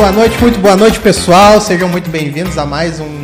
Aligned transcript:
Boa 0.00 0.12
noite, 0.12 0.40
muito 0.40 0.58
boa 0.58 0.78
noite, 0.78 0.98
pessoal. 0.98 1.60
Sejam 1.60 1.86
muito 1.86 2.08
bem-vindos 2.08 2.56
a 2.56 2.64
mais 2.64 2.98
um, 3.00 3.22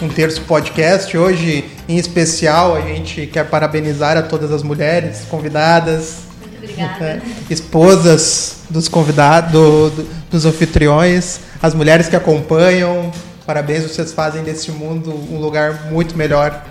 um 0.00 0.08
Terço 0.08 0.40
Podcast. 0.42 1.18
Hoje, 1.18 1.64
em 1.88 1.96
especial, 1.98 2.76
a 2.76 2.80
gente 2.80 3.26
quer 3.26 3.44
parabenizar 3.46 4.16
a 4.16 4.22
todas 4.22 4.52
as 4.52 4.62
mulheres 4.62 5.22
convidadas, 5.28 6.18
Obrigada. 6.56 7.20
esposas 7.50 8.58
dos 8.70 8.86
convidados, 8.86 9.50
do- 9.50 9.90
do- 9.90 10.08
dos 10.30 10.46
anfitriões, 10.46 11.40
as 11.60 11.74
mulheres 11.74 12.06
que 12.08 12.14
acompanham. 12.14 13.10
Parabéns, 13.44 13.82
vocês 13.82 14.12
fazem 14.12 14.44
desse 14.44 14.70
mundo 14.70 15.12
um 15.28 15.40
lugar 15.40 15.86
muito 15.90 16.16
melhor 16.16 16.64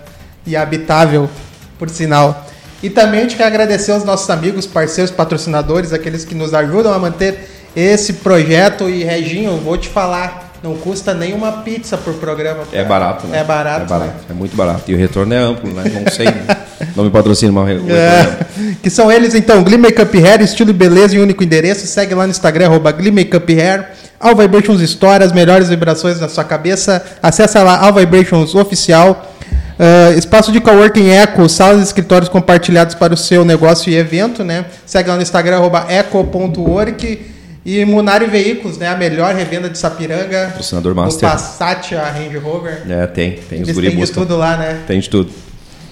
e 0.47 0.55
habitável, 0.55 1.29
por 1.77 1.89
sinal. 1.89 2.47
E 2.81 2.89
também 2.89 3.20
a 3.20 3.23
gente 3.23 3.35
quer 3.35 3.47
agradecer 3.47 3.91
aos 3.91 4.05
nossos 4.05 4.29
amigos, 4.29 4.65
parceiros, 4.65 5.11
patrocinadores, 5.11 5.91
aqueles 5.91 6.23
que 6.23 6.33
nos 6.33 6.53
ajudam 6.53 6.93
a 6.93 6.97
manter 6.97 7.50
esse 7.75 8.13
projeto. 8.13 8.89
E 8.89 9.03
Reginho, 9.03 9.57
vou 9.57 9.77
te 9.77 9.88
falar, 9.88 10.53
não 10.63 10.75
custa 10.75 11.13
nem 11.13 11.34
uma 11.34 11.52
pizza 11.63 11.98
por 11.98 12.13
programa. 12.16 12.63
É 12.71 12.84
barato, 12.84 13.27
né? 13.27 13.40
É 13.40 13.43
barato, 13.43 13.84
É 13.84 13.87
barato, 13.87 14.12
né? 14.12 14.26
é 14.29 14.34
muito 14.34 14.55
barato. 14.55 14.84
E 14.87 14.93
o 14.93 14.98
retorno 14.98 15.34
é 15.34 15.37
amplo, 15.37 15.71
né? 15.71 15.84
Não 15.93 16.12
sei, 16.12 16.27
não 16.95 17.04
me 17.04 17.10
patrocina, 17.10 17.51
mas 17.51 17.63
o 17.63 17.68
retorno 17.68 17.95
é. 17.95 17.95
É, 17.95 18.76
que 18.82 18.90
são 18.90 19.12
eles 19.12 19.34
então, 19.34 19.63
Glee 19.63 19.77
Makeup 19.77 20.18
Hair, 20.18 20.41
estilo 20.41 20.70
e 20.70 20.73
beleza 20.73 21.15
em 21.15 21.20
único 21.20 21.43
endereço. 21.43 21.85
Segue 21.87 22.13
lá 22.13 22.26
no 22.26 22.32
Instagram, 22.32 22.68
arroba 22.68 22.91
Glee 22.91 23.12
Makeup 23.12 23.54
Hair. 23.54 23.90
All 24.20 24.35
Vibrations 24.35 24.82
Store, 24.82 25.23
as 25.23 25.32
melhores 25.32 25.67
vibrações 25.70 26.20
na 26.20 26.29
sua 26.29 26.43
cabeça. 26.43 27.04
Acessa 27.23 27.63
lá, 27.63 27.79
All 27.79 27.91
Vibrations 27.91 28.54
Oficial. 28.54 29.32
Ah, 29.82 30.12
espaço 30.15 30.51
de 30.51 30.62
coworking 30.62 31.10
Eco, 31.10 31.49
salas 31.49 31.79
e 31.79 31.84
escritórios 31.85 32.29
compartilhados 32.29 32.93
para 32.93 33.15
o 33.15 33.17
seu 33.17 33.43
negócio 33.43 33.91
e 33.91 33.95
evento, 33.95 34.43
né? 34.43 34.65
Segue 34.85 35.10
lá 35.10 35.15
no 35.15 35.23
Instagram, 35.23 35.57
arroba 35.57 35.88
eco.work. 35.90 37.30
E 37.63 37.85
Munari 37.85 38.26
Veículos, 38.26 38.77
né? 38.77 38.87
A 38.87 38.95
melhor 38.95 39.35
revenda 39.35 39.70
de 39.70 39.77
Sapiranga. 39.77 40.48
Patrocinador 40.48 40.93
Do 40.93 41.01
master. 41.01 41.29
Passat 41.29 41.95
a 41.95 42.09
Range 42.09 42.37
Rover. 42.37 42.81
É, 42.90 43.05
tem, 43.05 43.31
tem 43.34 43.62
os 43.62 43.67
Eles 43.67 43.76
guri 43.76 43.91
têm 43.91 44.04
de 44.04 44.12
tudo 44.12 44.35
lá, 44.35 44.57
né? 44.57 44.81
Tem 44.87 44.99
de 44.99 45.09
tudo. 45.09 45.29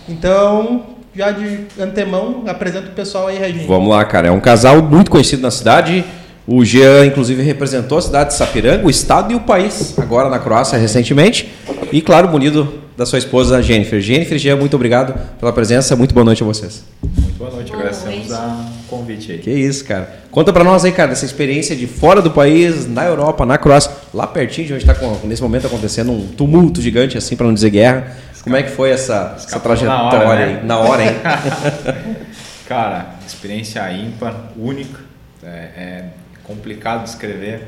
Então, 0.07 0.83
já 1.15 1.29
de 1.31 1.65
antemão, 1.79 2.43
apresenta 2.47 2.87
o 2.87 2.91
pessoal 2.91 3.27
aí, 3.27 3.37
Reginho. 3.37 3.67
Vamos 3.67 3.89
lá, 3.89 4.03
cara. 4.03 4.29
É 4.29 4.31
um 4.31 4.39
casal 4.39 4.81
muito 4.81 5.11
conhecido 5.11 5.43
na 5.43 5.51
cidade. 5.51 6.03
O 6.47 6.65
Jean, 6.65 7.05
inclusive, 7.05 7.43
representou 7.43 7.99
a 7.99 8.01
cidade 8.01 8.31
de 8.31 8.35
Sapiranga, 8.37 8.83
o 8.83 8.89
estado 8.89 9.31
e 9.31 9.35
o 9.35 9.39
país, 9.41 9.93
agora 9.99 10.29
na 10.29 10.39
Croácia, 10.39 10.79
recentemente. 10.79 11.47
E, 11.91 12.01
claro, 12.01 12.27
bonito 12.27 12.67
da 12.97 13.05
sua 13.05 13.19
esposa, 13.19 13.61
Jennifer. 13.61 14.01
Jennifer, 14.01 14.39
Jean, 14.39 14.55
muito 14.55 14.75
obrigado 14.75 15.13
pela 15.39 15.53
presença. 15.53 15.95
Muito 15.95 16.11
boa 16.15 16.23
noite 16.25 16.41
a 16.41 16.45
vocês. 16.47 16.83
Muito 17.03 17.37
boa 17.37 17.51
noite, 17.51 17.71
Boa 17.71 17.83
agradecemos 17.83 18.27
noite. 18.29 18.31
o 18.31 18.68
convite 19.09 19.31
aí. 19.31 19.37
Que 19.39 19.51
isso, 19.51 19.85
cara. 19.85 20.19
Conta 20.31 20.51
pra 20.53 20.63
nós 20.63 20.85
aí, 20.85 20.91
cara, 20.91 21.09
dessa 21.09 21.25
experiência 21.25 21.75
de 21.75 21.87
fora 21.87 22.21
do 22.21 22.31
país, 22.31 22.87
na 22.87 23.05
Europa, 23.05 23.45
na 23.45 23.57
Croácia, 23.57 23.91
lá 24.13 24.27
pertinho 24.27 24.67
de 24.67 24.73
onde 24.73 24.83
está 24.89 24.95
nesse 25.23 25.41
momento 25.41 25.67
acontecendo 25.67 26.11
um 26.11 26.27
tumulto 26.27 26.81
gigante, 26.81 27.17
assim, 27.17 27.35
pra 27.35 27.45
não 27.47 27.53
dizer 27.53 27.69
guerra. 27.71 28.15
Como 28.43 28.55
é 28.55 28.63
que 28.63 28.69
foi 28.71 28.91
essa, 28.91 29.33
essa 29.35 29.47
Escapou 29.47 29.71
na 29.71 29.77
trajetória 29.77 30.27
hora, 30.27 30.45
aí? 30.45 30.53
né? 30.55 30.61
Na 30.63 30.77
hora, 30.79 31.03
hein? 31.03 31.11
Cara, 32.67 33.15
experiência 33.25 33.91
ímpar, 33.91 34.51
única, 34.55 34.99
é, 35.43 35.47
é 35.47 36.05
complicado 36.43 37.03
de 37.03 37.09
escrever, 37.09 37.67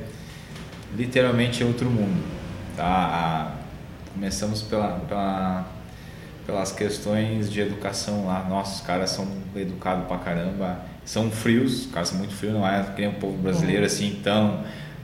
literalmente 0.96 1.63
é 1.63 1.66
outro 1.66 1.90
mundo. 1.90 2.24
Tá? 2.78 3.51
Começamos 4.13 4.62
pela, 4.62 5.00
pela- 5.07 5.66
pelas 6.46 6.72
questões 6.72 7.50
de 7.51 7.62
educação 7.62 8.25
lá. 8.28 8.46
Nossa, 8.47 8.75
os 8.75 8.81
caras 8.81 9.09
são 9.09 9.28
educados 9.56 10.06
pra 10.07 10.18
caramba, 10.18 10.80
são 11.11 11.29
frios, 11.29 11.88
os 11.88 11.91
caras 11.91 12.07
são 12.07 12.17
muito 12.17 12.33
frios, 12.33 12.53
não 12.53 12.66
é 12.66 12.83
que 12.95 13.01
nem 13.01 13.09
o 13.09 13.13
povo 13.16 13.38
brasileiro 13.38 13.85
assim, 13.85 14.07
então, 14.19 14.61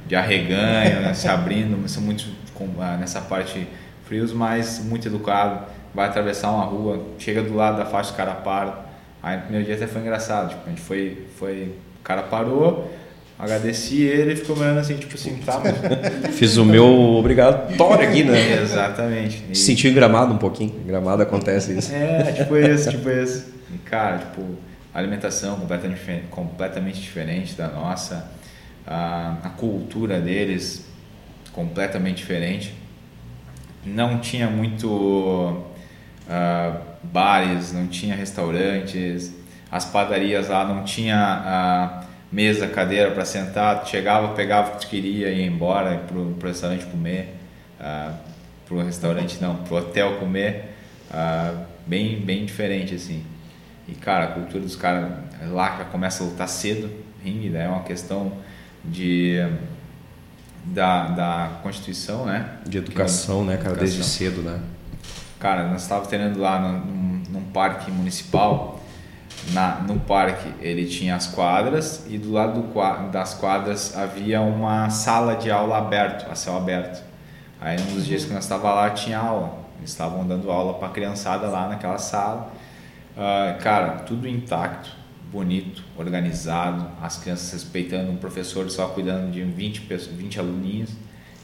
de 0.08 0.16
arreganho, 0.16 1.02
né, 1.02 1.14
se 1.14 1.28
abrindo, 1.28 1.78
mas 1.82 1.92
são 1.92 2.02
muito 2.02 2.26
com- 2.54 2.70
ah, 2.80 2.96
nessa 2.98 3.20
parte 3.20 3.68
frios, 4.06 4.32
mas 4.32 4.82
muito 4.86 5.06
educado. 5.10 5.66
Vai 5.94 6.08
atravessar 6.08 6.50
uma 6.52 6.64
rua, 6.64 7.04
chega 7.20 7.42
do 7.44 7.54
lado 7.54 7.78
da 7.78 7.86
faixa, 7.86 8.14
o 8.14 8.16
cara 8.16 8.32
para. 8.36 8.86
Aí 9.22 9.36
no 9.36 9.42
primeiro 9.44 9.66
dia 9.66 9.76
até 9.76 9.86
foi 9.86 10.00
engraçado, 10.02 10.50
tipo, 10.50 10.62
a 10.66 10.70
gente 10.70 10.80
foi, 10.82 11.26
foi, 11.38 11.74
o 12.00 12.04
cara 12.04 12.22
parou, 12.24 12.90
agradeci 13.38 14.04
ele 14.04 14.32
e 14.32 14.36
ficou 14.38 14.56
me 14.56 14.62
olhando 14.64 14.80
assim, 14.80 14.96
tipo 14.96 15.14
assim, 15.16 15.36
tá, 15.46 15.60
mas... 15.62 15.76
Fiz 16.36 16.56
o 16.56 16.64
meu 16.64 16.86
obrigatório 16.88 18.08
aqui, 18.08 18.24
né? 18.24 18.62
Exatamente. 18.62 19.44
E- 19.52 19.56
Sentiu 19.58 19.92
em 19.92 19.94
gramado 19.94 20.34
um 20.34 20.38
pouquinho. 20.38 20.74
Em 20.84 20.88
gramado 20.88 21.22
acontece 21.22 21.78
isso. 21.78 21.92
é, 21.94 22.32
tipo 22.32 22.56
esse, 22.56 22.90
tipo 22.92 23.10
esse. 23.10 23.46
E, 23.74 23.78
cara, 23.80 24.20
tipo, 24.20 24.42
alimentação 25.00 25.60
completamente, 25.60 26.24
completamente 26.32 27.00
diferente 27.00 27.54
da 27.54 27.68
nossa, 27.68 28.32
a, 28.86 29.52
cultura 29.58 30.20
deles 30.20 30.88
completamente 31.54 32.18
diferente. 32.18 32.74
Não 33.86 34.20
tinha 34.20 34.48
muito 34.48 35.64
ah, 36.28 36.82
bares, 37.04 37.72
não 37.72 37.88
tinha 37.88 38.16
restaurantes, 38.16 39.34
as 39.72 39.86
padarias 39.86 40.50
lá 40.50 40.66
não 40.66 40.84
tinha 40.84 41.16
ah, 41.16 42.04
mesa, 42.32 42.68
cadeira 42.68 43.12
para 43.12 43.24
sentar, 43.24 43.86
chegava, 43.86 44.30
pegava 44.30 44.76
o 44.76 44.80
que 44.80 44.88
queria 44.88 45.30
e 45.30 45.42
ia 45.42 45.46
embora 45.46 45.96
pro, 46.08 46.34
pro 46.40 46.50
restaurante 46.50 46.86
comer, 46.86 47.36
ah, 47.80 48.14
pro 48.66 48.84
restaurante 48.84 49.40
não, 49.40 49.58
pro 49.58 49.78
hotel 49.78 50.16
comer, 50.18 50.76
ah, 51.12 51.54
bem, 51.86 52.20
bem 52.20 52.46
diferente 52.46 52.96
assim. 52.96 53.24
E 53.88 53.94
cara, 53.96 54.26
a 54.26 54.28
cultura 54.28 54.60
dos 54.62 54.76
caras 54.76 55.12
lá 55.50 55.86
começa 55.86 56.24
a 56.24 56.28
lutar 56.28 56.50
cedo, 56.50 56.90
ringue, 57.24 57.50
né? 57.50 57.66
é 57.66 57.70
uma 57.70 57.84
questão 57.84 58.34
de 58.84 59.38
da, 60.64 61.08
da 61.08 61.50
Constituição, 61.64 62.26
né? 62.26 62.58
De 62.66 62.78
educação, 62.78 63.44
né, 63.46 63.58
cara? 63.58 63.76
Desde 63.76 63.98
Educação. 63.98 64.18
cedo, 64.18 64.42
né? 64.42 64.60
Cara, 65.40 65.68
nós 65.68 65.84
estávamos 65.84 66.10
treinando 66.10 66.40
lá 66.40 66.60
num, 66.60 67.24
num- 67.30 67.44
parque 67.54 67.90
municipal. 67.92 68.80
Na, 69.54 69.76
no 69.82 70.00
parque 70.00 70.52
ele 70.60 70.86
tinha 70.86 71.16
as 71.16 71.28
quadras 71.28 72.06
e 72.10 72.18
do 72.18 72.34
lado 72.34 72.62
do 72.62 73.12
das 73.12 73.34
quadras 73.36 73.96
havia 73.96 74.42
uma 74.42 74.90
sala 74.90 75.36
de 75.36 75.50
aula 75.50 75.78
aberto, 75.78 76.30
a 76.30 76.36
céu 76.36 76.58
aberto. 76.58 77.02
Aí 77.62 77.78
um 77.80 77.94
dos 77.96 78.06
dias 78.06 78.26
que 78.26 78.34
nós 78.34 78.44
estava 78.44 78.74
lá 78.74 78.90
tinha 78.90 79.18
aula. 79.20 79.60
Eles 79.78 79.92
estavam 79.92 80.28
dando 80.28 80.52
aula 80.52 80.74
para 80.74 80.88
a 80.88 80.92
criançada 80.92 81.48
lá 81.48 81.70
naquela 81.70 81.98
sala. 81.98 82.52
Ah, 83.18 83.58
cara, 83.60 83.90
tudo 84.00 84.28
intacto, 84.28 84.90
bonito, 85.32 85.84
organizado, 85.98 86.86
as 87.02 87.18
crianças 87.18 87.52
respeitando 87.52 88.12
um 88.12 88.18
professor 88.18 88.70
só 88.70 88.88
cuidando 88.88 89.32
de 89.32 89.42
20, 89.44 89.82
pessoas, 89.82 90.16
20 90.16 90.40
aluninhos. 90.40 90.92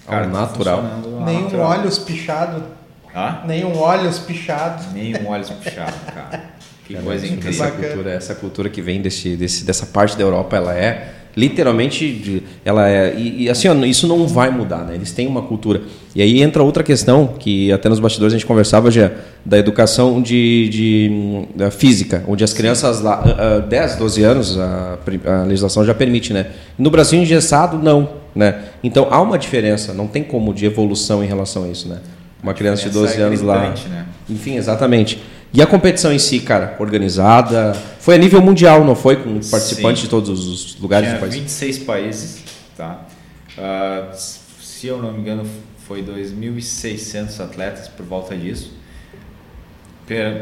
Ao 0.06 0.22
tudo 0.24 0.34
natural. 0.34 0.82
funcionando 0.82 1.16
ao 1.16 1.26
Nenhum 1.26 1.44
natural. 1.44 1.70
olhos 1.70 1.98
pichado. 2.00 2.64
Hã? 3.16 3.42
Nenhum 3.46 3.78
olhos 3.78 4.20
pichado. 4.20 4.92
Nenhum 4.92 5.28
olhos 5.28 5.50
puxado, 5.50 5.94
cara. 6.14 6.52
Que 6.86 6.96
É, 6.98 7.02
coisa 7.02 7.26
incrível. 7.26 7.50
Essa 7.66 7.72
cultura, 7.72 8.12
essa 8.12 8.36
cultura 8.36 8.70
que 8.70 8.82
vem 8.82 9.02
desse, 9.02 9.38
desse, 9.38 9.64
dessa 9.64 9.86
parte 9.86 10.18
da 10.18 10.24
Europa, 10.24 10.58
ela 10.58 10.76
é 10.76 11.14
literalmente, 11.36 12.44
ela 12.64 12.88
é 12.90 13.16
e, 13.16 13.44
e 13.44 13.50
assim, 13.50 13.68
ó, 13.68 13.74
isso 13.86 14.08
não 14.08 14.28
vai 14.28 14.50
mudar, 14.52 14.86
né? 14.86 14.96
Eles 14.96 15.12
têm 15.12 15.28
uma 15.28 15.42
cultura. 15.42 15.82
E 16.16 16.22
aí 16.22 16.42
entra 16.42 16.62
outra 16.62 16.84
questão 16.84 17.28
que 17.40 17.72
até 17.72 17.90
nos 17.90 18.00
bastidores 18.00 18.34
a 18.34 18.38
gente 18.38 18.46
conversava 18.46 18.92
já 18.92 19.12
da 19.44 19.58
educação 19.58 20.22
de, 20.22 20.70
de 20.70 21.46
da 21.56 21.72
física, 21.72 22.24
onde 22.28 22.44
as 22.44 22.54
crianças 22.54 23.02
lá, 23.02 23.24
ah, 23.26 23.60
10, 23.60 23.96
12 23.96 24.24
anos, 24.24 24.60
a, 24.60 24.98
a 25.26 25.44
legislação 25.44 25.84
já 25.86 25.94
permite, 25.94 26.34
né? 26.34 26.48
No 26.78 26.92
Brasil 26.92 27.20
engessado 27.20 27.78
não, 27.78 28.10
né? 28.36 28.60
Então 28.84 29.08
há 29.10 29.20
uma 29.22 29.38
diferença, 29.38 29.94
não 29.94 30.08
tem 30.08 30.24
como 30.24 30.54
de 30.54 30.66
evolução 30.66 31.24
em 31.24 31.28
relação 31.28 31.64
a 31.64 31.68
isso, 31.68 31.90
né? 31.90 31.98
Uma 32.44 32.54
criança 32.54 32.84
de 32.84 32.90
diferença 32.90 33.16
12 33.18 33.22
é 33.22 33.26
anos 33.26 33.42
lá. 33.42 33.74
né? 33.90 34.06
Enfim, 34.30 34.58
exatamente. 34.58 35.20
E 35.54 35.62
a 35.62 35.68
competição 35.68 36.12
em 36.12 36.18
si, 36.18 36.40
cara, 36.40 36.76
organizada, 36.80 37.74
foi 38.00 38.16
a 38.16 38.18
nível 38.18 38.42
mundial, 38.42 38.84
não 38.84 38.96
foi? 38.96 39.18
Com 39.18 39.40
participantes 39.40 40.00
Sim. 40.02 40.06
de 40.06 40.10
todos 40.10 40.48
os 40.48 40.80
lugares 40.80 41.08
Tinha 41.10 41.20
do 41.20 41.22
país. 41.22 41.36
26 41.36 41.80
países, 41.80 42.44
tá? 42.76 43.02
Ah, 43.58 44.10
se 44.14 44.88
eu 44.88 45.00
não 45.00 45.12
me 45.14 45.20
engano, 45.20 45.48
foi 45.88 46.02
2.600 46.04 47.40
atletas 47.40 47.88
por 47.88 48.04
volta 48.06 48.36
disso. 48.36 48.74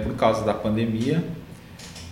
Por 0.03 0.15
causa 0.15 0.43
da 0.45 0.53
pandemia, 0.53 1.23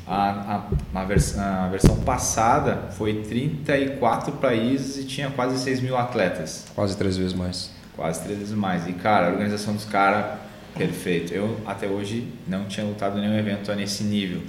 a, 0.06 0.62
a, 0.94 1.00
a, 1.02 1.04
vers- 1.06 1.38
a 1.38 1.68
versão 1.70 1.96
passada 1.98 2.90
foi 2.98 3.22
34 3.24 4.34
países 4.34 4.98
e 4.98 5.06
tinha 5.06 5.30
quase 5.32 5.58
6 5.64 5.82
mil 5.82 5.98
atletas. 5.98 6.66
Quase 6.76 6.98
três 6.98 7.16
vezes 7.18 7.34
mais. 7.34 7.72
Quase 7.96 8.22
três 8.22 8.40
vezes 8.40 8.54
mais. 8.54 8.86
E, 8.88 8.94
cara, 8.94 9.28
a 9.28 9.32
organização 9.32 9.74
dos 9.74 9.86
caras, 9.86 10.38
perfeito. 10.76 11.34
Eu, 11.34 11.60
até 11.66 11.88
hoje, 11.88 12.28
não 12.48 12.66
tinha 12.66 12.86
lutado 12.86 13.18
em 13.18 13.22
nenhum 13.22 13.38
evento 13.38 13.74
nesse 13.74 14.04
nível. 14.04 14.42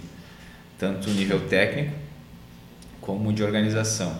Tanto 0.78 1.10
nível 1.10 1.40
técnico, 1.48 1.92
como 3.00 3.32
de 3.32 3.42
organização. 3.42 4.12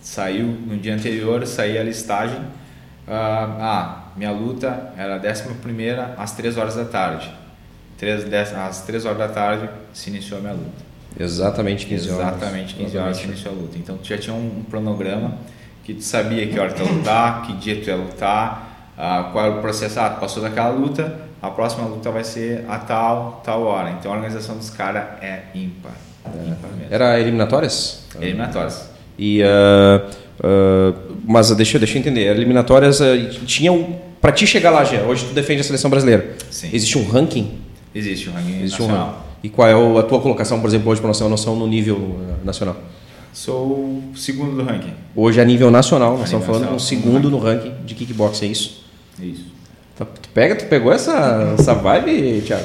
Saiu, 0.00 0.46
no 0.46 0.76
dia 0.76 0.94
anterior, 0.94 1.46
saía 1.46 1.80
a 1.80 1.84
listagem. 1.84 2.40
ah, 3.06 3.56
ah, 3.60 4.04
minha 4.16 4.30
luta 4.30 4.92
era 4.96 5.16
a 5.16 5.18
11 5.18 5.42
às 6.16 6.32
3 6.32 6.56
horas 6.56 6.74
da 6.76 6.84
tarde. 6.84 7.30
Três, 7.98 8.24
dez, 8.24 8.52
às 8.52 8.82
3 8.82 9.04
horas 9.04 9.18
da 9.18 9.28
tarde 9.28 9.68
se 9.92 10.10
iniciou 10.10 10.38
a 10.38 10.42
minha 10.42 10.54
luta. 10.54 10.84
Exatamente 11.18 11.86
15 11.86 12.10
horas. 12.10 12.36
Exatamente, 12.36 12.74
15 12.74 12.98
horas 12.98 13.16
se 13.16 13.24
iniciou 13.24 13.54
a 13.54 13.56
luta. 13.56 13.78
Então 13.78 13.96
tu 13.96 14.06
já 14.06 14.18
tinha 14.18 14.34
um 14.34 14.64
cronograma 14.68 15.38
que 15.84 15.94
tu 15.94 16.02
sabia 16.02 16.46
que 16.46 16.58
hora 16.58 16.72
tu 16.72 16.82
ia 16.82 16.90
lutar, 16.90 17.42
que 17.42 17.52
dia 17.54 17.80
tu 17.80 17.88
ia 17.88 17.96
lutar, 17.96 18.73
ah, 18.96 19.30
qual 19.32 19.46
era 19.46 19.54
o 19.56 19.60
processo, 19.60 19.98
ah, 20.00 20.10
passou 20.10 20.42
daquela 20.42 20.70
luta, 20.70 21.20
a 21.42 21.50
próxima 21.50 21.86
luta 21.86 22.10
vai 22.10 22.24
ser 22.24 22.64
a 22.68 22.78
tal, 22.78 23.42
tal 23.44 23.62
hora. 23.62 23.90
Então 23.90 24.12
a 24.12 24.16
organização 24.16 24.56
dos 24.56 24.70
caras 24.70 25.02
é 25.20 25.42
ímpar. 25.54 25.92
ímpar 26.26 26.70
mesmo. 26.78 26.86
Era 26.90 27.20
eliminatórias? 27.20 28.04
Eliminatórias. 28.20 28.88
E, 29.18 29.42
uh, 29.42 30.10
uh, 30.40 31.16
mas 31.24 31.50
deixa, 31.50 31.78
deixa 31.78 31.96
eu 31.96 32.00
entender, 32.00 32.22
eliminatórias 32.34 33.00
uh, 33.00 33.04
tinham. 33.46 34.02
Para 34.20 34.32
ti 34.32 34.46
chegar 34.46 34.70
lá, 34.70 34.84
já, 34.84 35.02
hoje 35.02 35.26
tu 35.26 35.34
defende 35.34 35.60
a 35.60 35.64
seleção 35.64 35.90
brasileira. 35.90 36.34
Sim. 36.50 36.70
Existe 36.72 36.96
um 36.96 37.06
ranking? 37.06 37.58
Existe 37.94 38.30
um 38.30 38.32
ranking 38.32 38.62
Existe 38.62 38.82
um 38.82 38.86
nacional. 38.86 39.06
ranking. 39.08 39.24
E 39.42 39.48
qual 39.50 39.68
é 39.68 39.98
a 39.98 40.02
tua 40.02 40.20
colocação, 40.20 40.58
por 40.60 40.66
exemplo, 40.66 40.90
hoje, 40.90 41.00
para 41.02 41.08
nós 41.08 41.18
ter 41.18 41.24
uma 41.24 41.30
noção 41.30 41.54
no 41.54 41.66
nível 41.66 42.18
nacional? 42.42 42.74
Sou 43.34 43.52
o 43.52 44.12
segundo 44.16 44.56
do 44.56 44.64
ranking. 44.64 44.94
Hoje 45.14 45.40
a 45.40 45.44
nível 45.44 45.70
nacional, 45.70 46.12
nós 46.12 46.22
A 46.22 46.24
estamos 46.24 46.46
falando 46.46 46.62
de 46.62 46.68
um 46.68 46.72
nacional. 46.72 47.02
segundo 47.02 47.30
no 47.30 47.38
ranking 47.38 47.74
de 47.84 47.94
kickboxing, 47.94 48.46
é 48.46 48.48
isso? 48.48 48.83
Isso. 49.20 49.46
Tá- 49.96 50.04
Tu, 50.04 50.28
pega, 50.30 50.56
tu 50.56 50.66
pegou 50.66 50.92
essa, 50.92 51.54
essa 51.58 51.74
vibe, 51.74 52.42
Thiago? 52.46 52.64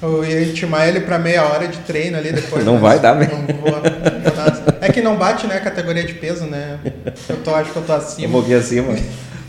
Eu 0.00 0.24
ia 0.24 0.42
intimar 0.42 0.88
ele 0.88 1.00
pra 1.00 1.18
meia 1.18 1.44
hora 1.44 1.68
de 1.68 1.78
treino 1.78 2.16
ali 2.18 2.32
depois. 2.32 2.64
Não 2.64 2.78
vai 2.78 2.98
dar, 2.98 3.12
velho. 3.14 3.30
não 3.36 3.54
vou- 3.56 3.70
não 3.70 3.80
dá. 3.80 4.74
É 4.80 4.90
que 4.90 5.00
não 5.00 5.16
bate, 5.16 5.46
né, 5.46 5.56
a 5.56 5.60
categoria 5.60 6.02
de 6.02 6.14
peso, 6.14 6.44
né? 6.46 6.78
Eu 7.28 7.36
tô, 7.36 7.54
acho 7.54 7.70
que 7.70 7.76
eu 7.76 7.82
tô 7.82 7.92
Eu 7.92 7.96
acima. 7.98 8.28
vou 8.32 8.42
aqui 8.42 8.54
acima. 8.54 8.94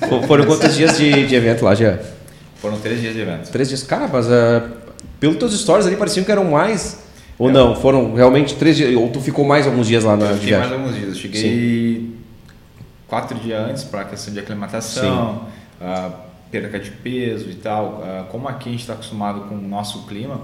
Fo- 0.08 0.22
Foram 0.28 0.46
quantos 0.46 0.76
dias 0.76 0.96
de, 0.98 1.26
de 1.26 1.34
evento 1.36 1.64
lá, 1.66 1.74
já? 1.74 1.98
Foram 2.62 2.78
três 2.80 3.00
dias 3.02 3.14
de 3.14 3.22
evento. 3.22 3.50
Três 3.52 3.68
dias. 3.70 3.82
Cara, 3.84 4.08
mas 4.12 4.28
uh, 4.28 4.70
pelos 5.20 5.38
teus 5.38 5.60
stories 5.60 5.88
ali 5.88 5.96
pareciam 5.96 6.24
que 6.24 6.32
eram 6.32 6.44
mais. 6.46 7.00
Ou 7.40 7.50
É. 7.50 7.54
não? 7.54 7.76
Foram 7.76 8.14
realmente 8.14 8.56
três 8.56 8.76
dias. 8.78 8.96
Ou 8.96 9.10
tu 9.10 9.20
ficou 9.22 9.44
mais 9.44 9.66
alguns 9.66 9.88
dias 9.88 10.04
lá 10.04 10.16
na 10.16 10.28
Eu 10.28 10.38
fiquei 10.38 10.56
mais 10.58 10.72
alguns 10.72 10.94
dias. 10.94 11.08
Eu 11.10 11.16
cheguei 11.16 12.16
quatro 13.08 13.38
dias 13.40 13.60
antes 13.70 13.84
para 13.84 14.02
a 14.02 14.06
questão 14.06 14.34
de 14.34 14.40
aclimatação, 14.40 15.48
ah, 15.82 16.10
perca 16.54 16.80
de 16.80 16.92
peso 16.92 17.50
e 17.50 17.56
tal. 17.56 18.04
Ah, 18.04 18.28
como 18.30 18.48
aqui 18.48 18.70
a 18.70 18.72
gente 18.72 18.82
está 18.82 18.94
acostumado 18.94 19.42
com 19.42 19.56
o 19.56 19.62
nosso 19.62 20.06
clima, 20.06 20.40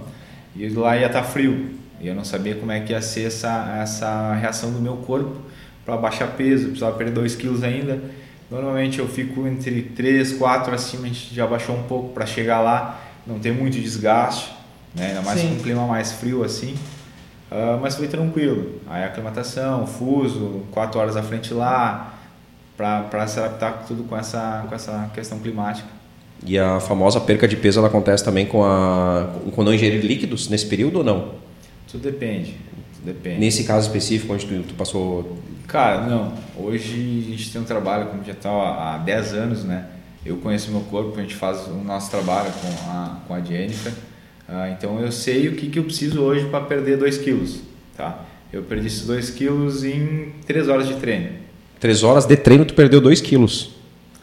e 0.56 0.68
lá 0.70 0.98
ia 0.98 1.06
estar 1.06 1.22
frio. 1.22 1.78
E 2.02 2.08
eu 2.08 2.16
não 2.16 2.24
sabia 2.24 2.56
como 2.56 2.72
é 2.72 2.80
que 2.80 2.92
ia 2.92 3.02
ser 3.02 3.28
essa, 3.28 3.78
essa 3.80 4.34
reação 4.34 4.72
do 4.72 4.82
meu 4.82 4.98
corpo 4.98 5.36
para 5.86 5.96
baixar 5.96 6.28
peso. 6.36 6.68
Precisava 6.70 6.98
perder 6.98 7.14
2 7.14 7.36
quilos 7.36 7.64
ainda. 7.64 8.02
Normalmente 8.50 8.98
eu 8.98 9.08
fico 9.08 9.46
entre 9.46 9.84
3, 9.84 10.34
4 10.34 10.74
acima, 10.74 11.04
a 11.04 11.08
gente 11.08 11.36
já 11.36 11.46
baixou 11.46 11.76
um 11.76 11.84
pouco 11.84 12.14
para 12.14 12.26
chegar 12.26 12.62
lá, 12.62 13.00
não 13.28 13.38
ter 13.38 13.54
muito 13.54 13.80
desgaste, 13.80 14.52
né? 14.96 15.10
ainda 15.10 15.22
mais 15.22 15.40
Sim. 15.40 15.50
com 15.50 15.54
um 15.54 15.60
clima 15.60 15.86
mais 15.86 16.14
frio 16.14 16.44
assim. 16.44 16.76
Ah, 17.52 17.78
mas 17.80 17.96
foi 17.96 18.08
tranquilo. 18.08 18.82
Aí 18.90 19.04
a 19.04 19.06
aclimatação, 19.06 19.86
fuso, 19.86 20.64
quatro 20.72 21.00
horas 21.00 21.16
à 21.16 21.22
frente 21.22 21.54
lá, 21.54 22.16
para 22.76 23.28
se 23.28 23.40
adaptar 23.40 23.84
tudo 23.86 24.04
com 24.04 24.18
essa, 24.18 24.66
com 24.68 24.74
essa 24.74 25.12
questão 25.14 25.38
climática. 25.38 25.99
E 26.45 26.57
a 26.57 26.80
famosa 26.80 27.19
perca 27.19 27.47
de 27.47 27.56
peso 27.56 27.80
ela 27.80 27.88
acontece 27.88 28.24
também 28.24 28.45
com 28.45 28.63
a 28.63 29.30
com 29.53 29.63
não 29.63 29.74
ingerir 29.74 30.01
líquidos 30.03 30.50
nesse 30.50 30.65
período 30.65 31.00
ou 31.00 31.03
não? 31.03 31.33
Tudo 31.91 32.03
depende. 32.03 32.56
Tudo 32.95 33.06
depende. 33.06 33.39
Nesse 33.39 33.63
caso 33.63 33.88
específico 33.88 34.33
onde 34.33 34.45
tu, 34.45 34.63
tu 34.63 34.74
passou. 34.74 35.38
Cara, 35.68 36.07
não. 36.07 36.33
Hoje 36.57 37.25
a 37.27 37.31
gente 37.31 37.51
tem 37.51 37.62
um 37.62 37.65
trabalho, 37.65 38.07
como 38.07 38.24
já 38.24 38.31
está 38.31 38.50
há 38.50 38.97
10 38.97 39.33
anos, 39.33 39.63
né? 39.63 39.86
Eu 40.25 40.38
conheço 40.38 40.71
meu 40.71 40.81
corpo, 40.81 41.18
a 41.18 41.21
gente 41.21 41.36
faz 41.36 41.68
o 41.68 41.75
nosso 41.75 42.09
trabalho 42.09 42.51
com 42.51 42.68
a, 42.89 43.19
com 43.27 43.33
a 43.33 43.41
Jennifer. 43.41 43.94
Ah, 44.47 44.69
então 44.69 45.00
eu 45.00 45.12
sei 45.12 45.47
o 45.47 45.56
que, 45.56 45.69
que 45.69 45.80
eu 45.80 45.83
preciso 45.83 46.21
hoje 46.21 46.45
para 46.50 46.62
perder 46.62 46.97
2 46.97 47.19
quilos, 47.19 47.62
tá? 47.95 48.25
Eu 48.51 48.63
perdi 48.63 48.88
esses 48.88 49.06
2 49.06 49.30
quilos 49.30 49.83
em 49.83 50.33
3 50.47 50.68
horas 50.68 50.88
de 50.88 50.95
treino. 50.95 51.30
Três 51.80 52.03
horas 52.03 52.25
de 52.25 52.36
treino 52.36 52.65
tu 52.65 52.74
perdeu 52.74 53.00
2 53.00 53.21
quilos. 53.21 53.79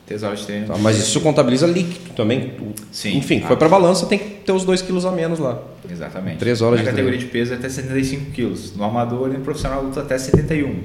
3 0.07 0.23
horas 0.23 0.41
de 0.41 0.47
treino. 0.47 0.67
Tá? 0.69 0.79
Mas 0.79 0.99
isso 0.99 1.21
contabiliza 1.21 1.67
líquido 1.67 2.15
também. 2.15 2.53
Sim. 2.93 3.17
Enfim, 3.19 3.41
Ah. 3.45 3.49
foi 3.49 3.57
pra 3.57 3.69
balança, 3.69 4.07
tem 4.07 4.19
que 4.19 4.25
ter 4.45 4.53
os 4.53 4.65
2 4.65 4.81
quilos 4.81 5.05
a 5.05 5.11
menos 5.11 5.39
lá. 5.39 5.61
Exatamente. 5.91 6.39
Três 6.39 6.63
horas 6.63 6.79
Na 6.79 6.85
de 6.85 6.91
categoria 6.91 7.19
de 7.19 7.27
peso 7.27 7.53
é 7.53 7.57
até 7.57 7.69
75 7.69 8.31
quilos. 8.31 8.75
No 8.77 8.85
amador 8.85 9.31
e 9.31 9.37
no 9.37 9.41
profissional 9.41 9.83
luta 9.83 10.01
até 10.01 10.17
71. 10.17 10.83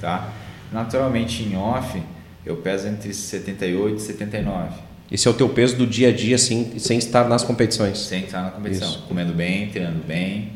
Tá? 0.00 0.28
Naturalmente 0.72 1.42
em 1.44 1.56
off 1.56 2.00
eu 2.44 2.56
peso 2.56 2.88
entre 2.88 3.12
78 3.14 3.96
e 3.96 4.00
79. 4.00 4.68
Esse 5.10 5.28
é 5.28 5.30
o 5.30 5.34
teu 5.34 5.48
peso 5.48 5.76
do 5.76 5.86
dia 5.86 6.08
a 6.08 6.12
dia, 6.12 6.34
assim, 6.34 6.72
sem 6.78 6.98
estar 6.98 7.28
nas 7.28 7.44
competições. 7.44 7.98
Sem 7.98 8.24
estar 8.24 8.42
na 8.42 8.50
competição. 8.50 8.88
Isso. 8.88 9.04
Comendo 9.06 9.32
bem, 9.32 9.68
treinando 9.68 10.00
bem. 10.06 10.50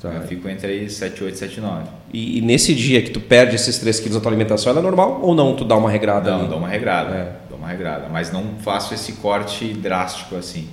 Tá. 0.00 0.10
Eu 0.10 0.22
fico 0.22 0.48
entre 0.48 0.68
aí 0.68 0.88
78 0.88 1.34
e 1.34 1.38
79. 1.38 1.86
E, 2.12 2.38
e 2.38 2.40
nesse 2.40 2.72
dia 2.72 3.02
que 3.02 3.10
tu 3.10 3.20
perde 3.20 3.56
esses 3.56 3.78
3 3.78 3.98
quilos 3.98 4.14
da 4.14 4.20
tua 4.20 4.30
alimentação, 4.30 4.70
ela 4.70 4.80
é 4.80 4.82
normal 4.82 5.20
ou 5.22 5.34
não? 5.34 5.56
Tu 5.56 5.64
dá 5.64 5.76
uma 5.76 5.90
regrada 5.90 6.30
Não, 6.30 6.40
ali? 6.40 6.48
dou 6.48 6.58
uma 6.58 6.68
regrada. 6.68 7.14
É. 7.14 7.32
Dou 7.48 7.58
uma 7.58 7.66
regrada. 7.68 8.08
Mas 8.08 8.30
não 8.32 8.44
faço 8.60 8.94
esse 8.94 9.14
corte 9.14 9.72
drástico 9.74 10.36
assim. 10.36 10.68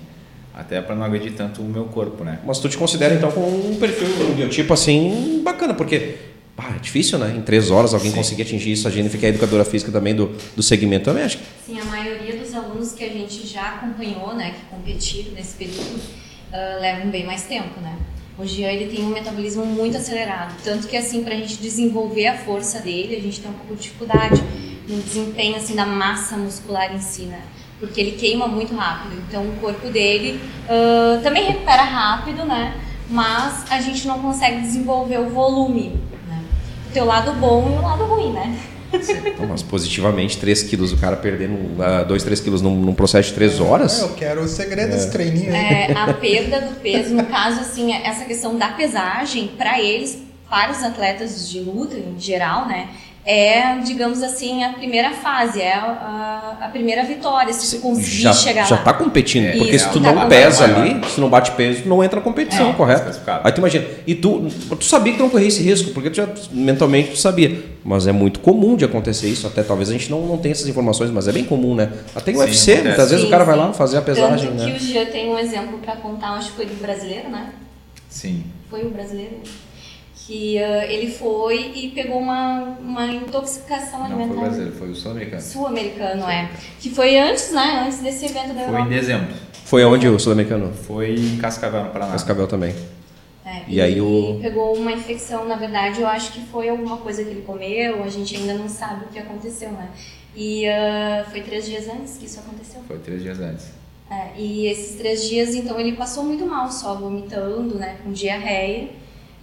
Até 0.54 0.80
para 0.80 0.96
não 0.96 1.04
agredir 1.04 1.34
tanto 1.34 1.62
o 1.62 1.66
meu 1.66 1.86
corpo, 1.86 2.24
né? 2.24 2.40
Mas 2.46 2.60
tu 2.60 2.70
te 2.70 2.78
considera 2.78 3.14
então 3.16 3.32
com 3.32 3.42
um 3.42 3.76
perfil, 3.80 4.08
um 4.30 4.36
biotipo 4.36 4.74
assim, 4.74 5.42
bacana, 5.44 5.74
porque 5.74 6.16
pá, 6.56 6.74
é 6.76 6.80
difícil, 6.80 7.18
né? 7.18 7.34
Em 7.36 7.42
três 7.42 7.72
horas 7.72 7.94
alguém 7.94 8.12
Sim. 8.12 8.18
conseguir 8.18 8.44
atingir 8.44 8.72
isso. 8.72 8.88
A 8.88 8.92
Jennifer, 8.92 9.20
que 9.20 9.26
é 9.26 9.30
educadora 9.30 9.66
física 9.66 9.92
também 9.92 10.16
do, 10.16 10.32
do 10.56 10.64
segmento, 10.64 11.06
também 11.06 11.24
acho 11.24 11.40
Sim, 11.66 11.80
a 11.80 11.84
maioria 11.86 12.38
dos 12.38 12.54
alunos 12.54 12.94
que 12.94 13.04
a 13.04 13.10
gente 13.10 13.46
já 13.46 13.76
acompanhou, 13.76 14.34
né, 14.36 14.52
que 14.52 14.66
competiram 14.74 15.34
nesse 15.34 15.56
período, 15.56 16.00
ah, 16.54 16.78
levam 16.80 17.10
bem 17.10 17.26
mais 17.26 17.44
tempo, 17.44 17.82
né? 17.82 17.98
O 18.38 18.46
Jean, 18.46 18.68
ele 18.70 18.94
tem 18.94 19.06
um 19.06 19.10
metabolismo 19.10 19.66
muito 19.66 19.96
acelerado, 19.96 20.54
tanto 20.62 20.88
que, 20.88 20.98
assim, 20.98 21.24
pra 21.24 21.36
gente 21.36 21.56
desenvolver 21.56 22.28
a 22.28 22.38
força 22.38 22.80
dele, 22.80 23.16
a 23.16 23.22
gente 23.22 23.40
tem 23.40 23.50
um 23.50 23.54
pouco 23.54 23.76
de 23.76 23.84
dificuldade 23.84 24.44
no 24.90 25.02
desempenho, 25.02 25.56
assim, 25.56 25.74
da 25.74 25.86
massa 25.86 26.36
muscular 26.36 26.94
em 26.94 27.00
si, 27.00 27.24
né? 27.24 27.42
Porque 27.80 28.00
ele 28.00 28.12
queima 28.12 28.46
muito 28.46 28.76
rápido, 28.76 29.22
então 29.28 29.48
o 29.48 29.54
corpo 29.54 29.88
dele 29.90 30.40
ah, 30.68 31.20
também 31.24 31.46
recupera 31.46 31.84
rápido, 31.84 32.44
né? 32.46 32.76
Mas 33.10 33.72
a 33.72 33.80
gente 33.80 34.06
não 34.06 34.20
consegue 34.20 34.60
desenvolver 34.62 35.20
o 35.20 35.30
volume, 35.30 35.98
né? 36.28 36.44
O 36.90 36.94
teu 36.94 37.06
lado 37.06 37.32
bom 37.34 37.72
e 37.74 37.78
o 37.78 37.82
lado 37.82 38.04
ruim, 38.04 38.34
né? 38.34 38.60
Mas 39.48 39.62
positivamente 39.64 40.38
3 40.38 40.64
quilos, 40.64 40.92
o 40.92 40.98
cara 40.98 41.16
perdendo 41.16 41.78
2, 42.08 42.24
3 42.24 42.40
quilos 42.40 42.62
num, 42.62 42.76
num 42.76 42.94
processo 42.94 43.30
de 43.30 43.36
3 43.36 43.60
horas. 43.60 44.02
É, 44.02 44.04
eu 44.04 44.14
quero 44.14 44.42
o 44.42 44.48
segredo 44.48 44.92
desse 44.92 45.12
treininho 45.12 45.52
aí. 45.52 45.58
É, 45.58 45.92
a 45.96 46.14
perda 46.14 46.62
do 46.62 46.76
peso, 46.80 47.14
no 47.14 47.26
caso, 47.26 47.62
assim, 47.62 47.94
essa 47.94 48.26
questão 48.26 48.58
da 48.58 48.70
pesagem, 48.70 49.50
para 49.58 49.80
eles, 49.82 50.20
para 50.50 50.72
os 50.72 50.84
atletas 50.84 51.50
de 51.50 51.60
luta 51.60 51.96
em 51.96 52.20
geral, 52.20 52.68
né, 52.68 52.90
é, 53.26 53.80
digamos 53.80 54.22
assim, 54.22 54.64
a 54.64 54.74
primeira 54.74 55.12
fase, 55.12 55.60
é 55.60 55.74
a, 55.74 56.58
a 56.62 56.68
primeira 56.68 57.04
vitória, 57.04 57.52
se 57.52 57.76
tu 57.78 57.82
conseguir 57.82 58.22
já, 58.22 58.34
chegar 58.34 58.66
já 58.68 58.76
lá. 58.76 58.82
tá 58.84 58.94
competindo, 58.94 59.46
É, 59.48 59.58
porque 59.58 59.76
isso, 59.76 59.86
se 59.88 59.92
tu 59.94 60.00
tá 60.00 60.12
não 60.12 60.30
pesa 60.30 60.68
Maior. 60.68 60.82
ali, 60.82 61.06
se 61.10 61.20
não 61.20 61.28
bate 61.30 61.52
peso, 61.54 61.82
tu 61.84 61.90
não 61.90 62.04
entra 62.04 62.18
na 62.20 62.24
competição, 62.24 62.70
É, 62.70 62.74
correto? 62.74 63.20
Aí 63.44 63.52
tu 63.52 63.58
imagina, 63.58 63.86
e 64.06 64.14
tu, 64.14 64.48
tu 64.78 64.86
sabia 64.86 65.12
que 65.14 65.18
tu 65.18 65.24
não 65.24 65.30
corria 65.32 65.48
esse 65.48 65.64
risco, 65.64 65.90
porque 65.90 66.12
tu 66.12 66.18
já 66.18 66.30
mentalmente 66.52 67.12
tu 67.12 67.18
sabia, 67.18 67.64
mas 67.84 68.06
é 68.06 68.12
muito 68.12 68.40
comum 68.42 68.76
de 68.76 68.86
acontecer 68.86 69.28
isso, 69.28 69.48
até 69.48 69.64
talvez 69.64 69.90
a 69.90 69.94
gente 69.94 70.10
não, 70.12 70.22
não 70.22 70.38
tenha 70.38 70.52
essas 70.52 70.68
informações, 70.68 71.10
mas 71.10 71.28
é 71.28 71.32
bem 71.32 71.46
comum, 71.46 71.74
né? 71.74 71.92
Até 72.16 72.32
em 72.32 72.38
UFC, 72.38 72.74
acontece. 72.74 72.88
muitas 72.90 73.10
vezes 73.10 73.22
Sim, 73.24 73.28
o 73.28 73.32
cara 73.32 73.44
vai 73.44 73.56
sim. 73.56 73.62
lá 73.62 73.74
fazer 73.74 73.98
a 73.98 74.02
pesagem, 74.04 74.50
Tanto 74.52 74.64
que 74.66 74.70
né? 74.72 74.76
o 74.76 74.80
Jean 74.80 75.06
tem 75.06 75.30
um 75.32 75.40
exemplo 75.40 75.80
para 75.80 75.96
contar, 75.96 76.30
acho 76.34 76.50
que 76.52 76.58
foi 76.58 76.66
do 76.68 76.76
brasileiro, 76.80 77.30
né? 77.30 77.50
Sim. 78.08 78.44
Foi 78.70 78.84
o 78.86 78.90
brasileiro. 78.92 79.38
Que 80.26 80.58
ah, 80.58 80.86
ele 80.86 81.12
foi 81.12 81.72
e 81.76 81.90
pegou 81.92 82.18
uma, 82.20 82.78
uma 82.80 83.06
intoxicação 83.08 84.00
Não 84.00 84.08
foi 84.08 84.16
alimentar. 84.16 84.42
brasileiro, 84.42 84.76
foi 84.76 84.90
o 84.90 84.96
sul-americano. 84.96 85.42
Sul-americano, 85.42 86.30
é. 86.30 86.50
Que 86.80 86.90
foi 86.90 87.18
antes, 87.18 87.52
né? 87.52 87.84
Antes 87.86 88.00
desse 88.00 88.26
evento 88.26 88.48
da 88.48 88.54
Foi 88.56 88.64
em 88.64 88.68
Europa. 88.68 88.90
dezembro. 88.90 89.34
Foi 89.66 89.84
onde 89.86 90.08
o 90.08 90.18
sul-americano? 90.20 90.74
Foi 90.74 91.14
em 91.16 91.38
Cascavel, 91.38 91.84
no 91.86 91.90
Paraná. 91.92 92.12
Cascavel 92.14 92.48
também. 92.48 92.74
É, 93.46 93.62
E 93.68 93.80
aí 93.80 94.02
o- 94.02 94.40
pegou 94.42 94.76
uma 94.76 94.92
infecção, 94.92 95.46
na 95.48 95.56
verdade, 95.56 96.02
eu 96.02 96.08
acho 96.08 96.32
que 96.32 96.42
foi 96.48 96.68
alguma 96.70 96.98
coisa 96.98 97.24
que 97.24 97.30
ele 97.30 97.44
comeu, 97.44 98.04
a 98.04 98.08
gente 98.08 98.36
ainda 98.36 98.56
não 98.56 98.68
sabe 98.68 99.06
o 99.06 99.08
que 99.10 99.20
aconteceu, 99.20 99.70
né? 99.72 99.90
E 100.36 100.68
ah, 100.68 101.24
foi 101.30 101.42
três 101.42 101.66
dias 101.68 101.88
antes 101.88 102.18
que 102.18 102.26
isso 102.26 102.40
aconteceu. 102.40 102.82
Foi 102.88 102.98
três 102.98 103.22
dias 103.22 103.40
antes. 103.40 103.68
É, 104.10 104.30
e 104.40 104.66
esses 104.68 104.96
três 104.96 105.28
dias, 105.30 105.54
então, 105.54 105.80
ele 105.80 105.92
passou 105.96 106.24
muito 106.24 106.46
mal, 106.46 106.72
só 106.72 106.96
vomitando, 106.96 107.76
né, 107.76 107.98
com 108.04 108.12
diarreia. 108.12 108.90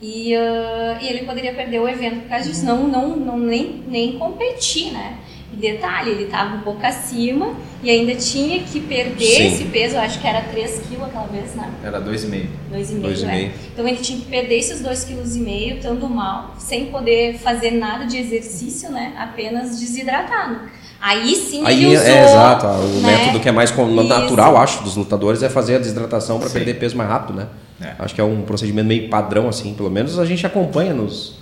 E, 0.03 0.35
ah, 0.35 0.99
e 1.01 1.07
ele 1.07 1.25
poderia 1.25 1.55
perder 1.55 1.79
o 1.81 1.89
evento 1.89 2.23
por 2.23 2.29
causa 2.29 2.49
disso, 2.49 2.65
não, 2.67 2.89
não, 2.89 3.17
não 3.17 3.39
nem, 3.39 3.83
nem 3.87 4.19
competir, 4.19 4.93
né? 4.93 5.19
E 5.53 5.57
detalhe, 5.57 6.11
ele 6.11 6.25
estava 6.25 6.57
um 6.57 6.61
pouco 6.61 6.85
acima 6.85 7.55
e 7.85 7.91
ainda 7.91 8.15
tinha 8.15 8.61
que 8.61 8.81
perder 8.81 9.25
Sim. 9.37 9.47
esse 9.49 9.65
peso, 9.67 9.97
eu 9.97 10.01
acho 10.01 10.19
que 10.21 10.27
era 10.27 10.41
3 10.41 10.81
quilos 10.89 11.05
aquela 11.07 11.27
vez, 11.27 11.55
né? 11.55 11.71
Era 11.85 12.01
dois 12.01 12.25
e 12.25 12.27
meio. 12.27 12.49
Dois 12.71 12.91
e 12.91 12.95
meio, 12.95 13.05
Dois 13.07 13.21
e 13.21 13.25
é. 13.25 13.29
meio. 13.29 13.53
Então 13.73 13.87
ele 13.87 13.99
tinha 13.99 14.19
que 14.19 14.25
perder 14.27 14.57
esses 14.59 14.81
dois 14.81 15.05
quilos 15.05 15.37
e 15.37 15.41
meio, 15.41 15.77
estando 15.77 16.09
mal, 16.09 16.55
sem 16.59 16.87
poder 16.87 17.39
fazer 17.39 17.73
nada 17.73 18.07
de 18.07 18.17
exercício, 18.17 18.91
né? 18.91 19.13
Apenas 19.19 19.79
desidratado. 19.79 20.59
Aí 21.01 21.35
sim 21.35 21.63
Aí 21.67 21.85
ele 21.85 21.97
usou. 21.97 22.07
é 22.09 22.25
exato, 22.25 22.67
o 22.67 23.01
né? 23.01 23.17
método 23.19 23.41
que 23.41 23.49
é 23.49 23.53
mais 23.53 23.71
com- 23.71 23.87
Isso. 23.89 24.05
natural, 24.05 24.57
acho, 24.57 24.83
dos 24.85 24.97
lutadores 24.97 25.43
é 25.43 25.49
fazer 25.51 25.75
a 25.75 25.79
desidratação 25.79 26.39
para 26.41 26.49
perder 26.49 26.75
peso 26.79 26.97
mais 26.97 27.11
rápido, 27.11 27.35
né? 27.37 27.47
É. 27.83 27.95
Acho 27.99 28.15
que 28.15 28.21
é 28.21 28.25
um 28.25 28.43
procedimento 28.43 28.87
meio 28.87 29.09
padrão, 29.09 29.49
assim, 29.49 29.75
pelo 29.75 29.91
menos 29.91 30.19
a 30.19 30.25
gente 30.25 30.47
acompanha 30.47 30.95
nos 30.95 31.35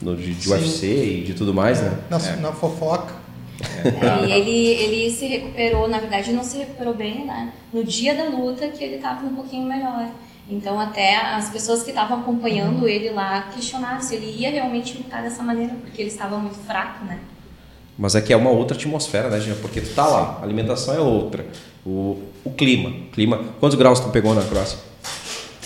no, 0.00 0.14
de, 0.16 0.34
de. 0.34 0.48
UFC 0.50 0.86
e 0.86 1.24
de 1.24 1.34
tudo 1.34 1.54
mais, 1.54 1.80
né? 1.80 1.98
Na, 2.10 2.18
É. 2.18 2.36
na 2.36 2.52
fofoca. 2.52 3.14
E 4.26 4.32
ele, 4.32 4.50
ele 4.50 5.10
se 5.10 5.26
recuperou, 5.26 5.88
na 5.88 5.98
verdade 5.98 6.30
não 6.32 6.44
se 6.44 6.58
recuperou 6.58 6.92
bem, 6.94 7.24
né? 7.24 7.52
No 7.72 7.82
dia 7.82 8.14
da 8.14 8.24
luta 8.24 8.68
que 8.68 8.84
ele 8.84 8.96
estava 8.96 9.24
um 9.24 9.34
pouquinho 9.34 9.66
melhor. 9.66 10.08
Então 10.48 10.78
até 10.78 11.16
as 11.16 11.48
pessoas 11.48 11.82
que 11.82 11.90
estavam 11.90 12.20
acompanhando 12.20 12.86
ele 12.86 13.10
lá 13.10 13.48
questionaram 13.54 14.00
se 14.00 14.14
ele 14.14 14.26
ia 14.38 14.50
realmente 14.50 14.96
lutar 14.98 15.22
dessa 15.22 15.42
maneira, 15.42 15.74
porque 15.80 16.02
ele 16.02 16.10
estava 16.10 16.36
muito 16.38 16.58
fraco, 16.66 17.04
né? 17.04 17.18
Mas 17.98 18.14
é 18.14 18.20
que 18.20 18.32
é 18.32 18.36
uma 18.36 18.50
outra 18.50 18.76
atmosfera, 18.76 19.30
né, 19.30 19.40
Jean? 19.40 19.54
Porque 19.54 19.80
tu 19.80 19.94
tá 19.94 20.06
lá, 20.06 20.38
a 20.40 20.44
alimentação 20.44 20.94
é 20.94 21.00
outra. 21.00 21.46
O, 21.84 22.20
o 22.44 22.50
clima. 22.50 22.92
clima. 23.12 23.40
Quantos 23.58 23.78
graus 23.78 23.98
tu 24.00 24.10
pegou 24.10 24.34
na 24.34 24.42
Croácia? 24.42 24.78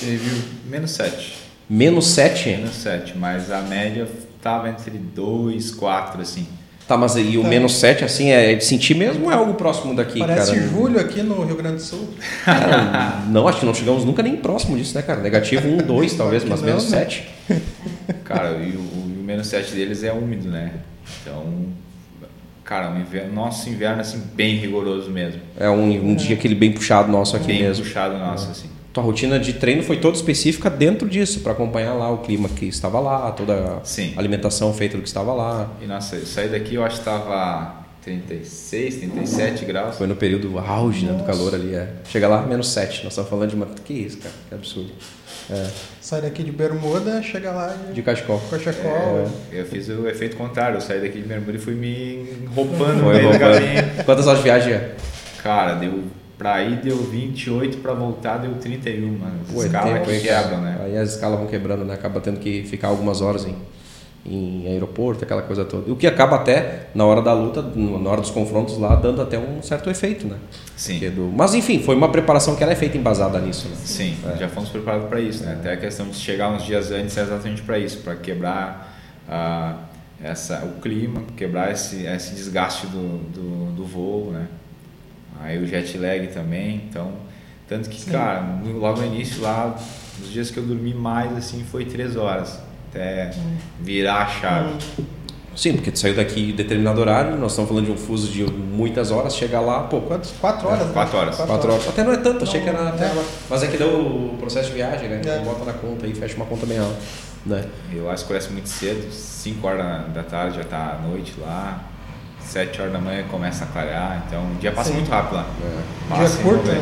Teve 0.01 0.43
menos 0.69 0.91
7. 0.93 1.35
Menos 1.69 2.07
7? 2.09 2.49
Menos 2.51 2.75
7, 2.75 3.17
mas 3.19 3.51
a 3.51 3.61
média 3.61 4.09
tava 4.43 4.69
entre 4.69 4.91
2, 4.93 5.71
4, 5.73 6.21
assim. 6.23 6.47
Tá, 6.89 6.97
mas 6.97 7.15
e 7.15 7.37
o 7.37 7.45
É. 7.45 7.49
menos 7.49 7.75
7, 7.77 8.05
assim, 8.05 8.31
é 8.31 8.55
de 8.55 8.65
sentir 8.65 8.95
mesmo 8.97 9.27
ou 9.27 9.31
é 9.31 9.35
algo 9.35 9.55
próximo 9.55 9.95
daqui, 9.95 10.19
Parece 10.19 10.53
cara? 10.57 10.67
julho 10.69 10.99
aqui 10.99 11.23
no 11.23 11.45
Rio 11.45 11.55
Grande 11.57 11.77
do 11.77 11.83
Sul. 11.83 12.09
Cara, 12.45 13.23
não, 13.29 13.47
acho 13.47 13.61
que 13.61 13.67
não 13.67 13.75
chegamos 13.75 14.05
nunca 14.05 14.23
nem 14.25 14.35
próximo 14.37 14.77
disso, 14.77 14.97
né, 14.97 15.03
cara? 15.03 15.21
Negativo 15.21 15.69
1, 15.69 15.77
2, 15.87 16.15
talvez, 16.15 16.43
mas 16.45 16.59
Não, 16.63 16.67
menos 16.67 16.91
né? 16.91 16.99
7. 16.99 17.29
Cara, 18.25 18.57
e 18.59 18.73
o, 18.73 18.81
o 18.81 19.23
menos 19.25 19.47
7 19.47 19.73
deles 19.73 20.03
é 20.03 20.13
úmido, 20.13 20.49
né? 20.49 20.73
Então, 21.23 21.45
cara, 22.65 22.91
o 22.93 22.99
inverno, 22.99 23.33
nosso 23.35 23.69
inverno, 23.69 24.01
assim, 24.01 24.21
bem 24.35 24.57
rigoroso 24.57 25.11
mesmo. 25.11 25.41
É 25.57 25.71
um, 25.71 26.11
um 26.11 26.15
dia 26.17 26.35
aquele 26.35 26.57
bem 26.57 26.73
puxado 26.73 27.11
nosso 27.13 27.37
aqui 27.37 27.47
bem 27.49 27.63
mesmo. 27.63 27.85
puxado 27.85 28.19
nosso, 28.19 28.51
assim. 28.51 28.69
Tua 28.93 29.05
rotina 29.05 29.39
de 29.39 29.53
treino 29.53 29.83
foi 29.85 29.99
toda 29.99 30.17
específica 30.17 30.69
dentro 30.69 31.09
disso, 31.09 31.41
para 31.41 31.53
acompanhar 31.53 31.95
lá 31.95 32.11
o 32.11 32.19
clima 32.19 32.49
que 32.49 32.67
estava 32.67 32.99
lá, 32.99 33.31
toda 33.31 33.81
Sim. 33.85 34.15
a 34.17 34.19
alimentação 34.19 34.73
feita 34.75 34.97
do 34.97 35.03
que 35.03 35.09
estava 35.09 35.33
lá. 35.33 35.71
E 35.81 35.87
nossa, 35.87 36.17
eu 36.17 36.27
saí 36.27 36.49
daqui, 36.49 36.75
eu 36.75 36.85
acho 36.85 36.99
que 36.99 37.05
tava 37.05 37.77
36, 38.03 38.97
37 38.97 39.65
graus. 39.65 39.97
Foi 39.97 40.07
no 40.09 40.17
período 40.17 40.59
auge 40.59 41.07
né, 41.07 41.13
do 41.13 41.23
calor 41.25 41.55
ali. 41.55 41.75
É. 41.75 41.89
Chega 42.09 42.27
lá, 42.27 42.43
menos 42.43 42.69
7. 42.69 43.05
Nós 43.05 43.13
estamos 43.13 43.31
falando 43.31 43.51
de 43.51 43.55
uma. 43.57 43.67
Que 43.85 43.93
isso, 43.93 44.19
cara? 44.19 44.35
Que 44.49 44.55
absurdo. 44.57 44.91
É. 45.51 45.67
Sai 46.01 46.23
daqui 46.23 46.43
de 46.43 46.51
bermuda, 46.51 47.23
chega 47.23 47.51
lá 47.53 47.69
de, 47.69 47.93
De 47.95 48.03
cachecol. 48.03 48.41
cachecol. 48.51 49.29
Eu 49.53 49.65
fiz 49.67 49.89
o 49.89 50.09
efeito 50.09 50.37
contrário, 50.37 50.77
eu 50.77 50.81
saí 50.81 51.01
daqui 51.01 51.21
de 51.21 51.29
bermuda 51.29 51.53
e 51.57 51.61
fui 51.61 51.75
me 51.75 52.27
roupando 52.55 52.95
no 53.03 53.11
meio 53.11 53.23
do 53.23 53.29
roubando. 53.31 53.39
caminho. 53.39 54.05
Quantas 54.05 54.27
horas 54.27 54.39
de 54.39 54.45
viagem 54.45 54.73
é? 54.73 54.95
Cara, 55.43 55.75
deu. 55.75 56.05
Pra 56.41 56.63
ir 56.63 56.77
deu 56.81 56.97
28, 56.97 57.79
pra 57.83 57.93
voltar 57.93 58.39
deu 58.39 58.55
31, 58.55 59.09
mano. 59.19 59.41
Pô, 59.53 59.63
é 59.63 59.67
Escala 59.67 59.93
tempo, 59.99 60.07
que 60.07 60.21
quebram, 60.21 60.63
né? 60.63 60.81
Aí 60.83 60.97
as 60.97 61.11
escalas 61.11 61.39
vão 61.39 61.47
quebrando, 61.47 61.85
né? 61.85 61.93
Acaba 61.93 62.19
tendo 62.19 62.41
que 62.41 62.63
ficar 62.65 62.89
algumas 62.89 63.21
horas 63.21 63.45
em, 63.47 63.55
em 64.25 64.67
aeroporto, 64.69 65.23
aquela 65.23 65.43
coisa 65.43 65.67
toda. 65.67 65.93
O 65.93 65.97
que 65.97 66.07
acaba 66.07 66.37
até, 66.37 66.87
na 66.95 67.05
hora 67.05 67.21
da 67.21 67.35
luta, 67.35 67.61
na 67.61 68.09
hora 68.09 68.23
dos 68.23 68.31
confrontos 68.31 68.79
lá, 68.79 68.95
dando 68.95 69.21
até 69.21 69.39
um 69.39 69.61
certo 69.61 69.91
efeito, 69.91 70.27
né? 70.27 70.37
Sim. 70.75 70.99
Do- 71.11 71.31
Mas 71.37 71.53
enfim, 71.55 71.83
foi 71.83 71.95
uma 71.95 72.09
preparação 72.11 72.57
que 72.57 72.63
ela 72.63 72.73
é 72.73 72.77
feita 72.77 72.97
embasada 72.97 73.39
nisso, 73.39 73.69
né? 73.69 73.77
Sim, 73.85 74.17
É. 74.35 74.39
já 74.39 74.49
fomos 74.49 74.71
preparados 74.71 75.11
para 75.11 75.21
isso, 75.21 75.45
né? 75.45 75.53
Até 75.61 75.75
a 75.75 75.77
questão 75.77 76.09
de 76.09 76.17
chegar 76.17 76.51
uns 76.51 76.63
dias 76.65 76.91
antes 76.91 77.19
é 77.19 77.21
exatamente 77.21 77.61
para 77.61 77.79
isso, 77.79 77.99
para 77.99 78.15
quebrar 78.17 78.99
ah, 79.29 79.75
essa, 80.25 80.65
o 80.65 80.81
clima, 80.81 81.23
quebrar 81.37 81.71
esse, 81.71 82.07
esse 82.07 82.35
desgaste 82.35 82.87
do, 82.87 83.19
do, 83.31 83.73
do 83.77 83.85
voo, 83.85 84.31
né? 84.33 84.47
Aí 85.43 85.59
o 85.63 85.67
jet 85.67 85.97
lag 85.99 86.27
também, 86.29 86.83
então... 86.89 87.13
Tanto 87.69 87.89
que, 87.89 88.05
cara, 88.11 88.41
no- 88.43 88.79
logo 88.79 89.01
no 89.01 89.07
início 89.07 89.41
lá, 89.43 89.77
os 90.21 90.29
dias 90.33 90.51
que 90.51 90.59
eu 90.59 90.65
dormi 90.65 90.93
mais, 90.93 91.37
assim, 91.37 91.65
foi 91.71 91.85
três 91.85 92.17
horas. 92.17 92.59
Até 92.91 93.31
virar 93.81 94.23
a 94.23 94.27
chave. 94.27 94.75
Sim, 95.55 95.75
porque 95.75 95.93
tu 95.93 95.99
saiu 96.01 96.17
daqui 96.17 96.51
em 96.51 96.57
determinado 96.57 97.01
horário, 97.01 97.37
nós 97.37 97.53
estamos 97.53 97.69
falando 97.71 97.85
de 97.87 97.93
um 97.93 97.97
fuso 97.97 98.27
de 98.33 98.43
muitas 98.45 99.13
horas, 99.13 99.37
chegar 99.37 99.61
lá, 99.61 99.85
pô, 99.85 100.01
Quantos? 100.01 100.33
Quatro 100.41 100.67
horas? 100.69 100.87
né? 100.89 100.93
Quatro 100.93 101.17
horas. 101.19 101.37
Quatro 101.37 101.73
horas. 101.73 101.89
Até 101.89 102.03
não 102.03 102.13
é 102.13 102.17
tanto, 102.17 102.43
achei 102.43 102.61
que 102.61 102.69
era. 102.69 102.83
Não, 102.83 102.89
até- 102.89 103.05
é. 103.05 103.25
Mas 103.49 103.63
é 103.63 103.67
que 103.69 103.77
deu 103.77 103.89
o 104.01 104.37
processo 104.41 104.69
de 104.71 104.75
viagem, 104.75 105.09
né? 105.09 105.21
É. 105.25 105.39
Bota 105.45 105.65
na 105.65 105.73
conta 105.73 106.07
aí, 106.07 106.15
fecha 106.15 106.35
uma 106.37 106.47
conta 106.47 106.67
bem 106.67 106.79
alta. 106.79 106.97
Né? 107.47 107.65
Eu 107.93 108.05
lá 108.07 108.15
escurece 108.15 108.51
muito 108.51 108.69
cedo, 108.69 109.13
5 109.13 109.65
horas 109.67 109.79
da- 109.79 109.99
da 110.09 110.23
tarde 110.25 110.57
já 110.59 110.65
tá 110.65 110.99
à 111.01 111.07
noite 111.07 111.35
lá, 111.41 111.85
7 112.43 112.81
horas 112.81 112.93
da 112.93 112.99
manhã 112.99 113.25
começa 113.31 113.65
a 113.65 113.67
clarear, 113.67 114.25
então 114.27 114.43
o 114.43 114.55
dia 114.57 114.73
passa 114.73 114.91
Sim. 114.91 114.97
muito 114.97 115.11
rápido 115.11 115.37
lá. 115.37 115.47
Dia 115.59 116.17
Passa 116.17 116.41
em 116.41 116.43
curto, 116.43 116.67
né? 116.67 116.81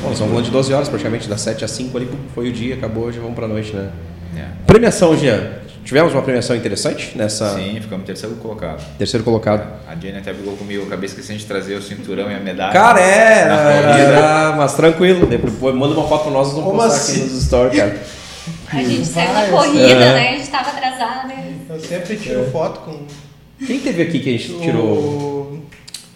Bom, 0.00 0.08
nós 0.08 0.12
estamos 0.12 0.30
falando 0.32 0.44
de 0.44 0.50
12 0.50 0.74
horas 0.74 0.88
praticamente, 0.88 1.28
das 1.28 1.40
7 1.40 1.64
às 1.64 1.70
5 1.70 1.96
ali, 1.96 2.10
foi 2.34 2.48
o 2.48 2.52
dia, 2.52 2.74
acabou, 2.74 3.04
hoje 3.04 3.18
vamos 3.18 3.34
pra 3.34 3.46
noite, 3.48 3.74
né? 3.74 3.90
É. 4.36 4.44
Premiação, 4.66 5.16
Jean. 5.16 5.40
Tivemos 5.84 6.12
uma 6.12 6.22
premiação 6.22 6.56
interessante 6.56 7.12
nessa 7.16 7.54
Sim, 7.54 7.78
ficamos 7.80 8.02
em 8.02 8.06
terceiro 8.06 8.34
colocado. 8.36 8.84
terceiro 8.98 9.22
colocado. 9.22 9.64
A 9.88 9.94
Jenny 9.94 10.18
até 10.18 10.32
brigou 10.32 10.56
comigo, 10.56 10.82
eu 10.82 10.86
acabei 10.88 11.06
esquecendo 11.06 11.38
de 11.38 11.46
trazer 11.46 11.76
o 11.76 11.82
cinturão 11.82 12.28
e 12.28 12.34
a 12.34 12.40
medalha. 12.40 12.72
Cara, 12.72 13.00
é, 13.00 13.44
Na 13.48 13.70
é, 13.70 14.52
é, 14.52 14.56
mas 14.56 14.74
tranquilo. 14.74 15.26
Depois 15.26 15.74
manda 15.76 15.94
uma 15.94 16.08
foto 16.08 16.24
pra 16.24 16.32
nós, 16.32 16.48
nós 16.48 16.56
vamos 16.56 16.70
Como 16.70 16.82
postar 16.82 16.96
assim? 16.96 17.20
aqui 17.20 17.30
nos 17.30 17.44
stories, 17.44 17.78
cara. 17.78 17.96
A 18.72 18.76
gente 18.82 19.04
saiu 19.06 19.32
na 19.32 19.46
corrida, 19.46 19.78
é. 19.78 19.94
né? 20.14 20.28
A 20.30 20.32
gente 20.38 20.50
tava 20.50 20.70
atrasado, 20.70 21.28
né? 21.28 21.54
Eu 21.70 21.80
sempre 21.80 22.16
tiro 22.16 22.50
foto 22.50 22.80
com 22.80 23.06
Quem 23.64 23.80
teve 23.80 24.02
aqui 24.02 24.20
que 24.20 24.28
a 24.28 24.32
gente 24.32 24.58
tirou? 24.60 24.82
o, 24.84 25.62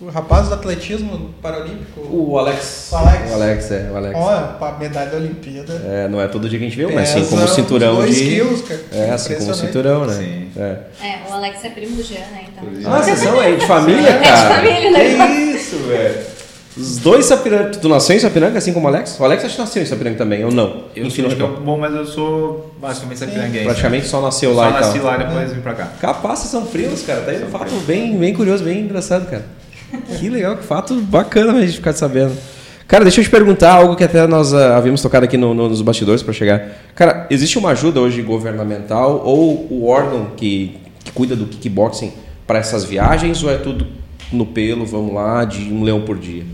o 0.03 0.09
rapaz 0.09 0.49
do 0.49 0.55
atletismo 0.55 1.35
paralímpico. 1.41 2.01
O 2.11 2.39
Alex. 2.39 2.89
O 2.93 2.97
Alex. 2.97 3.31
O 3.31 3.35
Alex, 3.35 3.71
é, 3.71 3.91
o 3.91 3.97
Alex. 3.97 4.15
Olha, 4.19 4.57
a 4.61 4.77
medalha 4.79 5.11
da 5.11 5.17
Olimpíada. 5.17 5.73
É, 5.87 6.09
não 6.09 6.21
é 6.21 6.29
todo 6.29 6.49
dia 6.49 6.59
que 6.59 6.65
a 6.65 6.69
gente 6.69 6.77
vê, 6.77 6.87
mas 6.93 7.11
assim 7.11 7.25
como 7.27 7.45
o 7.45 7.49
cinturão 7.49 7.97
dois 7.97 8.15
de. 8.15 8.25
quilos, 8.25 8.63
cara. 8.63 8.81
É, 8.93 9.11
assim 9.11 9.35
como 9.37 9.55
cinturão, 9.55 10.07
né? 10.07 10.15
Sim. 10.15 10.49
É. 10.57 11.07
É, 11.07 11.21
o 11.29 11.33
Alex 11.35 11.65
é 11.65 11.71
primo 11.71 11.97
do 11.97 12.03
Jean, 12.03 12.21
né? 12.21 12.45
Então. 12.49 12.93
Ah, 12.93 13.03
vocês 13.03 13.19
são 13.19 13.39
aí 13.41 13.57
de 13.57 13.67
família, 13.67 14.09
É 14.09 14.19
de 14.19 14.25
cara? 14.25 14.55
família, 14.57 14.91
né? 14.91 15.27
Que 15.27 15.33
isso, 15.57 15.77
velho. 15.79 16.30
Os 16.77 16.99
dois 16.99 17.27
Sapiranga. 17.27 17.71
Tu 17.71 17.89
nasceu 17.89 18.15
em 18.17 18.19
Sapiranga, 18.21 18.59
assim 18.59 18.73
como 18.73 18.87
o 18.87 18.89
Alex? 18.89 19.19
O 19.19 19.25
Alex 19.25 19.45
acho 19.45 19.55
que 19.57 19.61
nasceu 19.61 19.83
em 19.83 19.87
Sapiranga 19.87 20.17
também, 20.17 20.45
ou 20.45 20.53
não? 20.53 20.85
Eu 20.95 21.07
Enfim, 21.07 21.23
sou, 21.23 21.27
acho 21.27 21.37
que 21.37 21.43
é 21.43 21.47
bom, 21.47 21.77
mas 21.79 21.93
eu 21.95 22.07
sou 22.07 22.73
basicamente 22.81 23.19
sapiranguense. 23.19 23.65
praticamente 23.65 24.07
só 24.07 24.21
nasceu 24.21 24.55
Só 24.55 24.61
lá 24.61 24.71
e 24.71 24.73
nasci 24.75 24.99
tal. 24.99 25.07
lá 25.09 25.15
e 25.17 25.19
depois 25.27 25.53
vim 25.53 25.61
pra 25.61 25.75
cá. 25.75 25.89
Capaz, 26.01 26.39
vocês 26.41 26.51
são 26.51 26.65
primos, 26.67 27.03
cara. 27.03 27.23
Tá 27.23 27.33
aí 27.33 27.43
um 27.45 27.49
fato 27.49 27.75
bem, 27.87 28.17
bem 28.17 28.33
curioso, 28.33 28.63
bem 28.63 28.81
engraçado, 28.81 29.29
cara. 29.29 29.45
Que 30.19 30.29
legal, 30.29 30.57
que 30.57 30.63
fato 30.65 30.95
bacana 31.01 31.53
pra 31.55 31.63
gente 31.63 31.75
ficar 31.75 31.93
sabendo. 31.93 32.37
Cara, 32.87 33.05
deixa 33.05 33.21
eu 33.21 33.25
te 33.25 33.31
perguntar 33.31 33.73
algo 33.73 33.95
que 33.97 34.03
até 34.05 34.25
nós 34.27 34.53
ah, 34.55 34.77
havíamos 34.77 35.03
tocado 35.03 35.25
aqui 35.25 35.37
no- 35.37 35.53
no- 35.55 35.69
nos 35.69 35.83
bastidores 35.83 36.23
para 36.23 36.33
chegar. 36.33 36.69
Cara, 36.95 37.27
existe 37.31 37.59
uma 37.59 37.71
ajuda 37.71 38.01
hoje 38.01 38.23
governamental 38.23 39.23
ou 39.25 39.67
o 39.71 39.87
órgão 39.89 40.27
que, 40.37 40.77
que 41.05 41.11
cuida 41.13 41.35
do 41.37 41.47
kickboxing 41.47 42.13
para 42.47 42.59
essas 42.61 42.85
viagens 42.85 43.43
ou 43.45 43.51
é 43.51 43.57
tudo 43.57 43.87
no 44.33 44.47
pelo, 44.47 44.85
vamos 44.87 45.13
lá, 45.15 45.45
de 45.45 45.73
um 45.73 45.83
leão 45.83 46.01
por 46.03 46.17
dia? 46.19 46.45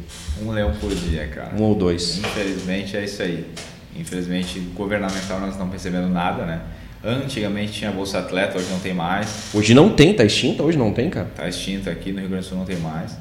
Um 0.42 0.50
leão 0.50 0.72
por 0.80 0.94
dia, 0.94 1.26
cara. 1.28 1.54
Um 1.54 1.62
ou 1.62 1.74
dois? 1.74 2.18
Infelizmente 2.18 2.96
é 2.96 3.04
isso 3.04 3.22
aí. 3.22 3.46
Infelizmente, 3.94 4.58
governamental 4.74 5.38
nós 5.38 5.40
não 5.40 5.50
estamos 5.50 5.72
recebendo 5.72 6.08
nada, 6.08 6.44
né? 6.44 6.60
Antigamente 7.02 7.72
tinha 7.72 7.90
Bolsa 7.90 8.18
Atleta, 8.18 8.58
hoje 8.58 8.68
não 8.70 8.80
tem 8.80 8.92
mais. 8.92 9.54
Hoje 9.54 9.72
não 9.72 9.94
tem, 9.94 10.12
tá 10.12 10.24
extinta? 10.24 10.62
Hoje 10.62 10.76
não 10.76 10.92
tem, 10.92 11.08
cara. 11.08 11.28
Tá 11.34 11.48
extinto 11.48 11.88
aqui 11.88 12.12
no 12.12 12.20
Rio 12.20 12.28
Grande 12.28 12.44
do 12.44 12.48
Sul 12.48 12.58
não 12.58 12.64
tem 12.64 12.76
mais. 12.76 13.16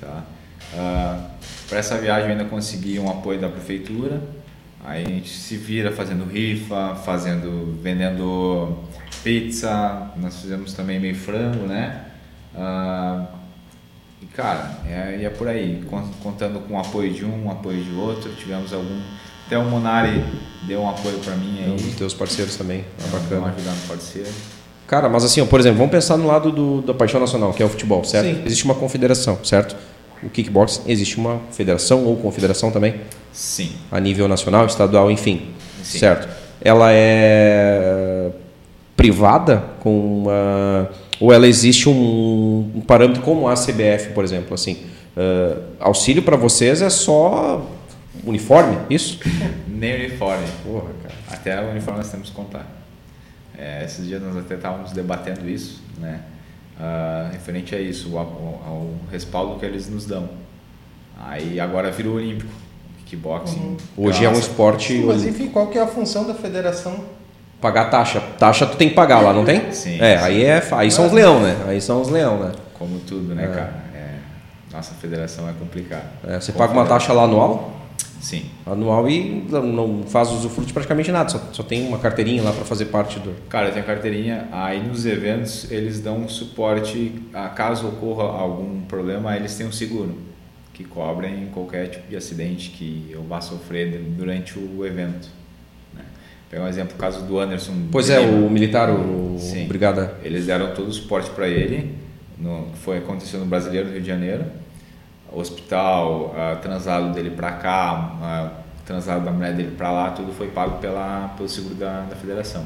Tá? 0.00 0.24
Para 1.68 1.78
essa 1.78 1.98
viagem 1.98 2.26
eu 2.26 2.32
ainda 2.32 2.44
consegui 2.44 2.98
um 2.98 3.10
apoio 3.10 3.40
da 3.40 3.48
prefeitura. 3.48 4.20
Aí 4.84 5.04
a 5.04 5.08
gente 5.08 5.28
se 5.28 5.56
vira 5.56 5.92
fazendo 5.92 6.24
rifa, 6.24 6.96
fazendo, 7.04 7.78
vendendo 7.82 8.78
pizza. 9.22 10.10
Nós 10.16 10.40
fizemos 10.40 10.72
também 10.72 10.98
meio 10.98 11.14
frango, 11.14 11.66
né? 11.66 12.06
Ah, 12.54 13.26
e 13.34 13.39
cara, 14.34 14.78
é, 14.88 15.18
e 15.20 15.24
é 15.24 15.30
por 15.30 15.48
aí, 15.48 15.82
con- 15.88 16.08
contando 16.22 16.60
com 16.60 16.74
o 16.74 16.78
apoio 16.78 17.12
de 17.12 17.24
um, 17.24 17.50
apoio 17.50 17.82
de 17.82 17.94
outro. 17.94 18.30
Tivemos 18.34 18.72
algum. 18.72 19.00
Até 19.46 19.58
o 19.58 19.64
Monari 19.64 20.22
deu 20.62 20.80
um 20.82 20.88
apoio 20.88 21.18
para 21.18 21.34
mim 21.34 21.58
aí. 21.64 21.76
dos 21.76 21.94
teus 21.96 22.14
parceiros 22.14 22.54
também. 22.56 22.84
É 23.04 23.08
bacana. 23.08 23.48
ajuda 23.48 23.70
no 23.70 23.88
parceiro. 23.88 24.28
Cara, 24.86 25.08
mas 25.08 25.24
assim, 25.24 25.40
ó, 25.40 25.46
por 25.46 25.58
exemplo, 25.60 25.78
vamos 25.78 25.92
pensar 25.92 26.16
no 26.16 26.26
lado 26.26 26.50
do, 26.52 26.82
da 26.82 26.92
paixão 26.94 27.20
nacional, 27.20 27.52
que 27.52 27.62
é 27.62 27.66
o 27.66 27.68
futebol, 27.68 28.02
certo? 28.04 28.26
Sim. 28.26 28.42
Existe 28.44 28.64
uma 28.64 28.74
confederação, 28.74 29.38
certo? 29.44 29.76
O 30.22 30.28
kickboxing, 30.28 30.82
existe 30.86 31.16
uma 31.16 31.40
federação 31.52 32.04
ou 32.04 32.16
confederação 32.16 32.70
também, 32.70 33.00
Sim. 33.32 33.72
a 33.90 33.98
nível 33.98 34.28
nacional, 34.28 34.66
estadual, 34.66 35.10
enfim, 35.10 35.50
Sim. 35.82 35.98
certo? 35.98 36.28
Ela 36.60 36.92
é 36.92 38.30
privada 38.96 39.64
com 39.80 40.18
uma... 40.22 40.90
ou 41.20 41.32
ela 41.32 41.46
existe 41.46 41.88
um, 41.88 42.72
um 42.74 42.80
parâmetro 42.80 43.22
como 43.22 43.46
a 43.46 43.54
CBF, 43.54 44.12
por 44.14 44.24
exemplo, 44.24 44.54
assim, 44.54 44.78
ah, 45.16 45.58
auxílio 45.80 46.22
para 46.22 46.36
vocês 46.36 46.80
é 46.80 46.90
só 46.90 47.66
uniforme, 48.24 48.78
isso? 48.88 49.18
Nem 49.68 49.94
uniforme. 50.06 50.46
Porra, 50.64 50.90
cara. 51.02 51.14
Até 51.30 51.60
o 51.60 51.70
uniforme 51.70 51.98
nós 51.98 52.10
temos 52.10 52.30
que 52.30 52.34
contar. 52.34 52.66
É, 53.56 53.84
esses 53.84 54.06
dias 54.06 54.22
nós 54.22 54.36
até 54.36 54.54
estávamos 54.54 54.92
debatendo 54.92 55.48
isso, 55.48 55.82
né? 55.98 56.22
Ah, 56.78 57.28
referente 57.32 57.74
a 57.74 57.80
isso, 57.80 58.16
ao, 58.16 58.90
respaldo 59.12 59.58
que 59.58 59.66
eles 59.66 59.88
nos 59.88 60.06
dão. 60.06 60.30
Aí 61.18 61.60
agora 61.60 61.90
virou 61.90 62.16
olímpico, 62.16 62.50
kickboxing. 63.04 63.76
Hoje 63.94 64.24
é 64.24 64.30
um 64.30 64.38
esporte 64.38 64.94
mas 65.00 65.22
olímpico. 65.22 65.42
enfim, 65.42 65.52
qual 65.52 65.66
que 65.66 65.76
é 65.76 65.82
a 65.82 65.86
função 65.86 66.26
da 66.26 66.32
federação? 66.32 67.04
Pagar 67.60 67.86
taxa. 67.90 68.20
Taxa 68.38 68.66
tu 68.66 68.76
tem 68.76 68.88
que 68.88 68.94
pagar 68.94 69.20
lá, 69.20 69.32
não 69.32 69.44
tem? 69.44 69.70
Sim, 69.72 70.00
É, 70.00 70.16
sim. 70.18 70.24
aí 70.24 70.44
é. 70.44 70.62
Aí 70.72 70.90
são 70.90 71.06
os 71.06 71.12
leão, 71.12 71.40
né? 71.40 71.56
Aí 71.66 71.80
são 71.80 72.00
os 72.00 72.08
leão, 72.08 72.38
né? 72.38 72.52
Como 72.78 72.98
tudo, 73.00 73.34
né, 73.34 73.44
É. 73.44 73.46
cara? 73.48 73.80
Nossa 74.72 74.94
federação 74.94 75.48
é 75.48 75.52
complicada. 75.52 76.04
É, 76.26 76.40
você 76.40 76.52
paga 76.52 76.72
uma 76.72 76.86
taxa 76.86 77.12
lá 77.12 77.24
anual? 77.24 77.76
Sim. 78.20 78.44
Anual 78.66 79.08
e 79.08 79.44
não- 79.50 80.04
faz 80.06 80.30
usufruto 80.30 80.66
de 80.68 80.72
praticamente 80.72 81.10
nada, 81.10 81.28
só, 81.28 81.40
só 81.52 81.62
tem 81.62 81.86
uma 81.88 81.98
carteirinha 81.98 82.42
lá 82.42 82.52
para 82.52 82.64
fazer 82.64 82.84
parte 82.86 83.18
do. 83.18 83.34
Cara, 83.48 83.68
eu 83.68 83.72
tenho 83.72 83.84
carteirinha. 83.84 84.46
Aí 84.52 84.80
nos 84.86 85.06
eventos 85.06 85.70
eles 85.72 86.00
dão 86.00 86.18
um 86.18 86.28
suporte. 86.28 87.12
a 87.34 87.48
Caso 87.48 87.88
ocorra 87.88 88.24
algum 88.24 88.82
problema, 88.82 89.34
eles 89.36 89.54
têm 89.56 89.66
um 89.66 89.72
seguro 89.72 90.16
que 90.72 90.84
cobrem 90.84 91.48
qualquer 91.52 91.88
tipo 91.88 92.08
de 92.08 92.16
acidente 92.16 92.70
que 92.70 93.08
eu 93.10 93.22
vá 93.24 93.40
sofrer 93.40 93.98
durante 94.16 94.58
o 94.58 94.84
evento. 94.86 95.28
Pegar 96.50 96.64
um 96.64 96.68
exemplo, 96.68 96.96
o 96.96 96.98
caso 96.98 97.22
do 97.22 97.38
Anderson. 97.38 97.72
Pois 97.92 98.10
é, 98.10 98.20
Lima. 98.20 98.44
o 98.44 98.50
militar, 98.50 98.90
o, 98.90 99.36
Sim. 99.38 99.66
o 99.66 99.68
brigada. 99.68 100.14
Eles 100.24 100.46
deram 100.46 100.74
todo 100.74 100.88
o 100.88 100.92
suporte 100.92 101.30
para 101.30 101.46
ele. 101.46 101.94
No, 102.36 102.66
foi 102.82 102.98
aconteceu 102.98 103.38
no 103.38 103.46
Brasileiro 103.46 103.86
do 103.86 103.92
Rio 103.92 104.00
de 104.00 104.08
Janeiro. 104.08 104.44
Hospital, 105.32 106.34
ah, 106.36 106.58
translado 106.60 107.14
dele 107.14 107.30
para 107.30 107.52
cá, 107.52 108.16
ah, 108.20 108.50
translado 108.84 109.24
da 109.24 109.30
mulher 109.30 109.54
dele 109.54 109.76
para 109.76 109.92
lá, 109.92 110.10
tudo 110.10 110.32
foi 110.32 110.48
pago 110.48 110.78
pela, 110.78 111.32
pelo 111.36 111.48
seguro 111.48 111.76
da, 111.76 112.00
da 112.00 112.16
federação. 112.16 112.64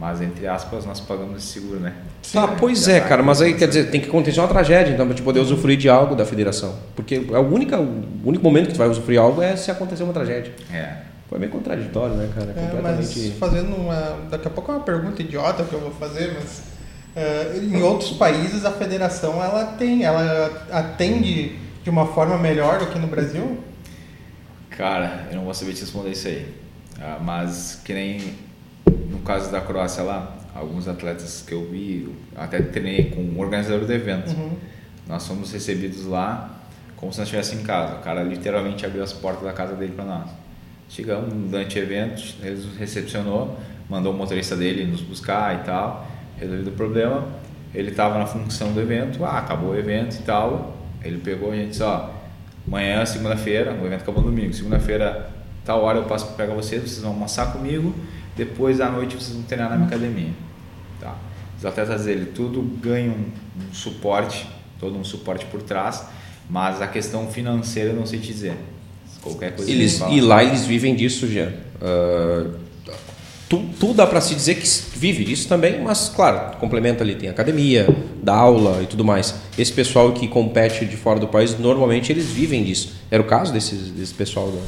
Mas, 0.00 0.20
entre 0.20 0.48
aspas, 0.48 0.84
nós 0.84 0.98
pagamos 0.98 1.36
esse 1.36 1.60
seguro, 1.60 1.78
né? 1.78 1.92
Tá, 2.32 2.48
pois 2.48 2.86
Já 2.86 2.94
é, 2.94 3.00
tá 3.00 3.08
cara, 3.10 3.22
mas 3.22 3.40
aí 3.40 3.54
quer 3.54 3.68
dizer, 3.68 3.92
tem 3.92 4.00
que 4.00 4.08
acontecer 4.08 4.40
uma 4.40 4.48
tragédia, 4.48 4.92
então, 4.92 5.06
pra 5.06 5.14
te 5.14 5.22
poder 5.22 5.38
usufruir 5.38 5.78
de 5.78 5.88
algo 5.88 6.16
da 6.16 6.24
federação. 6.26 6.74
Porque 6.96 7.24
a 7.32 7.38
única, 7.38 7.78
o 7.78 8.02
único 8.24 8.42
momento 8.42 8.66
que 8.66 8.72
tu 8.72 8.78
vai 8.78 8.88
usufruir 8.88 9.20
algo 9.20 9.40
é 9.40 9.54
se 9.54 9.70
acontecer 9.70 10.02
uma 10.02 10.12
tragédia. 10.12 10.52
É. 10.72 11.13
Foi 11.28 11.38
meio 11.38 11.50
contraditório, 11.50 12.14
né, 12.16 12.30
cara? 12.34 12.50
É, 12.50 12.80
mas 12.82 12.96
Completamente. 12.96 13.30
fazendo 13.38 13.76
uma. 13.76 14.28
Daqui 14.30 14.46
a 14.46 14.50
pouco 14.50 14.70
é 14.70 14.74
uma 14.74 14.84
pergunta 14.84 15.22
idiota 15.22 15.64
que 15.64 15.72
eu 15.72 15.80
vou 15.80 15.90
fazer, 15.90 16.34
mas. 16.34 16.62
é, 17.16 17.58
em 17.58 17.82
outros 17.82 18.10
países 18.12 18.64
a 18.64 18.72
federação 18.72 19.42
ela 19.42 19.64
tem, 19.78 20.04
ela 20.04 20.66
atende 20.70 21.56
de 21.82 21.90
uma 21.90 22.06
forma 22.06 22.36
melhor 22.38 22.78
do 22.78 22.86
que 22.86 22.98
no 22.98 23.06
Brasil? 23.06 23.58
Cara, 24.70 25.28
eu 25.30 25.36
não 25.36 25.44
vou 25.44 25.54
saber 25.54 25.72
te 25.74 25.80
responder 25.82 26.10
isso 26.10 26.26
aí. 26.26 26.52
Ah, 27.00 27.18
mas 27.20 27.80
que 27.84 27.92
nem 27.92 28.34
no 29.10 29.18
caso 29.20 29.50
da 29.50 29.60
Croácia 29.60 30.02
lá, 30.02 30.36
alguns 30.54 30.88
atletas 30.88 31.44
que 31.46 31.52
eu 31.52 31.68
vi, 31.70 32.04
eu 32.06 32.14
até 32.36 32.60
treinei 32.60 33.10
com 33.10 33.20
o 33.20 33.40
organizador 33.40 33.86
do 33.86 33.92
evento. 33.92 34.30
Uhum. 34.30 34.56
Nós 35.06 35.26
fomos 35.26 35.52
recebidos 35.52 36.04
lá 36.04 36.50
como 36.96 37.12
se 37.12 37.18
nós 37.18 37.28
estivéssemos 37.28 37.62
em 37.62 37.66
casa. 37.66 37.96
O 37.96 38.00
cara 38.00 38.22
literalmente 38.22 38.86
abriu 38.86 39.02
as 39.02 39.12
portas 39.12 39.44
da 39.44 39.52
casa 39.52 39.74
dele 39.74 39.92
para 39.92 40.04
nós. 40.04 40.30
Chegamos 40.88 41.32
durante 41.50 41.78
o 41.78 41.82
evento, 41.82 42.22
ele 42.42 42.56
nos 42.56 42.76
recepcionou, 42.76 43.58
mandou 43.88 44.12
o 44.12 44.16
motorista 44.16 44.54
dele 44.56 44.84
nos 44.84 45.00
buscar 45.00 45.60
e 45.60 45.64
tal, 45.64 46.06
resolvido 46.38 46.68
o 46.68 46.72
problema. 46.72 47.26
Ele 47.74 47.90
estava 47.90 48.18
na 48.18 48.26
função 48.26 48.72
do 48.72 48.80
evento, 48.80 49.24
ah, 49.24 49.38
acabou 49.38 49.70
o 49.70 49.76
evento 49.76 50.16
e 50.16 50.22
tal. 50.22 50.76
Ele 51.02 51.18
pegou 51.18 51.50
a 51.50 51.56
gente 51.56 51.66
e 51.66 51.70
disse, 51.70 51.82
ó, 51.82 52.10
amanhã, 52.66 53.04
segunda-feira, 53.04 53.72
o 53.72 53.86
evento 53.86 54.02
acabou 54.02 54.22
no 54.22 54.30
domingo, 54.30 54.52
segunda-feira, 54.54 55.30
tal 55.64 55.82
hora 55.82 55.98
eu 55.98 56.04
passo 56.04 56.26
para 56.26 56.36
pegar 56.36 56.54
vocês, 56.54 56.80
vocês 56.80 57.00
vão 57.00 57.12
almoçar 57.12 57.52
comigo, 57.52 57.94
depois 58.36 58.80
à 58.80 58.88
noite 58.88 59.16
vocês 59.16 59.34
vão 59.34 59.42
treinar 59.42 59.70
na 59.70 59.76
minha 59.76 59.88
academia. 59.88 60.32
Tá? 61.00 61.14
Os 61.58 61.64
atletas 61.64 62.04
dele 62.04 62.26
tudo 62.26 62.62
ganham 62.80 63.14
um 63.14 63.74
suporte, 63.74 64.48
todo 64.78 64.96
um 64.96 65.04
suporte 65.04 65.44
por 65.46 65.62
trás, 65.62 66.06
mas 66.48 66.80
a 66.80 66.86
questão 66.86 67.26
financeira 67.30 67.90
eu 67.90 67.96
não 67.96 68.06
sei 68.06 68.18
te 68.18 68.26
dizer. 68.26 68.56
Qualquer 69.24 69.56
coisa 69.56 69.70
Eles, 69.70 70.00
e 70.10 70.20
lá 70.20 70.44
eles 70.44 70.64
vivem 70.66 70.94
disso, 70.94 71.26
Jean. 71.26 71.52
Ah, 71.82 72.46
tu, 73.48 73.62
tu 73.80 73.92
dá 73.94 74.06
pra 74.06 74.20
se 74.20 74.34
dizer 74.34 74.54
que 74.56 74.66
vive 74.96 75.24
disso 75.24 75.48
também, 75.48 75.80
mas 75.82 76.08
claro, 76.14 76.56
complementa 76.58 77.02
ali, 77.02 77.14
tem 77.14 77.28
academia, 77.28 77.86
dá 78.22 78.34
aula 78.34 78.82
e 78.82 78.86
tudo 78.86 79.04
mais. 79.04 79.34
Esse 79.58 79.72
pessoal 79.72 80.12
que 80.12 80.28
compete 80.28 80.84
de 80.84 80.96
fora 80.96 81.18
do 81.18 81.28
país, 81.28 81.58
normalmente 81.58 82.12
eles 82.12 82.26
vivem 82.26 82.62
disso. 82.62 82.94
Era 83.10 83.22
o 83.22 83.26
caso 83.26 83.52
desses, 83.52 83.90
desse 83.90 84.14
pessoal? 84.14 84.50
Do... 84.50 84.58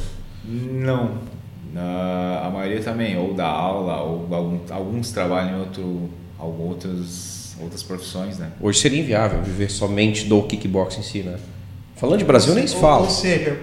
Não. 0.45 1.11
Na- 1.73 2.43
a 2.45 2.49
maioria 2.49 2.81
também, 2.81 3.17
ou 3.17 3.33
dá 3.33 3.45
aula, 3.47 4.01
ou 4.01 4.27
algum- 4.33 4.59
alguns 4.69 5.11
trabalham 5.11 5.57
em 5.57 5.59
outro, 5.59 6.09
outros, 6.39 7.55
outras 7.61 7.83
profissões, 7.83 8.37
né? 8.37 8.51
Hoje 8.61 8.79
seria 8.79 8.99
inviável 8.99 9.41
viver 9.41 9.69
somente 9.69 10.25
do 10.25 10.41
kickbox 10.43 10.97
em 10.97 11.03
si, 11.03 11.19
né? 11.23 11.37
Falando 11.95 12.19
de 12.19 12.25
Brasil, 12.25 12.53
nem 12.53 12.65
se 12.67 12.75
fala. 12.75 13.03
Ou 13.03 13.09
seja, 13.09 13.59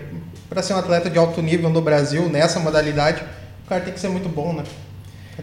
para 0.55 0.62
ser 0.62 0.73
um 0.75 0.79
atleta 0.79 1.11
de 1.11 1.19
alto 1.19 1.43
nível 1.43 1.69
no 1.69 1.83
Brasil, 1.83 2.29
nessa 2.31 2.59
modalidade, 2.61 3.23
o 3.64 3.69
cara 3.69 3.83
tem 3.83 3.93
que 3.93 4.01
ser 4.01 4.09
muito 4.09 4.29
bom, 4.29 4.53
né? 4.55 4.62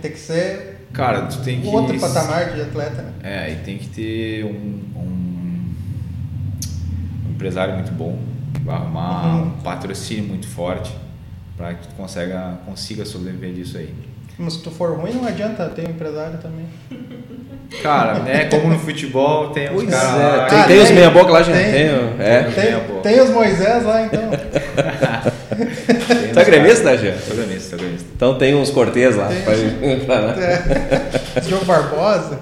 Ter 0.02 0.10
que 0.10 0.18
ser 0.20 0.88
Cara, 0.94 1.24
tu 1.28 1.38
tem 1.44 1.62
que. 1.62 1.68
outro 1.68 2.00
patamar 2.00 2.54
de 2.54 2.62
atleta, 2.62 3.02
né? 3.04 3.14
É, 3.24 3.52
e 3.52 3.56
tem 3.58 3.78
que 3.78 3.88
ter 3.88 4.46
um, 4.46 4.82
um, 4.96 5.74
um 7.28 7.32
empresário 7.32 7.76
muito 7.76 7.92
bom, 7.92 8.18
vai 8.64 8.76
arrumar 8.76 9.26
Uhum. 9.36 9.42
um 9.44 9.52
patrocínio 9.62 10.24
muito 10.24 10.48
forte 10.48 10.92
para 11.58 11.74
que 11.76 11.88
tu 11.88 11.94
consiga, 11.96 12.58
consiga 12.66 13.06
sobreviver 13.06 13.54
disso 13.54 13.78
aí. 13.78 13.94
Mas 14.38 14.54
se 14.54 14.64
tu 14.64 14.72
for 14.72 14.98
ruim, 14.98 15.14
não 15.14 15.26
adianta 15.28 15.68
ter 15.70 15.86
um 15.88 15.92
empresário 15.92 16.40
também. 16.40 16.66
Cara, 17.82 18.20
né, 18.20 18.46
como 18.46 18.68
no 18.68 18.78
futebol 18.78 19.50
tem 19.52 19.70
Pois 19.70 19.90
caras 19.90 20.22
é, 20.22 20.38
lá 20.38 20.46
tem, 20.46 20.60
Ah, 20.60 20.64
tem 20.66 20.80
os 20.80 20.88
tem, 20.88 20.96
meia-boca 20.96 21.32
lá, 21.32 21.42
já 21.42 21.54
tem. 21.54 21.72
tem. 21.72 21.88
é. 22.20 22.44
Tem. 22.44 22.54
Tem, 22.54 22.74
tem 23.02 23.22
os 23.22 23.30
Moisés 23.30 23.84
lá, 23.86 24.04
então. 24.06 24.30
tem 24.30 24.40
é 26.36 26.40
uns 26.42 26.46
gremista, 26.46 26.84
né, 26.84 26.98
Jean? 26.98 27.18
Sou 27.18 27.36
gremista, 27.36 27.70
sou 27.70 27.80
gremista. 27.80 28.08
Então 28.16 28.38
tem 28.38 28.56
uns 28.56 28.70
cortês 28.70 29.16
lá. 29.16 29.28
Tem. 29.28 30.00
pra? 30.02 30.36
É. 31.36 31.40
Diogo 31.40 31.66
Barbosa. 31.66 32.40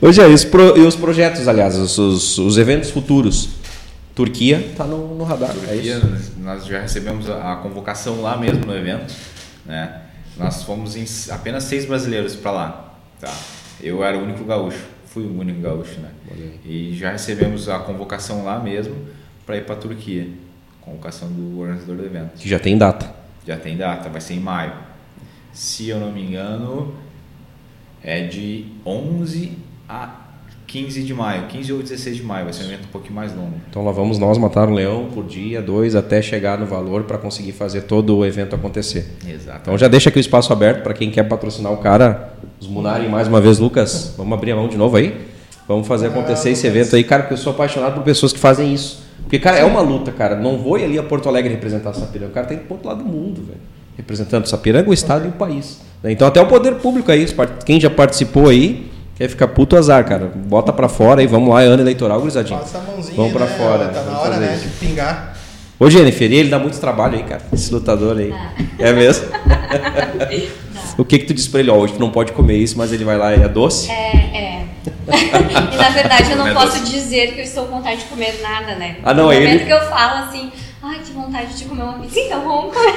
Hoje 0.00 0.20
é 0.20 0.28
isso. 0.28 0.48
Pro- 0.48 0.76
e 0.76 0.80
os 0.80 0.96
projetos, 0.96 1.46
aliás, 1.46 1.76
os, 1.76 1.96
os, 1.98 2.38
os 2.38 2.58
eventos 2.58 2.90
futuros. 2.90 3.50
Turquia 4.14 4.72
tá 4.76 4.84
no, 4.84 5.14
no 5.14 5.24
radar. 5.24 5.50
É 5.50 5.52
Turquia, 5.74 5.94
isso. 5.96 6.32
nós 6.38 6.66
já 6.66 6.80
recebemos 6.80 7.30
a 7.30 7.52
a 7.52 7.56
convocação 7.56 8.20
lá 8.20 8.36
mesmo 8.36 8.66
no 8.66 8.76
evento, 8.76 9.14
né? 9.64 9.92
Nós 10.36 10.62
fomos 10.64 10.96
em 10.96 11.04
apenas 11.32 11.64
seis 11.64 11.84
brasileiros 11.86 12.34
para 12.36 12.50
lá, 12.50 12.94
tá? 13.20 13.32
Eu 13.82 14.04
era 14.04 14.16
o 14.18 14.22
único 14.22 14.44
gaúcho, 14.44 14.84
fui 15.06 15.24
o 15.24 15.38
único 15.38 15.60
gaúcho, 15.60 16.00
né? 16.00 16.10
E 16.64 16.94
já 16.96 17.12
recebemos 17.12 17.68
a 17.68 17.78
convocação 17.78 18.44
lá 18.44 18.60
mesmo 18.60 18.94
para 19.46 19.56
ir 19.56 19.64
para 19.64 19.76
Turquia, 19.76 20.28
convocação 20.80 21.28
do 21.28 21.58
organizador 21.58 21.96
do 21.96 22.04
evento. 22.04 22.38
Que 22.38 22.48
já 22.48 22.58
tem 22.58 22.76
data. 22.76 23.12
Já 23.46 23.56
tem 23.56 23.76
data, 23.76 24.08
vai 24.08 24.20
ser 24.20 24.34
em 24.34 24.40
maio. 24.40 24.72
Se 25.52 25.88
eu 25.88 25.98
não 25.98 26.12
me 26.12 26.22
engano, 26.22 26.94
é 28.02 28.26
de 28.26 28.66
11 28.84 29.58
a 29.88 30.19
15 30.70 31.02
de 31.02 31.12
maio, 31.12 31.46
15 31.48 31.72
ou 31.72 31.82
16 31.82 32.18
de 32.18 32.22
maio, 32.22 32.44
vai 32.44 32.52
ser 32.52 32.62
um 32.62 32.66
evento 32.66 32.84
um 32.84 32.92
pouquinho 32.92 33.14
mais 33.14 33.34
longo. 33.34 33.54
Então 33.68 33.84
lá 33.84 33.90
vamos 33.90 34.18
nós 34.18 34.38
matar 34.38 34.68
um 34.68 34.72
leão 34.72 35.08
por 35.12 35.26
dia, 35.26 35.60
dois, 35.60 35.96
até 35.96 36.22
chegar 36.22 36.56
no 36.56 36.64
valor 36.64 37.02
para 37.02 37.18
conseguir 37.18 37.50
fazer 37.50 37.82
todo 37.82 38.16
o 38.16 38.24
evento 38.24 38.54
acontecer. 38.54 39.16
Exato. 39.28 39.58
Então 39.62 39.76
já 39.76 39.88
deixa 39.88 40.10
aqui 40.10 40.18
o 40.18 40.20
espaço 40.20 40.52
aberto 40.52 40.84
para 40.84 40.94
quem 40.94 41.10
quer 41.10 41.24
patrocinar 41.24 41.72
o 41.72 41.78
cara. 41.78 42.34
Os 42.60 42.68
Munari 42.68 43.08
mais 43.08 43.26
uma 43.26 43.40
vez, 43.40 43.58
Lucas. 43.58 44.14
Vamos 44.16 44.32
abrir 44.32 44.52
a 44.52 44.56
mão 44.56 44.68
de 44.68 44.76
novo 44.76 44.96
aí? 44.96 45.26
Vamos 45.66 45.88
fazer 45.88 46.06
acontecer 46.06 46.50
Ah, 46.50 46.52
esse 46.52 46.66
evento 46.68 46.94
aí, 46.94 47.02
cara, 47.02 47.22
porque 47.24 47.34
eu 47.34 47.38
sou 47.38 47.52
apaixonado 47.52 47.94
por 47.94 48.04
pessoas 48.04 48.32
que 48.32 48.38
fazem 48.38 48.72
isso. 48.72 49.02
Porque, 49.22 49.40
cara, 49.40 49.58
é 49.58 49.64
uma 49.64 49.80
luta, 49.80 50.12
cara. 50.12 50.36
Não 50.36 50.56
vou 50.56 50.78
ir 50.78 50.84
ali 50.84 50.98
a 50.98 51.02
Porto 51.02 51.28
Alegre 51.28 51.52
representar 51.52 51.92
Sapiranga. 51.94 52.30
O 52.30 52.34
cara 52.34 52.46
tem 52.46 52.58
que 52.58 52.62
ir 52.62 52.66
pro 52.66 52.74
outro 52.74 52.88
lado 52.88 53.02
do 53.02 53.08
mundo, 53.08 53.42
velho. 53.42 53.60
Representando 53.96 54.46
Sapiranga, 54.46 54.88
o 54.88 54.92
estado 54.94 55.24
e 55.24 55.28
o 55.28 55.32
país. 55.32 55.80
Então 56.04 56.28
até 56.28 56.40
o 56.40 56.46
poder 56.46 56.76
público 56.76 57.10
aí, 57.10 57.26
quem 57.66 57.80
já 57.80 57.90
participou 57.90 58.48
aí, 58.48 58.89
quer 59.20 59.28
ficar 59.28 59.48
puto 59.48 59.76
azar, 59.76 60.02
cara. 60.06 60.32
Bota 60.34 60.72
pra 60.72 60.88
fora 60.88 61.20
aí, 61.20 61.26
vamos 61.26 61.50
lá, 61.50 61.62
é 61.62 61.66
ano 61.66 61.82
eleitoral, 61.82 62.18
gurizadinho. 62.20 62.58
Passa 62.58 62.78
a 62.78 62.80
mãozinha. 62.80 63.16
Vamos 63.18 63.32
pra 63.34 63.44
né? 63.44 63.54
fora. 63.54 63.88
Tá 63.88 64.02
na 64.02 64.18
hora, 64.18 64.36
né? 64.38 64.54
isso. 64.56 64.64
De 64.64 64.86
pingar. 64.86 65.36
Ô, 65.78 65.90
Jennifer, 65.90 66.30
e 66.32 66.36
ele 66.36 66.48
dá 66.48 66.58
muito 66.58 66.78
trabalho 66.80 67.18
aí, 67.18 67.22
cara. 67.24 67.42
Esse 67.52 67.70
lutador 67.70 68.16
aí. 68.16 68.32
É 68.78 68.92
mesmo? 68.94 69.26
o 70.96 71.04
que 71.04 71.18
que 71.18 71.26
tu 71.26 71.34
diz 71.34 71.46
pra 71.48 71.60
ele? 71.60 71.70
Ó, 71.70 71.76
hoje 71.76 71.92
tu 71.92 72.00
não 72.00 72.10
pode 72.10 72.32
comer 72.32 72.56
isso, 72.56 72.78
mas 72.78 72.94
ele 72.94 73.04
vai 73.04 73.18
lá 73.18 73.36
e 73.36 73.42
é 73.42 73.48
doce? 73.48 73.90
É, 73.90 74.16
é. 74.16 74.64
e 75.72 75.76
na 75.76 75.90
verdade 75.90 76.30
eu 76.30 76.36
não 76.38 76.46
Não 76.46 76.52
é 76.52 76.54
posso 76.54 76.80
doce. 76.80 76.90
dizer 76.90 77.34
que 77.34 77.40
eu 77.40 77.44
estou 77.44 77.66
com 77.66 77.76
vontade 77.76 77.98
de 77.98 78.04
comer 78.06 78.40
nada, 78.40 78.74
né? 78.76 78.96
Ah, 79.02 79.12
não, 79.12 79.26
no 79.26 79.32
ele- 79.34 79.46
momento 79.46 79.66
que 79.66 79.72
eu 79.72 79.80
falo 79.80 80.24
assim, 80.28 80.50
ai, 80.82 80.98
que 81.04 81.12
vontade 81.12 81.58
de 81.58 81.64
comer 81.64 81.82
uma 81.82 81.98
pizza, 81.98 82.20
então 82.20 82.40
vamos 82.42 82.74
comer. 82.74 82.94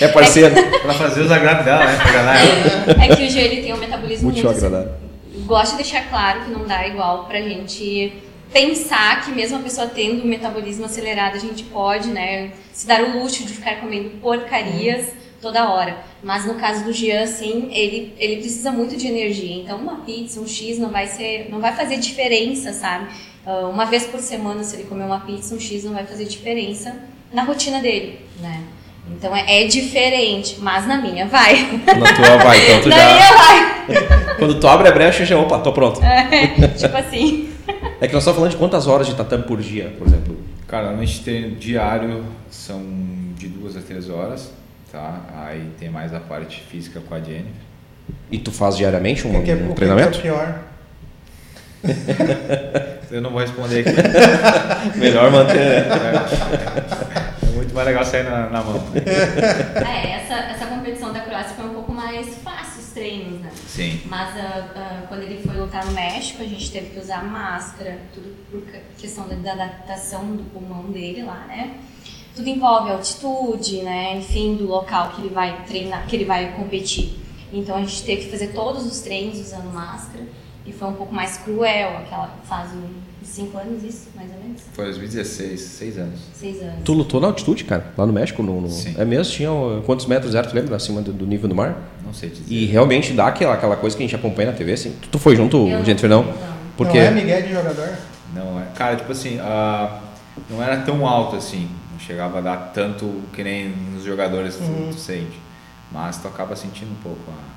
É 0.00 0.06
parceiro. 0.08 0.54
Pra 0.82 0.94
fazer 0.94 1.22
os 1.22 1.30
agrados 1.32 1.64
dela, 1.64 1.84
né? 1.84 1.98
Pra 2.00 2.12
ela. 2.12 3.04
É 3.04 3.16
que 3.16 3.26
o 3.26 3.30
G 3.30 3.40
ele 3.40 3.62
tem 3.62 3.72
um 3.74 3.78
metabolismo 3.78 4.30
Muito 4.30 4.44
muito, 4.44 4.56
agradável. 4.56 5.11
Gosto 5.44 5.72
de 5.72 5.82
deixar 5.82 6.08
claro 6.08 6.44
que 6.44 6.50
não 6.50 6.66
dá 6.66 6.86
igual 6.86 7.26
pra 7.26 7.40
gente 7.40 8.12
pensar 8.52 9.24
que 9.24 9.30
mesmo 9.32 9.56
a 9.56 9.60
pessoa 9.60 9.86
tendo 9.86 10.22
um 10.22 10.26
metabolismo 10.26 10.84
acelerado, 10.84 11.36
a 11.36 11.40
gente 11.40 11.64
pode, 11.64 12.08
né, 12.08 12.52
se 12.72 12.86
dar 12.86 13.02
o 13.02 13.18
luxo 13.18 13.44
de 13.44 13.52
ficar 13.54 13.80
comendo 13.80 14.10
porcarias 14.20 15.12
toda 15.40 15.68
hora. 15.70 15.96
Mas 16.22 16.44
no 16.44 16.54
caso 16.54 16.84
do 16.84 16.92
Jean, 16.92 17.22
assim, 17.22 17.68
ele, 17.72 18.14
ele 18.18 18.36
precisa 18.36 18.70
muito 18.70 18.96
de 18.96 19.08
energia. 19.08 19.56
Então 19.56 19.78
uma 19.78 19.96
pizza, 19.96 20.40
um 20.40 20.46
X 20.46 20.78
não 20.78 20.90
vai 20.90 21.06
ser, 21.06 21.48
não 21.50 21.60
vai 21.60 21.74
fazer 21.74 21.96
diferença, 21.96 22.72
sabe? 22.72 23.08
Ah, 23.44 23.66
uma 23.68 23.84
vez 23.84 24.06
por 24.06 24.20
semana, 24.20 24.62
se 24.62 24.76
ele 24.76 24.84
comer 24.84 25.04
uma 25.04 25.20
pizza, 25.20 25.54
um 25.54 25.60
X 25.60 25.84
não 25.84 25.92
vai 25.92 26.06
fazer 26.06 26.24
diferença 26.24 26.96
na 27.32 27.42
rotina 27.42 27.80
dele, 27.80 28.20
né? 28.40 28.62
Então 29.10 29.34
é, 29.36 29.62
é 29.62 29.66
diferente, 29.66 30.56
mas 30.60 30.86
na 30.86 30.96
minha 31.00 31.26
vai. 31.26 31.80
Na 31.98 32.12
tua 32.14 32.36
vai, 32.38 32.62
então 32.64 32.80
tu 32.82 32.88
na 32.90 32.96
já. 32.96 33.12
minha 33.14 33.36
vai. 33.36 34.36
Quando 34.38 34.60
tu 34.60 34.66
abre 34.68 34.88
a 34.88 34.92
brecha, 34.92 35.24
já, 35.24 35.36
opa, 35.38 35.58
tô 35.58 35.72
pronto. 35.72 36.00
É, 36.04 36.68
tipo 36.68 36.96
assim. 36.96 37.48
É 38.00 38.08
que 38.08 38.14
nós 38.14 38.22
estamos 38.24 38.36
falando 38.36 38.50
de 38.50 38.56
quantas 38.56 38.88
horas 38.88 39.06
de 39.06 39.14
tatame 39.14 39.44
por 39.44 39.60
dia, 39.60 39.94
por 39.96 40.08
exemplo? 40.08 40.36
Cara, 40.66 40.90
a 40.90 40.96
gente 40.96 41.20
tem 41.22 41.50
diário 41.54 42.24
são 42.50 42.82
de 43.36 43.46
duas 43.46 43.76
a 43.76 43.80
três 43.80 44.10
horas, 44.10 44.52
tá? 44.90 45.20
Aí 45.46 45.68
tem 45.78 45.88
mais 45.88 46.12
a 46.12 46.18
parte 46.18 46.60
física 46.68 47.00
com 47.08 47.14
a 47.14 47.20
Jennifer. 47.20 47.46
E 48.28 48.38
tu 48.38 48.50
faz 48.50 48.76
diariamente 48.76 49.24
um, 49.24 49.30
é- 49.34 49.54
um 49.54 49.66
o 49.66 49.68
que 49.68 49.74
treinamento? 49.76 50.18
é 50.18 50.20
pior? 50.20 50.58
Eu 53.10 53.20
não 53.20 53.30
vou 53.30 53.40
responder 53.40 53.80
aqui. 53.86 54.98
Melhor 54.98 55.30
manter. 55.30 55.86
né? 55.86 57.31
Muito 57.72 57.74
mais 57.74 57.86
legal 57.86 58.04
sair 58.04 58.24
na, 58.24 58.50
na 58.50 58.62
mão. 58.62 58.74
né? 58.74 59.00
É, 59.82 60.10
essa, 60.12 60.34
essa 60.34 60.66
competição 60.66 61.10
da 61.10 61.20
Croácia 61.20 61.54
foi 61.56 61.64
um 61.64 61.74
pouco 61.74 61.92
mais 61.92 62.34
fácil 62.36 62.80
os 62.80 62.90
treinos, 62.90 63.40
né? 63.40 63.50
Sim. 63.66 64.00
Mas 64.04 64.36
ah, 64.36 64.68
ah, 64.76 65.02
quando 65.08 65.22
ele 65.22 65.42
foi 65.42 65.56
lutar 65.56 65.86
no 65.86 65.92
México, 65.92 66.42
a 66.42 66.46
gente 66.46 66.70
teve 66.70 66.90
que 66.90 67.00
usar 67.00 67.24
máscara, 67.24 67.98
tudo 68.12 68.36
por 68.50 68.62
questão 68.98 69.26
da, 69.26 69.36
da 69.36 69.52
adaptação 69.52 70.36
do 70.36 70.44
pulmão 70.50 70.90
dele 70.90 71.22
lá, 71.22 71.46
né? 71.48 71.78
Tudo 72.36 72.46
envolve 72.46 72.90
altitude, 72.90 73.82
né? 73.82 74.18
Enfim, 74.18 74.56
do 74.56 74.66
local 74.66 75.12
que 75.12 75.22
ele 75.22 75.34
vai 75.34 75.64
treinar, 75.64 76.06
que 76.06 76.14
ele 76.14 76.26
vai 76.26 76.52
competir. 76.52 77.18
Então 77.50 77.76
a 77.76 77.80
gente 77.80 78.02
teve 78.02 78.24
que 78.24 78.30
fazer 78.30 78.48
todos 78.48 78.84
os 78.84 79.00
treinos 79.00 79.38
usando 79.38 79.72
máscara 79.72 80.24
e 80.66 80.72
foi 80.72 80.88
um 80.88 80.94
pouco 80.94 81.14
mais 81.14 81.38
cruel, 81.38 81.96
aquela 81.98 82.28
fase 82.44 82.76
cinco 83.24 83.58
anos, 83.58 83.82
isso, 83.84 84.08
mais 84.14 84.30
ou 84.30 84.36
menos? 84.42 84.62
Foi 84.72 84.84
2016, 84.86 85.60
seis 85.60 85.98
anos. 85.98 86.20
Seis 86.34 86.60
anos. 86.62 86.74
Tu 86.84 86.92
lutou 86.92 87.20
na 87.20 87.26
altitude, 87.28 87.64
cara, 87.64 87.92
lá 87.96 88.06
no 88.06 88.12
México? 88.12 88.42
No, 88.42 88.60
no- 88.60 88.68
Sim. 88.70 88.94
É 88.98 89.04
mesmo? 89.04 89.32
Tinha 89.32 89.52
uh, 89.52 89.82
quantos 89.86 90.06
metros 90.06 90.34
era, 90.34 90.46
tu 90.46 90.54
lembra? 90.54 90.76
Acima 90.76 91.00
do, 91.00 91.12
do 91.12 91.26
nível 91.26 91.48
do 91.48 91.54
mar? 91.54 91.76
Não 92.04 92.12
sei 92.14 92.30
dizer. 92.30 92.44
E 92.48 92.66
realmente 92.66 93.12
dá 93.12 93.26
aquela, 93.26 93.54
aquela 93.54 93.76
coisa 93.76 93.96
que 93.96 94.02
a 94.02 94.06
gente 94.06 94.16
acompanha 94.16 94.50
na 94.50 94.56
TV, 94.56 94.72
assim. 94.72 94.94
Tu, 95.02 95.08
tu 95.08 95.18
foi 95.18 95.36
junto, 95.36 95.56
Eu 95.68 95.84
Jennifer, 95.84 96.08
não? 96.08 96.22
não. 96.24 96.32
Porque 96.76 96.98
Não 96.98 97.06
é 97.06 97.10
Miguel 97.10 97.42
de 97.42 97.52
jogador? 97.52 97.88
Não 98.34 98.60
é. 98.60 98.64
Cara, 98.74 98.96
tipo 98.96 99.12
assim, 99.12 99.38
ah, 99.40 100.00
não 100.50 100.62
era 100.62 100.78
tão 100.78 101.06
alto 101.06 101.36
assim. 101.36 101.68
Não 101.92 101.98
chegava 102.00 102.38
a 102.38 102.40
dar 102.40 102.56
tanto 102.74 103.08
que 103.32 103.42
nem 103.44 103.68
nos 103.94 104.04
jogadores 104.04 104.56
tu, 104.56 104.62
Uhum. 104.64 104.88
tu 104.90 104.98
sente. 104.98 105.38
Mas 105.92 106.16
tu 106.18 106.26
acaba 106.28 106.56
sentindo 106.56 106.90
um 106.90 107.02
pouco 107.02 107.20
a. 107.30 107.52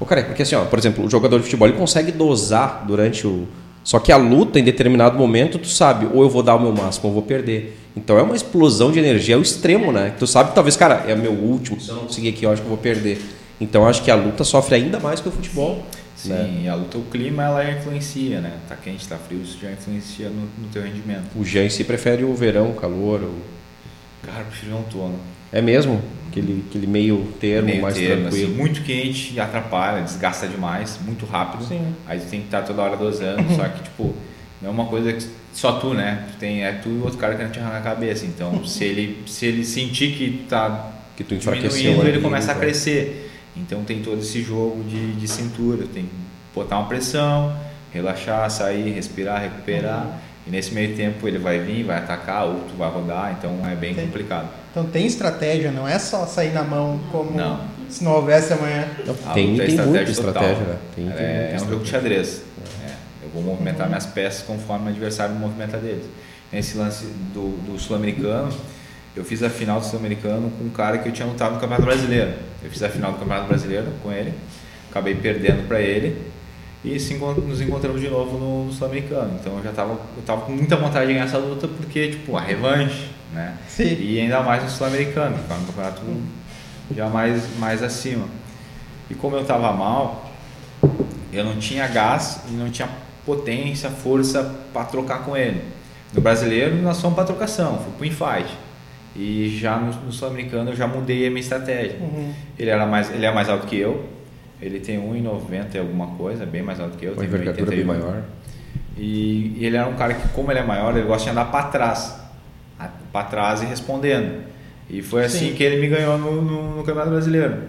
Ô, 0.00 0.04
cara, 0.06 0.20
é 0.20 0.24
porque 0.24 0.42
assim, 0.42 0.56
ó, 0.56 0.64
por 0.64 0.78
exemplo, 0.78 1.04
o 1.04 1.08
jogador 1.10 1.38
de 1.38 1.44
futebol 1.44 1.68
ele 1.68 1.76
consegue 1.76 2.10
dosar 2.10 2.84
durante 2.86 3.24
o. 3.26 3.46
Só 3.84 3.98
que 3.98 4.12
a 4.12 4.16
luta, 4.16 4.58
em 4.60 4.64
determinado 4.64 5.18
momento, 5.18 5.58
tu 5.58 5.66
sabe, 5.68 6.06
ou 6.12 6.22
eu 6.22 6.30
vou 6.30 6.42
dar 6.42 6.54
o 6.54 6.60
meu 6.60 6.72
máximo, 6.72 7.06
ou 7.06 7.10
eu 7.10 7.14
vou 7.14 7.22
perder. 7.22 7.78
Então 7.96 8.16
é 8.18 8.22
uma 8.22 8.36
explosão 8.36 8.90
de 8.92 8.98
energia 8.98 9.34
ao 9.36 9.42
extremo, 9.42 9.90
né? 9.92 10.14
Tu 10.18 10.26
sabe 10.26 10.50
que 10.50 10.54
talvez, 10.54 10.76
cara, 10.76 11.04
é 11.08 11.14
meu 11.14 11.32
último, 11.32 11.80
se 11.80 11.88
eu 11.90 11.96
não 11.96 12.02
conseguir 12.04 12.28
aqui, 12.28 12.44
eu 12.44 12.50
acho 12.52 12.62
que 12.62 12.66
eu 12.66 12.70
vou 12.70 12.78
perder. 12.78 13.20
Então 13.60 13.82
eu 13.82 13.88
acho 13.88 14.02
que 14.02 14.10
a 14.10 14.14
luta 14.14 14.44
sofre 14.44 14.74
ainda 14.76 14.98
mais 15.00 15.20
que 15.20 15.28
o 15.28 15.32
futebol. 15.32 15.84
Sim, 16.16 16.28
né? 16.30 16.68
a 16.68 16.74
luta, 16.76 16.96
o 16.98 17.02
clima 17.02 17.42
ela 17.42 17.68
influencia, 17.70 18.40
né? 18.40 18.52
Tá 18.68 18.76
quente, 18.76 19.06
tá 19.08 19.16
frio, 19.16 19.42
isso 19.42 19.58
já 19.60 19.72
influencia 19.72 20.28
no, 20.28 20.42
no 20.58 20.68
teu 20.72 20.82
rendimento. 20.82 21.24
O 21.36 21.44
Jean 21.44 21.64
em 21.64 21.70
si 21.70 21.82
prefere 21.82 22.22
o 22.22 22.32
verão, 22.34 22.70
o 22.70 22.74
calor. 22.74 23.20
o- 23.22 23.34
Cara, 24.24 24.44
prefiro 24.44 24.74
um 24.74 24.78
outono. 24.78 25.18
É 25.52 25.60
mesmo? 25.60 26.00
Aquele, 26.30 26.64
aquele 26.68 26.86
meio 26.86 27.28
termo, 27.38 27.68
Meio 27.68 27.82
mais 27.82 27.94
termo, 27.94 28.22
tranquilo. 28.22 28.46
assim, 28.48 28.56
muito 28.56 28.82
quente 28.82 29.34
e 29.34 29.40
atrapalha, 29.40 30.02
desgasta 30.02 30.48
demais, 30.48 30.98
muito 31.04 31.26
rápido. 31.26 31.64
Sim. 31.64 31.94
Aí 32.06 32.18
tu 32.18 32.26
tem 32.26 32.40
que 32.40 32.46
estar 32.46 32.62
toda 32.62 32.80
hora 32.80 32.96
dosando, 32.96 33.44
só 33.54 33.68
que 33.68 33.82
tipo, 33.82 34.14
não 34.62 34.70
é 34.70 34.72
uma 34.72 34.86
coisa 34.86 35.12
que 35.12 35.26
só 35.52 35.72
tu, 35.72 35.92
né? 35.92 36.24
Tu 36.32 36.38
tem, 36.38 36.64
é 36.64 36.72
tu 36.72 36.88
e 36.88 36.92
o 36.92 37.02
outro 37.04 37.18
cara 37.18 37.34
querendo 37.34 37.52
te 37.52 37.58
arrancar 37.60 37.78
a 37.78 37.82
cabeça. 37.82 38.24
Então, 38.24 38.64
se 38.64 38.82
ele, 38.82 39.22
se 39.26 39.44
ele 39.44 39.62
sentir 39.62 40.14
que 40.14 40.46
tá 40.48 40.90
Que 41.14 41.22
tu 41.22 41.36
diminuindo, 41.36 42.08
ele 42.08 42.20
começa 42.20 42.52
a 42.52 42.54
né? 42.54 42.60
crescer. 42.60 43.30
Então 43.54 43.84
tem 43.84 44.00
todo 44.00 44.20
esse 44.20 44.42
jogo 44.42 44.82
de, 44.84 45.12
de 45.12 45.28
cintura, 45.28 45.84
tem 45.92 46.04
que 46.04 46.10
botar 46.54 46.78
uma 46.78 46.88
pressão, 46.88 47.54
relaxar, 47.92 48.50
sair, 48.50 48.90
respirar, 48.92 49.42
recuperar. 49.42 50.18
E 50.46 50.50
nesse 50.50 50.72
meio 50.72 50.96
tempo 50.96 51.28
ele 51.28 51.36
vai 51.38 51.58
vir, 51.58 51.84
vai 51.84 51.98
atacar, 51.98 52.46
ou 52.46 52.54
tu 52.60 52.74
vai 52.78 52.90
rodar, 52.90 53.36
então 53.38 53.60
é 53.70 53.74
bem 53.76 53.94
Tem. 53.94 54.06
complicado. 54.06 54.48
Então 54.72 54.86
tem 54.86 55.06
estratégia, 55.06 55.70
não 55.70 55.86
é 55.86 55.98
só 55.98 56.24
sair 56.26 56.52
na 56.52 56.62
mão 56.64 56.98
como 57.12 57.30
Não. 57.36 57.60
se 57.90 58.02
não 58.02 58.12
houvesse 58.12 58.52
amanhã. 58.54 58.88
Não, 59.06 59.14
A 59.14 59.16
tem 59.16 59.28
é 59.28 59.34
tem 59.34 59.46
muita 59.46 59.64
estratégia 59.66 60.10
estratégia, 60.12 60.54
total. 60.56 60.66
né? 60.72 60.78
Tem, 60.96 61.04
tem 61.04 61.12
é, 61.14 61.38
muita 61.38 61.52
é 61.52 61.56
um 61.56 61.58
jogo 61.58 61.76
de 61.76 61.84
estratégia. 61.84 62.24
xadrez. 62.24 62.42
É, 62.86 62.92
eu 63.24 63.30
vou 63.34 63.42
movimentar 63.42 63.86
minhas 63.86 64.06
peças 64.06 64.42
conforme 64.46 64.86
o 64.86 64.88
adversário 64.88 65.34
movimenta 65.34 65.76
deles. 65.76 66.04
Nesse 66.50 66.76
lance 66.78 67.04
do, 67.34 67.50
do 67.70 67.78
sul-americano, 67.78 68.48
eu 69.14 69.22
fiz 69.24 69.42
a 69.42 69.50
final 69.50 69.78
do 69.78 69.84
sul-americano 69.86 70.50
com 70.58 70.64
um 70.64 70.70
cara 70.70 70.96
que 70.98 71.08
eu 71.08 71.12
tinha 71.12 71.28
lutado 71.28 71.52
no 71.52 71.60
Campeonato 71.60 71.82
Brasileiro. 71.82 72.32
Eu 72.64 72.70
fiz 72.70 72.82
a 72.82 72.88
final 72.88 73.12
do 73.12 73.18
Campeonato 73.18 73.48
Brasileiro 73.48 73.86
com 74.02 74.10
ele, 74.10 74.32
acabei 74.90 75.14
perdendo 75.14 75.68
para 75.68 75.80
ele 75.82 76.16
e 76.84 76.98
se 76.98 77.12
encont- 77.14 77.38
nos 77.38 77.60
encontramos 77.60 78.00
de 78.00 78.08
novo 78.08 78.38
no, 78.38 78.64
no 78.66 78.72
sul-americano. 78.72 79.36
Então 79.38 79.58
eu 79.58 79.62
já 79.64 79.70
estava 79.70 79.92
eu 79.92 80.22
tava 80.24 80.42
com 80.42 80.52
muita 80.52 80.76
vontade 80.76 81.06
de 81.08 81.12
ganhar 81.12 81.26
essa 81.26 81.36
luta 81.38 81.68
porque, 81.68 82.08
tipo, 82.12 82.36
a 82.36 82.40
revanche, 82.40 83.10
né? 83.32 83.56
Sim. 83.68 83.96
E 83.98 84.20
ainda 84.20 84.42
mais 84.42 84.62
no 84.62 84.70
sul-americano, 84.70 85.36
que 85.36 85.52
é 85.52 85.56
um 85.56 85.64
campeonato 85.64 86.02
já 86.94 87.08
mais, 87.08 87.58
mais 87.58 87.82
acima. 87.82 88.26
E 89.10 89.14
como 89.14 89.36
eu 89.36 89.42
estava 89.42 89.72
mal, 89.72 90.30
eu 91.32 91.44
não 91.44 91.56
tinha 91.56 91.86
gás 91.86 92.42
e 92.48 92.52
não 92.52 92.70
tinha 92.70 92.88
potência, 93.24 93.90
força 93.90 94.54
para 94.72 94.84
trocar 94.84 95.24
com 95.24 95.36
ele. 95.36 95.62
No 96.12 96.20
brasileiro, 96.20 96.76
nós 96.76 97.00
fomos 97.00 97.14
para 97.14 97.24
trocação, 97.24 97.78
fui 97.78 97.92
para 97.98 98.06
infight. 98.06 98.58
E 99.14 99.58
já 99.58 99.76
no, 99.76 99.92
no 100.06 100.12
sul-americano 100.12 100.70
eu 100.70 100.76
já 100.76 100.86
mudei 100.86 101.26
a 101.26 101.30
minha 101.30 101.40
estratégia. 101.40 101.98
Uhum. 102.00 102.32
Ele, 102.58 102.70
era 102.70 102.86
mais, 102.86 103.10
ele 103.10 103.24
é 103.24 103.32
mais 103.32 103.48
alto 103.48 103.66
que 103.66 103.78
eu, 103.78 104.08
ele 104.60 104.80
tem 104.80 104.98
1,90 104.98 105.74
e 105.74 105.78
alguma 105.78 106.08
coisa, 106.08 106.46
bem 106.46 106.62
mais 106.62 106.80
alto 106.80 106.96
que 106.96 107.04
eu. 107.04 107.12
Uma 107.12 107.18
tem 107.18 107.28
envergadura 107.28 107.70
bem 107.70 107.80
1,81. 107.80 107.86
maior. 107.86 108.22
E, 108.96 109.56
e 109.58 109.66
ele 109.66 109.76
era 109.76 109.88
um 109.88 109.94
cara 109.94 110.14
que, 110.14 110.28
como 110.28 110.50
ele 110.50 110.60
é 110.60 110.64
maior, 110.64 110.96
ele 110.96 111.06
gosta 111.06 111.24
de 111.24 111.30
andar 111.30 111.50
para 111.50 111.64
trás. 111.66 112.21
Para 113.12 113.26
trás 113.26 113.62
e 113.62 113.66
respondendo. 113.66 114.44
E 114.88 115.02
foi 115.02 115.24
assim 115.24 115.50
Sim. 115.50 115.54
que 115.54 115.62
ele 115.62 115.80
me 115.80 115.88
ganhou 115.88 116.18
no, 116.18 116.42
no, 116.42 116.76
no 116.76 116.82
Campeonato 116.82 117.10
Brasileiro. 117.10 117.62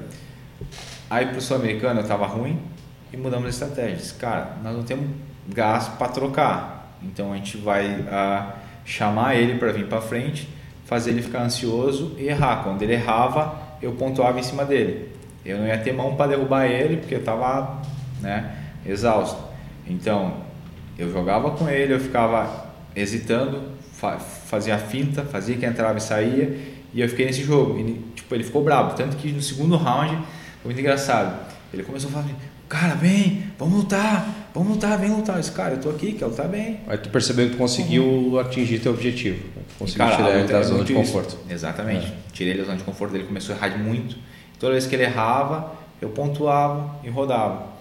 Aí 1.10 1.28
pro 1.28 1.42
Sul-Americano 1.42 2.02
eu 2.02 2.08
tava 2.08 2.26
ruim 2.26 2.60
e 3.12 3.18
mudamos 3.18 3.46
a 3.46 3.50
estratégia. 3.50 3.96
Disse, 3.98 4.14
cara, 4.16 4.58
nós 4.64 4.76
não 4.76 4.84
temos 4.84 5.08
gás 5.48 5.88
para 5.90 6.08
trocar. 6.08 6.98
Então 7.04 7.32
a 7.32 7.36
gente 7.36 7.58
vai 7.58 8.06
ah, 8.10 8.54
chamar 8.86 9.36
ele 9.36 9.60
para 9.60 9.72
vir 9.72 9.88
para 9.88 10.02
frente, 10.02 10.50
fazer 10.86 11.12
ele 11.12 11.22
ficar 11.22 11.44
ansioso 11.44 12.16
e 12.18 12.28
errar. 12.28 12.64
Quando 12.64 12.82
ele 12.82 12.94
errava, 12.94 13.58
eu 13.82 13.92
pontuava 13.94 14.40
em 14.40 14.44
cima 14.44 14.66
dele. 14.66 15.12
Eu 15.46 15.60
não 15.60 15.68
ia 15.68 15.78
ter 15.78 15.94
mão 15.94 16.16
para 16.16 16.28
derrubar 16.28 16.66
ele 16.66 16.98
porque 16.98 17.16
eu 17.16 17.20
estava 17.20 17.82
né, 18.22 18.56
exausto. 18.86 19.42
Então 19.86 20.38
eu 20.98 21.12
jogava 21.12 21.52
com 21.52 21.70
ele, 21.70 21.94
eu 21.94 22.00
ficava 22.00 22.68
hesitando, 22.96 23.62
fa 24.04 24.20
fazia 24.20 24.76
a 24.76 24.78
finta, 24.78 25.24
fazia 25.24 25.56
que 25.56 25.66
entrava 25.66 25.98
e 25.98 26.02
saía, 26.02 26.58
e 26.94 27.00
eu 27.02 27.08
fiquei 27.08 27.26
nesse 27.26 27.44
jogo. 27.44 27.80
E, 27.80 28.02
tipo, 28.16 28.36
ele 28.36 28.44
ficou 28.44 28.64
bravo, 28.64 28.96
tanto 28.96 29.16
que 29.16 29.32
no 29.32 29.42
segundo 29.42 29.78
round 29.78 30.16
foi 30.62 30.66
muito 30.66 30.80
engraçado. 30.80 31.34
Ele 31.74 31.84
começou 31.84 32.10
a 32.10 32.14
falar: 32.14 32.26
assim, 32.26 32.36
Cara, 32.68 32.96
vem, 32.96 33.44
vamos 33.60 33.76
lutar, 33.76 34.50
vamos 34.54 34.74
lutar, 34.74 34.98
vem 34.98 35.10
lutar. 35.10 35.36
Eu 35.36 35.42
disse, 35.42 35.52
cara, 35.52 35.76
eu 35.76 35.80
tô 35.80 35.92
aqui, 35.92 36.14
quero 36.14 36.32
lutar 36.32 36.48
bem. 36.48 36.80
Aí 36.88 36.98
tu 36.98 37.10
percebeu 37.10 37.46
que 37.46 37.52
tu 37.52 37.58
conseguiu 37.58 38.40
atingir 38.40 38.80
teu 38.80 38.94
objetivo. 38.94 39.44
Conseguiu 39.78 40.06
Cara, 40.06 40.16
tirar 40.16 40.40
ele 40.40 40.48
da 40.48 40.58
é 40.58 40.64
zona 40.64 40.84
de 40.84 40.92
muito 40.94 41.04
isso. 41.04 41.14
conforto. 41.14 41.38
Exatamente. 41.50 42.12
Tirei 42.32 42.54
ele 42.54 42.62
da 42.62 42.66
zona 42.66 42.78
de 42.78 42.84
conforto, 42.84 43.16
ele 43.16 43.26
começou 43.26 43.56
a 43.56 43.58
errar 43.68 43.78
muito. 43.78 44.16
Toda 44.60 44.72
vez 44.72 44.88
que 44.88 44.96
ele 44.96 45.04
errava, 45.04 45.72
eu 46.02 46.10
pontuava 46.10 46.96
e 47.04 47.10
rodava. 47.10 47.74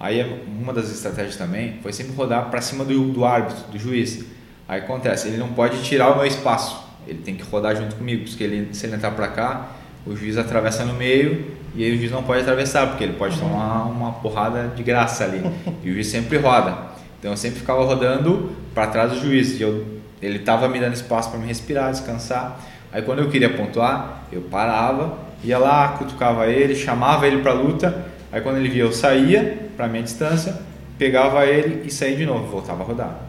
Aí 0.00 0.24
uma 0.46 0.72
das 0.72 0.90
estratégias 0.90 1.36
também 1.36 1.78
foi 1.82 1.92
sempre 1.92 2.14
rodar 2.14 2.48
para 2.48 2.62
cima 2.62 2.84
do, 2.84 3.12
do 3.12 3.24
árbitro, 3.24 3.70
do 3.70 3.78
juiz. 3.78 4.24
Aí 4.68 4.80
acontece, 4.80 5.28
ele 5.28 5.38
não 5.38 5.48
pode 5.48 5.82
tirar 5.82 6.12
o 6.12 6.16
meu 6.16 6.26
espaço, 6.26 6.84
ele 7.06 7.20
tem 7.20 7.34
que 7.34 7.42
rodar 7.42 7.74
junto 7.74 7.96
comigo, 7.96 8.24
porque 8.28 8.44
ele, 8.44 8.74
se 8.74 8.86
ele 8.86 8.96
entrar 8.96 9.12
para 9.12 9.28
cá, 9.28 9.68
o 10.06 10.14
juiz 10.14 10.36
atravessa 10.36 10.84
no 10.84 10.92
meio 10.92 11.58
e 11.74 11.84
aí 11.84 11.94
o 11.94 11.96
juiz 11.96 12.10
não 12.10 12.22
pode 12.22 12.40
atravessar, 12.40 12.88
porque 12.88 13.04
ele 13.04 13.12
pode 13.12 13.38
tomar 13.38 13.84
uma 13.84 14.12
porrada 14.14 14.72
de 14.74 14.82
graça 14.82 15.24
ali. 15.24 15.42
E 15.82 15.90
o 15.90 15.94
juiz 15.94 16.08
sempre 16.08 16.38
roda. 16.38 16.76
Então 17.18 17.30
eu 17.30 17.36
sempre 17.36 17.60
ficava 17.60 17.84
rodando 17.84 18.50
para 18.74 18.86
trás 18.88 19.12
do 19.12 19.20
juiz. 19.20 19.58
E 19.60 19.62
eu, 19.62 19.86
ele 20.20 20.38
estava 20.38 20.68
me 20.68 20.80
dando 20.80 20.94
espaço 20.94 21.30
para 21.30 21.38
me 21.38 21.46
respirar, 21.46 21.90
descansar. 21.90 22.60
Aí 22.92 23.02
quando 23.02 23.20
eu 23.20 23.28
queria 23.28 23.50
pontuar, 23.50 24.24
eu 24.32 24.42
parava, 24.42 25.18
ia 25.44 25.58
lá, 25.58 25.88
cutucava 25.98 26.46
ele, 26.46 26.74
chamava 26.74 27.26
ele 27.26 27.42
para 27.42 27.52
luta. 27.52 28.06
Aí 28.32 28.40
quando 28.40 28.56
ele 28.56 28.68
via, 28.68 28.82
eu 28.82 28.92
saía 28.92 29.68
para 29.76 29.86
minha 29.86 30.02
distância, 30.02 30.56
pegava 30.98 31.46
ele 31.46 31.86
e 31.86 31.92
saía 31.92 32.16
de 32.16 32.26
novo, 32.26 32.46
voltava 32.46 32.82
a 32.82 32.86
rodar. 32.86 33.27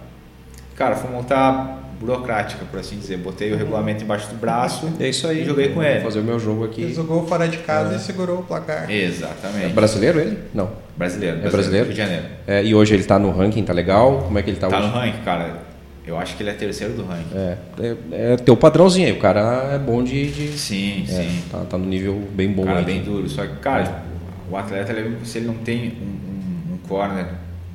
Cara, 0.80 0.96
foi 0.96 1.10
uma 1.12 1.20
luta 1.20 1.76
burocrática, 2.00 2.64
por 2.72 2.80
assim 2.80 2.98
dizer. 2.98 3.18
Botei 3.18 3.52
o 3.52 3.58
regulamento 3.58 4.02
embaixo 4.04 4.30
do 4.30 4.36
braço 4.36 4.90
É 5.00 5.10
isso 5.10 5.28
aí. 5.28 5.42
e 5.42 5.46
joguei 5.46 5.68
com 5.68 5.76
Vou 5.76 5.84
ele. 5.84 6.00
fazer 6.00 6.20
o 6.20 6.24
meu 6.24 6.40
jogo 6.40 6.64
aqui. 6.64 6.84
Ele 6.84 6.94
jogou 6.94 7.28
fora 7.28 7.48
de 7.50 7.58
casa 7.58 7.94
É. 7.94 7.98
e 7.98 8.00
segurou 8.00 8.40
o 8.40 8.44
placar. 8.44 8.90
Exatamente. 8.90 9.66
É 9.66 9.70
brasileiro 9.70 10.20
ele? 10.22 10.40
Não. 10.54 10.70
Brasileiro. 10.96 11.46
É 11.46 11.50
brasileiro? 11.50 11.86
Rio 11.88 11.94
de 11.94 12.00
Janeiro. 12.02 12.26
É, 12.48 12.64
e 12.64 12.74
hoje 12.74 12.94
ele 12.94 13.04
tá 13.04 13.20
no 13.20 13.30
ranking, 13.32 13.64
tá 13.64 13.74
legal? 13.74 14.20
Como 14.24 14.40
é 14.40 14.42
que 14.42 14.50
ele 14.50 14.58
tá, 14.58 14.68
Tá 14.70 14.78
hoje? 14.80 14.88
no 14.88 14.94
ranking, 14.94 15.22
cara. 15.24 15.68
Eu 16.08 16.18
acho 16.18 16.36
que 16.38 16.42
ele 16.44 16.50
é 16.50 16.54
terceiro 16.54 16.94
do 16.94 17.04
ranking. 17.06 17.36
É, 17.36 17.58
é, 17.82 18.34
é 18.34 18.38
teu 18.38 18.56
padrãozinho 18.56 19.06
aí. 19.08 19.14
O 19.14 19.20
cara 19.20 19.72
é 19.74 19.78
bom 19.78 20.02
de. 20.02 20.32
de- 20.32 20.58
Sim, 20.58 21.04
é, 21.04 21.12
sim. 21.12 21.44
Tá, 21.52 21.60
tá 21.70 21.78
no 21.78 21.86
nível 21.86 22.16
bem 22.32 22.50
bom 22.52 22.64
cara 22.64 22.80
aí. 22.80 22.86
bem 22.86 23.04
duro. 23.04 23.28
Só 23.30 23.46
que, 23.46 23.58
cara, 23.58 24.04
o 24.50 24.56
atleta, 24.56 24.94
ele- 24.94 25.18
se 25.26 25.38
ele 25.40 25.48
não 25.48 25.56
tem 25.56 25.94
um, 26.02 26.72
um, 26.72 26.76
um 26.76 26.78
corner 26.88 27.26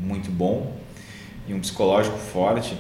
muito 0.01 0.31
bom, 0.33 0.73
e 1.47 1.53
um 1.55 1.61
psicológico 1.61 2.17
forte, 2.17 2.75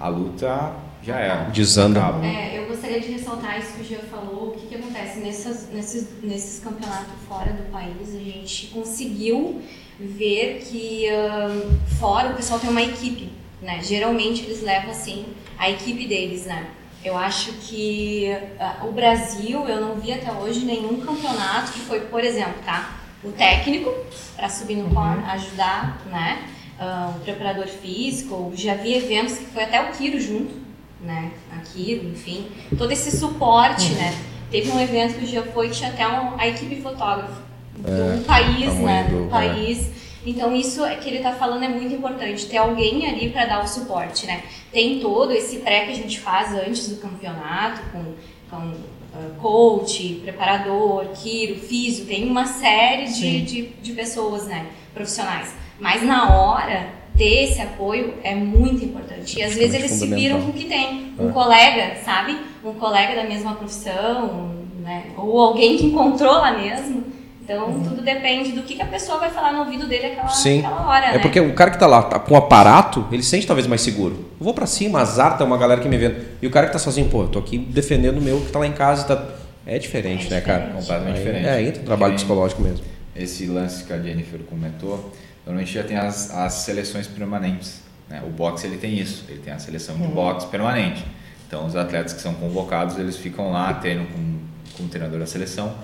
a 0.00 0.08
luta 0.08 0.72
já 1.02 1.18
era. 1.18 1.44
Desanda. 1.50 2.00
É, 2.24 2.58
eu 2.58 2.66
gostaria 2.66 3.00
de 3.00 3.12
ressaltar 3.12 3.58
isso 3.58 3.72
que 3.72 3.82
o 3.82 3.84
Gia 3.84 3.98
falou. 4.00 4.48
O 4.48 4.50
que, 4.52 4.66
que 4.66 4.74
acontece 4.74 5.20
nessas, 5.20 5.68
nesses, 5.70 6.08
nesses 6.22 6.62
campeonatos 6.62 7.12
fora 7.28 7.52
do 7.52 7.70
país? 7.70 8.14
A 8.14 8.18
gente 8.18 8.68
conseguiu 8.68 9.60
ver 9.98 10.64
que 10.68 11.08
ahn, 11.08 11.76
fora 11.98 12.30
o 12.30 12.34
pessoal 12.34 12.60
tem 12.60 12.70
uma 12.70 12.82
equipe, 12.82 13.30
né? 13.60 13.80
Geralmente 13.82 14.44
eles 14.44 14.62
levam 14.62 14.90
assim 14.90 15.26
a 15.58 15.70
equipe 15.70 16.06
deles, 16.06 16.46
né? 16.46 16.68
Eu 17.04 17.16
acho 17.16 17.52
que 17.52 18.28
ah, 18.58 18.84
o 18.84 18.92
Brasil, 18.92 19.66
eu 19.68 19.80
não 19.80 19.94
vi 19.96 20.12
até 20.12 20.30
hoje 20.32 20.64
nenhum 20.64 21.00
campeonato 21.00 21.72
que 21.72 21.80
foi, 21.80 22.00
por 22.00 22.22
exemplo, 22.22 22.60
tá? 22.64 22.98
O 23.24 23.32
técnico 23.32 23.92
para 24.36 24.48
subir 24.48 24.76
no 24.76 24.94
corner, 24.94 25.28
ajudar, 25.30 26.00
né? 26.06 26.44
Ah, 26.80 27.12
o 27.16 27.20
preparador 27.20 27.66
físico, 27.66 28.52
já 28.54 28.74
vi 28.74 28.94
eventos 28.94 29.36
que 29.36 29.46
foi 29.46 29.64
até 29.64 29.80
o 29.82 29.92
Kiro 29.92 30.20
junto, 30.20 30.54
né? 31.02 31.32
Aquilo, 31.56 32.08
enfim, 32.10 32.46
todo 32.76 32.92
esse 32.92 33.16
suporte, 33.16 33.90
né? 33.94 34.14
Teve 34.50 34.70
um 34.70 34.80
evento 34.80 35.18
que 35.18 35.24
o 35.24 35.26
Gia 35.26 35.42
foi 35.42 35.68
que 35.70 35.74
tinha 35.76 35.90
até 35.90 36.06
um- 36.06 36.38
a 36.38 36.46
equipe 36.46 36.80
fotógrafa 36.80 37.42
do 37.76 38.24
país, 38.24 38.66
tamanho 38.66 38.86
né? 38.86 39.08
do- 39.10 39.24
Do 39.24 39.28
país. 39.30 39.90
Então 40.24 40.54
isso 40.54 40.84
é 40.84 40.94
que 40.96 41.08
ele 41.08 41.18
tá 41.20 41.32
falando 41.32 41.64
é 41.64 41.68
muito 41.68 41.92
importante, 41.94 42.46
ter 42.46 42.58
alguém 42.58 43.06
ali 43.08 43.30
para 43.30 43.44
dar 43.46 43.64
o 43.64 43.66
suporte, 43.68 44.26
né? 44.26 44.42
Tem 44.72 45.00
todo 45.00 45.32
esse 45.32 45.56
pré 45.58 45.84
que 45.86 45.92
a 45.92 45.94
gente 45.96 46.20
faz 46.20 46.52
antes 46.54 46.88
do 46.88 46.96
campeonato 46.96 47.80
com, 47.90 48.04
com 48.50 48.72
ah, 49.14 49.30
coach, 49.40 50.20
preparador, 50.22 51.06
quiro, 51.20 51.56
físio, 51.56 52.04
tem 52.06 52.28
uma 52.28 52.46
série 52.46 53.06
de, 53.12 53.40
de, 53.42 53.62
de 53.82 53.92
pessoas, 53.92 54.46
né? 54.46 54.66
Profissionais. 54.94 55.54
Mas 55.78 56.02
na 56.02 56.36
hora 56.36 56.86
ter 57.16 57.44
esse 57.44 57.60
apoio 57.60 58.14
é 58.22 58.34
muito 58.34 58.84
importante. 58.84 59.38
E 59.38 59.42
às 59.42 59.54
vezes 59.54 59.74
eles 59.74 59.90
se 59.92 60.06
viram 60.06 60.40
com 60.42 60.50
o 60.50 60.52
que 60.52 60.64
tem. 60.64 61.12
Um 61.18 61.30
É. 61.30 61.32
colega, 61.32 61.94
sabe? 62.04 62.36
Um 62.64 62.74
colega 62.74 63.14
da 63.14 63.24
mesma 63.24 63.54
profissão, 63.54 64.54
né? 64.82 65.04
Ou 65.16 65.40
alguém 65.40 65.76
que 65.76 65.86
encontrou 65.86 66.32
lá 66.32 66.56
mesmo. 66.56 67.04
Então, 67.42 67.80
tudo 67.82 68.02
depende 68.02 68.52
do 68.52 68.62
que, 68.62 68.74
que 68.74 68.82
a 68.82 68.86
pessoa 68.86 69.18
vai 69.18 69.30
falar 69.30 69.52
no 69.54 69.60
ouvido 69.60 69.86
dele 69.86 70.06
aquela, 70.08 70.28
Sim. 70.28 70.58
aquela 70.58 70.86
hora, 70.86 71.06
É 71.06 71.12
né? 71.14 71.18
porque 71.18 71.40
o 71.40 71.54
cara 71.54 71.70
que 71.70 71.78
tá 71.78 71.86
lá 71.86 72.02
tá 72.02 72.18
com 72.18 72.34
o 72.34 72.36
aparato, 72.36 73.06
ele 73.10 73.22
se 73.22 73.30
sente 73.30 73.46
talvez 73.46 73.66
mais 73.66 73.80
seguro. 73.80 74.16
Eu 74.38 74.44
vou 74.44 74.52
pra 74.52 74.66
cima, 74.66 75.00
azar, 75.00 75.38
tá 75.38 75.44
uma 75.46 75.56
galera 75.56 75.80
que 75.80 75.88
me 75.88 75.96
vendo. 75.96 76.22
E 76.42 76.46
o 76.46 76.50
cara 76.50 76.66
que 76.66 76.72
tá 76.74 76.78
sozinho, 76.78 77.08
pô, 77.08 77.22
eu 77.22 77.28
tô 77.28 77.38
aqui 77.38 77.56
defendendo 77.56 78.18
o 78.18 78.20
meu 78.20 78.38
que 78.42 78.52
tá 78.52 78.58
lá 78.58 78.66
em 78.66 78.72
casa 78.72 79.04
tá. 79.04 79.24
É 79.66 79.78
diferente, 79.78 80.26
É 80.26 80.30
né, 80.30 80.40
cara? 80.42 80.58
diferente. 80.58 80.80
Completamente 80.80 81.16
Aí, 81.16 81.24
diferente. 81.24 81.46
É, 81.48 81.62
entra 81.62 81.82
um 81.82 81.84
trabalho 81.86 82.14
psicológico 82.14 82.60
mesmo. 82.62 82.84
Esse 83.16 83.46
lance 83.46 83.82
que 83.84 83.92
a 83.94 83.98
Jennifer 83.98 84.40
comentou, 84.40 85.10
normalmente 85.48 85.72
já 85.72 85.82
tem 85.82 85.96
as, 85.96 86.30
as 86.30 86.52
seleções 86.52 87.06
permanentes. 87.06 87.80
Né? 88.08 88.22
O 88.26 88.28
boxe 88.30 88.66
ele 88.66 88.76
tem 88.76 88.98
isso, 88.98 89.24
ele 89.28 89.40
tem 89.40 89.52
a 89.52 89.58
seleção 89.58 89.96
de 89.96 90.06
boxe 90.08 90.46
permanente. 90.48 91.04
Então 91.46 91.66
os 91.66 91.74
atletas 91.74 92.12
que 92.12 92.20
são 92.20 92.34
convocados, 92.34 92.98
eles 92.98 93.16
ficam 93.16 93.50
lá, 93.50 93.72
treinam 93.74 94.04
com, 94.06 94.38
com 94.76 94.82
o 94.84 94.88
treinador 94.88 95.18
da 95.18 95.26
seleção. 95.26 95.74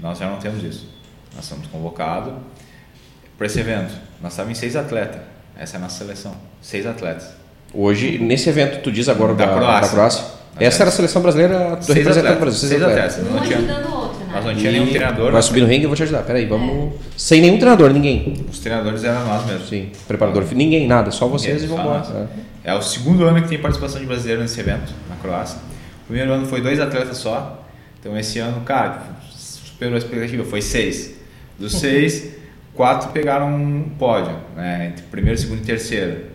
Nós 0.00 0.18
já 0.18 0.26
não 0.28 0.38
temos 0.38 0.64
isso. 0.64 0.88
Nós 1.36 1.44
somos 1.44 1.66
convocados 1.66 2.32
para 3.36 3.46
esse 3.46 3.60
evento. 3.60 3.92
Nós 4.22 4.32
estávamos 4.32 4.56
em 4.56 4.60
seis 4.60 4.74
atletas. 4.74 5.20
Essa 5.56 5.76
é 5.76 5.78
a 5.78 5.80
nossa 5.80 5.98
seleção. 5.98 6.34
Seis 6.62 6.86
atletas. 6.86 7.28
Hoje, 7.74 8.18
nesse 8.18 8.48
evento, 8.48 8.82
tu 8.82 8.90
diz 8.90 9.08
agora 9.08 9.34
Da 9.34 9.44
da, 9.44 9.52
Croácia. 9.52 9.82
da 9.82 9.88
Croácia. 9.88 10.24
Essa 10.58 10.82
era 10.82 10.88
a 10.88 10.92
seleção 10.92 11.20
brasileira 11.22 11.76
do 11.76 11.84
Seis 11.84 11.98
representante 11.98 12.14
do 12.14 12.18
atletas. 12.32 12.40
Brasil. 12.40 12.68
Seis 12.68 12.82
atletas. 12.82 13.18
Um 13.18 13.22
Não 13.34 13.42
tinha, 13.42 13.58
né? 14.30 14.36
nós 14.36 14.44
não 14.44 14.54
tinha 14.54 14.72
nenhum 14.72 14.86
E 14.86 14.90
treinador. 14.90 15.32
Vai 15.32 15.42
subir 15.42 15.60
no 15.60 15.66
ringue, 15.66 15.84
eu 15.84 15.88
vou 15.88 15.96
te 15.96 16.02
ajudar. 16.02 16.22
Peraí, 16.22 16.46
vamos. 16.46 16.94
Sem 17.16 17.40
nenhum 17.40 17.58
treinador, 17.58 17.92
ninguém. 17.92 18.34
Os 18.50 18.58
treinadores 18.58 19.04
eram 19.04 19.24
nós 19.26 19.46
mesmos. 19.46 19.68
Sim. 19.68 19.90
Preparador, 20.06 20.44
ninguém, 20.52 20.86
nada. 20.86 21.10
Só 21.10 21.26
vocês 21.26 21.62
Ninguém, 21.62 21.76
e 21.76 21.78
vamos 21.78 21.92
nós. 21.92 22.08
embora. 22.08 22.30
É 22.62 22.74
o 22.74 22.82
segundo 22.82 23.24
ano 23.24 23.42
que 23.42 23.48
tem 23.48 23.58
participação 23.58 24.00
de 24.00 24.06
brasileiro 24.06 24.42
nesse 24.42 24.60
evento, 24.60 24.92
na 25.08 25.16
Croácia. 25.16 25.58
O 26.02 26.06
primeiro 26.06 26.32
ano 26.32 26.46
foi 26.46 26.60
dois 26.60 26.78
atletas 26.80 27.16
só. 27.18 27.64
Então 27.98 28.16
esse 28.18 28.38
ano, 28.38 28.60
cara, 28.62 29.02
superou 29.34 29.94
a 29.94 29.98
expectativa, 29.98 30.44
foi 30.44 30.60
seis. 30.62 31.14
Dos 31.58 31.72
seis, 31.78 32.34
quatro 32.74 33.10
pegaram 33.10 33.48
um 33.54 33.90
pódio, 33.98 34.36
né? 34.56 34.88
Entre 34.88 35.04
primeiro, 35.10 35.38
segundo 35.38 35.60
e 35.60 35.64
terceiro. 35.64 36.29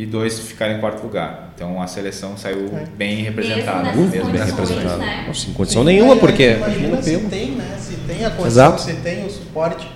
E 0.00 0.06
dois 0.06 0.38
ficaram 0.38 0.74
em 0.76 0.80
quarto 0.80 1.02
lugar. 1.02 1.50
Então 1.56 1.82
a 1.82 1.86
seleção 1.88 2.36
saiu 2.36 2.68
É. 2.72 2.84
bem 2.96 3.16
representada. 3.22 3.90
Muito 3.92 4.12
mesmo 4.12 4.30
bem 4.30 4.40
condições, 4.42 4.68
representado. 4.70 4.98
né? 5.00 5.24
Não, 5.26 5.34
sem 5.34 5.52
condição 5.52 5.82
nenhuma, 5.82 6.14
Aí, 6.14 6.20
porque. 6.20 6.52
Imagina 6.52 7.02
se 7.02 7.10
pelo. 7.16 7.28
tem, 7.30 7.50
né? 7.52 7.76
Se 7.80 7.94
tem 7.96 8.24
a 8.24 8.30
condição, 8.30 8.46
Exato. 8.46 8.80
se 8.82 8.92
tem 8.94 9.26
o 9.26 9.30
suporte. 9.30 9.88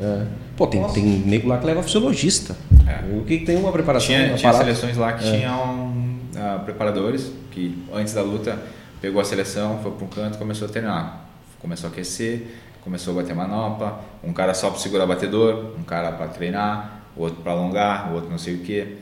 É. 0.00 0.26
Pô, 0.56 0.66
tem, 0.66 0.80
Nossa. 0.80 0.94
tem 0.94 1.04
nego 1.04 1.46
lá 1.48 1.58
que 1.58 1.66
leva 1.66 1.82
fisiologista. 1.82 2.56
É. 2.88 3.14
O 3.14 3.22
que 3.24 3.40
tem 3.40 3.56
uma 3.56 3.70
preparação. 3.70 4.06
Tinha, 4.06 4.32
um 4.32 4.36
tinha 4.36 4.52
seleções 4.54 4.96
lá 4.96 5.12
que 5.12 5.28
É. 5.28 5.36
tinham 5.38 5.92
ah, 6.38 6.60
preparadores 6.64 7.30
que 7.50 7.76
antes 7.92 8.14
da 8.14 8.22
luta 8.22 8.58
pegou 9.00 9.20
a 9.20 9.24
seleção, 9.24 9.78
foi 9.82 9.90
para 9.92 10.04
um 10.06 10.08
canto 10.08 10.34
e 10.36 10.38
começou 10.38 10.68
a 10.68 10.70
treinar. 10.70 11.20
Começou 11.58 11.88
a 11.88 11.92
aquecer, 11.92 12.46
começou 12.82 13.12
a 13.18 13.22
bater 13.22 13.34
manopla, 13.36 14.00
um 14.24 14.32
cara 14.32 14.54
só 14.54 14.70
para 14.70 14.78
segurar 14.78 15.04
batedor, 15.06 15.74
um 15.78 15.82
cara 15.82 16.12
para 16.12 16.28
treinar, 16.28 17.02
o 17.14 17.22
outro 17.24 17.42
para 17.42 17.52
alongar, 17.52 18.10
o 18.10 18.14
outro 18.14 18.30
não 18.30 18.38
sei 18.38 18.54
o 18.54 18.58
que. 18.60 18.96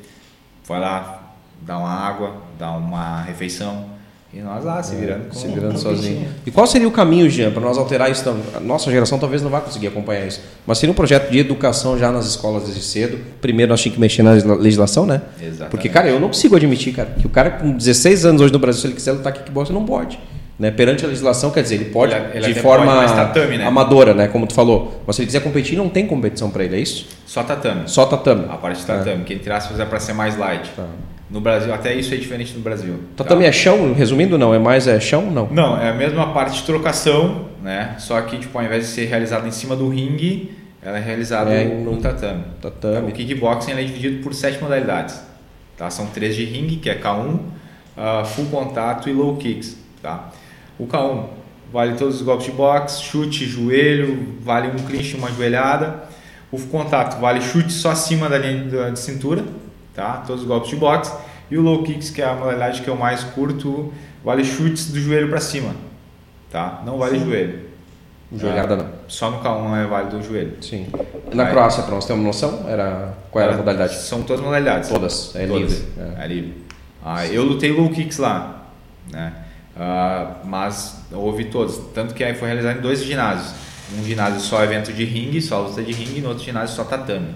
Foi 0.68 0.78
lá 0.78 1.32
dar 1.62 1.78
uma 1.78 1.88
água, 1.90 2.34
dar 2.58 2.72
uma 2.72 3.22
refeição 3.22 3.86
e 4.34 4.38
nós 4.40 4.62
lá 4.64 4.82
se 4.82 4.94
virando. 4.94 5.30
com- 5.30 5.36
É, 5.38 5.40
Se 5.40 5.48
virando 5.48 5.78
sozinho. 5.78 6.28
E 6.46 6.50
qual 6.50 6.66
seria 6.66 6.86
o 6.86 6.90
caminho, 6.90 7.28
Jean, 7.30 7.50
para 7.50 7.62
nós 7.62 7.78
alterar 7.78 8.10
isso? 8.10 8.28
A 8.54 8.60
nossa 8.60 8.90
geração 8.90 9.18
talvez 9.18 9.40
não 9.40 9.48
vá 9.50 9.62
conseguir 9.62 9.86
acompanhar 9.86 10.26
isso. 10.26 10.42
Mas 10.66 10.76
seria 10.76 10.92
um 10.92 10.94
projeto 10.94 11.30
de 11.30 11.38
educação 11.38 11.98
já 11.98 12.12
nas 12.12 12.26
escolas 12.26 12.64
desde 12.64 12.82
cedo. 12.82 13.18
Primeiro 13.40 13.70
nós 13.70 13.80
tínhamos 13.80 13.94
que 13.96 14.00
mexer 14.02 14.22
na 14.22 14.32
legisla- 14.32 14.54
legislação, 14.56 15.06
né? 15.06 15.22
Exatamente. 15.40 15.70
Porque, 15.70 15.88
cara, 15.88 16.08
eu 16.10 16.20
não 16.20 16.28
consigo 16.28 16.54
admitir, 16.54 16.92
cara, 16.94 17.08
que 17.18 17.26
o 17.26 17.30
cara 17.30 17.50
com 17.52 17.72
16 17.72 18.26
anos 18.26 18.42
hoje 18.42 18.52
no 18.52 18.58
Brasil, 18.58 18.82
se 18.82 18.86
ele 18.88 18.94
quiser 18.94 19.12
lutar 19.12 19.32
kickboxing, 19.32 19.72
não 19.72 19.86
pode. 19.86 20.20
Né? 20.58 20.72
Perante 20.72 21.04
a 21.04 21.08
legislação, 21.08 21.50
quer 21.52 21.62
dizer, 21.62 21.76
ele 21.76 21.84
pode 21.86 22.12
Ele- 22.12 22.24
ele 22.38 22.52
de 22.52 22.60
forma 22.60 22.92
pode, 22.92 23.14
tatame, 23.14 23.58
né? 23.58 23.64
amadora, 23.64 24.12
né? 24.12 24.26
Como 24.26 24.44
tu 24.44 24.54
falou. 24.54 25.00
Mas 25.06 25.14
se 25.14 25.22
ele 25.22 25.26
quiser 25.26 25.40
competir, 25.40 25.78
não 25.78 25.88
tem 25.88 26.04
competição 26.06 26.50
para 26.50 26.64
ele, 26.64 26.74
é 26.76 26.80
isso? 26.80 27.06
Só 27.24 27.44
tatame. 27.44 27.82
Só 27.86 28.06
tatame. 28.06 28.46
A 28.48 28.56
parte 28.56 28.80
de 28.80 28.86
tatame, 28.86 29.22
que 29.24 29.34
entre 29.34 29.52
aspas 29.52 29.78
é 29.78 29.84
para 29.84 30.00
ser 30.00 30.14
mais 30.14 30.36
light. 30.36 30.68
Tá. 30.74 30.84
No 31.30 31.40
Brasil, 31.40 31.72
até 31.72 31.94
isso 31.94 32.12
é 32.12 32.16
diferente 32.16 32.54
no 32.54 32.60
Brasil. 32.60 32.94
Tatame 33.16 33.42
tá? 33.42 33.48
é 33.48 33.52
chão, 33.52 33.92
resumindo, 33.92 34.36
não? 34.36 34.52
É 34.52 34.58
mais 34.58 34.88
é 34.88 34.98
chão? 34.98 35.30
Não. 35.30 35.46
Não, 35.48 35.80
é 35.80 35.90
a 35.90 35.94
mesma 35.94 36.32
parte 36.32 36.56
de 36.56 36.62
trocação, 36.64 37.44
né? 37.62 37.94
Só 37.98 38.20
que, 38.22 38.38
tipo, 38.38 38.58
ao 38.58 38.64
invés 38.64 38.84
de 38.86 38.90
ser 38.92 39.04
realizada 39.04 39.46
em 39.46 39.50
cima 39.52 39.76
do 39.76 39.88
ringue, 39.88 40.50
ela 40.82 40.98
é 40.98 41.00
realizada 41.00 41.50
É, 41.50 41.64
no, 41.64 41.92
no 41.92 41.96
tatame. 41.98 42.42
tatame. 42.60 43.10
O 43.10 43.12
kickboxing 43.12 43.72
é 43.72 43.82
dividido 43.84 44.22
por 44.24 44.34
sete 44.34 44.60
modalidades. 44.60 45.20
Tá? 45.76 45.88
São 45.90 46.06
três 46.06 46.34
de 46.34 46.44
ringue, 46.44 46.76
que 46.76 46.88
é 46.90 46.94
K1, 46.96 47.38
ah, 47.96 48.24
full 48.24 48.46
contato 48.46 49.08
e 49.08 49.12
low 49.12 49.36
kicks. 49.36 49.76
Tá? 50.02 50.30
O 50.78 50.86
K1 50.86 51.24
vale 51.72 51.94
todos 51.94 52.16
os 52.16 52.22
golpes 52.22 52.46
de 52.46 52.52
boxe, 52.52 53.02
chute, 53.02 53.44
joelho, 53.46 54.36
vale 54.40 54.68
um 54.68 54.84
clinch, 54.86 55.16
uma 55.16 55.30
joelhada. 55.30 56.04
O 56.50 56.58
contato 56.66 57.20
vale 57.20 57.40
chute 57.40 57.72
só 57.72 57.90
acima 57.90 58.28
da 58.28 58.38
linha 58.38 58.90
de 58.90 58.98
cintura, 58.98 59.44
tá? 59.94 60.22
todos 60.26 60.42
os 60.42 60.48
golpes 60.48 60.70
de 60.70 60.76
boxe. 60.76 61.12
E 61.50 61.56
o 61.56 61.62
low 61.62 61.82
kicks, 61.82 62.10
que 62.10 62.20
é 62.20 62.26
a 62.26 62.34
modalidade 62.34 62.82
que 62.82 62.88
eu 62.88 62.96
mais 62.96 63.24
curto, 63.24 63.92
vale 64.22 64.44
chutes 64.44 64.90
do 64.90 65.00
joelho 65.00 65.28
para 65.28 65.40
cima. 65.40 65.74
Tá? 66.50 66.82
Não 66.84 66.98
vale 66.98 67.18
joelho. 67.18 67.68
Joelhada 68.34 68.74
Ah, 68.74 68.76
não. 68.76 68.88
Só 69.08 69.30
no 69.30 69.40
K1 69.40 69.84
é 69.84 69.86
válido 69.86 70.18
o 70.18 70.22
joelho. 70.22 70.56
Sim. 70.60 70.86
Na 71.32 71.44
Aí. 71.44 71.50
Croácia, 71.50 71.82
para 71.82 71.94
nós 71.94 72.04
ter 72.04 72.12
uma 72.12 72.22
noção, 72.22 72.66
era 72.68 73.14
qual 73.30 73.42
era 73.42 73.54
a 73.54 73.56
modalidade? 73.56 73.94
São 73.94 74.22
todas 74.22 74.44
modalidades. 74.44 74.90
Todas, 74.90 75.34
é 75.34 75.46
Todas. 75.46 75.72
livre. 75.72 75.86
É. 75.98 76.24
É 76.24 76.26
livre. 76.26 76.54
Ah, 77.02 77.26
eu 77.26 77.42
lutei 77.44 77.72
low 77.72 77.88
kicks 77.88 78.18
lá, 78.18 78.66
né? 79.10 79.32
Ah, 79.78 80.36
mas 80.44 81.00
houve 81.12 81.44
todos. 81.44 81.78
Tanto 81.94 82.14
que 82.14 82.24
aí 82.24 82.34
foi 82.34 82.48
realizado 82.48 82.78
em 82.78 82.82
dois 82.82 83.04
ginásios. 83.04 83.54
Um 83.98 84.04
ginásio 84.04 84.40
só 84.40 84.62
evento 84.62 84.92
de 84.92 85.04
ringue, 85.04 85.40
só 85.40 85.60
luta 85.60 85.82
de 85.82 85.92
ringue, 85.92 86.18
e 86.18 86.20
no 86.20 86.30
outro 86.30 86.44
ginásio 86.44 86.74
só 86.74 86.84
tatame. 86.84 87.34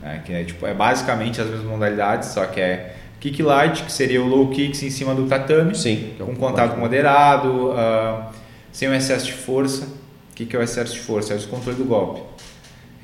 Né? 0.00 0.22
Que 0.24 0.32
é, 0.32 0.44
tipo, 0.44 0.66
é 0.66 0.74
basicamente 0.74 1.40
as 1.40 1.46
mesmas 1.46 1.66
modalidades, 1.66 2.30
só 2.30 2.46
que 2.46 2.60
é 2.60 2.96
kick 3.20 3.42
light, 3.42 3.84
que 3.84 3.92
seria 3.92 4.22
o 4.22 4.26
low 4.26 4.48
kicks 4.48 4.82
em 4.82 4.90
cima 4.90 5.14
do 5.14 5.26
tatame, 5.26 5.76
Sim. 5.76 6.14
é 6.18 6.24
com 6.24 6.34
contato 6.34 6.78
moderado, 6.78 7.72
ah, 7.72 8.30
sem 8.72 8.88
o 8.88 8.94
excesso 8.94 9.26
de 9.26 9.34
força. 9.34 9.84
O 9.84 10.34
que, 10.34 10.46
que 10.46 10.56
é 10.56 10.58
o 10.58 10.62
excesso 10.62 10.94
de 10.94 11.00
força? 11.00 11.34
É 11.34 11.36
o 11.36 11.38
descontrole 11.38 11.76
do 11.76 11.84
golpe. 11.84 12.22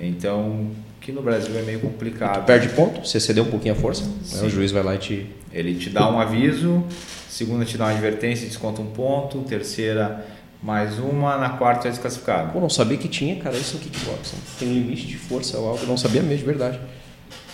Então, 0.01 0.71
que 1.07 1.13
no 1.13 1.23
Brasil 1.23 1.57
é 1.57 1.63
meio 1.63 1.79
complicado. 1.79 2.45
Perde 2.45 2.69
ponto, 2.71 3.07
você 3.07 3.21
cedeu 3.21 3.45
um 3.45 3.51
pouquinho 3.51 3.75
a 3.75 3.77
força, 3.77 4.05
né? 4.05 4.11
Sim. 4.25 4.47
o 4.47 4.51
juiz 4.51 4.73
vai 4.73 4.83
lá 4.83 4.97
e 4.97 4.99
te. 4.99 5.27
Ele 5.53 5.77
te 5.77 5.89
dá 5.89 6.11
um 6.11 6.19
aviso, 6.19 6.83
segunda 7.29 7.65
te 7.65 7.79
dá 7.79 7.85
uma 7.85 7.93
advertência, 7.93 8.45
desconta 8.45 8.83
um 8.83 8.87
ponto, 8.87 9.39
terceira 9.43 10.27
mais 10.61 10.99
uma, 10.99 11.37
na 11.37 11.51
quarta 11.51 11.87
é 11.87 11.91
desclassificado. 11.93 12.53
Pô, 12.53 12.59
não 12.59 12.69
sabia 12.69 12.97
que 12.97 13.07
tinha, 13.07 13.37
cara, 13.37 13.57
isso 13.57 13.77
no 13.77 13.83
kickboxing. 13.83 14.37
Tem 14.59 14.69
um 14.69 14.73
limite 14.73 15.07
de 15.07 15.17
força 15.17 15.57
ou 15.59 15.69
algo, 15.69 15.83
eu 15.83 15.87
não 15.87 15.97
sabia 15.97 16.23
mesmo, 16.23 16.39
de 16.39 16.45
verdade. 16.45 16.81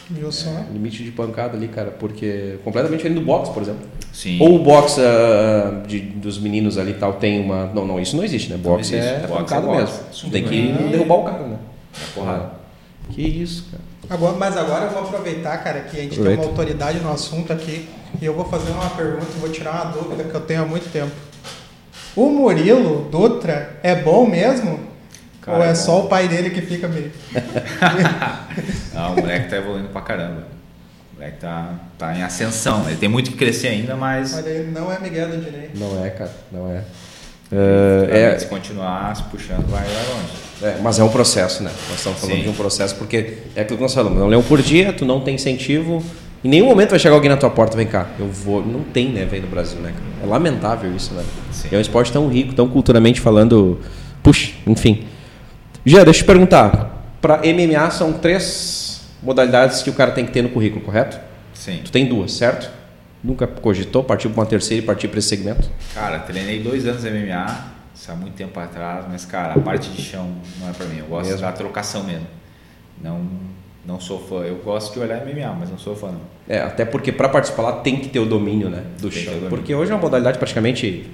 Viu 0.09 0.33
só? 0.33 0.51
Limite 0.73 1.05
de 1.05 1.11
pancada 1.11 1.55
ali, 1.55 1.69
cara, 1.69 1.91
porque 1.91 2.59
completamente 2.65 3.01
diferente 3.01 3.21
do 3.21 3.27
boxe, 3.27 3.53
por 3.53 3.63
exemplo. 3.63 3.87
Sim. 4.13 4.39
Ou 4.41 4.57
o 4.57 4.59
boxe 4.61 5.01
ah, 5.01 5.83
de, 5.87 6.01
dos 6.01 6.39
meninos 6.39 6.79
ali 6.79 6.93
e 6.93 6.95
tal 6.95 7.15
tem 7.15 7.41
uma. 7.41 7.67
Não, 7.67 7.87
não, 7.87 8.01
isso 8.01 8.17
não 8.17 8.25
existe, 8.25 8.51
né? 8.51 8.57
Boxe 8.57 8.95
existe. 8.95 9.15
é 9.15 9.27
Boxe 9.27 9.43
pancada 9.43 9.67
é 9.67 9.81
boxe. 9.81 10.01
mesmo. 10.09 10.31
Tem 10.31 10.45
que 10.45 10.71
é. 10.71 10.89
derrubar 10.89 11.15
o 11.17 11.25
cara, 11.25 11.47
né? 11.47 11.59
É 11.95 12.15
porrada. 12.15 12.62
Que 13.11 13.23
isso, 13.23 13.67
cara. 13.71 13.83
Agora, 14.11 14.37
mas 14.37 14.57
agora 14.57 14.85
eu 14.87 14.91
vou 14.91 15.03
aproveitar, 15.03 15.57
cara, 15.59 15.81
que 15.81 15.97
a 15.99 16.03
gente 16.03 16.13
Aproveita. 16.13 16.43
tem 16.43 16.51
uma 16.51 16.51
autoridade 16.51 16.99
no 17.01 17.13
assunto 17.13 17.53
aqui 17.53 17.89
e 18.21 18.25
eu 18.25 18.35
vou 18.35 18.45
fazer 18.45 18.71
uma 18.73 18.91
pergunta, 18.91 19.27
vou 19.41 19.49
tirar 19.51 19.73
uma 19.73 19.93
dúvida 19.93 20.25
que 20.25 20.35
eu 20.35 20.41
tenho 20.41 20.63
há 20.63 20.67
muito 20.67 20.91
tempo. 20.93 21.13
O 22.15 22.29
Murilo 22.31 23.09
Dutra 23.11 23.79
é 23.83 23.95
bom 23.95 24.27
mesmo? 24.27 24.81
Cara, 25.41 25.59
Ou 25.59 25.65
é, 25.65 25.71
é 25.71 25.75
só 25.75 26.05
o 26.05 26.09
pai 26.09 26.29
dele 26.29 26.51
que 26.51 26.61
fica 26.61 26.87
meio. 26.89 27.11
Não, 28.93 29.13
o 29.15 29.17
moleque 29.17 29.49
tá 29.51 29.57
evoluindo 29.57 29.89
pra 29.89 30.03
caramba. 30.03 30.47
O 31.13 31.15
moleque 31.17 31.39
tá, 31.39 31.75
tá 31.99 32.17
em 32.17 32.23
ascensão. 32.23 32.87
Ele 32.87 32.97
tem 32.97 33.09
muito 33.09 33.31
que 33.31 33.37
crescer 33.37 33.69
ainda, 33.69 33.97
mas 33.97 34.35
Olha, 34.35 34.49
ele 34.49 34.71
não 34.71 34.93
é 34.93 34.99
Miguel 34.99 35.31
do 35.31 35.39
Dinei. 35.39 35.71
Não 35.75 36.05
é, 36.05 36.11
cara, 36.11 36.33
não 36.51 36.71
é. 36.71 36.85
Se 37.53 38.45
É, 38.45 38.47
continuar 38.49 39.15
se 39.15 39.23
puxando, 39.25 39.67
vai, 39.69 39.83
vai 39.83 40.05
longe. 40.15 40.27
é, 40.63 40.67
é, 40.67 40.79
mas 40.83 40.99
é 40.99 41.05
um 41.05 41.09
processo, 41.11 41.63
né? 41.63 41.71
Nós 41.89 41.99
estamos 41.99 42.19
falando 42.21 42.37
Sim. 42.37 42.43
de 42.43 42.49
um 42.49 42.55
processo 42.55 42.95
porque 42.97 43.39
é 43.55 43.61
aquilo 43.63 43.77
que 43.77 43.83
nós 43.83 43.93
falamos, 43.95 44.19
não 44.19 44.29
lê 44.29 44.37
um 44.37 44.43
por 44.43 44.63
dia, 44.63 44.93
tu 44.93 45.05
não 45.05 45.21
tem 45.21 45.35
incentivo. 45.35 46.03
Em 46.45 46.49
nenhum 46.49 46.67
momento 46.67 46.91
vai 46.91 46.99
chegar 46.99 47.15
alguém 47.15 47.31
na 47.31 47.37
tua 47.37 47.51
porta, 47.51 47.77
vem 47.77 47.87
cá, 47.87 48.07
eu 48.19 48.27
vou. 48.27 48.65
Não 48.65 48.81
tem, 48.83 49.09
né, 49.11 49.25
velho, 49.25 49.43
no 49.43 49.49
Brasil, 49.49 49.79
né? 49.81 49.93
É 50.23 50.27
lamentável 50.27 50.93
isso, 50.95 51.15
né? 51.15 51.23
Sim. 51.53 51.69
É 51.71 51.77
um 51.77 51.81
esporte 51.81 52.11
tão 52.11 52.27
rico, 52.29 52.53
tão 52.55 52.67
culturalmente 52.69 53.21
falando. 53.21 53.79
Puxa, 54.23 54.51
enfim. 54.67 55.05
Já, 55.87 56.03
deixa 56.05 56.21
eu 56.21 56.25
te 56.25 56.27
perguntar. 56.27 57.05
Para 57.21 57.39
MMA 57.45 57.91
são 57.91 58.13
três 58.13 59.03
modalidades 59.23 59.83
que 59.83 59.91
o 59.91 59.93
cara 59.93 60.11
tem 60.11 60.25
que 60.27 60.33
ter 60.33 60.43
no 60.43 60.49
currículo, 60.49 60.85
correto? 60.85 61.19
Sim. 61.55 61.81
Tu 61.85 61.93
tem 61.93 62.07
duas, 62.07 62.33
certo? 62.33 62.69
Nunca 63.23 63.47
cogitou 63.47 64.03
partir 64.03 64.29
para 64.29 64.41
uma 64.41 64.47
terceira 64.47 64.83
e 64.83 64.87
partir 64.87 65.09
para 65.09 65.19
esse 65.19 65.29
segmento? 65.29 65.71
Cara, 65.95 66.19
treinei 66.21 66.61
dois 66.61 66.87
anos 66.87 67.05
MMA, 67.05 67.65
isso 67.95 68.11
há 68.11 68.15
muito 68.17 68.35
tempo 68.35 68.59
atrás, 68.59 69.05
mas, 69.09 69.25
cara, 69.25 69.55
a 69.55 69.61
parte 69.61 69.91
de 69.91 70.03
chão 70.03 70.29
não 70.61 70.69
é 70.69 70.73
pra 70.73 70.87
mim. 70.87 70.99
Eu 70.99 71.07
gosto 71.07 71.31
Mesmo? 71.31 71.43
da 71.43 71.53
trocação 71.53 72.03
mesmo. 72.03 72.27
Não, 73.01 73.25
não 73.87 74.01
sou 74.01 74.19
fã. 74.19 74.37
Eu 74.43 74.57
gosto 74.57 74.93
de 74.95 75.01
olhar 75.01 75.25
MMA, 75.25 75.55
mas 75.59 75.71
não 75.71 75.79
sou 75.79 75.95
fã, 75.95 76.09
não. 76.09 76.21
É, 76.49 76.61
até 76.61 76.85
porque 76.85 77.13
para 77.13 77.29
participar 77.29 77.63
lá 77.63 77.73
tem 77.81 78.01
que 78.01 78.09
ter 78.09 78.19
o 78.19 78.27
domínio, 78.27 78.69
né, 78.69 78.83
do 79.01 79.09
Tem 79.09 79.25
chão. 79.25 79.35
Porque 79.49 79.73
hoje 79.75 79.93
é 79.93 79.95
uma 79.95 80.01
modalidade 80.01 80.39
praticamente 80.39 81.09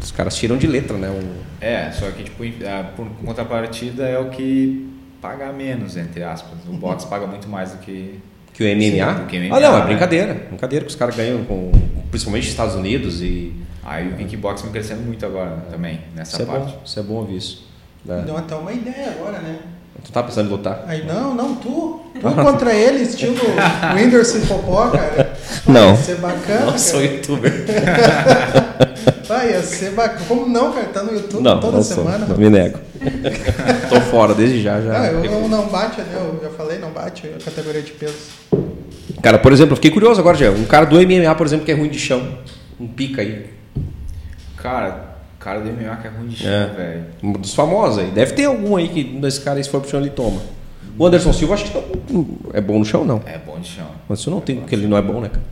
os 0.00 0.12
caras 0.12 0.36
tiram 0.36 0.56
de 0.56 0.66
letra, 0.66 0.96
né? 0.96 1.08
O- 1.08 1.64
É, 1.64 1.90
só 1.90 2.08
que, 2.10 2.22
tipo, 2.22 2.44
ah, 2.64 2.92
por 2.94 3.06
contrapartida 3.24 4.06
é 4.06 4.18
o 4.18 4.30
que 4.30 4.88
paga 5.20 5.52
menos, 5.52 5.96
entre 5.96 6.22
aspas. 6.22 6.58
O 6.68 6.72
boxe 6.72 7.06
paga 7.10 7.26
muito 7.26 7.48
mais 7.48 7.72
do 7.72 7.78
que. 7.78 8.20
Que 8.58 8.64
o 8.64 8.76
MMA. 8.76 9.18
Sim, 9.18 9.26
que 9.28 9.38
MMA, 9.38 9.56
ah, 9.56 9.60
não, 9.60 9.76
é 9.76 9.78
né? 9.78 9.86
brincadeira. 9.86 10.34
Brincadeira 10.34 10.84
que 10.84 10.90
os 10.90 10.96
caras 10.96 11.14
ganham 11.14 11.44
com 11.44 11.70
principalmente 12.10 12.42
nos 12.44 12.50
Estados 12.50 12.74
Unidos 12.74 13.22
e 13.22 13.52
Aí 13.88 14.06
o 14.06 14.16
kickboxing 14.16 14.64
vem 14.64 14.72
crescendo 14.72 15.00
muito 15.00 15.24
agora 15.24 15.64
também, 15.70 16.00
nessa 16.14 16.32
isso 16.32 16.42
é 16.42 16.44
parte. 16.44 16.72
bom, 16.72 16.80
isso 16.84 17.00
é 17.00 17.02
bom 17.02 17.14
ouvir 17.14 17.36
isso. 17.38 17.66
É. 18.06 18.20
Deu 18.20 18.36
até 18.36 18.54
uma 18.54 18.70
ideia 18.70 19.12
agora, 19.18 19.38
né? 19.38 19.60
Tu 20.04 20.12
tá 20.12 20.22
pensando 20.22 20.48
em 20.48 20.50
lutar? 20.50 20.84
Aí, 20.86 21.06
não, 21.06 21.34
não, 21.34 21.54
tu. 21.54 22.00
Tu 22.14 22.20
contra 22.36 22.74
ele, 22.74 23.02
estilo 23.02 23.34
Whindersson 23.96 24.40
Popó, 24.42 24.90
cara. 24.90 25.32
Não. 25.66 25.90
Ia 25.90 25.96
ser 25.96 26.16
bacana, 26.16 26.66
Não 26.66 26.78
sou 26.78 27.02
youtuber. 27.02 27.50
Vai, 29.28 29.50
ia 29.50 29.62
ser 29.62 29.90
bacana. 29.92 30.24
Como 30.26 30.46
não, 30.48 30.72
cara? 30.72 30.86
Tá 30.86 31.02
no 31.02 31.12
YouTube 31.12 31.42
Não, 31.42 31.60
toda 31.60 31.76
não 31.76 31.82
semana. 31.82 32.20
sou. 32.26 32.28
Não 32.28 32.38
me 32.38 32.48
nego. 32.50 32.78
Tô 33.90 34.00
fora 34.00 34.34
desde 34.34 34.62
já, 34.62 34.80
já. 34.80 35.02
Ah, 35.02 35.06
eu, 35.08 35.24
eu 35.24 35.48
não 35.48 35.68
bate, 35.68 36.00
né? 36.00 36.06
Eu 36.14 36.40
já 36.42 36.50
falei, 36.56 36.78
não 36.78 36.90
bate 36.90 37.26
a 37.28 37.44
categoria 37.44 37.82
de 37.82 37.92
peso. 37.92 38.14
Cara, 39.22 39.38
por 39.38 39.52
exemplo, 39.52 39.72
eu 39.72 39.76
fiquei 39.76 39.90
curioso 39.90 40.18
agora, 40.20 40.36
já. 40.36 40.50
Um 40.50 40.64
cara 40.64 40.86
do 40.86 40.96
MMA, 40.96 41.34
por 41.34 41.46
exemplo, 41.46 41.66
que 41.66 41.70
é 41.72 41.74
ruim 41.74 41.88
de 41.90 41.98
chão. 41.98 42.38
Um 42.80 42.86
pica 42.88 43.20
aí. 43.20 43.46
Cara, 44.56 45.16
cara 45.38 45.60
do 45.60 45.66
MMA 45.70 45.96
que 45.96 46.06
é 46.06 46.10
ruim 46.10 46.28
de 46.28 46.36
chão, 46.36 46.50
É. 46.50 46.66
velho. 46.66 47.04
Um 47.22 47.32
dos 47.32 47.54
famosos 47.54 47.98
aí. 47.98 48.10
Deve 48.10 48.32
ter 48.32 48.46
algum 48.46 48.76
aí 48.76 48.88
que 48.88 49.04
desse 49.04 49.40
cara 49.40 49.58
aí, 49.58 49.64
se 49.64 49.70
for 49.70 49.80
pro 49.80 49.90
chão 49.90 50.00
ele 50.00 50.10
toma. 50.10 50.40
O 50.98 51.06
Anderson 51.06 51.32
Silva 51.32 51.54
acho 51.54 51.64
que 51.70 52.12
não, 52.12 52.26
é 52.52 52.60
bom 52.60 52.78
no 52.78 52.84
chão, 52.84 53.04
não. 53.04 53.20
É 53.26 53.38
bom 53.38 53.58
de 53.60 53.68
chão. 53.68 53.86
Mas 54.08 54.18
isso 54.20 54.30
não 54.30 54.40
tem, 54.40 54.56
porque 54.56 54.74
ele 54.74 54.86
não 54.88 54.96
é 54.96 55.02
bom, 55.02 55.20
né, 55.20 55.28
cara? 55.28 55.44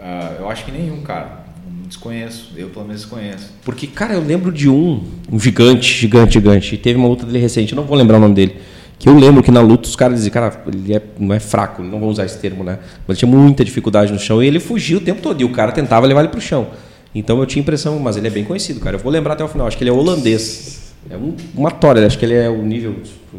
Ah, 0.00 0.32
eu 0.38 0.48
acho 0.48 0.64
que 0.64 0.70
nenhum, 0.72 1.02
cara. 1.02 1.47
Desconheço. 1.88 2.52
Eu 2.56 2.68
pelo 2.68 2.84
menos 2.84 3.02
desconheço. 3.02 3.50
Porque, 3.64 3.86
cara, 3.86 4.14
eu 4.14 4.22
lembro 4.22 4.52
de 4.52 4.68
um, 4.68 5.02
um 5.32 5.40
gigante, 5.40 5.90
gigante, 5.92 6.34
gigante. 6.34 6.74
E 6.74 6.78
teve 6.78 6.98
uma 6.98 7.08
luta 7.08 7.24
dele 7.24 7.38
recente, 7.38 7.72
eu 7.72 7.76
não 7.76 7.84
vou 7.84 7.96
lembrar 7.96 8.18
o 8.18 8.20
nome 8.20 8.34
dele. 8.34 8.56
Que 8.98 9.08
eu 9.08 9.16
lembro 9.16 9.42
que 9.42 9.50
na 9.50 9.60
luta 9.60 9.88
os 9.88 9.96
caras 9.96 10.16
diziam, 10.16 10.32
cara, 10.32 10.64
ele 10.66 10.94
é, 10.94 11.02
não 11.18 11.34
é 11.34 11.40
fraco, 11.40 11.82
não 11.82 11.98
vou 12.00 12.10
usar 12.10 12.24
esse 12.26 12.38
termo, 12.38 12.62
né? 12.62 12.78
Mas 13.06 13.16
ele 13.16 13.28
tinha 13.28 13.38
muita 13.40 13.64
dificuldade 13.64 14.12
no 14.12 14.18
chão 14.18 14.42
e 14.42 14.46
ele 14.46 14.60
fugia 14.60 14.96
o 14.96 15.00
tempo 15.00 15.22
todo. 15.22 15.40
E 15.40 15.44
o 15.44 15.50
cara 15.52 15.72
tentava 15.72 16.06
levar 16.06 16.20
ele 16.20 16.28
pro 16.28 16.40
chão. 16.40 16.68
Então 17.14 17.38
eu 17.38 17.46
tinha 17.46 17.62
impressão, 17.62 17.98
mas 17.98 18.16
ele 18.16 18.26
é 18.26 18.30
bem 18.30 18.44
conhecido, 18.44 18.80
cara. 18.80 18.96
Eu 18.96 19.00
vou 19.00 19.10
lembrar 19.10 19.34
até 19.34 19.44
o 19.44 19.48
final. 19.48 19.66
Acho 19.66 19.78
que 19.78 19.84
ele 19.84 19.90
é 19.90 19.92
holandês. 19.92 20.94
É 21.08 21.16
um, 21.16 21.34
uma 21.54 21.70
tora, 21.70 22.04
acho 22.06 22.18
que 22.18 22.24
ele 22.24 22.34
é 22.34 22.50
o 22.50 22.62
nível, 22.62 22.94
tipo, 23.02 23.38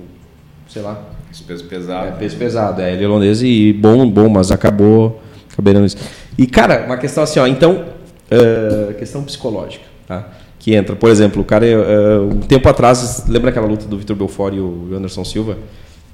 sei 0.67 0.81
lá, 0.81 1.03
Esse 1.31 1.43
peso 1.43 1.65
pesado. 1.65 2.07
é, 2.07 2.11
peso 2.11 2.37
pesado, 2.37 2.81
é, 2.81 2.93
ele 2.93 3.03
é 3.03 3.07
holandês 3.07 3.43
e 3.43 3.73
bom, 3.73 4.09
bom, 4.09 4.27
mas 4.29 4.49
acabou, 4.49 5.21
acabei 5.51 5.73
isso. 5.85 5.97
E, 6.37 6.47
cara, 6.47 6.85
uma 6.85 6.97
questão 6.97 7.21
assim, 7.23 7.39
ó, 7.39 7.45
então, 7.45 7.85
eh, 8.29 8.93
questão 8.97 9.23
psicológica, 9.23 9.85
tá? 10.07 10.29
Que 10.59 10.75
entra, 10.75 10.95
por 10.95 11.09
exemplo, 11.09 11.41
o 11.41 11.45
cara, 11.45 11.65
eh, 11.65 12.19
um 12.19 12.39
tempo 12.39 12.67
atrás, 12.67 13.25
lembra 13.27 13.49
aquela 13.49 13.67
luta 13.67 13.85
do 13.85 13.97
Vitor 13.97 14.15
Belfort 14.15 14.53
e 14.53 14.59
o 14.59 14.89
Anderson 14.93 15.23
Silva? 15.23 15.57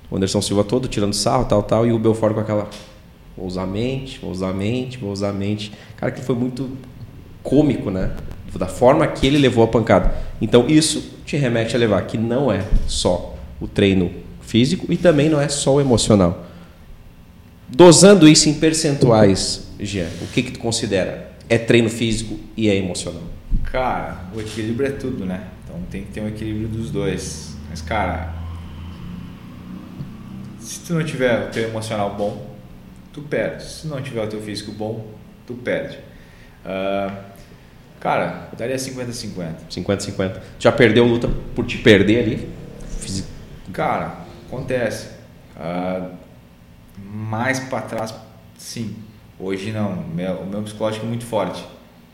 O 0.10 0.16
Anderson 0.16 0.42
Silva 0.42 0.64
todo 0.64 0.88
tirando 0.88 1.14
sarro, 1.14 1.46
tal, 1.46 1.64
tal, 1.64 1.86
e 1.86 1.92
o 1.92 2.00
Belfort 2.00 2.34
com 2.34 2.40
aquela, 2.40 2.70
vou 3.36 3.48
usar 3.48 3.64
a 3.64 3.68
mente, 3.68 4.20
vou 4.20 4.32
usar 4.32 4.50
a 4.50 4.54
mente, 4.54 4.98
vou 4.98 5.12
usar 5.12 5.30
a 5.30 5.34
mente. 5.34 5.72
Cara, 5.98 6.12
que 6.12 6.22
foi 6.22 6.36
muito 6.36 6.70
cômico, 7.44 7.90
né? 7.90 8.12
Da 8.56 8.68
forma 8.68 9.06
que 9.08 9.28
ele 9.28 9.38
levou 9.38 9.66
a 9.66 9.68
pancada. 9.68 10.16
Então, 10.42 10.66
isso 10.70 11.04
te 11.26 11.36
remete 11.36 11.76
a 11.76 11.80
levar 11.80 12.02
que 12.04 12.18
não 12.18 12.50
é 12.50 12.64
só 12.88 13.36
o 13.60 13.68
treino 13.68 14.10
físico 14.40 14.86
e 14.90 14.96
também 14.96 15.28
não 15.28 15.42
é 15.42 15.50
só 15.50 15.76
o 15.76 15.82
emocional. 15.82 16.46
Dosando 17.68 18.28
isso 18.28 18.48
em 18.48 18.54
percentuais, 18.54 19.68
Jean, 19.80 20.08
o 20.22 20.28
que 20.28 20.44
que 20.44 20.52
tu 20.52 20.60
considera? 20.60 21.25
É 21.50 21.58
treino 21.58 21.90
físico 21.90 22.40
e 22.58 22.70
é 22.70 22.76
emocional? 22.76 23.24
Cara, 23.66 24.26
o 24.34 24.40
equilíbrio 24.42 24.88
é 24.90 24.92
tudo, 24.92 25.26
né? 25.26 25.48
Então 25.64 25.80
tem 25.92 26.04
que 26.04 26.12
ter 26.12 26.22
um 26.22 26.28
equilíbrio 26.28 26.68
dos 26.68 26.90
dois. 26.92 27.56
Mas, 27.70 27.82
cara, 27.82 28.34
se 30.60 30.80
tu 30.82 30.94
não 30.94 31.04
tiver 31.04 31.48
o 31.48 31.52
teu 31.52 31.68
emocional 31.70 32.16
bom, 32.16 32.56
tu 33.14 33.22
perde. 33.22 33.64
Se 33.64 33.88
não 33.88 34.02
tiver 34.02 34.24
o 34.24 34.28
teu 34.28 34.42
físico 34.42 34.72
bom, 34.72 35.06
tu 35.46 35.54
perde. 35.54 36.00
Ah, 36.66 37.14
cara, 38.00 38.50
eu 38.52 38.58
daria 38.58 38.76
50-50. 38.78 39.56
50-50. 39.70 40.42
Já 40.60 40.72
perdeu 40.72 41.06
luta 41.06 41.30
por 41.56 41.66
te 41.66 41.78
perder 41.78 42.20
ali? 42.24 42.50
Fisi- 43.00 43.26
Cara, 43.72 44.16
acontece. 44.48 45.10
Ah, 45.56 46.10
mais 46.98 47.60
para 47.60 47.82
trás, 47.82 48.14
sim. 48.58 48.96
Hoje 49.40 49.72
não. 49.72 49.96
Meu- 50.08 50.42
o 50.42 50.46
meu 50.46 50.62
psicológico 50.64 51.06
é 51.06 51.10
muito 51.10 51.26
forte. 51.26 51.66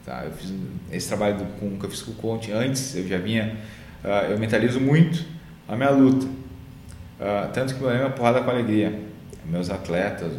Tá? 0.05 0.23
Eu 0.25 0.31
fiz 0.31 0.53
esse 0.91 1.07
trabalho 1.07 1.38
do, 1.38 1.45
com, 1.60 1.77
que 1.77 1.86
eu 1.86 1.89
fiz 1.89 2.01
com 2.01 2.12
o 2.12 2.15
Conte 2.15 2.51
antes, 2.51 2.95
eu 2.95 3.07
já 3.07 3.17
vinha. 3.17 3.55
ah, 4.03 4.25
eu 4.29 4.38
mentalizo 4.39 4.79
muito 4.79 5.23
a 5.67 5.75
minha 5.75 5.89
luta. 5.91 6.27
Ah, 7.19 7.49
tanto 7.53 7.75
que 7.75 7.79
meu 7.79 7.89
lema 7.89 8.05
é 8.05 8.10
porrada 8.10 8.41
com 8.41 8.50
alegria. 8.50 9.00
Meus 9.46 9.69
atletas, 9.69 10.31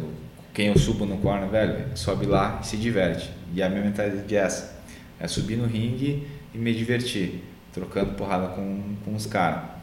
quem 0.53 0.67
eu 0.67 0.77
subo 0.77 1.05
no 1.05 1.17
corner, 1.17 1.49
velho, 1.49 1.85
sobe 1.95 2.25
lá 2.25 2.59
e 2.61 2.67
se 2.67 2.77
diverte. 2.77 3.31
E 3.53 3.61
a 3.61 3.69
minha 3.69 3.81
mentalidade 3.83 4.35
é 4.35 4.39
essa: 4.39 4.81
é 5.19 5.27
subir 5.27 5.55
no 5.57 5.65
ringue 5.65 6.27
e 6.53 6.57
me 6.57 6.73
divertir, 6.73 7.43
trocando 7.73 8.13
porrada 8.13 8.47
com, 8.49 8.95
com 9.05 9.15
os 9.15 9.25
caras 9.25 9.73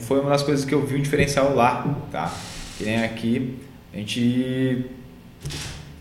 foi 0.00 0.20
uma 0.20 0.30
das 0.30 0.42
coisas 0.42 0.64
que 0.64 0.74
eu 0.74 0.84
vi 0.84 0.96
um 0.96 1.02
diferencial 1.02 1.54
lá, 1.54 1.82
tá? 2.12 2.30
Que 2.76 2.84
nem 2.84 3.02
aqui, 3.02 3.58
a 3.92 3.96
gente, 3.96 4.84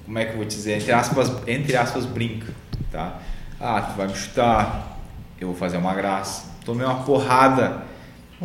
como 0.09 0.17
é 0.17 0.25
que 0.25 0.31
eu 0.31 0.37
vou 0.37 0.45
dizer, 0.45 0.77
entre 0.77 0.91
aspas, 0.91 1.31
entre 1.45 1.77
aspas 1.77 2.03
brinca, 2.03 2.51
tá? 2.91 3.19
Ah, 3.61 3.79
tu 3.79 3.95
vai 3.95 4.07
me 4.07 4.15
chutar, 4.15 4.97
eu 5.39 5.49
vou 5.49 5.55
fazer 5.55 5.77
uma 5.77 5.93
graça. 5.93 6.49
Tomei 6.65 6.83
uma 6.83 7.03
porrada, 7.03 7.83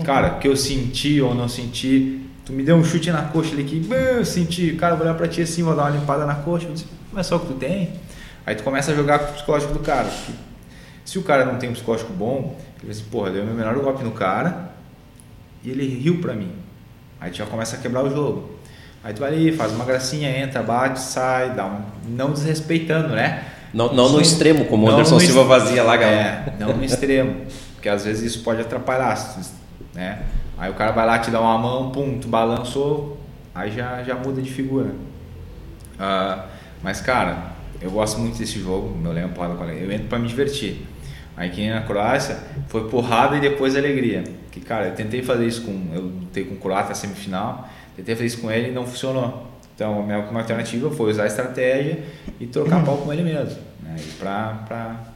cara, 0.05 0.33
que 0.33 0.47
eu 0.47 0.55
senti 0.59 1.23
ou 1.23 1.35
não 1.35 1.49
senti, 1.49 2.21
tu 2.45 2.53
me 2.53 2.63
deu 2.63 2.77
um 2.77 2.85
chute 2.85 3.11
na 3.11 3.23
coxa 3.23 3.55
ali 3.55 3.65
que 3.65 3.81
"Bah, 3.81 3.97
eu 3.97 4.27
senti, 4.27 4.75
cara, 4.75 4.95
vou 4.95 5.07
olhar 5.07 5.15
pra 5.15 5.27
ti 5.27 5.41
assim, 5.41 5.63
vou 5.63 5.75
dar 5.75 5.85
uma 5.85 5.99
limpada 5.99 6.27
na 6.27 6.35
coxa, 6.35 6.67
eu 6.67 6.75
disse, 6.75 6.87
mas 7.11 7.27
só 7.27 7.37
o 7.37 7.41
que 7.41 7.47
tu 7.47 7.55
tem? 7.55 7.95
Aí 8.45 8.55
tu 8.55 8.63
começa 8.63 8.93
a 8.93 8.95
jogar 8.95 9.21
com 9.21 9.31
o 9.31 9.33
psicológico 9.33 9.73
do 9.73 9.79
cara. 9.79 10.11
se 11.03 11.19
o 11.19 11.23
cara 11.23 11.47
não 11.47 11.57
tem 11.57 11.71
um 11.71 11.73
psicológico 11.73 12.13
bom, 12.13 12.61
ele 12.83 12.89
vai 12.89 12.91
assim, 12.91 13.05
porra, 13.11 13.31
deu 13.31 13.43
meu 13.43 13.55
menor 13.55 13.75
golpe 13.77 14.05
no 14.05 14.11
cara, 14.11 14.71
e 15.63 15.71
ele 15.71 15.87
riu 15.99 16.21
pra 16.21 16.35
mim. 16.35 16.53
Aí 17.19 17.31
tu 17.31 17.39
já 17.39 17.47
começa 17.47 17.77
a 17.77 17.79
quebrar 17.79 18.05
o 18.05 18.11
jogo. 18.11 18.54
Aí 19.05 19.13
tu 19.13 19.21
vai 19.21 19.33
ali, 19.33 19.53
faz 19.53 19.71
uma 19.73 19.85
gracinha, 19.85 20.31
entra, 20.31 20.63
bate, 20.63 20.99
sai, 20.99 21.51
dá 21.51 21.67
um. 21.67 21.83
Não 22.09 22.33
desrespeitando, 22.33 23.09
né? 23.11 23.45
Não, 23.73 23.93
não 23.93 24.09
no 24.09 24.21
extremo, 24.21 24.65
como 24.65 24.87
o 24.87 24.91
Anderson 24.91 25.21
Silva 25.21 25.41
ex- 25.41 25.49
vazia 25.49 25.83
lá, 25.83 25.97
galera. 25.97 26.45
É, 26.47 26.53
não 26.59 26.75
no 26.75 26.85
extremo. 26.85 27.43
Porque 27.75 27.89
às 27.89 28.05
vezes 28.05 28.35
isso 28.35 28.43
pode 28.43 28.63
atrapalhar, 28.63 29.15
né? 29.93 30.23
Aí 30.57 30.71
o 30.71 30.75
cara 30.75 30.93
vai 30.93 31.05
lá, 31.05 31.19
te 31.19 31.31
dá 31.31 31.41
uma 31.41 31.59
mão, 31.59 31.91
pum, 31.91 32.19
tu 32.19 32.29
balançou, 32.29 33.21
aí 33.55 33.71
já, 33.73 34.03
já 34.03 34.15
muda 34.15 34.41
de 34.41 34.51
figura. 34.51 34.91
Ah, 35.99 36.47
mas, 36.83 37.01
cara, 37.01 37.53
eu 37.83 37.91
gosto 37.91 38.19
muito 38.19 38.39
desse 38.39 38.59
jogo, 38.59 38.97
meu 38.97 39.29
porrada 39.29 39.55
com 39.55 39.63
alegria. 39.65 39.85
Eu 39.87 39.93
entro 39.93 40.07
pra 40.09 40.19
me 40.19 40.27
divertir. 40.29 40.87
Aí 41.37 41.51
quem 41.51 41.71
na 41.71 41.83
Croácia 41.83 42.39
foi 42.69 42.89
porrada 42.89 43.37
e 43.37 43.41
depois 43.41 43.77
alegria. 43.77 44.25
Que 44.53 44.61
cara, 44.61 44.87
eu 44.87 44.95
tentei 44.95 45.21
fazer 45.23 45.47
isso 45.47 45.63
com, 45.63 45.91
eu 45.93 46.01
lutei 46.03 46.45
com 46.45 46.55
o 46.55 46.59
croata 46.59 46.95
semifinal, 46.95 47.69
tentei 47.97 48.15
fazer 48.15 48.27
isso 48.27 48.41
com 48.41 48.51
ele 48.51 48.69
e 48.69 48.73
não 48.73 48.87
funcionou. 48.87 49.49
Então 49.75 50.01
a 50.01 50.03
minha 50.03 50.19
alternativa 50.19 50.91
foi 50.91 51.11
usar 51.11 51.25
a 51.25 51.27
estratégia 51.27 52.05
e 52.39 52.47
trocar 52.47 52.85
pau 52.85 52.99
com 52.99 53.13
ele 53.13 53.23
mesmo, 53.23 53.59
né? 53.83 53.97
E 53.99 54.13
pra, 54.13 54.65
pra 54.67 55.15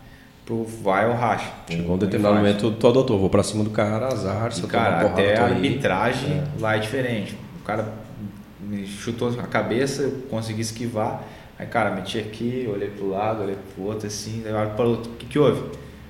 pro 0.49 0.65
vai 0.65 1.07
ou 1.07 1.15
racha. 1.15 1.53
Chegou 1.69 1.95
um 1.95 1.99
determinado 1.99 2.37
momento, 2.37 2.71
tu 2.73 2.89
adotou, 2.89 3.19
vou 3.19 3.29
pra 3.29 3.43
cima 3.43 3.63
do 3.63 3.69
cara, 3.69 4.07
azar, 4.07 4.51
e, 4.57 4.63
cara, 4.63 5.03
até 5.03 5.39
a 5.39 5.45
arbitragem 5.45 6.39
é. 6.39 6.45
lá 6.59 6.75
é 6.75 6.79
diferente. 6.79 7.37
O 7.61 7.65
cara 7.65 7.93
me 8.59 8.87
chutou 8.87 9.29
a 9.39 9.47
cabeça, 9.47 10.03
eu 10.03 10.11
consegui 10.31 10.63
esquivar. 10.63 11.23
Aí, 11.59 11.67
cara, 11.67 11.91
meti 11.91 12.19
aqui, 12.19 12.67
olhei 12.73 12.89
pro 12.89 13.11
lado, 13.11 13.43
olhei 13.43 13.57
pro 13.75 13.85
outro, 13.85 14.07
assim, 14.07 14.41
daí 14.43 14.55
olho 14.55 14.71
para 14.71 14.87
o 14.87 14.91
outro, 14.91 15.13
o 15.13 15.15
que 15.17 15.27
que 15.27 15.39
houve? 15.39 15.63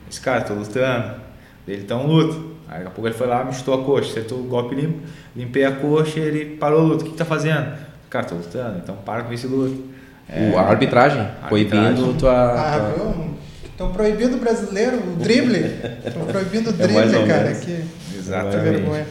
Esse 0.08 0.20
cara, 0.20 0.42
tô 0.42 0.54
lutando. 0.54 1.20
Ele 1.66 1.82
tá 1.82 1.96
um 1.96 2.06
luto. 2.06 2.57
Aí 2.68 2.78
daqui 2.78 2.86
a 2.86 2.90
pouco 2.90 3.08
ele 3.08 3.14
foi 3.14 3.26
lá, 3.26 3.44
me 3.44 3.52
chutou 3.52 3.74
a 3.74 3.84
coxa, 3.84 4.10
acertou 4.10 4.38
o 4.38 4.44
golpe 4.44 4.74
limpo, 4.74 5.00
limpei 5.34 5.64
a 5.64 5.72
coxa 5.72 6.18
e 6.18 6.22
ele 6.22 6.56
parou 6.56 6.82
o 6.82 6.86
luto. 6.86 7.02
O 7.02 7.04
que, 7.06 7.12
que 7.12 7.16
tá 7.16 7.24
fazendo? 7.24 7.72
Cara, 8.10 8.26
tô 8.26 8.34
lutando, 8.34 8.78
então 8.78 8.96
para 8.96 9.22
com 9.22 9.32
esse 9.32 9.46
luto. 9.46 9.84
É, 10.28 10.54
a 10.54 10.60
arbitragem, 10.60 11.26
proibindo 11.48 12.14
tua. 12.18 12.52
Ah, 12.52 12.92
tua... 12.94 13.38
Estão 13.64 13.92
proibindo 13.92 14.36
o 14.36 14.40
brasileiro, 14.40 14.98
o 14.98 15.16
drible. 15.16 15.58
Estão 16.04 16.26
proibindo 16.26 16.66
o 16.66 16.70
é 16.70 16.86
drible, 16.86 17.16
é 17.16 17.26
cara. 17.26 17.54
Que, 17.54 17.84
Exatamente. 18.16 18.56
Que 18.56 18.70
vergonha. 18.70 19.06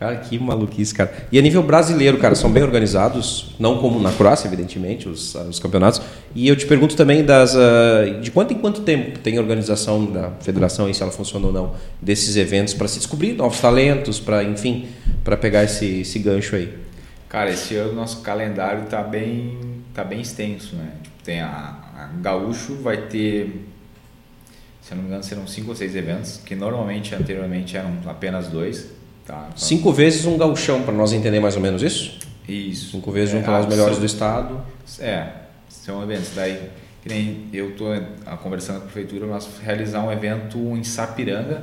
Cara, 0.00 0.16
que 0.16 0.38
maluquice, 0.38 0.94
cara. 0.94 1.12
E 1.30 1.38
a 1.38 1.42
nível 1.42 1.62
brasileiro, 1.62 2.16
cara, 2.16 2.34
são 2.34 2.50
bem 2.50 2.62
organizados, 2.62 3.54
não 3.58 3.76
como 3.76 4.00
na 4.00 4.10
Croácia, 4.10 4.48
evidentemente, 4.48 5.06
os, 5.06 5.34
os 5.34 5.58
campeonatos. 5.58 6.00
E 6.34 6.48
eu 6.48 6.56
te 6.56 6.64
pergunto 6.64 6.96
também 6.96 7.22
das 7.22 7.54
uh, 7.54 8.18
de 8.18 8.30
quanto 8.30 8.54
em 8.54 8.56
quanto 8.56 8.80
tempo 8.80 9.18
tem 9.18 9.38
organização 9.38 10.06
da 10.06 10.30
federação, 10.40 10.88
e 10.88 10.94
se 10.94 11.02
ela 11.02 11.12
funciona 11.12 11.48
ou 11.48 11.52
não, 11.52 11.74
desses 12.00 12.36
eventos 12.36 12.72
para 12.72 12.88
se 12.88 12.96
descobrir 12.96 13.34
novos 13.34 13.60
talentos, 13.60 14.18
para 14.18 14.42
enfim, 14.42 14.88
para 15.22 15.36
pegar 15.36 15.64
esse, 15.64 16.00
esse 16.00 16.18
gancho 16.18 16.56
aí. 16.56 16.74
Cara, 17.28 17.50
esse 17.50 17.76
ano 17.76 17.92
nosso 17.92 18.22
calendário 18.22 18.86
tá 18.86 19.02
bem, 19.02 19.58
tá 19.92 20.02
bem 20.02 20.22
extenso, 20.22 20.76
né? 20.76 20.92
Tipo, 21.02 21.22
tem 21.22 21.42
a, 21.42 21.76
a 21.94 22.10
Gaúcho 22.22 22.74
vai 22.76 23.02
ter 23.02 23.66
se 24.80 24.94
eu 24.94 24.96
não 24.96 25.02
me 25.02 25.10
engano, 25.10 25.22
serão 25.22 25.46
cinco 25.46 25.68
ou 25.68 25.76
seis 25.76 25.94
eventos, 25.94 26.38
que 26.38 26.56
normalmente, 26.56 27.14
anteriormente, 27.14 27.76
eram 27.76 27.98
apenas 28.06 28.48
dois. 28.48 28.98
Tá? 29.30 29.44
Então, 29.46 29.58
Cinco 29.58 29.92
vezes 29.92 30.26
um 30.26 30.36
gauchão, 30.36 30.82
para 30.82 30.92
nós 30.92 31.12
entender 31.12 31.38
mais 31.38 31.54
ou 31.54 31.62
menos 31.62 31.82
isso? 31.82 32.18
Isso. 32.48 32.90
Cinco 32.90 33.12
vezes 33.12 33.32
é, 33.32 33.38
juntar 33.38 33.60
os 33.60 33.66
melhores 33.66 33.98
do 33.98 34.04
estado. 34.04 34.60
É, 34.98 35.28
são 35.68 36.02
eventos. 36.02 36.30
Daí, 36.34 36.68
que 37.00 37.08
nem 37.08 37.48
eu 37.52 37.70
estou 37.70 37.88
conversando 38.42 38.80
com 38.80 38.86
a 38.86 38.90
prefeitura, 38.90 39.26
nós 39.26 39.48
realizar 39.62 40.02
um 40.02 40.10
evento 40.10 40.58
em 40.58 40.82
Sapiranga, 40.82 41.62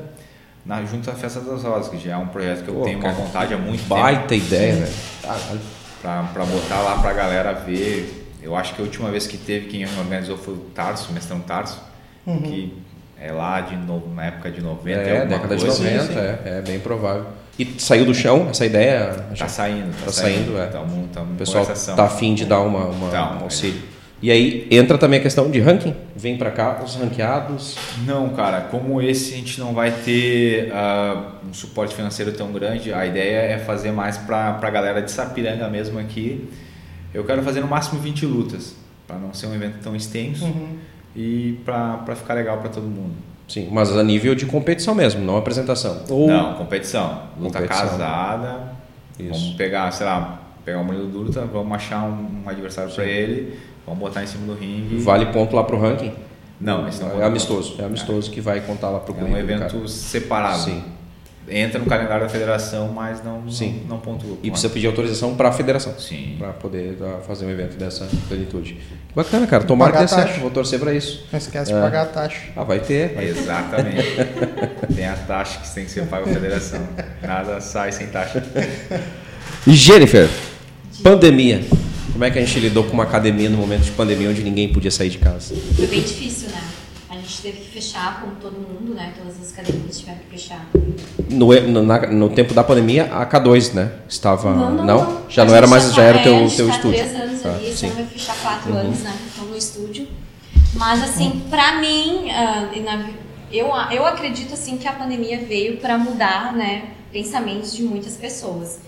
na, 0.66 0.84
junto 0.86 1.10
à 1.10 1.14
Festa 1.14 1.42
das 1.42 1.64
Rosas, 1.64 1.90
que 1.90 1.98
já 1.98 2.14
é 2.14 2.18
um 2.18 2.28
projeto 2.28 2.64
que 2.64 2.70
eu 2.70 2.76
Pô, 2.76 2.84
tenho 2.86 3.00
cara, 3.00 3.14
uma 3.14 3.26
vontade 3.26 3.54
há 3.54 3.58
muito 3.58 3.86
baita 3.86 4.28
tempo. 4.28 4.46
Baita 4.46 4.56
ideia, 4.56 4.76
velho. 4.76 5.62
Para 6.02 6.46
botar 6.46 6.82
lá 6.82 7.00
para 7.00 7.10
a 7.10 7.14
galera 7.14 7.54
ver. 7.54 8.24
Eu 8.42 8.56
acho 8.56 8.76
que 8.76 8.82
a 8.82 8.86
última 8.86 9.12
vez 9.12 9.28
que 9.28 9.38
teve, 9.38 9.68
quem 9.68 9.84
organizou 9.84 10.38
foi 10.38 10.54
o 10.54 10.58
Tarso, 10.74 11.10
o 11.10 11.14
mestrão 11.14 11.42
Tarso, 11.42 11.82
uhum. 12.26 12.42
que 12.44 12.78
é 13.20 13.30
lá 13.32 13.60
de 13.60 13.76
no, 13.76 14.14
na 14.14 14.28
época 14.28 14.50
de 14.50 14.62
90. 14.62 15.00
É, 15.02 15.26
década 15.26 15.58
coisa. 15.58 15.70
de 15.70 15.84
90, 15.84 16.02
sim, 16.02 16.14
sim. 16.14 16.20
É, 16.20 16.60
é 16.60 16.62
bem 16.62 16.80
provável. 16.80 17.26
E 17.58 17.76
saiu 17.80 18.06
do 18.06 18.14
chão 18.14 18.48
essa 18.50 18.66
ideia? 18.66 19.26
Tá 19.38 19.48
saindo, 19.48 19.92
tá, 19.92 20.06
tá 20.06 20.12
saindo, 20.12 20.38
saindo, 20.38 20.58
é. 20.60 20.68
Tamo, 20.68 21.10
tamo 21.12 21.34
o 21.34 21.36
pessoal 21.36 21.66
tá 21.66 22.04
afim 22.04 22.36
de 22.36 22.46
dar 22.46 22.62
uma, 22.62 22.86
uma 22.86 23.10
tá, 23.10 23.38
um 23.40 23.44
auxílio. 23.44 23.82
E 24.22 24.32
aí 24.32 24.68
entra 24.72 24.98
também 24.98 25.20
a 25.20 25.22
questão 25.22 25.50
de 25.50 25.60
ranking? 25.60 25.96
Vem 26.16 26.38
para 26.38 26.50
cá 26.50 26.82
os 26.84 26.96
ranqueados? 26.96 27.76
Não, 28.06 28.30
cara. 28.30 28.62
Como 28.62 29.00
esse 29.02 29.34
a 29.34 29.38
gente 29.38 29.60
não 29.60 29.74
vai 29.74 29.92
ter 29.92 30.72
uh, 30.72 31.48
um 31.48 31.54
suporte 31.54 31.94
financeiro 31.94 32.32
tão 32.32 32.52
grande, 32.52 32.92
a 32.92 33.06
ideia 33.06 33.54
é 33.54 33.60
fazer 33.60 33.92
mais 33.92 34.18
para 34.18 34.60
a 34.60 34.70
galera 34.70 35.02
de 35.02 35.12
Sapiranga 35.12 35.68
mesmo 35.68 36.00
aqui. 36.00 36.50
Eu 37.14 37.24
quero 37.26 37.44
fazer 37.44 37.62
no 37.62 37.68
máximo 37.68 38.00
20 38.00 38.26
lutas, 38.26 38.76
para 39.08 39.18
não 39.18 39.34
ser 39.34 39.48
um 39.48 39.54
evento 39.54 39.78
tão 39.84 39.96
extenso. 39.96 40.46
Uhum 40.46 40.78
e 41.18 41.58
para 41.66 42.16
ficar 42.16 42.36
legal 42.36 42.60
para 42.60 42.70
todo 42.70 42.86
mundo. 42.86 43.16
Sim, 43.48 43.70
mas 43.72 43.96
a 43.96 44.04
nível 44.04 44.36
de 44.36 44.46
competição 44.46 44.94
mesmo, 44.94 45.24
não 45.24 45.38
apresentação. 45.38 46.04
Ou... 46.10 46.28
Não, 46.28 46.56
competição. 46.56 47.24
Luta 47.40 47.60
competição. 47.60 47.90
casada. 47.90 48.74
Isso. 49.18 49.30
Vamos 49.32 49.50
pegar, 49.56 49.92
sei 49.92 50.06
lá, 50.06 50.42
pegar 50.66 50.80
o 50.80 50.84
Murilo 50.84 51.08
Durta, 51.08 51.46
vamos 51.46 51.74
achar 51.74 52.04
um, 52.04 52.44
um 52.44 52.50
adversário 52.50 52.92
para 52.92 53.06
ele, 53.06 53.58
vamos 53.86 54.00
botar 54.00 54.24
em 54.24 54.28
cima 54.28 54.46
do 54.46 54.60
ringue. 54.60 54.98
Vale 54.98 55.28
ponto 55.28 55.56
lá 55.56 55.64
pro 55.64 55.80
ranking? 55.80 56.12
Não, 56.60 56.88
esse 56.88 57.02
não 57.02 57.22
é 57.22 57.26
amistoso. 57.26 57.76
É 57.80 57.86
amistoso 57.86 58.30
é. 58.30 58.34
que 58.34 58.42
vai 58.42 58.60
contar 58.62 58.90
lá 58.90 59.00
pro 59.00 59.16
É 59.18 59.24
um 59.24 59.38
evento 59.38 59.88
separado. 59.88 60.60
Sim 60.60 60.97
entra 61.50 61.80
no 61.80 61.86
calendário 61.86 62.24
da 62.24 62.30
federação, 62.30 62.90
mas 62.90 63.24
não, 63.24 63.50
Sim. 63.50 63.82
não, 63.82 63.96
não 63.96 64.00
pontua. 64.00 64.38
E 64.44 64.52
precisa 64.52 64.72
pedir 64.72 64.88
autorização 64.88 65.36
para 65.36 65.50
a 65.50 65.52
federação. 65.52 65.98
Sim. 65.98 66.36
Para 66.38 66.54
poder 66.54 66.98
uh, 67.02 67.22
fazer 67.26 67.46
um 67.46 67.50
evento 67.50 67.78
dessa 67.78 68.08
plenitude. 68.28 68.78
Bacana, 69.16 69.48
cara. 69.48 69.64
Tomara 69.64 69.94
que 69.94 70.00
dê 70.00 70.08
certo. 70.08 70.40
Vou 70.40 70.52
torcer 70.52 70.80
para 70.80 70.94
isso. 70.94 71.26
Não 71.32 71.38
esquece 71.38 71.74
de 71.74 71.80
pagar 71.80 72.04
a 72.04 72.06
taxa. 72.06 72.42
Ah, 72.56 72.64
vai 72.64 72.80
ter. 72.80 73.14
Vai 73.14 73.26
Exatamente. 73.26 74.16
tem 74.96 75.06
a 75.06 75.16
taxa 75.16 75.60
que 75.60 75.74
tem 75.74 75.86
que 75.86 75.92
ser 75.92 76.06
paga 76.06 76.30
à 76.30 76.34
federação. 76.34 76.82
Nada 77.22 77.62
sai 77.62 77.92
sem 77.92 78.08
taxa. 78.08 78.44
Jennifer, 79.66 80.30
pandemia. 81.02 81.62
Como 82.12 82.26
é 82.26 82.32
que 82.32 82.40
a 82.40 82.46
gente 82.46 82.60
lidou 82.60 82.84
com 82.84 82.94
uma 82.94 83.04
academia 83.04 83.50
no 83.50 83.58
momento 83.58 83.84
de 83.84 83.92
pandemia 83.92 84.30
onde 84.30 84.44
ninguém 84.44 84.72
podia 84.72 84.90
sair 84.90 85.10
de 85.10 85.20
casa? 85.20 85.56
Foi 85.76 85.86
bem 85.86 86.02
difícil, 86.02 86.50
né? 86.50 86.64
Gente 87.38 87.42
teve 87.42 87.58
que 87.60 87.72
fechar, 87.72 88.22
como 88.22 88.36
todo 88.36 88.54
mundo, 88.54 88.94
né? 88.94 89.14
Todas 89.18 89.40
as 89.40 89.54
academias 89.54 90.00
tiveram 90.00 90.20
que 90.20 90.30
fechar. 90.30 90.66
No, 91.30 91.54
no, 91.62 91.84
na, 91.84 92.08
no 92.08 92.30
tempo 92.30 92.54
da 92.54 92.64
pandemia, 92.64 93.06
a 93.14 93.26
K2, 93.26 93.74
né? 93.74 93.92
Estava. 94.10 94.54
Não, 94.54 94.72
não, 94.72 94.86
não? 94.86 95.30
já 95.30 95.46
não 95.46 95.56
era 95.56 95.68
mais, 95.68 95.94
já 95.94 96.04
era 96.04 96.20
o 96.20 96.24
teu, 96.24 96.36
é, 96.36 96.48
teu 96.48 96.68
tá 96.68 96.76
estúdio. 96.76 97.00
três 97.00 97.16
anos 97.16 97.46
ah, 97.46 97.50
ali, 97.50 97.76
sim. 97.76 97.90
vai 97.90 98.06
fechar 98.06 98.36
quatro 98.42 98.72
uhum. 98.72 98.80
anos, 98.80 99.00
né? 99.00 99.14
Então 99.34 99.46
no 99.46 99.58
estúdio. 99.58 100.08
Mas 100.74 101.04
assim, 101.04 101.28
uhum. 101.28 101.40
pra 101.50 101.80
mim, 101.80 102.28
uh, 102.28 102.84
na, 102.84 103.10
eu, 103.52 103.68
eu 103.92 104.06
acredito 104.06 104.54
assim 104.54 104.78
que 104.78 104.88
a 104.88 104.94
pandemia 104.94 105.40
veio 105.46 105.78
para 105.78 105.98
mudar, 105.98 106.54
né? 106.54 106.90
Pensamentos 107.12 107.76
de 107.76 107.84
muitas 107.84 108.16
pessoas. 108.16 108.80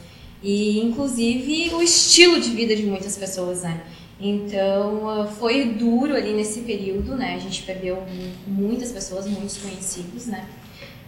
E 0.42 0.80
inclusive 0.80 1.72
o 1.74 1.82
estilo 1.82 2.40
de 2.40 2.50
vida 2.52 2.76
de 2.76 2.84
muitas 2.84 3.18
pessoas, 3.18 3.64
né? 3.64 3.82
Então 4.20 5.10
ah, 5.10 5.28
foi 5.28 5.66
duro 5.74 6.14
ali 6.14 6.34
nesse 6.34 6.62
período, 6.62 7.16
né? 7.16 7.36
A 7.36 7.40
gente 7.40 7.64
perdeu 7.64 8.04
muitas 8.46 8.92
pessoas, 8.92 9.26
muitos 9.26 9.58
conhecidos, 9.58 10.26
né? 10.26 10.46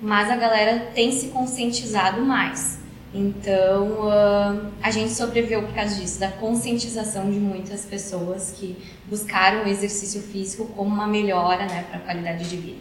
Mas 0.02 0.32
a 0.32 0.36
galera 0.36 0.92
tem 0.96 1.12
se 1.12 1.28
conscientizado 1.28 2.22
mais. 2.22 2.80
Então 3.14 4.10
ah, 4.10 4.62
a 4.82 4.90
gente 4.92 5.12
sobreviveu 5.12 5.64
por 5.64 5.74
causa 5.76 5.96
disso, 5.96 6.20
da 6.22 6.30
conscientização 6.30 7.30
de 7.30 7.38
muitas 7.38 7.84
pessoas 7.84 8.54
que 8.58 8.78
buscaram 9.10 9.66
o 9.66 9.68
exercício 9.68 10.22
físico 10.22 10.66
como 10.68 10.90
uma 10.90 11.08
melhora, 11.08 11.66
né, 11.66 11.86
para 11.90 11.98
a 11.98 12.02
qualidade 12.02 12.50
de 12.50 12.56
vida. 12.56 12.80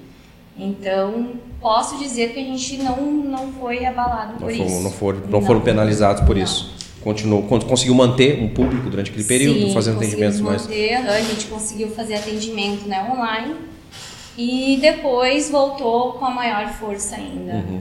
Então 0.56 1.32
posso 1.60 1.98
dizer 1.98 2.32
que 2.32 2.38
a 2.38 2.44
gente 2.44 2.76
não 2.76 3.00
não 3.10 3.52
foi 3.54 3.84
abalado 3.84 4.34
por 4.34 4.42
não 4.42 4.50
isso. 4.50 4.82
não, 4.82 4.92
foram, 4.92 5.20
não, 5.20 5.28
não 5.28 5.42
foram 5.42 5.60
penalizados 5.60 6.22
por 6.22 6.36
não. 6.36 6.42
isso 6.44 6.78
continuou, 7.02 7.42
conseguiu 7.42 7.94
manter 7.94 8.42
um 8.42 8.48
público 8.48 8.88
durante 8.90 9.10
aquele 9.10 9.24
período, 9.24 9.60
Sim, 9.60 9.74
fazendo 9.74 9.96
atendimentos 9.96 10.40
mais. 10.40 10.62
Manter, 10.62 10.94
a 10.94 11.20
gente 11.20 11.46
conseguiu 11.46 11.88
fazer 11.90 12.14
atendimento 12.14 12.86
né, 12.86 13.10
online 13.10 13.54
e 14.36 14.78
depois 14.80 15.50
voltou 15.50 16.14
com 16.14 16.24
a 16.24 16.30
maior 16.30 16.68
força 16.72 17.16
ainda. 17.16 17.54
Uhum. 17.54 17.80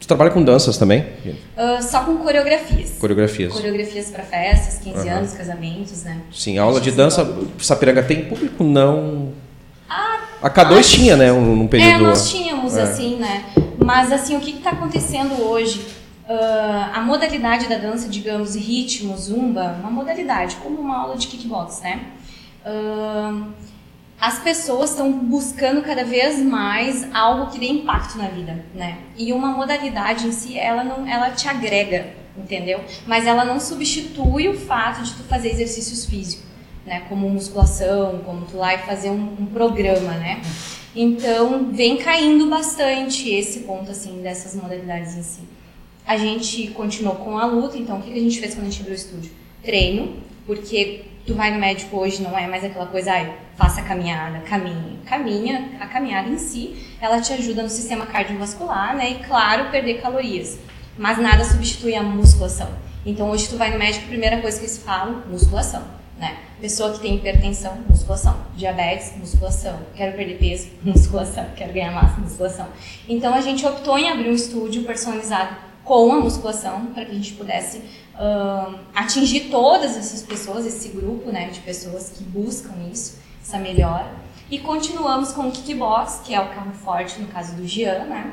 Tu 0.00 0.08
trabalha 0.08 0.30
com 0.30 0.42
danças 0.42 0.76
também? 0.76 1.06
Uh, 1.24 1.82
só 1.82 2.02
com 2.02 2.16
coreografias. 2.16 2.96
Coreografias. 2.98 3.52
Coreografias 3.52 4.10
para 4.10 4.24
festas, 4.24 4.80
15 4.82 4.98
uhum. 4.98 5.14
anos, 5.14 5.32
casamentos, 5.32 6.02
né? 6.02 6.20
Sim, 6.32 6.58
aula 6.58 6.80
de 6.80 6.90
dança, 6.90 7.24
Sapiranga 7.58 8.02
tem 8.02 8.24
público? 8.24 8.64
Não. 8.64 9.32
Ah, 9.88 10.20
a 10.42 10.50
K2 10.50 10.90
tinha, 10.90 11.16
né, 11.16 11.32
um, 11.32 11.62
um 11.62 11.66
período. 11.68 11.90
É, 11.90 11.98
nós 11.98 12.28
tínhamos, 12.28 12.76
é. 12.76 12.82
assim, 12.82 13.16
né? 13.16 13.44
Mas, 13.78 14.10
assim, 14.10 14.36
o 14.36 14.40
que 14.40 14.50
está 14.50 14.70
acontecendo 14.70 15.40
hoje? 15.40 16.01
Uh, 16.32 16.88
a 16.94 17.00
modalidade 17.02 17.68
da 17.68 17.76
dança, 17.76 18.08
digamos, 18.08 18.54
ritmo, 18.54 19.14
zumba, 19.18 19.76
uma 19.80 19.90
modalidade, 19.90 20.56
como 20.56 20.80
uma 20.80 20.96
aula 20.96 21.14
de 21.14 21.26
kickbox, 21.26 21.82
né? 21.82 22.06
Uh, 22.64 23.52
as 24.18 24.38
pessoas 24.38 24.90
estão 24.90 25.12
buscando 25.12 25.82
cada 25.82 26.04
vez 26.04 26.38
mais 26.38 27.06
algo 27.12 27.50
que 27.50 27.58
dê 27.58 27.66
impacto 27.66 28.16
na 28.16 28.28
vida, 28.28 28.64
né? 28.74 28.96
E 29.18 29.30
uma 29.30 29.48
modalidade 29.48 30.26
em 30.26 30.32
si, 30.32 30.58
ela 30.58 30.82
não, 30.82 31.06
ela 31.06 31.32
te 31.32 31.46
agrega, 31.48 32.14
entendeu? 32.34 32.80
Mas 33.06 33.26
ela 33.26 33.44
não 33.44 33.60
substitui 33.60 34.48
o 34.48 34.58
fato 34.58 35.02
de 35.02 35.12
tu 35.12 35.24
fazer 35.24 35.50
exercícios 35.50 36.06
físicos, 36.06 36.46
né? 36.86 37.02
Como 37.10 37.28
musculação, 37.28 38.22
como 38.24 38.46
tu 38.46 38.56
lá 38.56 38.74
e 38.74 38.78
fazer 38.78 39.10
um, 39.10 39.36
um 39.38 39.46
programa, 39.46 40.12
né? 40.14 40.40
Então, 40.96 41.70
vem 41.72 41.98
caindo 41.98 42.48
bastante 42.48 43.28
esse 43.28 43.60
ponto, 43.60 43.90
assim, 43.90 44.22
dessas 44.22 44.54
modalidades 44.54 45.14
em 45.14 45.22
si. 45.22 45.51
A 46.06 46.16
gente 46.16 46.68
continuou 46.68 47.16
com 47.16 47.38
a 47.38 47.46
luta, 47.46 47.78
então 47.78 47.98
o 47.98 48.02
que 48.02 48.12
a 48.12 48.20
gente 48.20 48.40
fez 48.40 48.54
quando 48.54 48.66
a 48.66 48.70
gente 48.70 48.80
abriu 48.80 48.94
o 48.94 48.98
estúdio? 48.98 49.30
Treino, 49.62 50.16
porque 50.46 51.04
tu 51.24 51.34
vai 51.34 51.52
no 51.52 51.60
médico 51.60 51.96
hoje 51.96 52.22
não 52.22 52.36
é 52.36 52.46
mais 52.46 52.64
aquela 52.64 52.86
coisa, 52.86 53.12
ai, 53.12 53.32
faça 53.56 53.80
a 53.80 53.84
caminhada, 53.84 54.40
caminhe. 54.40 54.98
Caminha, 55.06 55.70
a 55.80 55.86
caminhada 55.86 56.28
em 56.28 56.38
si, 56.38 56.76
ela 57.00 57.20
te 57.20 57.32
ajuda 57.32 57.62
no 57.62 57.68
sistema 57.68 58.06
cardiovascular, 58.06 58.96
né? 58.96 59.12
E 59.12 59.14
claro, 59.24 59.70
perder 59.70 60.00
calorias. 60.00 60.58
Mas 60.98 61.18
nada 61.18 61.44
substitui 61.44 61.94
a 61.94 62.02
musculação. 62.02 62.68
Então 63.06 63.30
hoje 63.30 63.48
tu 63.48 63.56
vai 63.56 63.70
no 63.70 63.78
médico, 63.78 64.04
a 64.04 64.08
primeira 64.08 64.40
coisa 64.40 64.58
que 64.58 64.64
eles 64.64 64.78
falam, 64.78 65.22
musculação. 65.28 65.82
Né? 66.18 66.36
Pessoa 66.60 66.92
que 66.92 67.00
tem 67.00 67.16
hipertensão, 67.16 67.78
musculação. 67.88 68.36
Diabetes, 68.56 69.16
musculação. 69.16 69.80
Quero 69.96 70.16
perder 70.16 70.38
peso, 70.38 70.68
musculação. 70.84 71.46
Quero 71.56 71.72
ganhar 71.72 71.92
massa, 71.92 72.20
musculação. 72.20 72.68
Então 73.08 73.34
a 73.34 73.40
gente 73.40 73.64
optou 73.66 73.98
em 73.98 74.10
abrir 74.10 74.28
um 74.28 74.34
estúdio 74.34 74.84
personalizado 74.84 75.71
com 75.84 76.12
a 76.12 76.20
musculação 76.20 76.86
para 76.86 77.04
que 77.04 77.10
a 77.10 77.14
gente 77.14 77.32
pudesse 77.32 77.78
uh, 77.78 78.78
atingir 78.94 79.50
todas 79.50 79.96
essas 79.96 80.22
pessoas, 80.22 80.64
esse 80.64 80.88
grupo 80.88 81.30
né, 81.30 81.50
de 81.50 81.60
pessoas 81.60 82.10
que 82.10 82.22
buscam 82.24 82.72
isso, 82.90 83.18
essa 83.42 83.58
melhora. 83.58 84.22
E 84.50 84.58
continuamos 84.58 85.32
com 85.32 85.48
o 85.48 85.50
kickbox, 85.50 86.20
que 86.24 86.34
é 86.34 86.40
o 86.40 86.48
carro 86.48 86.72
forte 86.72 87.18
no 87.20 87.28
caso 87.28 87.54
do 87.56 87.66
Jean, 87.66 88.04
né? 88.04 88.32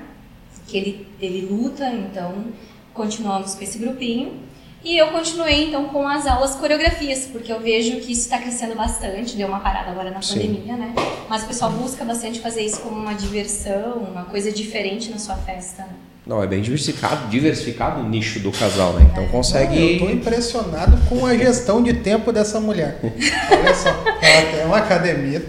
Que 0.67 0.77
ele, 0.77 1.07
ele 1.19 1.47
luta, 1.47 1.89
então 1.89 2.47
continuamos 2.93 3.55
com 3.55 3.63
esse 3.63 3.77
grupinho. 3.77 4.49
E 4.83 4.97
eu 4.97 5.07
continuei 5.11 5.65
então 5.65 5.85
com 5.85 6.07
as 6.07 6.27
aulas 6.27 6.55
coreografias, 6.55 7.25
porque 7.25 7.51
eu 7.51 7.59
vejo 7.59 7.99
que 8.01 8.11
isso 8.11 8.21
está 8.21 8.37
crescendo 8.37 8.75
bastante, 8.75 9.35
deu 9.35 9.47
uma 9.47 9.59
parada 9.59 9.91
agora 9.91 10.11
na 10.11 10.21
Sim. 10.21 10.35
pandemia, 10.35 10.77
né? 10.77 10.93
Mas 11.27 11.43
o 11.43 11.47
pessoal 11.47 11.71
busca 11.71 12.05
bastante 12.05 12.39
fazer 12.39 12.63
isso 12.63 12.81
como 12.81 12.97
uma 12.97 13.13
diversão, 13.13 13.97
uma 13.97 14.25
coisa 14.25 14.51
diferente 14.51 15.09
na 15.09 15.17
sua 15.17 15.35
festa. 15.35 15.83
Né? 15.83 16.08
Não, 16.29 16.43
é 16.43 16.45
bem 16.45 16.61
diversificado, 16.61 17.27
diversificado 17.27 18.01
o 18.01 18.03
nicho 18.07 18.39
do 18.39 18.51
casal, 18.51 18.93
né? 18.93 19.09
Então 19.11 19.27
consegue. 19.29 19.73
Não, 19.73 19.81
eu 19.81 19.93
estou 19.93 20.11
impressionado 20.11 20.95
com 21.09 21.25
a 21.25 21.35
gestão 21.35 21.81
de 21.81 21.91
tempo 21.91 22.31
dessa 22.31 22.59
mulher. 22.59 22.99
Olha 23.01 23.73
só, 23.73 23.89
ela 24.21 24.51
tem 24.51 24.63
uma 24.63 24.77
academia, 24.77 25.43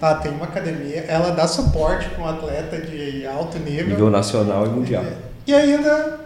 ela 0.00 0.14
tem 0.14 0.32
uma 0.32 0.46
academia, 0.46 1.04
ela 1.06 1.28
dá 1.32 1.46
suporte 1.46 2.08
para 2.08 2.24
um 2.24 2.26
atleta 2.26 2.78
de 2.78 3.26
alto 3.26 3.58
nível. 3.58 3.88
Nível 3.88 4.10
nacional 4.10 4.64
e 4.64 4.70
mundial. 4.70 5.04
E 5.46 5.52
ainda 5.52 6.20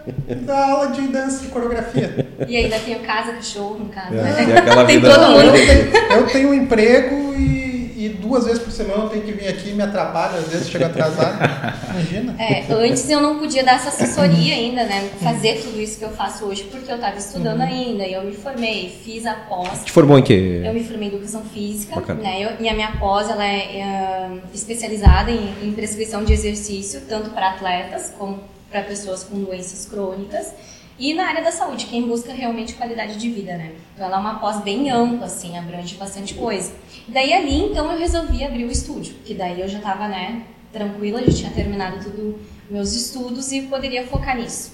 dá 0.45 0.69
aula 0.69 0.91
de 0.91 1.01
dança 1.07 1.43
e 1.43 1.47
coreografia. 1.49 2.25
E 2.47 2.55
ainda 2.55 2.79
tem 2.79 2.95
o 2.95 2.99
casa, 3.01 3.33
cachorro 3.33 3.79
no 3.79 3.89
caso. 3.89 4.13
É, 4.13 4.21
né? 4.21 4.33
Tem 4.45 4.57
aquela 4.59 4.85
tem 4.85 4.95
vida 4.95 5.13
todo 5.13 5.29
mundo. 5.29 5.43
Eu 5.43 5.51
tenho, 5.51 6.11
eu 6.13 6.27
tenho 6.27 6.49
um 6.51 6.53
emprego 6.53 7.35
e, 7.35 7.58
e, 8.05 8.09
duas 8.09 8.45
vezes 8.45 8.61
por 8.61 8.71
semana 8.71 9.03
eu 9.03 9.09
tenho 9.09 9.23
que 9.23 9.31
vir 9.31 9.47
aqui 9.47 9.69
e 9.69 9.73
me 9.73 9.83
atrapalha, 9.83 10.39
às 10.39 10.47
vezes 10.47 10.69
chega 10.69 10.87
atrasado. 10.87 11.37
Imagina. 11.91 12.35
É, 12.41 12.65
antes 12.71 13.09
eu 13.09 13.21
não 13.21 13.39
podia 13.39 13.63
dar 13.63 13.75
essa 13.75 13.89
assessoria 13.89 14.55
ainda, 14.55 14.83
né? 14.85 15.09
Fazer 15.21 15.61
tudo 15.61 15.79
isso 15.81 15.99
que 15.99 16.05
eu 16.05 16.11
faço 16.11 16.45
hoje, 16.45 16.63
porque 16.71 16.91
eu 16.91 16.95
estava 16.95 17.17
estudando 17.17 17.59
uhum. 17.59 17.67
ainda. 17.67 18.05
E 18.05 18.13
eu 18.13 18.23
me 18.23 18.33
formei, 18.33 18.89
fiz 19.03 19.25
a 19.25 19.33
pós. 19.33 19.83
Te 19.83 19.91
formou 19.91 20.17
em 20.17 20.23
quê? 20.23 20.61
Eu 20.63 20.73
me 20.73 20.83
formei 20.83 21.09
em 21.09 21.11
educação 21.11 21.43
física, 21.43 21.99
né? 22.13 22.41
Eu, 22.41 22.51
e 22.59 22.69
a 22.69 22.73
minha 22.73 22.91
pós 22.97 23.29
ela 23.29 23.45
é, 23.45 23.79
é 23.79 24.29
especializada 24.53 25.29
em, 25.29 25.53
em 25.61 25.71
prescrição 25.73 26.23
de 26.23 26.33
exercício, 26.33 27.01
tanto 27.07 27.31
para 27.31 27.49
atletas 27.51 28.13
como 28.17 28.39
para 28.71 28.83
pessoas 28.83 29.23
com 29.23 29.41
doenças 29.41 29.85
crônicas 29.85 30.53
e 30.99 31.13
na 31.13 31.27
área 31.27 31.41
da 31.41 31.51
saúde, 31.51 31.85
quem 31.85 32.07
busca 32.07 32.33
realmente 32.33 32.73
qualidade 32.73 33.15
de 33.15 33.29
vida, 33.29 33.55
né? 33.55 33.71
Então 33.95 34.05
ela 34.05 34.17
é 34.17 34.19
uma 34.19 34.39
pós 34.39 34.61
bem 34.61 34.89
ampla, 34.89 35.27
assim, 35.27 35.57
abrange 35.57 35.95
bastante 35.95 36.33
coisa. 36.33 36.73
E 37.07 37.11
daí 37.11 37.33
ali, 37.33 37.63
então, 37.63 37.89
eu 37.91 37.97
resolvi 37.97 38.43
abrir 38.43 38.65
o 38.65 38.71
estúdio, 38.71 39.15
que 39.23 39.33
daí 39.33 39.61
eu 39.61 39.67
já 39.67 39.77
estava, 39.77 40.09
né, 40.09 40.43
tranquila, 40.73 41.23
já 41.25 41.31
tinha 41.31 41.51
terminado 41.51 42.03
tudo 42.03 42.39
meus 42.69 42.93
estudos 42.93 43.51
e 43.51 43.61
poderia 43.61 44.05
focar 44.05 44.37
nisso. 44.37 44.73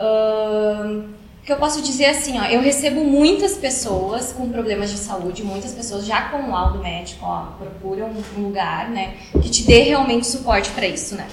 Uh, 0.00 1.10
que 1.44 1.52
eu 1.52 1.56
posso 1.56 1.82
dizer 1.82 2.06
assim, 2.06 2.38
ó, 2.38 2.44
eu 2.44 2.60
recebo 2.60 3.04
muitas 3.04 3.56
pessoas 3.56 4.32
com 4.32 4.48
problemas 4.48 4.90
de 4.90 4.98
saúde, 4.98 5.42
muitas 5.42 5.72
pessoas 5.72 6.06
já 6.06 6.28
com 6.28 6.50
laudo 6.50 6.78
médico, 6.78 7.24
ó, 7.24 7.52
procuram 7.58 8.10
um 8.36 8.42
lugar, 8.42 8.88
né, 8.88 9.14
que 9.42 9.50
te 9.50 9.64
dê 9.64 9.82
realmente 9.82 10.26
suporte 10.26 10.70
para 10.70 10.86
isso, 10.86 11.14
né? 11.14 11.26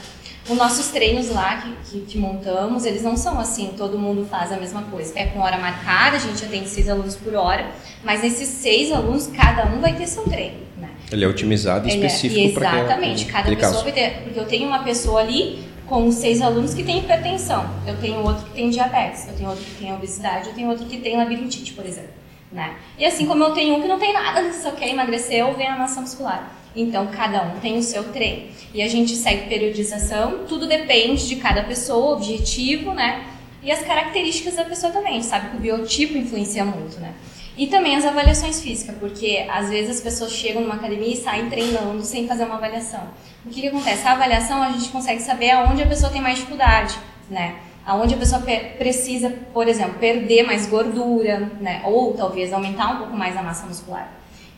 Os 0.50 0.58
nossos 0.58 0.88
treinos 0.88 1.30
lá 1.30 1.58
que, 1.58 1.76
que, 1.89 2.06
que, 2.06 2.18
montamos, 2.18 2.86
eles 2.86 3.04
não 3.04 3.18
são 3.18 3.38
assim, 3.38 3.74
todo 3.78 4.00
mundo 4.00 4.26
faz 4.26 4.52
a 4.52 4.58
mesma 4.58 4.84
coisa. 4.84 5.12
É 5.20 5.26
com 5.26 5.39
hora 5.39 5.58
marcada, 5.58 6.16
a 6.16 6.20
gente 6.20 6.43
atende 6.45 6.70
seis 6.70 6.88
alunos 6.88 7.16
por 7.16 7.36
hora, 7.36 7.70
mas 8.04 8.24
esses 8.24 8.48
seis 8.48 8.91
alunos, 8.91 9.28
cada 9.28 9.66
um 9.66 9.82
vai 9.82 9.93
ter 9.93 10.08
seu 10.08 10.24
treino. 10.24 10.60
Né? 10.78 10.89
Ele 11.12 11.26
é 11.26 11.28
otimizado 11.28 11.88
e 11.88 11.91
é, 11.91 11.95
específico 11.95 12.60
para 12.60 12.80
Exatamente, 12.80 13.26
cada 13.26 13.50
pessoa 13.50 13.72
caso. 13.72 13.84
vai 13.84 13.91
ter. 13.91 14.22
Porque 14.24 14.39
eu 14.39 14.45
tenho 14.45 14.68
uma 14.68 14.80
pessoa 14.84 15.20
ali 15.20 15.68
com 15.86 16.12
seis 16.12 16.41
alunos 16.41 16.74
que 16.74 16.84
tem 16.84 17.00
hipertensão, 17.00 17.70
eu 17.86 17.95
tenho 17.98 18.22
outro 18.22 18.45
que 18.45 18.52
tem 18.52 18.70
diabetes, 18.70 19.28
eu 19.28 19.34
tenho 19.34 19.50
outro 19.50 19.64
que 19.64 19.76
tem 19.76 19.93
obesidade, 19.93 20.50
eu 20.50 20.54
tenho 20.54 20.70
outro 20.70 20.86
que 20.86 20.98
tem 20.98 21.18
labirintite, 21.18 21.74
por 21.74 21.86
exemplo. 21.86 22.12
Né? 22.52 22.76
E 22.98 23.06
assim 23.06 23.26
como 23.26 23.43
eu 23.43 23.52
tenho 23.52 23.76
um 23.76 23.82
que 23.82 23.88
não 23.88 24.00
tem 24.00 24.14
nada, 24.14 24.54
só 24.54 24.72
quer 24.72 24.89
emagrecer 24.89 25.45
ou 25.45 25.56
a 25.56 25.78
massa 25.78 26.00
muscular. 26.00 26.52
Então, 26.78 27.07
cada 27.07 27.41
um 27.41 27.59
tem 27.59 27.78
o 27.78 27.84
seu 27.84 28.03
treino. 28.05 28.49
E 28.73 28.84
a 28.84 28.88
gente 28.88 29.15
segue 29.15 29.49
periodização, 29.49 30.45
tudo 30.47 30.67
depende 30.67 31.28
de 31.28 31.38
cada 31.38 31.63
pessoa, 31.63 32.15
objetivo, 32.15 32.93
né? 32.93 33.25
E 33.63 33.71
as 33.71 33.82
características 33.82 34.55
da 34.55 34.63
pessoa 34.63 34.93
também. 34.93 35.13
A 35.13 35.15
gente 35.15 35.25
sabe 35.25 35.49
que 35.49 35.57
o 35.57 35.59
biotipo 35.59 36.15
influencia 36.15 36.63
muito, 36.63 36.99
né? 36.99 37.13
E 37.57 37.65
também 37.65 37.95
as 37.95 38.05
avaliações 38.05 38.61
físicas, 38.61 38.95
porque 38.99 39.47
às 39.49 39.69
vezes 39.69 39.97
as 39.97 40.01
pessoas 40.01 40.32
chegam 40.32 40.61
numa 40.61 40.75
academia 40.75 41.11
e 41.11 41.17
saem 41.17 41.49
treinando 41.49 42.03
sem 42.03 42.28
fazer 42.28 42.43
uma 42.43 42.55
avaliação. 42.55 43.01
O 43.43 43.49
que, 43.49 43.61
que 43.61 43.67
acontece? 43.67 44.07
A 44.07 44.11
avaliação 44.11 44.61
a 44.61 44.71
gente 44.71 44.89
consegue 44.89 45.21
saber 45.23 45.49
aonde 45.49 45.82
a 45.82 45.88
pessoa 45.88 46.11
tem 46.11 46.21
mais 46.21 46.36
dificuldade, 46.36 46.95
né? 47.32 47.55
Aonde 47.84 48.13
a 48.13 48.17
pessoa 48.17 48.43
precisa, 48.78 49.34
por 49.53 49.67
exemplo, 49.67 49.95
perder 49.95 50.43
mais 50.43 50.67
gordura, 50.67 51.51
né? 51.59 51.82
Ou 51.86 52.13
talvez 52.13 52.53
aumentar 52.53 52.91
um 52.91 52.97
pouco 52.97 53.17
mais 53.17 53.36
a 53.36 53.41
massa 53.41 53.65
muscular. 53.65 54.07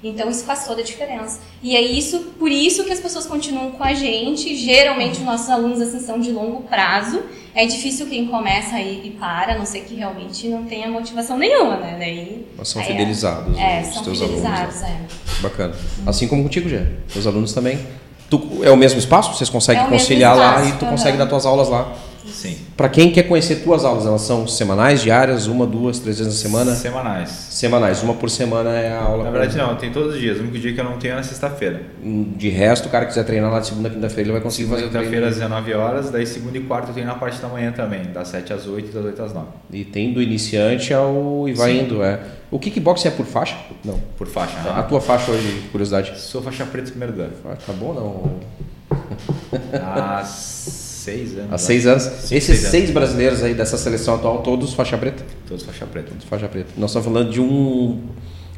Então 0.04 0.30
isso 0.30 0.46
faz 0.46 0.66
toda 0.66 0.82
a 0.82 0.84
diferença. 0.84 1.42
E 1.62 1.76
é 1.76 1.82
isso, 1.82 2.20
por 2.40 2.50
isso 2.50 2.86
que 2.86 2.92
as 2.92 3.00
pessoas 3.00 3.26
continuam 3.26 3.72
com 3.72 3.84
a 3.84 3.94
gente. 3.94 4.56
Geralmente 4.56 5.20
os 5.20 5.26
nossos 5.26 5.50
alunos 5.50 5.82
assim 5.82 6.00
são 6.00 6.20
de 6.20 6.32
longo 6.32 6.64
prazo. 6.64 7.22
É 7.54 7.66
difícil 7.66 8.08
quem 8.08 8.28
começa 8.28 8.80
e, 8.80 9.08
e 9.08 9.12
para, 9.12 9.54
a 9.54 9.58
não 9.58 9.66
ser 9.66 9.82
que 9.82 9.96
realmente 9.96 10.48
não 10.48 10.64
tenha 10.66 10.88
motivação 10.88 11.38
nenhuma, 11.38 11.76
né? 11.78 11.96
Daí, 12.00 12.46
Mas 12.58 12.70
são 12.70 12.82
fidelizados 12.82 13.58
é, 13.58 13.82
os 13.82 13.94
são 13.94 14.04
teus 14.04 14.20
fidelizados, 14.20 14.84
alunos. 14.84 14.84
É. 14.84 15.42
Bacana. 15.42 15.76
Assim 16.06 16.28
como 16.28 16.44
contigo, 16.44 16.70
já. 16.70 16.86
Os 17.16 17.28
alunos 17.28 17.52
também. 17.52 17.80
Tu, 18.30 18.62
é 18.64 18.70
o 18.70 18.78
mesmo 18.78 19.00
espaço? 19.00 19.34
Vocês 19.34 19.50
conseguem 19.50 19.84
é 19.84 19.88
conciliar 19.88 20.38
lá 20.38 20.64
e 20.64 20.74
tu 20.74 20.86
uhum. 20.86 20.92
consegue 20.92 21.18
dar 21.18 21.26
tuas 21.26 21.46
aulas 21.46 21.68
lá? 21.68 21.92
Sim. 22.26 22.58
Para 22.76 22.90
quem 22.90 23.12
quer 23.12 23.24
conhecer 23.24 23.58
tuas 23.58 23.86
aulas, 23.86 24.06
elas 24.06 24.22
são 24.22 24.48
semanais, 24.48 25.02
diárias, 25.02 25.48
uma, 25.48 25.66
duas, 25.66 26.00
três 26.00 26.20
vezes 26.20 26.34
na 26.34 26.40
semana? 26.40 26.76
Semanais. 26.76 27.30
Semanais, 27.30 28.04
uma 28.04 28.14
por 28.14 28.30
semana 28.30 28.72
é 28.72 28.92
a 28.92 29.02
aula. 29.02 29.24
Na 29.24 29.32
verdade 29.32 29.58
não, 29.58 29.76
tem 29.76 29.92
todos 29.92 30.16
os 30.16 30.20
dias. 30.20 30.38
O 30.38 30.42
único 30.42 30.58
dia 30.58 30.74
que 30.74 30.80
eu 30.80 30.84
não 30.84 30.98
tenho 30.98 31.14
é 31.14 31.16
na 31.18 31.24
sexta-feira. 31.24 31.82
De 32.02 32.50
resto, 32.50 32.88
o 32.88 32.90
cara 32.90 33.06
quiser 33.06 33.24
treinar 33.24 33.52
lá 33.52 33.60
de 33.60 33.68
segunda 33.68 33.88
a 33.88 33.92
quinta-feira, 33.92 34.22
ele 34.24 34.32
vai 34.34 34.42
conseguir 34.42 34.68
segunda, 34.68 34.88
fazer 34.88 34.98
Quinta-feira 34.98 35.28
às 35.28 35.36
19 35.36 35.74
horas, 35.74 36.10
daí 36.10 36.26
segunda 36.26 36.58
e 36.58 36.62
quarta 36.62 36.92
eu 36.92 36.94
tenho 36.94 37.08
na 37.08 37.16
parte 37.16 37.42
da 37.42 37.48
manhã 37.48 37.72
também, 37.72 38.04
das 38.04 38.28
7 38.30 38.54
às 38.54 38.68
8 38.68 38.90
e 38.90 38.92
das 38.92 39.06
8 39.06 39.22
às 39.24 39.34
9. 39.34 39.48
E 39.72 39.86
tem 39.86 40.14
do 40.14 40.22
iniciante 40.22 40.94
ao 40.94 41.48
e 41.48 41.54
vai 41.54 41.74
Sim. 41.74 41.80
indo, 41.82 42.04
é. 42.04 42.20
O 42.52 42.58
kickbox 42.58 43.06
é 43.06 43.12
por 43.12 43.26
faixa? 43.26 43.56
Não. 43.84 44.00
Por 44.18 44.28
faixa. 44.28 44.58
A 44.72 44.84
tua 44.84 45.00
faixa 45.00 45.32
hoje, 45.32 45.64
curiosidade? 45.72 46.20
Sou 46.20 46.42
faixa 46.42 46.66
preta 46.66 46.90
primeiro 46.90 47.14
dan. 47.14 47.30
Ah, 47.46 47.56
tá 47.56 47.74
bom 47.74 47.94
não. 47.94 48.40
As 49.72 50.89
seis 51.12 51.38
anos. 51.38 51.54
Há 51.54 51.58
seis 51.58 51.88
anos. 51.88 52.04
Cinco, 52.04 52.34
Esses 52.36 52.60
seis, 52.60 52.72
seis 52.72 52.90
brasileiros 52.92 53.44
aí 53.44 53.54
dessa 53.54 53.78
seleção 53.78 54.16
atual, 54.16 54.42
todos 54.42 54.74
faixa 54.74 54.98
preta? 54.98 55.24
Todos 55.48 55.64
faixa 55.64 55.86
preta. 55.86 56.10
Todos 56.10 56.26
faixa 56.26 56.48
preta. 56.48 56.70
Nós 56.78 56.92
estamos 56.92 57.06
falando 57.08 57.32
de 57.32 57.42
um, 57.42 58.02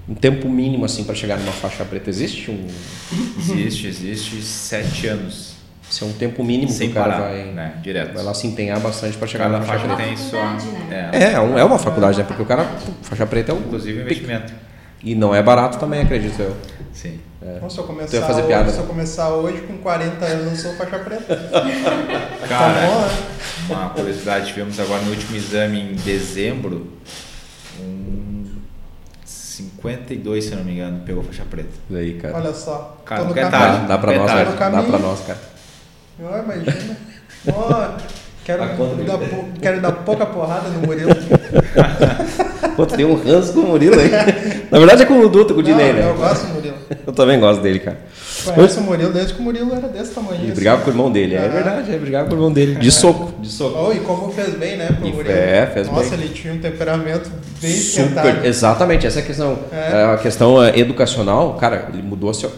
um 0.07 0.15
tempo 0.15 0.49
mínimo 0.49 0.85
assim 0.85 1.03
para 1.03 1.15
chegar 1.15 1.39
numa 1.39 1.51
faixa 1.51 1.83
preta. 1.85 2.09
Existe 2.09 2.51
um. 2.51 2.67
Existe, 3.37 3.87
existe 3.87 4.41
sete 4.41 5.07
anos. 5.07 5.51
Isso 5.89 6.05
é 6.05 6.07
um 6.07 6.13
tempo 6.13 6.41
mínimo 6.41 6.71
Sem 6.71 6.87
que 6.87 6.93
o 6.93 7.01
cara 7.01 7.13
parar, 7.13 7.29
vai, 7.31 7.45
né? 7.51 7.73
Direto. 7.83 8.13
vai 8.13 8.23
lá 8.23 8.33
se 8.33 8.47
empenhar 8.47 8.79
bastante 8.79 9.17
para 9.17 9.27
chegar 9.27 9.49
na 9.49 9.61
faixa 9.61 9.85
preta. 9.85 10.01
Tem 10.01 10.15
só... 10.15 10.41
Né? 10.89 11.09
É, 11.11 11.23
é, 11.23 11.33
é 11.33 11.63
uma 11.65 11.77
faculdade, 11.77 12.17
né? 12.17 12.23
Porque 12.23 12.41
o 12.41 12.45
cara, 12.45 12.63
faixa 13.01 13.25
preta 13.25 13.51
é 13.51 13.55
um. 13.55 13.59
Inclusive 13.59 13.99
investimento. 13.99 14.53
E 15.03 15.15
não 15.15 15.33
é 15.33 15.41
barato 15.41 15.79
também, 15.79 16.01
acredito 16.01 16.39
eu. 16.39 16.55
Sim. 16.93 17.19
É. 17.41 17.55
Então, 17.57 17.69
se, 17.69 17.77
eu 17.79 17.83
começar 17.85 18.21
fazer 18.21 18.41
hoje, 18.41 18.47
piada. 18.47 18.71
se 18.71 18.77
eu 18.77 18.85
começar 18.85 19.29
hoje 19.29 19.61
com 19.61 19.77
40 19.79 20.25
anos, 20.25 20.51
eu 20.51 20.55
sou 20.57 20.73
faixa 20.73 20.99
preta. 20.99 21.35
Cara, 22.47 22.81
tá 22.81 22.87
bom, 22.87 23.01
né? 23.01 23.11
uma 23.69 23.89
curiosidade, 23.89 24.47
tivemos 24.47 24.79
agora 24.79 25.01
no 25.01 25.09
último 25.09 25.35
exame 25.35 25.81
em 25.81 25.95
dezembro, 25.95 26.87
um 27.79 28.45
52, 29.25 30.43
se 30.43 30.55
não 30.55 30.63
me 30.63 30.73
engano, 30.73 31.01
pegou 31.03 31.23
faixa 31.23 31.43
preta. 31.49 31.69
E 31.89 31.95
aí, 31.95 32.13
cara? 32.19 32.37
Olha 32.37 32.53
só. 32.53 33.01
Cara, 33.03 33.23
no 33.23 33.33
dá, 33.33 33.49
dá 33.87 33.97
pra 33.97 34.15
nós, 34.15 34.31
cara. 34.31 34.71
Dá 34.71 34.83
pra 34.83 34.99
nós, 34.99 35.19
cara. 35.21 35.39
Oh, 36.19 36.37
imagina. 36.37 36.97
oh, 37.47 38.20
Quero, 38.43 38.59
dar, 38.59 38.69
pou- 39.17 39.45
quero 39.61 39.81
dar 39.81 39.91
pouca 39.91 40.25
porrada 40.25 40.67
no 40.69 40.85
Murilo. 40.87 41.11
Pô, 42.75 42.85
tu 42.85 42.95
tem 42.95 43.05
um 43.05 43.15
ranço 43.15 43.53
com 43.53 43.59
o 43.59 43.67
Murilo 43.67 43.99
aí. 43.99 44.09
Na 44.71 44.79
verdade 44.79 45.03
é 45.03 45.05
com 45.05 45.19
o 45.19 45.29
Duto, 45.29 45.53
com 45.53 45.59
o 45.59 45.63
Dinei, 45.63 45.93
né? 45.93 46.09
Eu 46.09 46.15
gosto 46.15 46.47
do 46.47 46.53
Murilo. 46.55 46.75
Eu 47.05 47.13
também 47.13 47.39
gosto 47.39 47.61
dele, 47.61 47.79
cara. 47.79 47.99
Conheço 48.55 48.79
o 48.79 48.83
Murilo 48.83 49.11
desde 49.13 49.33
que 49.33 49.39
o 49.41 49.43
Murilo 49.43 49.73
era 49.75 49.87
desse 49.87 50.11
tamanho. 50.13 50.47
E 50.47 50.51
brigava 50.51 50.81
com 50.81 50.89
o 50.89 50.93
irmão 50.93 51.11
dele. 51.11 51.35
É 51.35 51.45
Ah. 51.45 51.47
verdade, 51.49 51.93
é 51.93 51.97
brigava 51.97 52.25
com 52.29 52.33
o 52.33 52.37
irmão 52.37 52.51
dele. 52.51 52.75
De 52.75 52.91
soco, 52.91 53.33
de 53.39 53.49
soco. 53.49 53.77
Oh, 53.89 53.93
e 53.93 53.99
como 53.99 54.31
fez 54.31 54.53
bem, 54.55 54.77
né, 54.77 54.87
pro 54.87 55.07
E 55.07 55.11
Murilo. 55.13 55.31
é, 55.35 55.67
fez 55.67 55.87
Nossa, 55.87 56.15
bem. 56.15 56.25
ele 56.25 56.29
tinha 56.33 56.53
um 56.53 56.57
temperamento 56.59 57.29
bem 57.61 57.71
esquentado. 57.71 58.27
Super, 58.27 58.45
exatamente, 58.45 59.05
essa 59.05 59.19
é 59.19 59.21
a 59.21 59.25
questão. 59.25 59.59
É. 59.71 60.03
A 60.13 60.17
questão 60.17 60.63
é, 60.63 60.79
educacional, 60.79 61.53
cara, 61.55 61.89
ele 61.93 62.01
mudou 62.01 62.29
assim, 62.31 62.47
ó, 62.47 62.49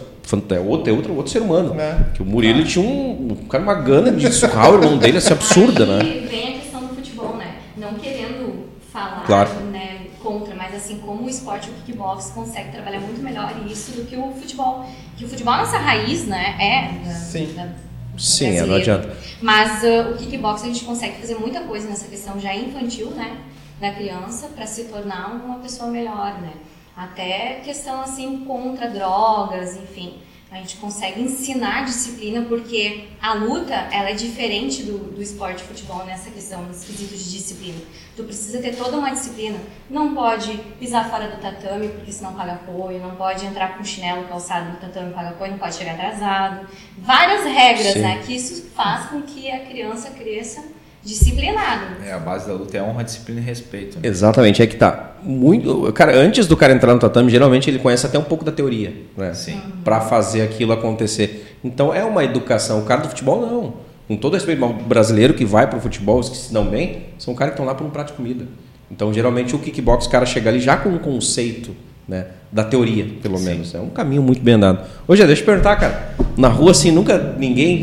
é 0.50 0.58
outro, 0.60 0.90
é 0.90 0.92
outro, 0.92 1.14
outro 1.14 1.30
ser 1.32 1.42
humano. 1.42 1.78
É. 1.80 2.06
Que 2.14 2.22
o 2.22 2.24
Murilo 2.24 2.60
ele 2.60 2.68
tinha 2.68 2.84
um, 2.84 3.32
um 3.32 3.48
cara 3.48 3.62
uma 3.62 3.74
gana 3.74 4.10
de 4.12 4.30
surrar 4.32 4.70
o 4.72 4.74
irmão 4.74 4.96
dele, 4.98 5.18
assim, 5.18 5.32
absurda, 5.34 5.86
né? 5.86 5.98
Aí 6.02 6.26
vem 6.26 6.48
a 6.56 6.60
questão 6.60 6.80
do 6.80 6.94
futebol, 6.94 7.36
né? 7.36 7.56
Não 7.76 7.94
querendo 7.94 8.64
falar 8.92 9.24
Claro. 9.26 9.50
né, 9.72 10.06
contra, 10.22 10.54
mas 10.54 10.74
assim, 10.74 10.98
como 10.98 11.24
o 11.26 11.28
esporte, 11.28 11.68
o 11.68 11.72
kickbox 11.74 12.30
consegue 12.34 12.70
trabalhar 12.70 13.00
muito 13.00 13.20
melhor 13.22 13.52
isso 13.68 13.92
do 13.92 14.04
que 14.04 14.16
o 14.16 14.30
futebol. 14.32 14.86
Que 15.16 15.24
o 15.24 15.28
futebol, 15.28 15.52
a 15.54 15.58
nossa 15.58 15.78
raiz, 15.78 16.26
né, 16.26 16.56
é 16.58 17.06
da, 17.08 17.14
Sim. 17.14 17.52
da- 17.54 17.68
Sim, 18.16 18.56
é, 18.56 18.64
não 18.64 18.76
adianta. 18.76 19.12
Mas 19.42 19.84
ah, 19.84 20.10
o 20.12 20.16
kickbox 20.16 20.62
a 20.62 20.66
gente 20.66 20.84
consegue 20.84 21.20
fazer 21.20 21.34
muita 21.34 21.60
coisa 21.62 21.88
nessa 21.88 22.06
questão 22.06 22.38
já 22.38 22.54
infantil, 22.54 23.10
né, 23.10 23.36
da 23.80 23.90
criança 23.90 24.46
para 24.54 24.64
se 24.66 24.84
tornar 24.84 25.32
uma 25.44 25.58
pessoa 25.58 25.90
melhor, 25.90 26.40
né? 26.40 26.52
Até 26.96 27.60
questão 27.64 28.00
assim 28.00 28.44
contra 28.44 28.88
drogas, 28.88 29.76
enfim. 29.76 30.20
A 30.54 30.58
gente 30.58 30.76
consegue 30.76 31.20
ensinar 31.20 31.84
disciplina 31.84 32.42
porque 32.42 33.08
a 33.20 33.34
luta 33.34 33.74
ela 33.90 34.10
é 34.10 34.12
diferente 34.12 34.84
do, 34.84 34.98
do 34.98 35.20
esporte 35.20 35.56
de 35.56 35.64
futebol 35.64 36.04
nessa 36.04 36.30
questão, 36.30 36.62
nos 36.62 36.84
quesitos 36.84 37.24
de 37.24 37.32
disciplina. 37.32 37.80
Tu 38.16 38.22
precisa 38.22 38.62
ter 38.62 38.76
toda 38.76 38.96
uma 38.96 39.10
disciplina. 39.10 39.58
Não 39.90 40.14
pode 40.14 40.56
pisar 40.78 41.10
fora 41.10 41.26
do 41.26 41.42
tatame 41.42 41.88
porque 41.88 42.12
senão 42.12 42.34
paga 42.34 42.52
apoio, 42.52 43.00
não 43.00 43.16
pode 43.16 43.44
entrar 43.44 43.76
com 43.76 43.82
chinelo 43.82 44.28
calçado 44.28 44.70
no 44.70 44.76
tatame 44.76 45.12
paga 45.12 45.30
apoio, 45.30 45.50
não 45.50 45.58
pode 45.58 45.74
chegar 45.74 45.94
atrasado. 45.94 46.68
Várias 46.98 47.42
regras, 47.42 47.94
Sim. 47.94 48.02
né? 48.02 48.22
Que 48.24 48.36
isso 48.36 48.70
faz 48.76 49.06
com 49.06 49.22
que 49.22 49.50
a 49.50 49.58
criança 49.58 50.10
cresça 50.10 50.62
disciplinado. 51.04 52.02
É, 52.04 52.12
a 52.12 52.18
base 52.18 52.46
da 52.46 52.54
luta 52.54 52.76
é 52.76 52.82
honra, 52.82 53.04
disciplina 53.04 53.40
e 53.40 53.44
respeito. 53.44 53.96
né? 53.96 54.08
Exatamente, 54.08 54.62
é 54.62 54.66
que 54.66 54.76
tá. 54.76 55.12
Muito, 55.22 55.92
cara, 55.92 56.16
antes 56.16 56.46
do 56.46 56.56
cara 56.56 56.72
entrar 56.72 56.92
no 56.94 57.00
tatame, 57.00 57.30
geralmente 57.30 57.68
ele 57.70 57.78
conhece 57.78 58.06
até 58.06 58.18
um 58.18 58.22
pouco 58.24 58.44
da 58.44 58.52
teoria, 58.52 58.92
né? 59.16 59.32
Sim. 59.34 59.60
Pra 59.82 60.00
fazer 60.00 60.42
aquilo 60.42 60.72
acontecer. 60.72 61.56
Então 61.62 61.94
é 61.94 62.04
uma 62.04 62.24
educação. 62.24 62.80
O 62.80 62.84
cara 62.84 63.02
do 63.02 63.08
futebol 63.08 63.40
não. 63.40 63.74
Com 64.06 64.16
todo 64.18 64.34
respeito, 64.34 64.60
mas 64.60 64.70
o 64.70 64.74
brasileiro 64.74 65.32
que 65.32 65.46
vai 65.46 65.66
pro 65.66 65.80
futebol, 65.80 66.18
os 66.18 66.28
que 66.28 66.36
se 66.36 66.52
dão 66.52 66.66
bem, 66.66 67.06
são 67.18 67.34
caras 67.34 67.52
que 67.54 67.60
estão 67.60 67.64
lá 67.64 67.74
por 67.74 67.86
um 67.86 67.90
prato 67.90 68.08
de 68.08 68.12
comida. 68.14 68.46
Então, 68.90 69.12
geralmente 69.14 69.56
o 69.56 69.58
kickbox, 69.58 70.04
o 70.04 70.10
cara 70.10 70.26
chega 70.26 70.50
ali 70.50 70.60
já 70.60 70.76
com 70.76 70.90
um 70.90 70.98
conceito, 70.98 71.74
né, 72.06 72.26
da 72.52 72.62
teoria, 72.62 73.06
pelo 73.22 73.38
Sim. 73.38 73.44
menos. 73.46 73.74
É 73.74 73.80
um 73.80 73.88
caminho 73.88 74.22
muito 74.22 74.42
bem 74.42 74.54
andado. 74.54 74.86
Hoje, 75.08 75.24
deixa 75.24 75.40
eu 75.40 75.44
te 75.44 75.46
perguntar, 75.46 75.76
cara. 75.76 76.14
Na 76.36 76.48
rua 76.48 76.72
assim, 76.72 76.90
nunca 76.90 77.16
ninguém 77.38 77.82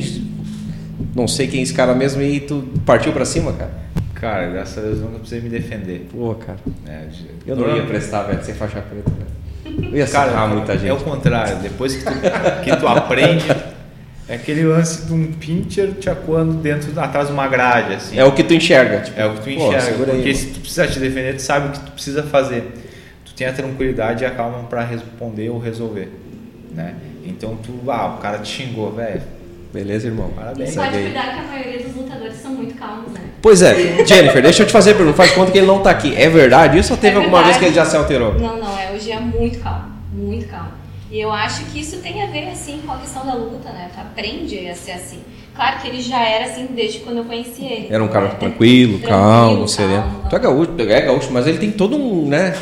não 1.16 1.28
sei 1.28 1.47
quem 1.47 1.60
é 1.60 1.64
esse 1.64 1.74
cara 1.74 1.93
mesmo 1.93 2.22
e 2.22 2.39
tu 2.39 2.64
partiu 2.86 3.12
pra 3.14 3.26
cima, 3.26 3.54
cara. 3.54 3.72
Cara, 4.16 4.47
graças 4.52 4.78
a 4.78 4.82
Deus 4.82 4.97
eu 4.99 5.06
nunca 5.06 5.20
precisei 5.20 5.41
me 5.41 5.49
defender. 5.49 6.08
Pô, 6.12 6.36
cara. 6.36 6.58
De- 6.66 7.49
Eu 7.49 7.56
não 7.56 7.76
ia 7.76 7.84
prestar, 7.84 8.24
velho, 8.24 8.43
sem 8.43 8.54
faixa 8.54 8.80
preta, 8.82 9.10
velho. 9.10 9.89
Eu 9.91 9.97
ia 9.97 10.06
Cara, 10.08 10.32
sarrar 10.32 10.49
muita 10.49 10.74
é 10.74 10.76
o 10.76 10.80
gente. 10.80 11.04
contrário. 11.04 11.58
Depois 11.58 11.95
que 11.95 12.04
tu, 12.04 12.12
que 12.64 12.76
tu 12.78 12.88
aprende, 12.88 13.45
é 14.30 14.36
aquele 14.36 14.64
lance 14.64 15.06
de 15.08 15.14
um 15.14 15.32
pincher 15.34 15.93
te 15.93 16.10
acuando 16.10 16.54
dentro, 16.54 16.97
atrás 16.99 17.28
de 17.28 17.34
uma 17.34 17.47
grade, 17.47 17.93
assim. 17.95 18.18
É 18.20 18.24
o 18.26 18.32
que 18.34 18.43
tu 18.43 18.54
enxerga. 18.54 18.99
Tipo, 19.02 19.20
É 19.20 19.26
o 19.26 19.34
que 19.34 19.39
tu 19.39 19.43
pô, 19.43 19.49
enxerga. 19.68 19.88
aí, 19.88 19.93
porque 19.97 20.12
mano. 20.18 20.36
se 20.36 20.45
tu 20.47 20.60
precisar 20.60 20.88
te 20.88 20.99
defender, 20.99 21.36
tu 21.36 21.41
sabe 21.41 21.70
o 21.70 21.72
que 21.72 21.80
tu 21.80 21.91
precisa 21.91 22.24
fazer. 22.24 22.72
Tu 23.26 23.34
tem 23.34 23.47
a 23.47 23.54
tranquilidade 23.54 24.24
e 24.24 24.28
a 24.28 24.32
calma 24.32 24.60
pra 24.70 24.84
responder 24.84 25.49
ou 25.49 25.58
resolver. 25.58 26.10
Né? 26.74 26.93
Então 27.26 27.56
tu, 27.56 27.74
ah, 27.89 28.16
o 28.18 28.22
cara 28.22 28.38
te 28.39 28.49
xingou, 28.49 28.91
velho. 28.93 29.22
Beleza, 29.74 30.07
irmão. 30.07 30.30
E 30.32 30.36
Parabéns. 30.36 30.76
pode 30.76 30.91
cuidar 30.91 31.34
que 31.34 31.39
a 31.39 31.43
maioria 31.43 31.80
dos 31.84 31.95
lutadores 31.95 32.36
são 32.36 32.51
muito 32.51 32.76
calmos, 32.76 33.11
né? 33.13 33.22
Pois 33.41 33.61
é, 33.61 34.05
Jennifer, 34.05 34.41
deixa 34.41 34.63
eu 34.63 34.67
te 34.67 34.72
fazer 34.72 34.91
a 34.91 34.95
pergunta. 34.95 35.15
Faz 35.17 35.32
conta 35.32 35.51
que 35.51 35.57
ele 35.57 35.67
não 35.67 35.80
tá 35.82 35.89
aqui. 35.91 36.13
É 36.15 36.30
verdade 36.30 36.78
isso 36.78 36.93
ou 36.93 36.99
teve 36.99 37.15
É 37.15 37.17
alguma 37.17 37.38
verdade. 37.38 37.47
vez 37.47 37.57
que 37.59 37.65
ele 37.65 37.76
já 37.76 37.86
se 37.89 37.95
alterou? 37.95 38.34
Não, 38.34 38.57
não, 38.59 38.78
é, 38.78 38.91
hoje 38.93 39.11
é 39.11 39.19
muito 39.19 39.59
calmo, 39.59 39.86
muito 40.13 40.47
calmo. 40.47 40.72
E 41.09 41.19
eu 41.19 41.32
acho 41.32 41.65
que 41.65 41.80
isso 41.80 41.97
tem 41.97 42.22
a 42.24 42.28
ver, 42.28 42.49
assim, 42.49 42.82
com 42.86 42.91
a 42.93 42.97
questão 42.97 43.26
da 43.26 43.34
luta, 43.34 43.69
né? 43.72 43.89
Tu 43.93 43.99
aprende 43.99 44.67
a 44.69 44.76
ser 44.76 44.91
assim. 44.93 45.19
Claro 45.55 45.80
que 45.82 45.88
ele 45.89 46.01
já 46.01 46.22
era 46.22 46.45
assim 46.45 46.67
desde 46.74 46.99
quando 46.99 47.17
eu 47.17 47.26
conheci 47.26 47.63
ele. 47.65 47.88
Era 47.89 48.01
um 48.03 48.07
cara 48.07 48.28
né? 48.30 48.36
tranquilo, 48.39 48.99
calmo, 48.99 49.47
Tranquilo, 49.65 49.67
sereno. 49.67 50.01
calmo. 50.03 50.30
Tu 50.30 50.36
é 50.36 50.39
gaúcho, 50.39 50.72
é 50.80 51.01
gaúcho, 51.01 51.30
mas 51.32 51.47
ele 51.47 51.57
tem 51.57 51.72
todo 51.72 51.97
um, 51.97 52.28
né? 52.28 52.55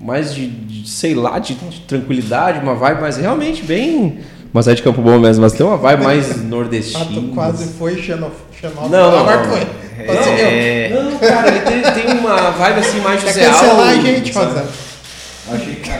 Mais 0.00 0.34
de, 0.34 0.46
de, 0.46 0.88
sei 0.88 1.14
lá, 1.14 1.38
de, 1.38 1.54
de 1.54 1.80
tranquilidade, 1.80 2.58
uma 2.60 2.74
vibe, 2.74 3.00
mas 3.02 3.18
realmente 3.18 3.62
bem. 3.62 4.20
Mas 4.52 4.66
é 4.68 4.74
de 4.74 4.82
Campo 4.82 5.00
Bom 5.00 5.18
mesmo, 5.18 5.42
mas 5.42 5.52
tem 5.52 5.64
uma 5.64 5.76
vibe 5.76 6.02
mais 6.02 6.30
Ah, 6.32 6.34
tu 6.34 6.40
nordestina. 6.40 7.34
quase 7.34 7.72
foi 7.78 7.96
xenof- 8.00 8.32
xenófobo. 8.60 8.88
Não, 8.88 9.10
não, 9.10 9.18
Agora 9.20 9.36
não. 9.46 9.50
foi. 9.52 9.60
É, 9.98 10.04
Conseguiu. 10.04 10.44
é, 10.44 10.88
Não, 10.94 11.18
cara, 11.18 11.48
ele 11.48 11.60
tem, 11.60 11.82
tem 12.04 12.18
uma 12.18 12.50
vibe 12.52 12.80
assim 12.80 13.00
mais 13.00 13.20
José 13.20 13.44
cancelar 13.44 13.78
a 13.80 13.90
Alves, 13.90 14.02
gente. 14.02 14.32
Achei 14.38 15.74
que 15.76 15.90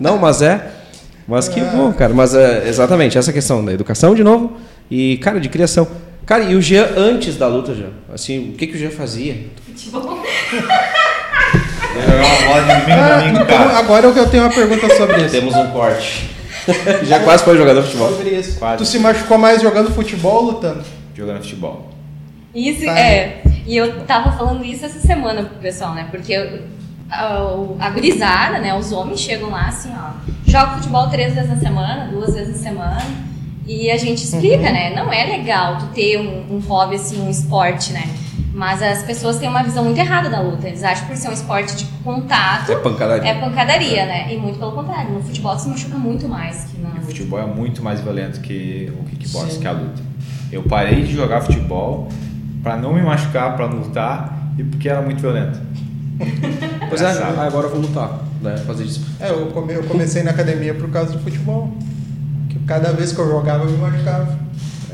Não, 0.00 0.18
mas 0.18 0.42
é. 0.42 0.66
Mas 1.26 1.48
que 1.48 1.60
bom, 1.60 1.92
cara. 1.92 2.12
Mas 2.14 2.34
é 2.34 2.68
exatamente 2.68 3.16
essa 3.18 3.32
questão 3.32 3.64
da 3.64 3.72
educação 3.72 4.14
de 4.14 4.24
novo 4.24 4.56
e, 4.90 5.18
cara, 5.18 5.38
de 5.40 5.48
criação. 5.48 5.86
Cara, 6.26 6.44
e 6.44 6.54
o 6.56 6.60
Jean 6.62 6.88
antes 6.96 7.36
da 7.36 7.46
luta, 7.48 7.74
Jean? 7.74 7.90
Assim, 8.12 8.50
o 8.50 8.52
que, 8.52 8.66
que 8.66 8.76
o 8.76 8.78
Jean 8.78 8.90
fazia? 8.90 9.46
Futebol. 9.66 10.02
Jogar 11.94 12.16
uma 12.18 12.46
bola 12.46 12.62
de 12.62 12.80
domingo 12.80 13.00
Ah, 13.00 13.18
domingo, 13.18 13.42
então, 13.42 13.46
cara. 13.58 13.78
agora 13.78 14.06
eu 14.06 14.26
tenho 14.28 14.42
uma 14.44 14.52
pergunta 14.52 14.94
sobre 14.96 15.16
isso. 15.22 15.30
Temos 15.30 15.54
um 15.54 15.66
corte. 15.68 16.30
Já 17.04 17.20
quase 17.20 17.44
foi 17.44 17.56
jogador 17.56 17.80
de 17.82 17.86
futebol. 17.88 18.10
Sobre 18.10 18.30
isso. 18.30 18.58
Quase. 18.58 18.78
Tu 18.78 18.84
se 18.86 18.98
machucou 18.98 19.38
mais 19.38 19.60
jogando 19.62 19.90
futebol 19.92 20.36
ou 20.36 20.42
lutando? 20.52 20.82
Jogando 21.14 21.38
futebol. 21.42 21.88
Isso, 22.54 22.84
Tá. 22.84 22.98
é. 22.98 23.42
E 23.66 23.76
eu 23.76 24.00
tava 24.04 24.32
falando 24.32 24.64
isso 24.64 24.84
essa 24.84 24.98
semana 25.00 25.42
pro 25.42 25.56
pessoal, 25.58 25.94
né? 25.94 26.08
Porque 26.10 26.32
eu- 26.32 26.60
a, 27.10 27.86
a 27.86 27.90
gurizada, 27.90 28.58
né? 28.58 28.74
Os 28.74 28.92
homens 28.92 29.20
chegam 29.20 29.50
lá 29.50 29.68
assim, 29.68 29.90
ó. 29.96 30.10
Joga 30.46 30.72
futebol 30.76 31.08
três 31.08 31.34
vezes 31.34 31.50
na 31.50 31.56
semana, 31.56 32.08
duas 32.10 32.34
vezes 32.34 32.56
na 32.56 32.62
semana. 32.70 33.02
E 33.66 33.90
a 33.90 33.96
gente 33.98 34.24
explica, 34.24 34.56
Uhum. 34.56 34.72
né? 34.72 34.94
Não 34.96 35.12
é 35.12 35.24
legal 35.24 35.76
tu 35.78 35.86
ter 35.88 36.18
um, 36.18 36.56
um 36.56 36.58
hobby, 36.60 36.96
assim, 36.96 37.20
um 37.20 37.28
esporte, 37.30 37.92
né? 37.92 38.04
Mas 38.58 38.82
as 38.82 39.04
pessoas 39.04 39.38
têm 39.38 39.48
uma 39.48 39.62
visão 39.62 39.84
muito 39.84 39.98
errada 40.00 40.28
da 40.28 40.40
luta. 40.40 40.66
Eles 40.66 40.82
acham 40.82 41.06
que 41.06 41.12
por 41.12 41.16
ser 41.16 41.28
um 41.28 41.32
esporte 41.32 41.76
de 41.76 41.84
contato 42.02 42.72
É 42.72 42.74
pancadaria. 42.74 43.30
é 43.30 43.34
pancadaria, 43.40 44.04
né? 44.04 44.34
E 44.34 44.36
muito 44.36 44.58
pelo 44.58 44.72
contrário. 44.72 45.12
No 45.12 45.22
futebol 45.22 45.56
se 45.56 45.68
machuca 45.68 45.96
muito 45.96 46.28
mais 46.28 46.64
que 46.64 46.80
na 46.80 46.88
o 46.88 47.02
futebol 47.02 47.38
é 47.38 47.46
muito 47.46 47.80
mais 47.84 48.00
violento 48.00 48.40
que 48.40 48.92
o 48.98 49.04
kickbox, 49.04 49.52
Sim. 49.52 49.60
que 49.60 49.68
a 49.68 49.70
luta. 49.70 50.02
Eu 50.50 50.64
parei 50.64 51.04
de 51.04 51.14
jogar 51.14 51.40
futebol 51.42 52.08
pra 52.60 52.76
não 52.76 52.92
me 52.92 53.00
machucar, 53.00 53.54
pra 53.54 53.66
lutar 53.66 54.36
e 54.58 54.64
porque 54.64 54.88
era 54.88 55.00
muito 55.00 55.20
violento. 55.20 55.60
Pois 56.88 57.02
é, 57.02 57.06
ah, 57.06 57.44
agora 57.46 57.66
eu 57.66 57.70
vou 57.70 57.80
lutar, 57.82 58.22
né? 58.42 58.56
Fazer 58.66 58.84
isso. 58.84 59.06
É, 59.20 59.30
eu 59.30 59.52
comecei 59.86 60.22
na 60.24 60.30
academia 60.32 60.74
por 60.74 60.90
causa 60.90 61.12
do 61.12 61.20
futebol. 61.20 61.70
Que 62.48 62.58
cada 62.60 62.92
vez 62.92 63.12
que 63.12 63.20
eu 63.20 63.28
jogava, 63.28 63.64
eu 63.64 63.70
me 63.70 63.76
machucava. 63.76 64.36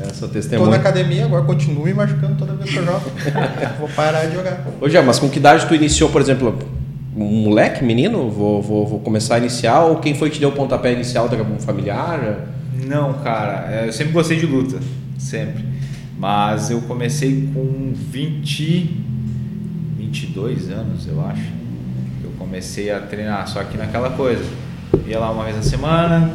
Essa 0.01 0.21
Tô 0.21 0.27
na 0.27 0.33
testemunha. 0.33 0.75
academia, 0.75 1.25
agora 1.25 1.43
continuo 1.45 1.85
me 1.85 1.93
machucando 1.93 2.35
toda 2.35 2.53
vez 2.53 2.69
que 2.69 2.77
eu 2.77 2.85
jogo. 2.85 3.01
Vou 3.79 3.89
parar 3.89 4.25
de 4.25 4.35
jogar. 4.35 4.65
Ô, 4.81 4.89
Jean, 4.89 5.03
mas 5.03 5.19
com 5.19 5.29
que 5.29 5.39
idade 5.39 5.65
tu 5.67 5.73
iniciou, 5.75 6.09
por 6.09 6.21
exemplo, 6.21 6.57
um 7.15 7.23
moleque, 7.43 7.83
menino? 7.83 8.29
Vou, 8.29 8.61
vou, 8.61 8.85
vou 8.85 8.99
começar 8.99 9.35
a 9.35 9.37
iniciar? 9.37 9.81
Ou 9.85 9.97
quem 9.97 10.13
foi 10.13 10.29
que 10.29 10.35
te 10.35 10.39
deu 10.41 10.49
o 10.49 10.51
pontapé 10.51 10.91
inicial? 10.91 11.29
Daqui 11.29 11.41
a 11.41 11.45
pouco, 11.45 11.61
Um 11.61 11.65
familiar? 11.65 12.45
Não, 12.85 13.13
cara, 13.13 13.67
é, 13.71 13.87
eu 13.87 13.93
sempre 13.93 14.11
gostei 14.11 14.37
de 14.37 14.45
luta, 14.45 14.79
sempre. 15.17 15.63
Mas 16.17 16.69
eu 16.71 16.81
comecei 16.81 17.49
com 17.53 17.93
20, 17.95 19.01
22 19.97 20.69
anos, 20.71 21.07
eu 21.07 21.25
acho. 21.25 21.41
Eu 22.23 22.31
comecei 22.37 22.91
a 22.91 22.99
treinar, 22.99 23.47
só 23.47 23.63
que 23.63 23.77
naquela 23.77 24.09
coisa. 24.11 24.43
Ia 25.07 25.19
lá 25.19 25.31
uma 25.31 25.43
vez 25.45 25.55
na 25.55 25.61
semana, 25.63 26.31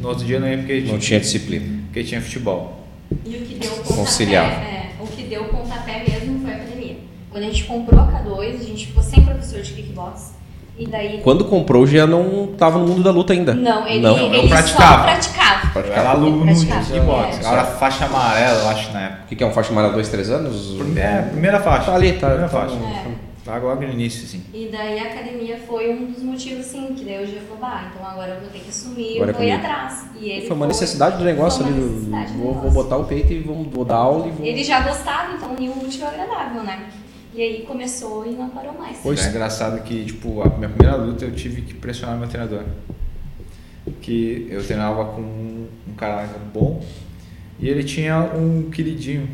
no 0.00 0.08
outro 0.08 0.24
dia 0.24 0.38
não 0.38 0.48
ia 0.48 0.58
porque, 0.58 0.80
Não 0.82 0.98
tinha 0.98 1.18
disciplina. 1.20 1.64
porque 1.86 2.02
tinha 2.04 2.20
futebol. 2.20 2.77
E 3.24 3.36
o 3.36 3.40
que 3.40 3.54
deu 3.54 3.72
o 3.72 3.76
pontapé, 3.76 3.94
Conciliar. 3.96 4.44
é, 4.44 4.90
o 5.00 5.06
que 5.06 5.22
deu 5.22 5.42
o 5.44 5.48
pontapé 5.48 6.04
mesmo 6.08 6.40
foi 6.40 6.52
a 6.52 6.56
academia. 6.56 6.96
Quando 7.30 7.44
a 7.44 7.46
gente 7.46 7.64
comprou 7.64 8.00
a 8.00 8.06
K2, 8.06 8.60
a 8.60 8.64
gente 8.64 8.86
ficou 8.86 9.02
sem 9.02 9.22
professor 9.22 9.60
de 9.62 9.72
kickbox. 9.72 10.34
E 10.78 10.86
daí. 10.86 11.20
Quando 11.24 11.44
comprou, 11.46 11.84
já 11.86 12.06
não 12.06 12.48
tava 12.56 12.78
no 12.78 12.86
mundo 12.86 13.02
da 13.02 13.10
luta 13.10 13.32
ainda. 13.32 13.52
Não, 13.52 13.86
ele, 13.86 14.00
Não. 14.00 14.16
eu 14.16 14.32
ele 14.34 14.48
praticava. 14.48 14.98
só 14.98 15.02
praticava. 15.04 15.78
Eu 15.80 15.92
era 15.92 16.10
aluno 16.10 16.46
de 16.46 16.66
Praticava, 16.66 16.84
kickbox. 16.84 17.38
é. 17.38 17.42
Eu 17.44 17.52
era 17.52 17.64
faixa 17.64 18.04
amarela, 18.04 18.60
eu 18.62 18.68
acho, 18.68 18.92
na 18.92 19.00
época. 19.02 19.22
O 19.24 19.26
que, 19.28 19.36
que 19.36 19.42
é 19.42 19.46
um 19.46 19.52
faixa 19.52 19.72
amarela? 19.72 19.92
Dois, 19.94 20.08
três 20.08 20.30
anos? 20.30 20.76
É, 20.96 21.22
primeira 21.22 21.58
faixa. 21.60 21.86
Tá 21.86 21.94
ali, 21.96 22.12
tá, 22.12 22.28
Primeira 22.28 22.48
tá 22.48 22.60
faixa. 22.60 22.74
no- 22.76 22.86
É. 22.86 23.04
Logo, 23.48 23.66
logo 23.66 23.80
no 23.82 23.92
início, 23.92 24.24
assim. 24.24 24.42
E 24.52 24.68
daí 24.70 24.98
a 24.98 25.04
academia 25.04 25.56
foi 25.66 25.90
um 25.90 26.12
dos 26.12 26.22
motivos, 26.22 26.66
assim, 26.66 26.94
que 26.94 27.02
daí 27.04 27.14
eu 27.14 27.26
já 27.26 27.40
falei, 27.40 27.58
bah, 27.60 27.90
então 27.90 28.06
agora 28.06 28.34
eu 28.34 28.40
vou 28.40 28.50
ter 28.50 28.58
que 28.58 28.68
assumir, 28.68 29.14
Agora 29.16 29.30
é 29.30 29.32
eu 29.32 29.36
vou 29.38 29.44
ir 29.46 29.50
atrás. 29.52 30.06
E 30.20 30.28
ele 30.30 30.46
Foi 30.46 30.56
uma 30.56 30.66
necessidade 30.66 31.16
do 31.16 31.24
negócio 31.24 31.64
foi 31.64 31.72
ali. 31.72 31.80
do- 31.80 32.38
vou, 32.38 32.54
vou 32.54 32.70
botar 32.70 32.98
o 32.98 33.04
peito 33.04 33.32
e 33.32 33.38
vou, 33.40 33.64
vou 33.64 33.84
dar 33.86 33.96
aula 33.96 34.26
e 34.26 34.30
vou. 34.32 34.44
Ele 34.46 34.62
já 34.62 34.80
gostava, 34.82 35.34
então 35.34 35.54
uniu 35.54 35.72
o 35.72 35.84
útil 35.84 36.04
ao 36.06 36.12
agradável, 36.12 36.62
né? 36.62 36.90
E 37.34 37.40
aí 37.40 37.62
começou 37.62 38.26
e 38.26 38.30
não 38.32 38.50
parou 38.50 38.74
mais. 38.74 38.98
Pois. 39.02 39.24
É 39.24 39.30
engraçado 39.30 39.82
que, 39.82 40.04
tipo, 40.04 40.42
a 40.42 40.48
minha 40.50 40.68
primeira 40.68 40.96
luta 40.96 41.24
eu 41.24 41.32
tive 41.34 41.62
que 41.62 41.72
pressionar 41.72 42.18
meu 42.18 42.28
treinador. 42.28 42.64
Que 44.02 44.46
eu 44.50 44.62
treinava 44.62 45.04
com 45.06 45.22
um 45.22 45.94
cara 45.96 46.28
bom 46.52 46.82
e 47.58 47.68
ele 47.68 47.82
tinha 47.82 48.18
um 48.34 48.70
queridinho 48.70 49.28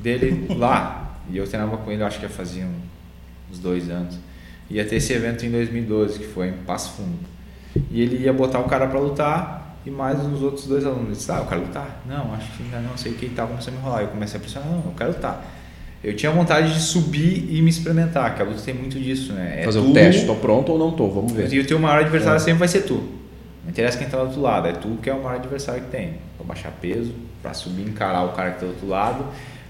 dele 0.00 0.46
lá. 0.56 1.18
E 1.30 1.36
eu 1.36 1.46
treinava 1.46 1.76
com 1.76 1.92
ele, 1.92 2.02
acho 2.02 2.16
que 2.16 2.22
já 2.22 2.28
fazia 2.30 2.64
um- 2.64 2.87
uns 3.50 3.58
dois 3.58 3.88
anos. 3.90 4.18
Ia 4.70 4.84
ter 4.84 4.96
esse 4.96 5.12
evento 5.12 5.44
em 5.46 5.50
2012, 5.50 6.18
que 6.18 6.26
foi 6.26 6.48
em 6.48 6.52
Passo 6.66 6.92
Fundo. 6.92 7.18
E 7.90 8.00
ele 8.02 8.24
ia 8.24 8.32
botar 8.32 8.58
o 8.60 8.64
cara 8.64 8.86
pra 8.86 8.98
lutar 9.00 9.78
e 9.86 9.90
mais 9.90 10.18
os 10.24 10.42
outros 10.42 10.66
dois 10.66 10.84
alunos. 10.84 11.06
Ele 11.06 11.16
disse, 11.16 11.30
ah, 11.32 11.38
eu 11.38 11.46
quero 11.46 11.62
lutar. 11.62 12.02
Não, 12.06 12.34
acho 12.34 12.52
que 12.56 12.62
ainda 12.64 12.80
não 12.80 12.96
sei 12.96 13.12
o 13.12 13.14
que 13.14 13.26
e 13.26 13.30
tal. 13.30 13.48
Começou 13.48 13.72
a 13.72 13.76
me 13.76 13.80
enrolar. 13.82 14.02
Eu 14.02 14.08
comecei 14.08 14.36
a 14.38 14.40
pressionar, 14.40 14.68
não, 14.68 14.78
eu 14.84 14.94
quero 14.96 15.10
lutar. 15.10 15.54
Eu 16.04 16.14
tinha 16.14 16.30
vontade 16.30 16.72
de 16.74 16.80
subir 16.80 17.48
e 17.50 17.60
me 17.62 17.70
experimentar, 17.70 18.34
que 18.36 18.42
a 18.42 18.44
luta 18.44 18.60
tem 18.60 18.74
muito 18.74 19.00
disso, 19.00 19.32
né? 19.32 19.62
É 19.62 19.64
Fazer 19.64 19.80
tu- 19.80 19.90
o 19.90 19.92
teste, 19.92 20.26
tô 20.26 20.34
pronto 20.36 20.70
ou 20.72 20.78
não 20.78 20.92
tô, 20.92 21.08
vamos 21.08 21.32
ver. 21.32 21.52
E 21.52 21.58
o 21.58 21.66
teu 21.66 21.78
maior 21.78 22.00
adversário 22.00 22.38
sempre 22.38 22.58
vai 22.60 22.68
ser 22.68 22.82
tu. 22.82 22.94
Não 23.64 23.70
interessa 23.70 23.98
quem 23.98 24.08
tá 24.08 24.16
do 24.18 24.24
outro 24.26 24.40
lado, 24.40 24.68
é 24.68 24.72
tu 24.72 24.96
que 25.02 25.10
é 25.10 25.12
o 25.14 25.20
maior 25.22 25.36
adversário 25.36 25.82
que 25.82 25.90
tem. 25.90 26.14
Pra 26.36 26.46
baixar 26.46 26.70
peso, 26.80 27.12
pra 27.42 27.52
subir 27.52 27.82
e 27.82 27.88
encarar 27.90 28.22
o 28.24 28.28
cara 28.32 28.52
que 28.52 28.60
tá 28.60 28.66
do 28.66 28.72
outro 28.72 28.86
lado. 28.88 29.24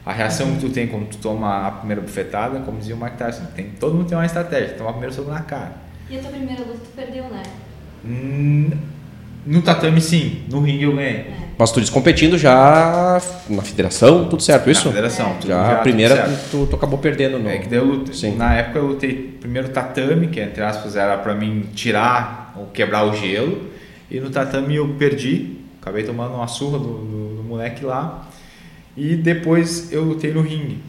A 0.09 0.13
reação 0.15 0.53
que 0.55 0.61
tu 0.61 0.71
tem 0.71 0.87
quando 0.87 1.07
tu 1.09 1.19
toma 1.19 1.67
a 1.67 1.71
primeira 1.71 2.01
bufetada, 2.01 2.61
como 2.61 2.79
dizia 2.79 2.95
o 2.95 2.99
Mike 2.99 3.19
Tyson, 3.19 3.43
tem, 3.55 3.67
todo 3.79 3.95
mundo 3.95 4.09
tem 4.09 4.17
uma 4.17 4.25
estratégia, 4.25 4.71
toma 4.77 4.89
o 4.89 4.93
primeiro 4.95 5.15
soco 5.15 5.31
na 5.31 5.41
cara. 5.41 5.73
E 6.09 6.17
a 6.17 6.21
tua 6.21 6.31
primeira 6.31 6.63
luta 6.63 6.79
tu 6.79 6.91
perdeu, 6.97 7.25
né? 7.25 7.43
Hum, 8.05 8.71
no 9.47 9.61
tatame 9.63 10.01
sim, 10.01 10.45
no 10.51 10.61
ringue 10.61 10.85
eu 10.85 10.95
ganhei. 10.97 11.11
É. 11.17 11.33
Mas 11.59 11.73
tu 11.73 11.81
diz 11.81 11.91
competindo 11.91 12.39
já 12.39 13.21
na 13.51 13.61
federação, 13.63 14.29
tudo 14.29 14.43
certo, 14.43 14.71
isso? 14.71 14.87
Na 14.87 14.93
federação, 14.93 15.35
tudo 15.41 15.49
Já, 15.49 15.61
a 15.67 15.71
tudo 15.75 15.83
primeira 15.83 16.15
certo. 16.17 16.51
tu, 16.53 16.67
tu 16.69 16.77
acabou 16.77 16.99
perdendo 16.99 17.39
no. 17.39 17.49
É 17.49 17.59
que 17.59 17.69
daí 17.69 17.79
eu 17.79 17.85
lutei. 17.85 18.15
Sim. 18.15 18.37
Na 18.37 18.55
época 18.55 18.79
eu 18.79 18.87
lutei 18.87 19.37
primeiro 19.41 19.69
tatame, 19.71 20.29
que 20.29 20.41
entre 20.41 20.63
aspas 20.63 20.95
era 20.97 21.19
pra 21.19 21.35
mim 21.35 21.67
tirar 21.75 22.55
ou 22.57 22.67
quebrar 22.67 23.05
o 23.05 23.15
gelo. 23.15 23.69
E 24.11 24.21
no 24.21 24.31
tatame 24.31 24.77
eu 24.77 24.89
perdi, 24.99 25.57
acabei 25.83 26.05
tomando 26.05 26.35
uma 26.35 26.47
surra 26.47 26.79
do, 26.79 26.85
do- 26.87 27.37
do 27.37 27.43
moleque 27.43 27.85
lá. 27.85 28.28
E 28.99 29.15
depois 29.15 29.93
eu 29.93 30.03
lutei 30.03 30.33
no 30.33 30.41
ringue, 30.41 30.83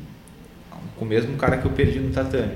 com 0.97 1.05
o 1.05 1.07
mesmo 1.07 1.37
cara 1.37 1.57
que 1.57 1.65
eu 1.65 1.71
perdi 1.71 1.99
no 1.99 2.09
tatame. 2.11 2.53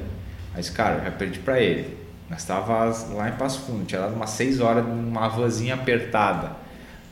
Mas 0.51 0.67
cara, 0.67 0.95
eu 0.95 1.03
já 1.03 1.11
perdi 1.11 1.37
pra 1.37 1.61
ele. 1.61 1.95
Nós 2.27 2.39
estava 2.39 2.85
lá 3.13 3.29
em 3.29 3.33
Passo 3.33 3.61
Fundo, 3.61 3.85
tinha 3.85 4.01
dado 4.01 4.15
umas 4.15 4.31
6 4.31 4.59
horas 4.59 4.83
numa 4.83 5.27
vanzinha 5.27 5.75
apertada, 5.75 6.53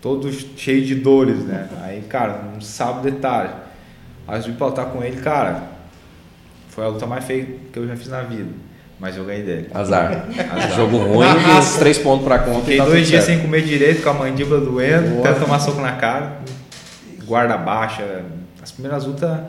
todo 0.02 0.32
cheio 0.58 0.84
de 0.84 0.96
dores, 0.96 1.46
né? 1.46 1.70
Aí, 1.84 2.02
cara, 2.10 2.42
um 2.58 2.60
sábado 2.60 3.12
de 3.12 3.18
tarde. 3.18 3.54
Aí 4.28 4.42
eu 4.44 4.54
pra 4.56 4.68
lutar 4.68 4.86
com 4.88 5.04
ele, 5.04 5.22
cara, 5.22 5.62
foi 6.70 6.84
a 6.84 6.88
luta 6.88 7.06
mais 7.06 7.24
feia 7.24 7.46
que 7.72 7.78
eu 7.78 7.88
já 7.88 7.96
fiz 7.96 8.08
na 8.08 8.24
vida. 8.24 8.50
Mas 9.00 9.18
eu 9.18 9.24
ganhei 9.24 9.44
dele. 9.44 9.70
Azar. 9.72 10.26
Azar. 10.52 10.76
Jogo 10.76 10.98
ruim, 10.98 11.28
três 11.78 12.00
pontos 12.00 12.26
pra 12.26 12.40
conta 12.40 12.62
Fiquei 12.62 12.78
tá 12.78 12.86
dois 12.86 13.08
dias 13.08 13.24
sem 13.24 13.40
comer 13.40 13.62
direito, 13.62 14.02
com 14.02 14.10
a 14.10 14.14
mandíbula 14.14 14.60
doendo, 14.62 15.10
Boa. 15.10 15.24
tentando 15.24 15.46
tomar 15.46 15.60
soco 15.60 15.82
na 15.82 15.94
cara, 15.94 16.40
guarda 17.32 17.58
baixa. 17.58 18.04
As 18.62 18.72
primeiras 18.72 19.06
lutas, 19.06 19.40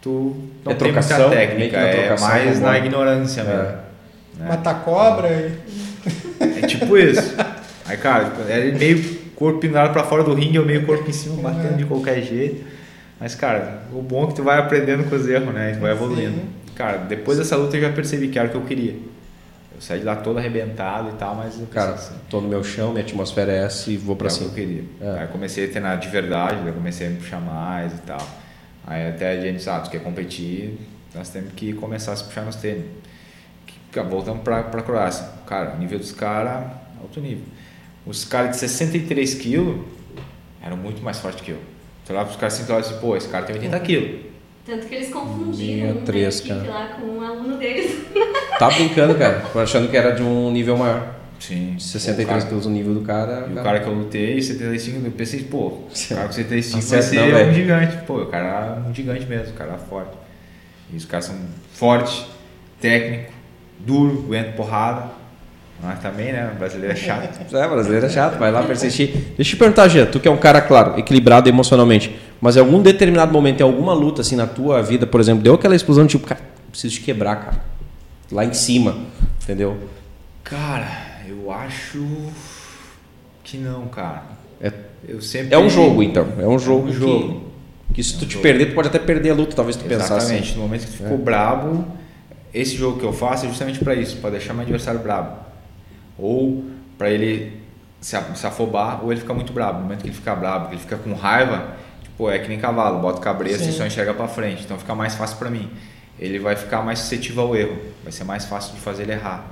tu 0.00 0.36
não 0.64 0.70
É 0.72 0.74
tem 0.76 0.92
trocação, 0.92 1.18
muita 1.28 1.34
técnica, 1.36 1.76
é 1.76 2.00
trocação, 2.06 2.28
mais 2.28 2.60
na 2.60 2.78
ignorância 2.78 3.40
É. 3.40 3.44
mesmo. 3.44 3.76
né? 4.38 4.48
Matar 4.48 4.82
cobra 4.84 5.28
e. 5.28 6.54
É 6.62 6.66
tipo 6.66 6.96
isso. 6.96 7.34
Aí, 7.86 7.96
cara, 7.96 8.30
era 8.48 8.78
meio 8.78 9.02
corpo 9.34 9.58
pendurado 9.58 9.92
pra 9.92 10.04
fora 10.04 10.22
do 10.22 10.32
ringue, 10.32 10.56
eu 10.56 10.64
meio 10.64 10.86
corpo 10.86 11.08
em 11.08 11.12
cima, 11.12 11.42
batendo 11.42 11.76
de 11.76 11.84
qualquer 11.84 12.22
jeito. 12.22 12.64
Mas, 13.20 13.34
cara, 13.34 13.82
o 13.92 14.00
bom 14.00 14.24
é 14.24 14.26
que 14.28 14.34
tu 14.34 14.42
vai 14.44 14.58
aprendendo 14.58 15.04
com 15.08 15.16
os 15.16 15.28
erros, 15.28 15.52
né? 15.52 15.72
E 15.72 15.74
tu 15.74 15.80
vai 15.80 15.90
evoluindo. 15.92 16.36
Sim. 16.36 16.48
Cara, 16.76 16.98
depois 16.98 17.38
dessa 17.38 17.56
luta 17.56 17.76
eu 17.76 17.80
já 17.82 17.90
percebi 17.90 18.28
que 18.28 18.38
era 18.38 18.48
o 18.48 18.50
que 18.50 18.56
eu 18.56 18.62
queria. 18.62 18.94
Eu 19.74 19.80
saí 19.80 19.98
de 20.00 20.04
lá 20.04 20.16
todo 20.16 20.38
arrebentado 20.38 21.10
e 21.10 21.12
tal, 21.14 21.34
mas 21.34 21.58
eu 21.60 21.66
Cara, 21.66 21.92
assim, 21.94 22.14
tô 22.30 22.40
no 22.40 22.48
meu 22.48 22.62
chão, 22.62 22.92
minha 22.92 23.04
atmosfera 23.04 23.52
é 23.52 23.64
essa 23.64 23.90
e 23.90 23.96
vou 23.96 24.14
pra 24.16 24.28
é 24.28 24.30
o 24.30 24.32
que 24.32 24.38
cima. 24.38 24.50
eu 24.50 24.54
queria. 24.54 24.84
É. 25.00 25.18
Aí 25.22 25.26
comecei 25.28 25.64
a 25.66 25.68
treinar 25.68 25.98
de 25.98 26.08
verdade, 26.08 26.66
eu 26.66 26.72
comecei 26.72 27.06
a 27.06 27.10
me 27.10 27.16
puxar 27.16 27.40
mais 27.40 27.92
e 27.92 27.98
tal. 28.02 28.26
Aí 28.86 29.08
até 29.08 29.32
a 29.32 29.40
gente 29.40 29.56
disse, 29.56 29.68
ah, 29.70 29.80
tu 29.80 29.90
quer 29.90 30.00
competir, 30.02 30.78
nós 31.14 31.28
temos 31.30 31.52
que 31.54 31.72
começar 31.72 32.12
a 32.12 32.16
se 32.16 32.24
puxar 32.24 32.42
nos 32.42 32.56
treinos. 32.56 32.84
Que- 33.66 34.00
Voltamos 34.02 34.42
pra, 34.42 34.62
pra 34.64 34.82
Croácia. 34.82 35.24
Cara, 35.46 35.74
o 35.74 35.78
nível 35.78 35.98
dos 35.98 36.10
caras, 36.12 36.64
alto 37.00 37.20
nível. 37.20 37.44
Os 38.06 38.24
caras 38.24 38.50
de 38.50 38.56
63 38.58 39.34
quilos 39.34 39.80
eram 40.62 40.76
muito 40.76 41.02
mais 41.02 41.18
fortes 41.18 41.42
que 41.42 41.52
eu. 41.52 41.58
Tu 42.04 42.12
olhava 42.12 42.26
pros 42.26 42.38
caras 42.40 42.54
assim, 42.54 42.64
tu 42.66 42.72
olhava 42.72 42.86
assim, 42.88 42.98
pô, 43.00 43.16
esse 43.16 43.28
cara 43.28 43.44
tem 43.46 43.54
80 43.56 43.80
quilos. 43.80 44.20
Tanto 44.64 44.86
que 44.86 44.94
eles 44.94 45.10
confundiram 45.10 45.94
Minha 46.02 46.28
equipe 46.28 46.48
cara. 46.48 46.62
lá 46.70 46.86
com 46.98 47.06
um 47.06 47.20
aluno 47.22 47.56
deles. 47.58 48.02
Tá 48.58 48.68
brincando, 48.70 49.16
cara. 49.16 49.40
Tô 49.52 49.58
achando 49.58 49.90
que 49.90 49.96
era 49.96 50.12
de 50.12 50.22
um 50.22 50.50
nível 50.52 50.76
maior. 50.76 51.12
Sim. 51.40 51.74
De 51.74 51.82
63 51.82 52.24
O 52.24 52.28
cara- 52.30 52.48
quilos 52.48 52.66
o 52.66 52.70
nível 52.70 52.94
do 52.94 53.00
cara. 53.02 53.48
E 53.50 53.52
o 53.52 53.62
cara 53.62 53.80
que 53.80 53.86
eu 53.88 53.92
lutei, 53.92 54.40
75, 54.40 55.04
eu 55.04 55.10
pensei, 55.10 55.42
pô, 55.42 55.66
o 55.66 55.88
cara 56.08 56.26
com 56.28 56.32
75 56.32 56.80
Tá 56.80 56.88
vai 56.94 57.02
ser 57.02 57.16
não, 57.16 57.50
um 57.50 57.52
gigante. 57.52 57.96
Pô, 58.06 58.22
o 58.22 58.26
cara 58.26 58.80
é 58.86 58.88
um 58.88 58.94
gigante 58.94 59.26
mesmo, 59.26 59.52
o 59.52 59.56
cara 59.56 59.74
é 59.74 59.78
forte. 59.78 60.16
E 60.92 60.96
os 60.96 61.04
caras 61.04 61.24
são 61.26 61.34
fortes, 61.72 62.24
técnico, 62.80 63.32
duro, 63.80 64.22
aguenta 64.24 64.52
porrada. 64.52 65.10
Mas 65.82 65.98
também, 66.00 66.32
né, 66.32 66.50
o 66.54 66.58
brasileiro 66.58 66.92
é 66.92 66.96
chato. 66.96 67.40
É, 67.54 67.68
brasileiro 67.68 68.06
é 68.06 68.08
chato, 68.08 68.38
vai 68.38 68.50
lá 68.50 68.62
persistir. 68.62 69.08
Deixa 69.36 69.40
eu 69.40 69.44
te 69.44 69.56
perguntar, 69.56 69.88
Jean, 69.88 70.06
tu 70.06 70.18
que 70.18 70.26
é 70.28 70.30
um 70.30 70.36
cara, 70.36 70.60
claro, 70.60 70.98
equilibrado 70.98 71.48
emocionalmente, 71.48 72.14
mas 72.40 72.56
em 72.56 72.60
algum 72.60 72.80
determinado 72.80 73.32
momento, 73.32 73.60
em 73.60 73.64
alguma 73.64 73.92
luta, 73.92 74.22
assim, 74.22 74.36
na 74.36 74.46
tua 74.46 74.80
vida, 74.82 75.06
por 75.06 75.20
exemplo, 75.20 75.42
deu 75.42 75.54
aquela 75.54 75.76
explosão, 75.76 76.06
tipo, 76.06 76.26
cara, 76.26 76.40
preciso 76.70 76.94
te 76.94 77.00
quebrar, 77.02 77.36
cara. 77.36 77.60
Lá 78.32 78.44
em 78.44 78.54
cima, 78.54 78.96
entendeu? 79.42 79.76
Cara, 80.42 80.86
eu 81.28 81.50
acho 81.52 82.02
que 83.42 83.58
não, 83.58 83.86
cara. 83.88 84.22
É, 84.60 84.72
Eu 85.06 85.20
sempre... 85.20 85.54
é 85.54 85.58
um 85.58 85.68
jogo, 85.68 86.02
então. 86.02 86.26
É 86.38 86.46
um 86.46 86.58
jogo, 86.58 86.88
um 86.88 86.92
que- 86.92 86.98
jogo. 86.98 87.44
Que, 87.92 88.02
se 88.02 88.14
É 88.14 88.18
tu 88.18 88.24
um 88.24 88.28
te 88.28 88.32
jogo. 88.32 88.42
perder, 88.42 88.66
tu 88.66 88.74
pode 88.74 88.88
até 88.88 88.98
perder 88.98 89.30
a 89.30 89.34
luta, 89.34 89.54
talvez 89.54 89.76
tu 89.76 89.84
pensasse. 89.84 90.12
Exatamente. 90.14 90.54
No 90.54 90.62
momento 90.62 90.80
que 90.86 90.92
tu 90.92 90.96
ficou 90.96 91.18
brabo, 91.18 91.84
esse 92.52 92.74
jogo 92.76 92.98
que 92.98 93.04
eu 93.04 93.12
faço 93.12 93.44
é 93.44 93.48
justamente 93.48 93.78
para 93.84 93.94
isso, 93.94 94.16
para 94.16 94.30
deixar 94.30 94.52
meu 94.54 94.62
adversário 94.62 94.98
brabo. 95.00 95.43
Ou 96.18 96.64
para 96.98 97.10
ele 97.10 97.60
se, 98.00 98.16
afobar, 98.16 99.02
ou 99.04 99.10
ele 99.12 99.20
ficar 99.20 99.34
muito 99.34 99.52
brabo. 99.52 99.78
No 99.78 99.84
momento 99.84 100.02
que 100.02 100.08
ele 100.08 100.14
ficar 100.14 100.34
brabo, 100.36 100.68
que 100.68 100.74
ele 100.74 100.80
fica 100.80 100.96
com 100.96 101.12
raiva, 101.14 101.68
tipo, 102.02 102.30
é 102.30 102.38
que 102.38 102.48
nem 102.48 102.58
cavalo, 102.58 103.00
bota 103.00 103.20
cabresto 103.20 103.64
Sim. 103.64 103.70
e 103.70 103.72
só 103.72 103.86
enxerga 103.86 104.12
para 104.14 104.28
frente. 104.28 104.62
Então 104.64 104.78
fica 104.78 104.94
mais 104.94 105.14
fácil 105.14 105.36
para 105.38 105.50
mim. 105.50 105.70
Ele 106.18 106.38
vai 106.38 106.54
ficar 106.54 106.82
mais 106.82 107.00
suscetível 107.00 107.42
ao 107.44 107.56
erro, 107.56 107.76
vai 108.02 108.12
ser 108.12 108.24
mais 108.24 108.44
fácil 108.44 108.74
de 108.74 108.80
fazer 108.80 109.02
ele 109.04 109.12
errar. 109.12 109.44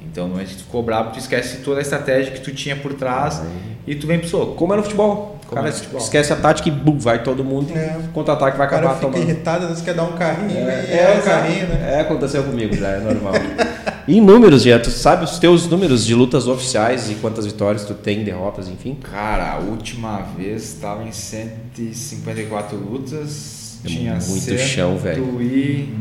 Então, 0.00 0.24
no 0.28 0.34
momento 0.34 0.48
que 0.50 0.56
tu 0.56 0.62
ficou 0.62 0.80
brabo, 0.82 1.10
tu 1.12 1.18
esquece 1.18 1.58
toda 1.58 1.80
a 1.80 1.82
estratégia 1.82 2.30
que 2.32 2.40
tu 2.40 2.52
tinha 2.54 2.76
por 2.76 2.94
trás 2.94 3.42
e 3.86 3.96
tu 3.96 4.06
vem 4.06 4.18
pro 4.20 4.28
soco. 4.28 4.54
Como 4.54 4.72
é 4.72 4.76
no 4.76 4.82
futebol. 4.84 5.36
O 5.42 5.46
Como 5.48 5.54
cara 5.56 5.68
é 5.68 5.70
no 5.70 5.76
futebol. 5.76 6.00
esquece 6.00 6.32
a 6.32 6.36
tática 6.36 6.68
e 6.68 6.72
bum, 6.72 6.98
vai 6.98 7.22
todo 7.22 7.42
mundo. 7.44 7.76
É. 7.76 7.96
E 8.04 8.08
contra-ataque 8.08 8.56
vai 8.56 8.66
O 8.68 8.70
cara 8.70 8.82
acabar 8.86 9.00
fica 9.00 9.10
tomando. 9.12 9.28
irritado, 9.28 9.62
às 9.64 9.68
vezes 9.70 9.84
quer 9.84 9.94
dar 9.94 10.04
um 10.04 10.12
carrinho 10.12 10.50
e 10.52 10.56
É, 10.56 11.14
é, 11.14 11.18
um 11.18 11.22
carrinho, 11.24 11.66
né? 11.66 11.94
É, 11.96 12.00
aconteceu 12.00 12.44
comigo 12.44 12.76
já, 12.76 12.90
é 12.90 12.98
normal. 13.00 13.32
e 14.08 14.16
em 14.16 14.20
números, 14.22 14.62
Jean, 14.62 14.78
tu 14.78 14.90
sabe 14.90 15.24
os 15.24 15.38
teus 15.38 15.66
números 15.66 16.06
de 16.06 16.14
lutas 16.14 16.48
oficiais 16.48 17.10
e 17.10 17.16
quantas 17.16 17.44
vitórias 17.44 17.84
tu 17.84 17.92
tem, 17.92 18.24
derrotas, 18.24 18.66
enfim? 18.66 18.94
Cara, 18.94 19.52
a 19.52 19.58
última 19.58 20.22
vez 20.22 20.62
estava 20.72 21.04
em 21.04 21.12
154 21.12 22.74
lutas. 22.78 23.78
É 23.84 23.88
tinha 23.88 24.14
muito 24.14 24.58
chão, 24.58 24.96
velho. 24.96 25.42
E... 25.42 25.94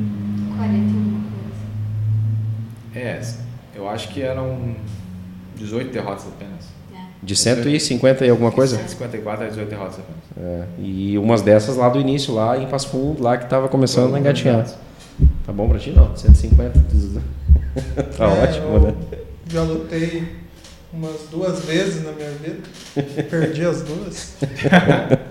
41 0.56 1.22
É, 2.96 3.22
eu 3.76 3.90
acho 3.90 4.08
que 4.08 4.22
eram 4.22 4.76
18 5.58 5.92
derrotas 5.92 6.28
apenas. 6.28 6.64
É. 6.94 6.98
De 7.22 7.36
150 7.36 8.26
e 8.26 8.30
alguma 8.30 8.54
coisa? 8.54 8.78
154 8.78 9.46
a 9.46 9.50
18 9.50 9.70
derrotas 9.70 10.00
apenas. 10.00 10.22
É, 10.40 10.66
e 10.80 11.18
umas 11.18 11.42
dessas 11.42 11.76
lá 11.76 11.90
do 11.90 12.00
início, 12.00 12.34
lá 12.34 12.58
em 12.58 12.68
Passo 12.68 12.88
Fundo, 12.88 13.22
lá 13.22 13.38
que 13.38 13.50
tava 13.50 13.68
começando 13.68 14.16
a 14.16 14.20
engatinhar. 14.20 14.66
Tá 15.46 15.52
bom 15.52 15.68
pra 15.68 15.78
ti? 15.78 15.92
Não, 15.92 16.16
150. 16.16 16.80
tá 18.18 18.26
É, 18.26 18.28
ótimo, 18.28 18.80
né? 18.80 18.94
Já 19.50 19.62
lutei 19.64 20.36
umas 20.92 21.22
duas 21.30 21.64
vezes 21.66 22.04
na 22.04 22.12
minha 22.12 22.32
vida. 22.32 22.60
Perdi 23.30 23.66
as 23.66 23.82
duas. 23.82 24.36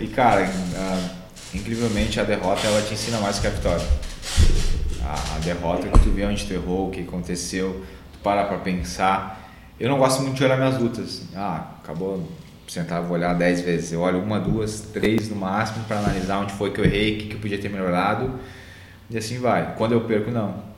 E 0.00 0.06
cara, 0.06 0.48
incrivelmente 1.52 2.18
a 2.18 2.24
derrota 2.24 2.66
ela 2.66 2.80
te 2.82 2.94
ensina 2.94 3.18
mais 3.18 3.38
que 3.38 3.46
a 3.46 3.50
vitória. 3.50 3.86
A, 5.04 5.36
a 5.36 5.38
derrota 5.40 5.88
que 5.88 5.98
tu 5.98 6.10
vê 6.10 6.24
onde 6.24 6.46
tu 6.46 6.54
errou, 6.54 6.88
o 6.88 6.90
que 6.90 7.00
aconteceu, 7.02 7.84
tu 8.12 8.18
para 8.20 8.44
pra 8.44 8.58
pensar. 8.58 9.50
Eu 9.78 9.88
não 9.88 9.98
gosto 9.98 10.22
muito 10.22 10.36
de 10.36 10.44
olhar 10.44 10.56
minhas 10.56 10.78
lutas. 10.78 11.22
Ah, 11.34 11.74
acabou, 11.82 12.26
sentar 12.68 13.02
vou 13.02 13.16
olhar 13.16 13.34
10 13.34 13.60
vezes. 13.62 13.92
Eu 13.92 14.00
olho 14.00 14.22
uma, 14.22 14.38
duas, 14.38 14.80
três 14.92 15.28
no 15.28 15.36
máximo 15.36 15.84
para 15.84 15.98
analisar 15.98 16.38
onde 16.38 16.52
foi 16.52 16.70
que 16.70 16.80
eu 16.80 16.84
errei, 16.84 17.16
o 17.16 17.18
que, 17.18 17.26
que 17.28 17.34
eu 17.34 17.40
podia 17.40 17.58
ter 17.58 17.68
melhorado. 17.68 18.38
E 19.10 19.18
assim 19.18 19.38
vai. 19.38 19.74
Quando 19.76 19.92
eu 19.92 20.02
perco, 20.02 20.30
não. 20.30 20.69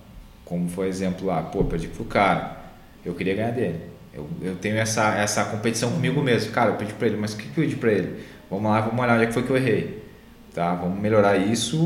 Como 0.53 0.68
foi 0.68 0.86
exemplo 0.88 1.26
lá, 1.26 1.40
pô, 1.40 1.64
perdi 1.64 1.88
pro 1.88 2.05
cara, 2.05 2.59
eu 3.03 3.14
queria 3.14 3.34
ganhar 3.34 3.53
dele. 3.53 3.80
Eu, 4.12 4.28
eu 4.42 4.55
tenho 4.57 4.76
essa, 4.76 5.14
essa 5.14 5.46
competição 5.46 5.90
comigo 5.90 6.20
mesmo. 6.20 6.53
Cara, 6.53 6.72
eu 6.72 6.76
pedi 6.76 6.92
pra 6.92 7.07
ele, 7.07 7.16
mas 7.16 7.32
o 7.32 7.38
que, 7.38 7.44
que 7.44 7.59
eu 7.59 7.64
pedi 7.64 7.76
pra 7.76 7.90
ele? 7.90 8.22
Vamos 8.50 8.70
lá, 8.70 8.82
vamos 8.82 9.00
olhar 9.03 9.14
onde 9.14 9.24
é 9.24 9.26
que 9.28 9.32
foi 9.32 9.44
que 9.44 9.48
eu 9.48 9.57
errei. 9.57 10.05
Tá? 10.55 10.74
Vamos 10.74 11.00
melhorar 11.00 11.38
isso 11.38 11.78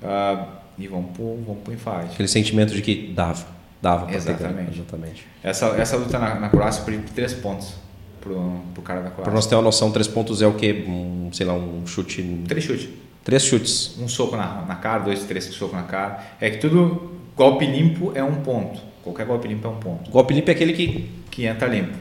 uh, 0.00 0.46
e 0.78 0.86
vamos 0.86 1.10
pro, 1.10 1.38
vamos 1.44 1.60
pro 1.64 1.74
infight. 1.74 2.12
Aquele 2.12 2.28
sentimento 2.28 2.72
de 2.72 2.80
que 2.82 3.12
dava, 3.12 3.44
dava 3.82 4.06
pra 4.06 4.14
ter 4.16 4.24
ganho. 4.24 4.38
Exatamente. 4.38 4.78
Exatamente. 4.78 5.26
Essa, 5.42 5.66
essa 5.70 5.96
luta 5.96 6.20
na, 6.20 6.36
na 6.36 6.48
Croácia 6.50 6.82
eu 6.82 6.84
perdi 6.84 7.00
por 7.02 7.12
três 7.12 7.34
pontos 7.34 7.74
pro, 8.20 8.60
pro 8.74 8.82
cara 8.84 9.00
da 9.00 9.06
Pra 9.06 9.14
Croácia. 9.16 9.34
nós 9.34 9.46
ter 9.48 9.56
uma 9.56 9.62
noção, 9.62 9.90
três 9.90 10.06
pontos 10.06 10.40
é 10.40 10.46
o 10.46 10.54
quê? 10.54 10.84
Um, 10.86 11.30
sei 11.32 11.44
lá, 11.44 11.54
um 11.54 11.84
chute. 11.84 12.22
Três 12.46 12.64
chutes. 12.64 12.88
Três 13.24 13.42
chutes. 13.44 13.98
Um 13.98 14.06
soco 14.06 14.36
na, 14.36 14.62
na 14.62 14.76
cara, 14.76 15.00
dois, 15.00 15.24
três 15.24 15.46
socos 15.46 15.74
na 15.74 15.82
cara. 15.82 16.20
É 16.40 16.48
que 16.48 16.58
tudo, 16.58 17.17
golpe 17.38 17.64
limpo 17.64 18.12
é 18.14 18.22
um 18.22 18.34
ponto. 18.42 18.80
Qualquer 19.02 19.24
golpe 19.24 19.48
limpo 19.48 19.66
é 19.66 19.70
um 19.70 19.76
ponto. 19.76 20.10
Golpe 20.10 20.34
limpo 20.34 20.50
é 20.50 20.52
aquele 20.52 20.72
que. 20.74 21.10
Que 21.30 21.46
entra 21.46 21.66
limpo. 21.68 21.96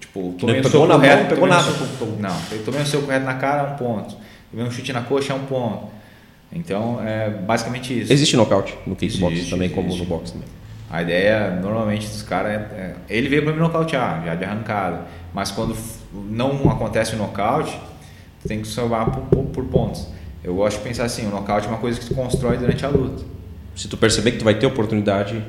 Tipo, 0.00 0.34
tomei 0.38 0.56
pegou 0.56 0.70
soco 0.70 0.86
na 0.86 0.98
mão, 0.98 1.26
pegou 1.26 1.46
nada. 1.48 1.62
soco- 1.62 2.06
Não, 2.20 2.36
tomei 2.64 2.80
um 2.82 2.86
soco 2.86 3.06
reto 3.06 3.24
na 3.24 3.34
cara, 3.34 3.68
é 3.68 3.72
um 3.72 3.76
ponto. 3.76 4.16
Tomei 4.50 4.66
um 4.66 4.70
chute 4.70 4.92
na 4.92 5.00
coxa, 5.02 5.32
é 5.32 5.36
um 5.36 5.44
ponto. 5.46 5.86
Então, 6.52 7.00
é 7.04 7.30
basicamente 7.30 7.98
isso. 8.02 8.12
Existe 8.12 8.36
nocaute 8.36 8.76
no 8.86 8.94
kickbox 8.94 9.32
Existe, 9.34 9.50
também, 9.50 9.68
como 9.70 9.88
existe. 9.88 10.02
no 10.04 10.08
boxe 10.08 10.32
também. 10.32 10.48
A 10.90 11.02
ideia, 11.02 11.50
normalmente, 11.60 12.06
dos 12.06 12.22
caras 12.22 12.52
é, 12.52 12.54
é- 12.54 12.94
Ele 13.08 13.28
veio 13.28 13.42
para 13.42 13.52
me 13.52 13.58
nocautear, 13.58 14.22
já 14.24 14.34
de 14.34 14.44
arrancada. 14.44 15.00
Mas 15.34 15.50
quando 15.50 15.76
não 16.12 16.70
acontece 16.70 17.14
o 17.14 17.18
nocaute, 17.18 17.76
tem 18.46 18.60
que 18.60 18.68
salvar 18.68 19.10
por, 19.10 19.22
por- 19.24 19.44
por 19.46 19.64
pontos. 19.64 20.06
Eu 20.44 20.54
gosto 20.54 20.78
de 20.78 20.84
pensar 20.84 21.04
assim: 21.04 21.26
o 21.26 21.30
nocaute 21.30 21.66
é 21.66 21.68
uma 21.70 21.78
coisa 21.78 21.98
que 21.98 22.06
tu 22.06 22.14
constrói 22.14 22.56
durante 22.58 22.84
a 22.84 22.88
luta. 22.88 23.24
Se 23.76 23.86
tu 23.86 23.96
perceber 23.96 24.32
que 24.32 24.38
tu 24.38 24.44
vai 24.44 24.54
ter 24.54 24.66
oportunidade, 24.66 25.40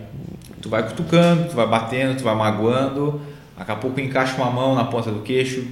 Tu 0.61 0.69
vai 0.69 0.83
cutucando, 0.83 1.47
tu 1.49 1.55
vai 1.55 1.67
batendo, 1.67 2.17
tu 2.17 2.23
vai 2.23 2.35
magoando. 2.35 3.21
Daqui 3.57 3.71
a 3.71 3.75
pouco 3.75 3.99
encaixa 3.99 4.35
uma 4.35 4.49
mão 4.51 4.75
na 4.75 4.83
ponta 4.83 5.09
do 5.11 5.21
queixo, 5.21 5.63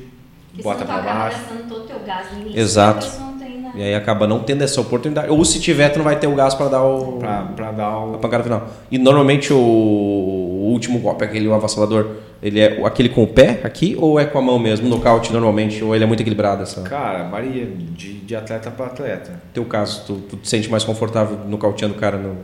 Porque 0.50 0.64
bota 0.64 0.86
para 0.86 1.02
baixo. 1.02 1.38
todo 1.68 1.82
teu 1.86 2.00
gás 2.06 2.32
início. 2.32 2.58
Exato. 2.60 3.06
tem, 3.38 3.60
né? 3.62 3.72
e 3.76 3.84
aí 3.84 3.96
acaba 3.96 4.26
não 4.26 4.40
tendo 4.40 4.64
essa 4.64 4.80
oportunidade. 4.80 5.30
Ou 5.30 5.44
se 5.44 5.60
tiver, 5.60 5.90
tu 5.90 5.98
não 5.98 6.06
vai 6.06 6.18
ter 6.18 6.28
o 6.28 6.36
gás 6.36 6.54
para 6.54 6.70
dar 6.70 6.84
o, 6.84 7.20
pra 7.56 7.72
dar 7.72 7.86
a 7.86 8.06
o. 8.06 8.18
pancada 8.20 8.44
final. 8.44 8.68
E 8.90 8.98
normalmente 8.98 9.52
o, 9.52 9.58
o 9.58 10.72
último 10.72 11.00
golpe, 11.00 11.26
aquele 11.26 11.52
avassalador, 11.52 12.08
ele 12.46 12.60
é 12.60 12.86
aquele 12.86 13.10
com 13.10 13.24
o 13.24 13.28
pé 13.28 13.60
aqui 13.64 13.98
ou 14.00 14.20
é 14.20 14.26
com 14.26 14.38
a 14.38 14.42
mão 14.42 14.60
mesmo? 14.60 14.88
Nocaute 14.88 15.34
normalmente, 15.34 15.84
ou 15.84 15.96
ele 15.96 16.04
é 16.04 16.08
muito 16.08 16.20
equilibrado? 16.20 16.62
Essa? 16.62 16.84
Cara, 16.84 17.24
varia 17.24 17.66
de, 17.66 18.20
de 18.20 18.36
atleta 18.36 18.70
para 18.70 18.86
atleta. 18.86 19.42
teu 19.52 19.66
caso, 19.66 20.04
tu, 20.06 20.14
tu 20.30 20.38
te 20.38 20.48
sente 20.48 20.70
mais 20.70 20.84
confortável 20.84 21.40
nocauteando 21.48 21.96
o 21.96 21.98
cara 21.98 22.20
no. 22.20 22.38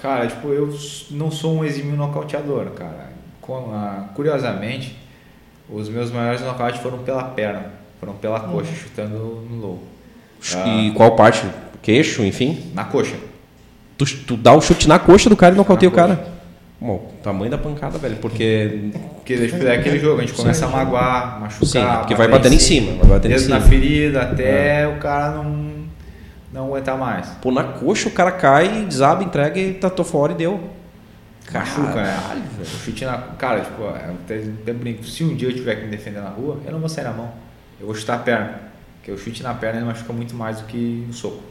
Cara, 0.00 0.26
tipo, 0.26 0.48
eu 0.48 0.74
não 1.10 1.30
sou 1.30 1.54
um 1.54 1.62
exímio 1.62 1.94
nocauteador, 1.94 2.70
cara. 2.70 3.12
Ah, 3.46 4.08
curiosamente, 4.14 4.96
os 5.68 5.86
meus 5.90 6.10
maiores 6.10 6.40
nocautes 6.40 6.80
foram 6.80 7.00
pela 7.00 7.24
perna, 7.24 7.66
foram 8.00 8.14
pela 8.14 8.40
coxa, 8.40 8.72
chutando 8.72 9.46
no 9.50 9.60
low. 9.60 9.82
Ah. 10.54 10.66
E 10.66 10.92
qual 10.92 11.14
parte? 11.14 11.44
Queixo, 11.82 12.24
enfim? 12.24 12.70
Na 12.72 12.84
coxa. 12.84 13.16
Tu, 13.98 14.06
tu 14.26 14.34
dá 14.34 14.54
o 14.54 14.62
chute 14.62 14.88
na 14.88 14.98
coxa 14.98 15.28
do 15.28 15.36
cara 15.36 15.54
e 15.54 15.58
nocauteia 15.58 15.90
o 15.90 15.92
cara. 15.92 16.31
Bom, 16.82 17.12
tamanho 17.22 17.48
da 17.48 17.58
pancada, 17.58 17.96
velho, 17.96 18.16
porque. 18.16 18.90
Porque 19.14 19.46
tipo, 19.46 19.64
é 19.64 19.76
aquele 19.76 20.00
jogo, 20.00 20.18
a 20.18 20.22
gente 20.22 20.32
começa 20.32 20.66
a 20.66 20.68
magoar, 20.68 21.40
machucar. 21.40 21.66
Sim, 21.68 21.98
porque 21.98 22.16
vai 22.16 22.26
batendo 22.26 22.56
em 22.56 22.58
cima, 22.58 22.92
vai 22.94 23.10
batendo 23.10 23.26
em 23.26 23.34
Desde 23.34 23.48
na 23.48 23.60
cima. 23.60 23.70
ferida 23.70 24.22
até 24.22 24.88
o 24.88 24.98
cara 24.98 25.30
não, 25.36 25.74
não 26.52 26.66
aguentar 26.66 26.98
mais. 26.98 27.28
Pô, 27.40 27.52
na 27.52 27.62
coxa 27.62 28.08
o 28.08 28.10
cara 28.10 28.32
cai, 28.32 28.84
desaba, 28.84 29.22
entrega 29.22 29.60
e 29.60 29.74
tá, 29.74 29.88
tô 29.88 30.02
fora 30.02 30.32
e 30.32 30.34
deu. 30.34 30.60
Machuca, 31.52 32.02
né? 32.02 32.16
Caralho, 32.20 32.42
velho. 32.42 32.62
O 32.62 32.64
chute 32.64 33.04
na. 33.04 33.18
Cara, 33.18 33.60
tipo, 33.60 33.82
eu 33.82 33.90
até, 33.90 34.38
até 34.38 34.72
brinco. 34.72 35.04
Se 35.04 35.22
um 35.22 35.36
dia 35.36 35.50
eu 35.50 35.54
tiver 35.54 35.76
que 35.76 35.84
me 35.84 35.90
defender 35.90 36.20
na 36.20 36.30
rua, 36.30 36.58
eu 36.66 36.72
não 36.72 36.80
vou 36.80 36.88
sair 36.88 37.04
na 37.04 37.12
mão. 37.12 37.30
Eu 37.78 37.86
vou 37.86 37.94
chutar 37.94 38.16
a 38.16 38.18
perna. 38.18 38.60
Porque 38.96 39.12
o 39.12 39.18
chute 39.18 39.40
na 39.44 39.54
perna 39.54 39.78
ele 39.78 39.86
machuca 39.86 40.12
muito 40.12 40.34
mais 40.34 40.60
do 40.60 40.66
que 40.66 41.06
o 41.08 41.12
soco. 41.12 41.42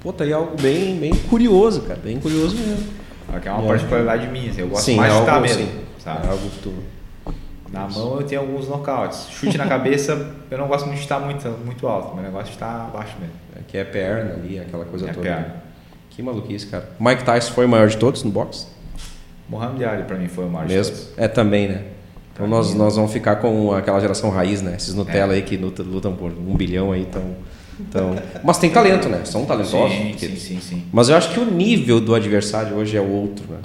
Pô, 0.00 0.12
tá 0.12 0.24
aí 0.24 0.34
algo 0.34 0.54
bem, 0.60 0.98
bem 0.98 1.14
curioso, 1.14 1.82
cara. 1.82 1.98
Bem 2.02 2.20
curioso 2.20 2.56
mesmo. 2.56 3.05
Que 3.40 3.48
é 3.48 3.52
uma 3.52 3.64
É. 3.64 3.68
particularidade 3.68 4.26
minha. 4.28 4.50
assim, 4.50 4.60
Eu 4.60 4.68
gosto 4.68 4.84
sim, 4.84 4.96
mais 4.96 5.12
é 5.14 5.22
de 5.22 5.28
algo, 5.30 5.40
mesmo. 5.42 5.68
Sabe? 5.98 6.26
É 6.26 6.30
algo 6.30 6.48
que 6.50 6.58
tu. 6.60 6.74
Na 7.72 7.88
mão 7.88 8.20
eu 8.20 8.26
tenho 8.26 8.40
alguns 8.40 8.68
nocautes. 8.68 9.26
Chute 9.30 9.58
na 9.58 9.66
cabeça, 9.66 10.34
eu 10.50 10.56
não 10.58 10.68
gosto 10.68 10.86
muito 10.86 10.96
de 10.98 11.02
chutar 11.02 11.20
muito, 11.20 11.48
muito 11.64 11.86
alto. 11.88 12.14
Meu 12.14 12.22
negócio 12.24 12.50
é 12.50 12.52
chutar 12.52 12.86
abaixo 12.88 13.16
mesmo. 13.20 13.34
é 13.56 13.60
Que 13.66 13.78
é 13.78 13.84
perna 13.84 14.34
ali, 14.34 14.58
aquela 14.60 14.84
coisa 14.84 15.06
É 15.08 15.12
toda. 15.12 15.22
perna. 15.26 15.54
Que 16.10 16.22
maluquice, 16.22 16.66
cara. 16.68 16.88
Mike 16.98 17.24
Tyson 17.24 17.52
foi 17.52 17.66
o 17.66 17.68
maior 17.68 17.88
de 17.88 17.96
todos 17.96 18.22
no 18.22 18.30
boxe? 18.30 18.66
Mohamed 19.48 19.84
Ali 19.84 20.02
pra 20.04 20.16
mim 20.16 20.28
foi 20.28 20.44
o 20.44 20.48
maior 20.48 20.66
de 20.66 20.74
Mesmo? 20.74 20.96
É 21.16 21.28
também, 21.28 21.68
né? 21.68 21.82
Então 22.32 22.46
Pra 22.46 22.56
nós, 22.56 22.72
mim, 22.72 22.78
nós 22.78 22.96
vamos 22.96 23.12
ficar 23.12 23.36
com 23.36 23.72
aquela 23.74 24.00
geração 24.00 24.30
raiz, 24.30 24.62
né? 24.62 24.74
Esses 24.76 24.94
Nutella 24.94 25.32
É. 25.32 25.36
aí 25.36 25.42
que 25.42 25.56
lutam, 25.56 25.84
lutam 25.84 26.14
por 26.14 26.30
um 26.32 26.54
bilhão 26.56 26.92
aí, 26.92 27.02
então, 27.02 27.22
então. 27.80 28.16
Mas 28.42 28.58
tem 28.58 28.70
talento, 28.70 29.08
né? 29.08 29.20
São 29.24 29.44
talentosos. 29.44 29.96
Sim, 29.96 30.08
porque- 30.10 30.26
sim, 30.28 30.36
sim, 30.36 30.60
sim. 30.60 30.82
Mas 30.92 31.08
eu 31.08 31.16
acho 31.16 31.30
que 31.30 31.40
o 31.40 31.44
nível 31.44 32.00
do 32.00 32.14
adversário 32.14 32.76
hoje 32.76 32.96
é 32.96 33.00
outro, 33.00 33.44
né? 33.50 33.58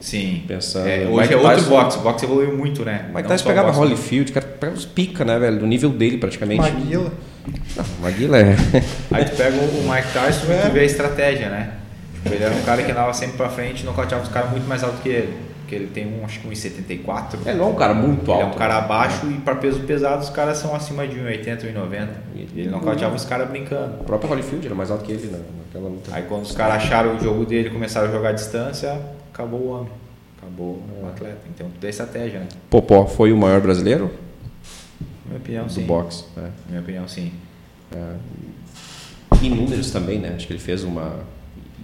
Sim. 0.00 0.42
Pensando- 0.46 0.86
É, 0.86 1.04
o 1.06 1.10
hoje 1.12 1.22
Mike 1.22 1.34
é 1.34 1.36
outro 1.36 1.50
Tyson- 1.56 1.68
boxe. 1.70 1.98
O 1.98 2.00
boxe 2.02 2.24
evoluiu 2.24 2.56
muito, 2.56 2.84
né? 2.84 3.06
O 3.10 3.14
Mike 3.16 3.28
Tyson 3.28 3.44
pegava 3.46 3.68
boxe, 3.68 3.80
Holyfield, 3.80 4.32
cara, 4.32 4.46
pegava 4.46 4.78
os 4.78 4.84
pica, 4.84 5.24
né, 5.24 5.38
velho? 5.38 5.58
Do 5.58 5.66
nível 5.66 5.90
dele 5.90 6.18
praticamente. 6.18 6.60
Maguila. 6.62 7.12
Não, 7.76 7.84
Maguila 8.02 8.38
é. 8.38 8.56
Aí 9.10 9.24
tu 9.24 9.36
pega 9.36 9.56
o 9.56 9.88
Mike 9.90 10.12
Tyson 10.12 10.46
e 10.48 10.52
É. 10.52 10.58
tu 10.66 10.72
vê 10.72 10.80
a 10.80 10.84
estratégia, 10.84 11.48
né? 11.48 11.70
Tipo, 12.22 12.34
ele 12.34 12.44
era 12.44 12.54
um 12.54 12.62
cara 12.62 12.82
que 12.82 12.90
andava 12.92 13.12
sempre 13.14 13.36
pra 13.36 13.48
frente 13.48 13.82
e 13.82 13.86
nocauteava 13.86 14.22
os 14.24 14.28
caras 14.28 14.50
muito 14.50 14.66
mais 14.68 14.82
alto 14.84 15.00
que 15.02 15.08
ele. 15.08 15.32
Porque 15.66 15.74
ele 15.74 15.88
tem 15.88 16.06
um, 16.06 16.24
acho 16.24 16.38
que 16.38 16.48
1,74. 16.48 17.38
Ele 17.44 17.58
não 17.58 17.64
é 17.66 17.68
um 17.70 17.74
cara 17.74 17.92
muito 17.92 18.22
Ele 18.22 18.30
alto. 18.30 18.44
é 18.44 18.46
um 18.46 18.52
cara 18.54 18.78
abaixo 18.78 19.26
e 19.28 19.34
para 19.40 19.56
peso 19.56 19.80
pesado 19.80 20.22
os 20.22 20.30
caras 20.30 20.58
são 20.58 20.72
acima 20.76 21.08
de 21.08 21.16
1,80, 21.18 21.62
1,90. 21.74 22.08
E 22.36 22.60
ele 22.60 22.70
nocauteava 22.70 23.16
os 23.16 23.24
caras 23.24 23.48
brincando. 23.48 24.00
O 24.00 24.04
próprio 24.04 24.30
Holyfield 24.30 24.64
era 24.64 24.76
mais 24.76 24.92
alto 24.92 25.04
que 25.04 25.10
ele 25.10 25.26
né? 25.26 25.40
naquela 25.66 25.88
luta. 25.92 26.14
Aí 26.14 26.22
quando 26.22 26.44
os 26.44 26.52
caras 26.52 26.76
acharam 26.76 27.16
o 27.16 27.18
jogo 27.18 27.44
dele 27.44 27.68
e 27.68 27.72
começaram 27.72 28.08
a 28.08 28.12
jogar 28.12 28.28
à 28.28 28.32
distância, 28.32 28.96
acabou 29.34 29.58
o 29.60 29.68
homem. 29.70 29.92
Acabou 30.38 30.80
o 31.02 31.06
atleta. 31.08 31.40
Então 31.52 31.68
tudo 31.68 31.84
é 31.84 31.90
estratégia, 31.90 32.38
né? 32.38 32.46
Popó 32.70 33.06
foi 33.06 33.32
o 33.32 33.36
maior 33.36 33.60
brasileiro 33.60 34.08
Na 35.24 35.30
minha 35.30 35.38
opinião, 35.40 35.66
do 35.66 35.72
sim. 35.72 35.84
boxe. 35.84 36.26
né? 36.36 36.44
Na 36.66 36.70
minha 36.70 36.80
opinião, 36.80 37.08
sim. 37.08 37.32
E 39.42 39.48
números 39.50 39.90
também, 39.90 40.20
né? 40.20 40.34
Acho 40.36 40.46
que 40.46 40.52
ele 40.52 40.60
fez 40.60 40.84
uma. 40.84 41.24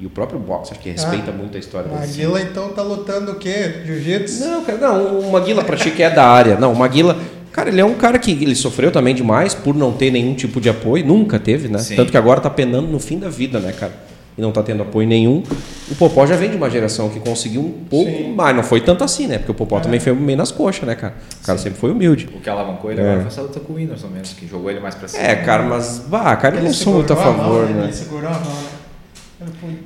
E 0.03 0.07
o 0.07 0.11
próprio 0.11 0.37
boxe, 0.41 0.73
acho 0.73 0.81
que 0.81 0.91
respeita 0.91 1.31
muito 1.31 1.57
a 1.57 1.61
história 1.61 1.89
dele. 1.89 2.01
Maguila 2.01 2.41
então 2.43 2.71
tá 2.71 2.83
lutando 2.83 3.31
o 3.31 3.35
quê? 3.37 3.83
Jiu-jitsu? 3.87 4.45
Não, 4.45 4.65
cara, 4.65 4.79
não, 4.79 5.21
o 5.21 5.31
Maguila 5.31 5.63
pra 5.63 5.77
ti 5.77 5.93
que 5.93 6.03
é 6.03 6.11
da 6.11 6.27
área. 6.27 6.57
Não, 6.59 6.73
o 6.73 6.77
Maguila, 6.77 7.17
cara, 7.53 7.69
ele 7.69 7.81
é 7.81 7.85
um 7.85 7.95
cara 7.95 8.19
que 8.19 8.33
ele 8.33 8.57
sofreu 8.57 8.91
também 8.91 9.15
demais 9.15 9.55
por 9.55 9.77
não 9.77 9.93
ter 9.93 10.11
nenhum 10.11 10.35
tipo 10.35 10.61
de 10.61 10.69
apoio, 10.69 11.07
nunca 11.07 11.39
teve, 11.39 11.69
né? 11.69 11.79
Sim. 11.79 11.95
Tanto 11.95 12.11
que 12.11 12.17
agora 12.17 12.41
tá 12.41 12.51
penando 12.51 12.89
no 12.89 12.99
fim 12.99 13.17
da 13.17 13.29
vida, 13.29 13.61
né, 13.61 13.71
cara? 13.79 13.93
E 14.37 14.41
não 14.41 14.51
tá 14.51 14.61
tendo 14.61 14.83
apoio 14.83 15.07
nenhum. 15.07 15.45
O 15.89 15.95
Popó 15.95 16.27
já 16.27 16.35
vem 16.35 16.51
de 16.51 16.57
uma 16.57 16.69
geração 16.69 17.09
que 17.09 17.21
conseguiu 17.21 17.61
um 17.61 17.85
pouco 17.89 18.11
Sim. 18.11 18.35
mais, 18.35 18.57
não 18.57 18.65
foi 18.65 18.81
tanto 18.81 19.05
assim, 19.05 19.29
né? 19.29 19.39
Porque 19.39 19.53
o 19.53 19.55
Popó 19.55 19.79
também 19.79 20.01
foi 20.01 20.13
meio 20.15 20.39
nas 20.39 20.51
coxas, 20.51 20.83
né, 20.85 20.97
cara? 20.97 21.15
O 21.41 21.47
cara 21.47 21.59
sempre 21.59 21.79
foi 21.79 21.93
humilde. 21.93 22.29
O 22.35 22.41
que 22.41 22.51
alavancou 22.51 22.91
ele 22.91 23.01
É. 23.01 23.05
agora 23.05 23.21
foi 23.21 23.29
essa 23.29 23.43
luta 23.43 23.61
com 23.61 23.75
o 23.75 23.77
Whindersson 23.77 24.09
mesmo, 24.09 24.35
que 24.35 24.49
jogou 24.49 24.69
ele 24.69 24.81
mais 24.81 24.97
pra 24.97 25.07
cima. 25.07 25.23
É, 25.23 25.37
cara, 25.37 25.63
mas, 25.63 25.99
bah, 26.09 26.35
cara, 26.35 26.57
Ele 26.57 26.65
não 26.67 26.73
sou 26.75 26.95
muito 26.95 27.13
a 27.13 27.15
mão, 27.17 27.25
favor, 27.25 27.67
né? 27.67 27.73
né? 27.75 27.85
Ele 27.85 27.93
segurou 27.93 28.29
a 28.31 28.33
mão, 28.33 28.41
né? 28.41 28.82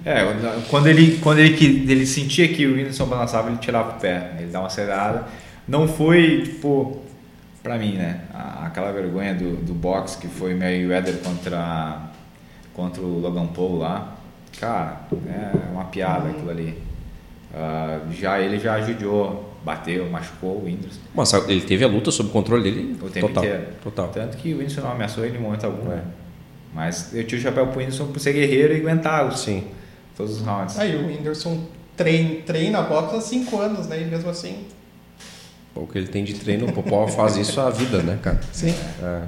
É, 0.05 0.23
quando 0.69 0.87
ele, 0.87 1.19
quando 1.19 1.39
ele, 1.39 1.91
ele 1.91 2.07
sentia 2.07 2.49
que 2.49 2.67
o 2.67 2.75
Whindersson 2.75 3.07
balançava, 3.07 3.49
ele 3.49 3.59
tirava 3.59 3.97
o 3.97 4.01
pé, 4.01 4.33
ele 4.39 4.47
dava 4.49 4.65
uma 4.65 4.67
acelerada. 4.69 5.25
Não 5.69 5.87
foi, 5.89 6.43
tipo, 6.43 7.03
pra 7.63 7.77
mim, 7.79 7.93
né? 7.95 8.21
Aquela 8.63 8.93
vergonha 8.93 9.35
do, 9.35 9.57
do 9.57 9.75
boxe 9.75 10.19
que 10.19 10.29
foi 10.29 10.55
Mayweather 10.55 11.17
contra, 11.19 12.03
contra 12.75 13.03
o 13.03 13.19
Logan 13.21 13.47
Paul 13.47 13.79
lá. 13.79 14.15
Cara, 14.61 15.01
é 15.29 15.73
uma 15.73 15.85
piada 15.85 16.29
aquilo 16.31 16.51
ali. 16.51 16.79
Ah, 17.55 18.01
já 18.11 18.39
ele 18.41 18.59
já 18.59 18.81
judiou, 18.81 19.55
bateu, 19.65 20.09
machucou 20.11 20.59
o 20.59 20.65
Whindersson 20.67 21.01
Mas 21.15 21.33
ele 21.49 21.61
teve 21.63 21.85
a 21.85 21.89
luta 21.89 22.11
sob 22.11 22.29
controle 22.31 22.63
dele 22.63 22.97
o 23.01 23.09
tempo 23.09 23.29
total. 23.29 23.45
inteiro. 23.45 23.65
Total. 23.83 24.09
Tanto 24.09 24.37
que 24.37 24.53
o 24.53 24.59
Whindersson 24.59 24.83
não 24.83 24.93
ameaçou 24.93 25.25
ele 25.25 25.39
em 25.39 25.41
momento 25.41 25.65
algum, 25.65 25.91
É. 25.91 25.97
né? 25.97 26.03
Mas 26.77 27.15
eu 27.15 27.25
tiro 27.27 27.41
o 27.41 27.43
chapéu 27.43 27.67
pro 27.69 27.81
Whindersson 27.81 28.07
por 28.09 28.21
ser 28.21 28.35
guerreiro 28.35 28.75
e 28.75 28.81
aguentar 28.81 29.27
os, 29.27 29.41
Sim. 29.41 29.65
todos 30.17 30.37
os 30.37 30.43
rounds. 30.47 30.79
Aí 30.79 30.95
o 30.95 31.07
Whindersson 31.07 31.59
treina, 31.97 32.43
treina 32.45 32.83
boxe 32.83 33.17
há 33.17 33.21
5 33.23 33.59
anos, 33.59 33.87
né? 33.87 34.03
E 34.03 34.05
mesmo 34.05 34.29
assim. 34.29 34.59
O 35.75 35.87
que 35.87 35.97
ele 35.99 36.07
tem 36.09 36.23
de 36.23 36.35
treino, 36.35 36.67
o 36.67 36.73
Popó 36.73 37.07
faz 37.09 37.37
isso 37.39 37.61
a 37.61 37.71
vida, 37.71 38.03
né, 38.03 38.19
cara? 38.23 38.39
Sim. 38.53 38.75
É. 39.03 39.21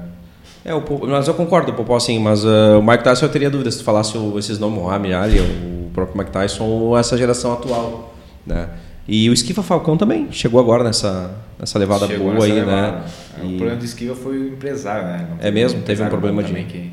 É, 0.67 0.75
o, 0.75 0.83
Popó- 0.83 1.07
mas 1.07 1.27
eu 1.27 1.33
concordo, 1.35 1.73
o 1.73 1.75
Popó 1.75 1.99
sim, 1.99 2.19
mas 2.19 2.45
uh, 2.45 2.79
o 2.79 2.83
Mike 2.83 3.03
Tyson 3.05 3.25
eu 3.27 3.31
teria 3.31 3.49
dúvidas 3.49 3.75
se 3.75 3.81
tu 3.81 3.85
falasse 3.85 4.19
o- 4.19 4.39
esses 4.39 4.59
nomes, 4.59 4.79
o 4.79 4.83
Muhammad 4.83 5.13
Ali, 5.13 5.41
o 5.41 5.91
próprio 5.95 6.19
Mike 6.19 6.31
Tyson 6.31 6.65
ou 6.65 6.99
essa 6.99 7.17
geração 7.17 7.53
atual, 7.55 8.15
né? 8.47 8.69
E 9.07 9.31
o 9.31 9.33
Esquiva 9.33 9.63
Falcão 9.63 9.97
também 9.97 10.29
chegou 10.31 10.61
agora 10.61 10.85
nessa, 10.85 11.31
nessa 11.59 11.79
levada 11.79 12.07
Chegou 12.07 12.27
boa 12.27 12.35
nessa 12.35 12.47
aí, 12.47 12.53
levada. 12.53 12.93
né? 12.93 13.05
É, 13.41 13.45
E- 13.47 13.55
O 13.55 13.57
problema 13.57 13.77
do 13.79 13.85
Esquiva 13.87 14.15
foi 14.15 14.37
o 14.39 14.49
empresário, 14.49 15.05
né? 15.07 15.29
Não 15.31 15.37
É 15.41 15.51
mesmo? 15.51 15.81
Teve 15.81 16.03
um 16.03 16.09
problema 16.09 16.43
de- 16.43 16.53
que 16.65 16.93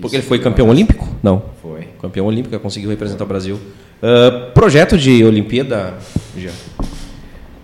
Porque 0.00 0.16
ele 0.16 0.22
foi 0.22 0.38
campeão 0.38 0.68
olímpico? 0.68 1.08
Não. 1.22 1.42
Foi. 1.62 1.88
Campeão 2.00 2.26
olímpico, 2.26 2.58
conseguiu 2.60 2.90
representar 2.90 3.24
o 3.24 3.26
Brasil. 3.26 3.56
Uh, 3.56 4.52
projeto 4.52 4.96
de 4.96 5.24
Olimpíada, 5.24 5.94
já. 6.36 6.52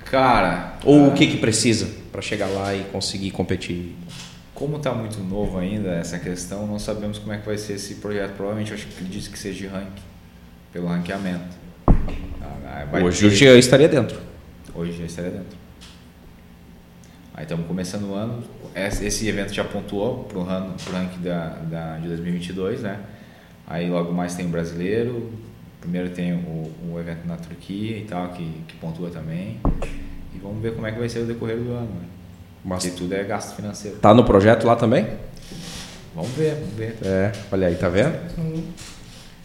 Cara. 0.04 0.78
Ou 0.84 1.00
uh, 1.00 1.08
o 1.08 1.12
que 1.12 1.26
que 1.26 1.36
precisa 1.36 1.88
para 2.10 2.20
chegar 2.20 2.46
lá 2.46 2.74
e 2.74 2.84
conseguir 2.84 3.30
competir? 3.30 3.94
Como 4.54 4.76
está 4.76 4.92
muito 4.92 5.18
novo 5.20 5.58
ainda 5.58 5.90
essa 5.90 6.18
questão, 6.18 6.66
não 6.66 6.78
sabemos 6.78 7.18
como 7.18 7.32
é 7.32 7.38
que 7.38 7.46
vai 7.46 7.58
ser 7.58 7.74
esse 7.74 7.96
projeto. 7.96 8.34
Provavelmente 8.36 8.70
eu 8.70 8.76
acho 8.76 8.86
que 8.86 8.94
acredito 8.94 9.30
que 9.30 9.38
seja 9.38 9.58
de 9.58 9.66
ranking, 9.66 10.02
pelo 10.72 10.86
ranqueamento. 10.86 11.56
Ah, 11.86 12.86
vai 12.90 13.02
Hoje 13.02 13.20
ter... 13.20 13.26
o 13.26 13.30
Jean 13.30 13.58
estaria 13.58 13.88
dentro. 13.88 14.18
Hoje 14.74 14.96
já 14.98 15.04
estaria 15.04 15.30
dentro. 15.30 15.63
Aí 17.36 17.42
estamos 17.42 17.66
começando 17.66 18.10
o 18.10 18.14
ano. 18.14 18.44
Esse 18.76 19.26
evento 19.26 19.52
já 19.52 19.64
pontuou 19.64 20.22
para 20.22 20.38
o 20.38 20.42
ranking 20.44 21.20
da, 21.20 21.48
da, 21.68 21.96
de 21.98 22.06
2022, 22.06 22.82
né? 22.82 23.00
Aí 23.66 23.90
logo 23.90 24.12
mais 24.12 24.36
tem 24.36 24.46
o 24.46 24.48
brasileiro. 24.50 25.32
Primeiro 25.80 26.10
tem 26.10 26.32
o, 26.32 26.72
o 26.92 26.98
evento 26.98 27.26
na 27.26 27.36
Turquia 27.36 27.98
e 27.98 28.04
tal, 28.04 28.28
que, 28.28 28.44
que 28.68 28.76
pontua 28.76 29.10
também. 29.10 29.58
E 30.32 30.38
vamos 30.40 30.62
ver 30.62 30.74
como 30.74 30.86
é 30.86 30.92
que 30.92 30.98
vai 30.98 31.08
ser 31.08 31.20
o 31.20 31.26
decorrer 31.26 31.56
do 31.56 31.72
ano. 31.72 31.88
Né? 31.88 32.06
Mas 32.64 32.84
tudo 32.84 33.12
é 33.12 33.24
gasto 33.24 33.56
financeiro. 33.56 33.96
Tá 33.98 34.14
no 34.14 34.24
projeto 34.24 34.64
lá 34.64 34.76
também? 34.76 35.06
Vamos 36.14 36.30
ver, 36.30 36.54
vamos 36.54 36.74
ver. 36.74 36.96
É, 37.02 37.32
olha 37.50 37.66
aí, 37.66 37.74
tá 37.74 37.88
vendo? 37.88 38.14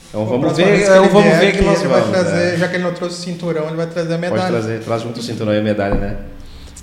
Então 0.10 0.26
vamos 0.26 0.56
ver, 0.56 0.84
então, 0.84 1.10
vamos 1.10 1.38
ver 1.38 1.58
que 1.58 1.64
nós 1.64 1.80
ele 1.80 1.90
vamos. 1.90 2.10
Vai 2.10 2.24
trazer, 2.24 2.54
é. 2.54 2.58
Já 2.58 2.68
que 2.68 2.76
ele 2.76 2.84
não 2.84 2.94
trouxe 2.94 3.20
o 3.20 3.24
cinturão, 3.24 3.68
ele 3.68 3.76
vai 3.76 3.88
trazer 3.88 4.14
a 4.14 4.18
medalha. 4.18 4.42
Pode 4.42 4.52
trazer, 4.54 4.84
traz 4.84 5.02
junto 5.02 5.20
o 5.20 5.24
cinturão 5.24 5.54
e 5.54 5.58
a 5.58 5.62
medalha, 5.62 5.96
né? 5.96 6.18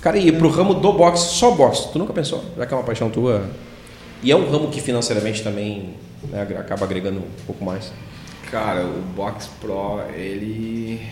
Cara, 0.07 0.19
e 0.19 0.31
pro 0.31 0.47
ramo 0.47 0.73
do 0.73 0.93
boxe, 0.93 1.33
só 1.33 1.51
boxe, 1.51 1.91
tu 1.91 1.99
nunca 1.99 2.13
pensou? 2.13 2.41
Já 2.55 2.65
que 2.65 2.73
é 2.73 2.77
uma 2.77 2.83
paixão 2.83 3.09
tua. 3.09 3.45
E 4.23 4.31
é 4.31 4.35
um 4.37 4.49
ramo 4.49 4.69
que 4.69 4.79
financeiramente 4.79 5.43
também 5.43 5.95
né, 6.29 6.43
acaba 6.57 6.85
agregando 6.85 7.19
um 7.19 7.45
pouco 7.45 7.61
mais. 7.65 7.91
Cara, 8.49 8.85
o 8.85 9.01
boxe 9.13 9.49
pro, 9.59 9.99
ele 10.15 11.05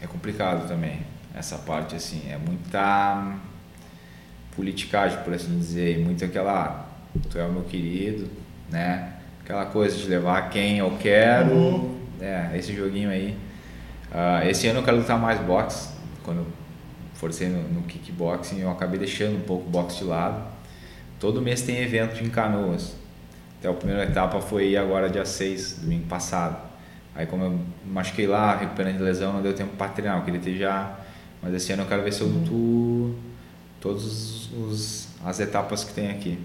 é 0.00 0.06
complicado 0.06 0.68
também. 0.68 1.00
Essa 1.34 1.58
parte, 1.58 1.96
assim, 1.96 2.22
é 2.30 2.38
muita 2.38 3.34
politicagem, 4.54 5.18
por 5.24 5.34
assim 5.34 5.58
dizer, 5.58 5.98
e 5.98 6.04
muito 6.04 6.24
aquela, 6.24 6.86
tu 7.28 7.36
é 7.40 7.44
o 7.44 7.50
meu 7.50 7.64
querido, 7.64 8.28
né? 8.70 9.14
Aquela 9.42 9.66
coisa 9.66 9.96
de 9.96 10.06
levar 10.06 10.50
quem 10.50 10.78
eu 10.78 10.96
quero, 11.00 11.50
uhum. 11.50 11.96
é, 12.20 12.52
esse 12.54 12.72
joguinho 12.72 13.10
aí. 13.10 13.36
Uh, 14.12 14.48
esse 14.48 14.68
ano 14.68 14.78
eu 14.78 14.84
quero 14.84 14.98
lutar 14.98 15.18
mais 15.18 15.40
boxe, 15.40 15.88
quando 16.22 16.38
eu 16.38 16.46
forcei 17.16 17.48
no, 17.48 17.62
no 17.68 17.82
kickboxing, 17.82 18.60
eu 18.60 18.70
acabei 18.70 18.98
deixando 18.98 19.36
um 19.36 19.42
pouco 19.42 19.66
o 19.66 19.70
boxe 19.70 19.98
de 19.98 20.04
lado. 20.04 20.42
Todo 21.18 21.40
mês 21.40 21.62
tem 21.62 21.78
evento 21.78 22.22
em 22.22 22.28
Canoas. 22.28 22.94
Até 23.58 23.68
a 23.68 23.72
primeira 23.72 24.04
etapa 24.04 24.40
foi 24.40 24.76
agora 24.76 25.08
dia 25.08 25.24
6, 25.24 25.80
domingo 25.80 26.06
passado. 26.06 26.58
Aí 27.14 27.26
como 27.26 27.44
eu 27.44 27.58
machuquei 27.86 28.26
lá, 28.26 28.56
recuperando 28.56 28.98
de 28.98 29.02
lesão, 29.02 29.32
não 29.32 29.42
deu 29.42 29.54
tempo 29.54 29.74
para 29.76 29.90
treinar, 29.90 30.18
eu 30.18 30.24
queria 30.24 30.40
ter 30.40 30.56
já. 30.56 30.98
Mas 31.42 31.54
esse 31.54 31.72
ano 31.72 31.82
eu 31.82 31.86
quero 31.86 32.02
ver 32.02 32.12
se 32.12 32.20
eu 32.20 32.28
luto 32.28 33.14
todas 33.80 35.08
as 35.24 35.40
etapas 35.40 35.84
que 35.84 35.94
tem 35.94 36.10
aqui. 36.10 36.38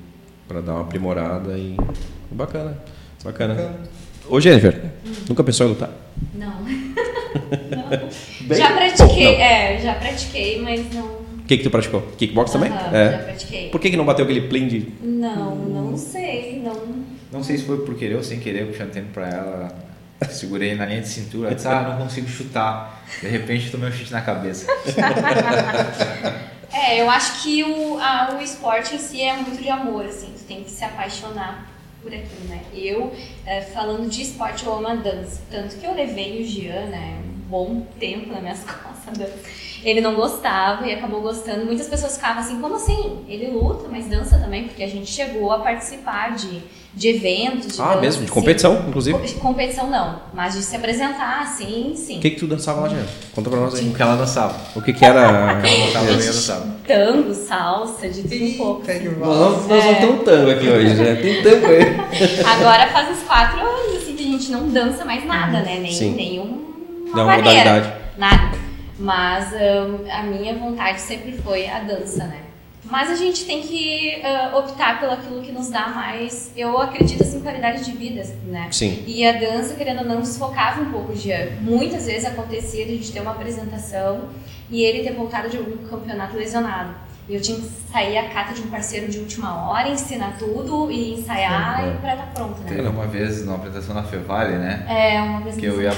Para 0.48 0.62
dar 0.62 0.74
uma 0.74 0.82
aprimorada 0.82 1.58
e. 1.58 1.76
Bacana. 2.32 2.78
Bacana. 3.24 3.56
Bacana. 3.56 3.80
Ô 4.30 4.40
Jennifer, 4.40 4.92
hum. 5.06 5.12
nunca 5.30 5.44
pensou 5.44 5.68
em 5.68 5.70
lutar? 5.70 5.90
Não. 6.34 6.62
não. 8.52 8.66
já 8.66 8.74
pratiquei, 8.74 9.24
não. 9.24 9.44
é, 9.44 9.80
já 9.80 9.94
pratiquei, 9.96 10.62
mas 10.62 10.94
não. 10.94 11.06
O 11.06 11.44
que, 11.48 11.58
que 11.58 11.64
tu 11.64 11.70
praticou? 11.70 12.02
Kickbox 12.18 12.52
também? 12.52 12.72
é. 12.94 13.12
Já 13.12 13.18
pratiquei. 13.20 13.70
Por 13.70 13.82
que, 13.82 13.90
que 13.90 13.98
não 13.98 14.06
bateu 14.06 14.24
aquele 14.24 14.42
plim 14.42 14.68
de. 14.68 14.88
Não, 15.02 15.56
não 15.56 15.98
sei. 15.98 16.62
Não, 16.64 16.76
não 17.32 17.44
sei 17.44 17.58
se 17.58 17.64
foi 17.66 17.86
por 17.86 17.96
querer 17.96 18.16
ou 18.16 18.24
sem 18.24 18.40
querer, 18.40 18.68
puxando 18.68 18.92
tempo 18.92 19.08
pra 19.14 19.30
ela. 19.30 19.92
Segurei 20.30 20.76
na 20.76 20.86
linha 20.86 21.02
de 21.02 21.08
cintura, 21.08 21.56
disse, 21.56 21.68
ah, 21.68 21.82
não 21.82 21.98
consigo 22.04 22.28
chutar. 22.28 23.04
De 23.22 23.28
repente 23.28 23.72
tomei 23.72 23.90
um 23.90 23.92
chute 23.92 24.12
na 24.12 24.22
cabeça. 24.22 24.68
é, 26.72 27.02
eu 27.02 27.10
acho 27.10 27.42
que 27.42 27.64
o, 27.64 27.98
a, 27.98 28.38
o 28.38 28.44
esporte 28.44 28.94
em 28.96 29.00
si 29.00 29.20
é 29.20 29.36
muito 29.36 29.60
de 29.62 29.70
amor, 29.70 30.06
assim, 30.06 30.32
tu 30.38 30.44
tem 30.44 30.64
que 30.64 30.70
se 30.70 30.84
apaixonar 30.86 31.68
por 32.04 32.14
aquilo, 32.14 32.48
né? 32.50 32.62
Eu, 32.72 33.12
é, 33.48 33.62
falando 33.62 34.08
de 34.08 34.22
esporte, 34.22 34.64
eu 34.66 34.74
amo 34.74 34.88
a 34.88 34.96
dança. 34.96 35.42
Tanto 35.50 35.76
que 35.78 35.86
eu 35.86 35.96
levei 35.96 36.42
o 36.42 36.46
Jean, 36.46 36.86
né, 36.86 37.18
bom 37.52 37.86
tempo 38.00 38.32
nas 38.32 38.42
minhas 38.42 38.64
costas. 38.64 39.30
Ele 39.84 40.00
não 40.00 40.16
gostava 40.16 40.88
e 40.88 40.94
acabou 40.94 41.22
gostando. 41.22 41.66
Muitas 41.66 41.88
pessoas 41.88 42.16
ficavam 42.16 42.42
assim, 42.42 42.62
como 42.62 42.76
assim? 42.76 43.26
Ele 43.28 43.48
luta, 43.48 43.90
mas 43.90 44.08
dança 44.08 44.40
também, 44.40 44.64
porque 44.64 44.84
a 44.84 44.88
gente 44.88 45.12
chegou 45.12 45.52
a 45.52 45.60
participar 45.60 46.36
de 46.36 46.62
de 46.94 47.08
eventos. 47.08 47.76
De 47.76 47.82
ah, 47.82 47.86
dança, 47.86 48.02
mesmo? 48.02 48.26
De 48.26 48.32
competição, 48.32 48.74
assim. 48.74 48.90
inclusive? 48.90 49.34
Competição 49.40 49.90
não, 49.90 50.22
mas 50.34 50.56
de 50.56 50.62
se 50.62 50.76
apresentar, 50.76 51.46
sim, 51.48 51.94
sim. 51.96 52.18
O 52.18 52.22
que, 52.22 52.32
que 52.32 52.40
tu 52.40 52.48
dançava 52.48 52.82
lá, 52.82 52.90
Jean? 52.90 53.06
Conta 53.34 53.50
pra 53.50 53.60
nós 53.60 53.76
aí. 53.76 53.88
O 53.88 53.94
que 53.94 54.02
ela 54.02 54.16
dançava. 54.16 54.56
O 54.76 54.82
que, 54.82 54.94
que 54.94 55.06
era? 55.06 55.22
ela 55.96 56.14
dançava. 56.14 56.68
Tango, 56.86 57.34
salsa, 57.34 58.10
de 58.10 58.24
tudo 58.24 58.44
um 58.44 58.54
pouco. 58.58 58.84
Nós, 59.20 59.68
nós 59.68 59.84
vamos 59.84 60.00
ter 60.00 60.06
um 60.06 60.18
tango 60.18 60.52
aqui 60.52 60.68
hoje, 60.68 60.96
né? 60.96 61.16
Tem 61.16 61.42
tango 61.42 61.68
aí. 61.68 61.82
Agora 62.46 62.88
faz 62.88 63.10
uns 63.10 63.24
quatro 63.24 63.60
anos 63.60 63.98
assim, 63.98 64.16
que 64.16 64.24
a 64.24 64.32
gente 64.32 64.52
não 64.52 64.68
dança 64.68 65.06
mais 65.06 65.26
nada, 65.26 65.62
né? 65.62 65.80
Nem, 65.80 65.92
sim. 65.94 66.14
nenhum. 66.14 66.71
Não, 67.14 67.26
modalidade. 67.26 67.94
Nada. 68.18 68.58
Mas 69.00 69.52
um, 69.54 70.12
a 70.12 70.24
minha 70.24 70.54
vontade 70.56 71.02
sempre 71.02 71.32
foi 71.34 71.68
a 71.68 71.80
dança, 71.80 72.26
né? 72.26 72.42
Mas 72.84 73.10
a 73.10 73.16
gente 73.16 73.46
tem 73.46 73.62
que 73.62 74.22
uh, 74.22 74.58
optar 74.58 75.00
pelo 75.00 75.14
aquilo 75.14 75.42
que 75.42 75.52
nos 75.52 75.70
dá 75.70 75.88
mais, 75.88 76.52
eu 76.58 76.78
acredito 76.78 77.22
assim, 77.22 77.40
qualidade 77.40 77.86
de 77.86 77.92
vida, 77.94 78.22
né? 78.46 78.68
Sim. 78.72 79.04
E 79.08 79.26
a 79.26 79.32
dança, 79.32 79.76
querendo 79.76 80.00
ou 80.00 80.06
não, 80.06 80.20
desfocava 80.20 80.82
um 80.82 80.92
pouco 80.92 81.14
de 81.14 81.32
Muitas 81.62 82.06
vezes 82.06 82.26
acontecia 82.26 82.86
de 82.86 82.92
a 82.92 82.96
gente 82.96 83.12
ter 83.12 83.22
uma 83.22 83.32
apresentação 83.32 84.30
e 84.70 84.84
ele 84.84 85.04
ter 85.04 85.14
voltado 85.14 85.50
de 85.50 85.58
algum 85.58 85.78
campeonato 85.88 86.36
lesionado. 86.36 86.94
E 87.32 87.36
eu 87.36 87.42
tinha 87.42 87.58
que 87.58 87.70
sair 87.90 88.18
a 88.18 88.28
cata 88.28 88.54
de 88.54 88.62
um 88.62 88.68
parceiro 88.68 89.10
de 89.10 89.18
última 89.18 89.56
hora, 89.70 89.88
ensinar 89.88 90.36
tudo 90.38 90.92
e 90.92 91.14
ensaiar 91.14 91.78
Sim, 91.78 91.86
é. 91.86 91.94
e 91.94 91.98
pra 92.00 92.12
estar 92.12 92.26
tá 92.26 92.32
pronto, 92.34 92.60
né? 92.60 92.68
Teve 92.68 92.90
uma 92.90 93.08
vez 93.08 93.46
numa 93.46 93.56
apresentação 93.56 93.96
na 93.96 94.04
Fevale, 94.04 94.56
né? 94.56 94.86
É, 94.90 95.22
uma 95.22 95.40
vez 95.40 95.56
que 95.56 95.66
eu 95.66 95.82
ia, 95.82 95.92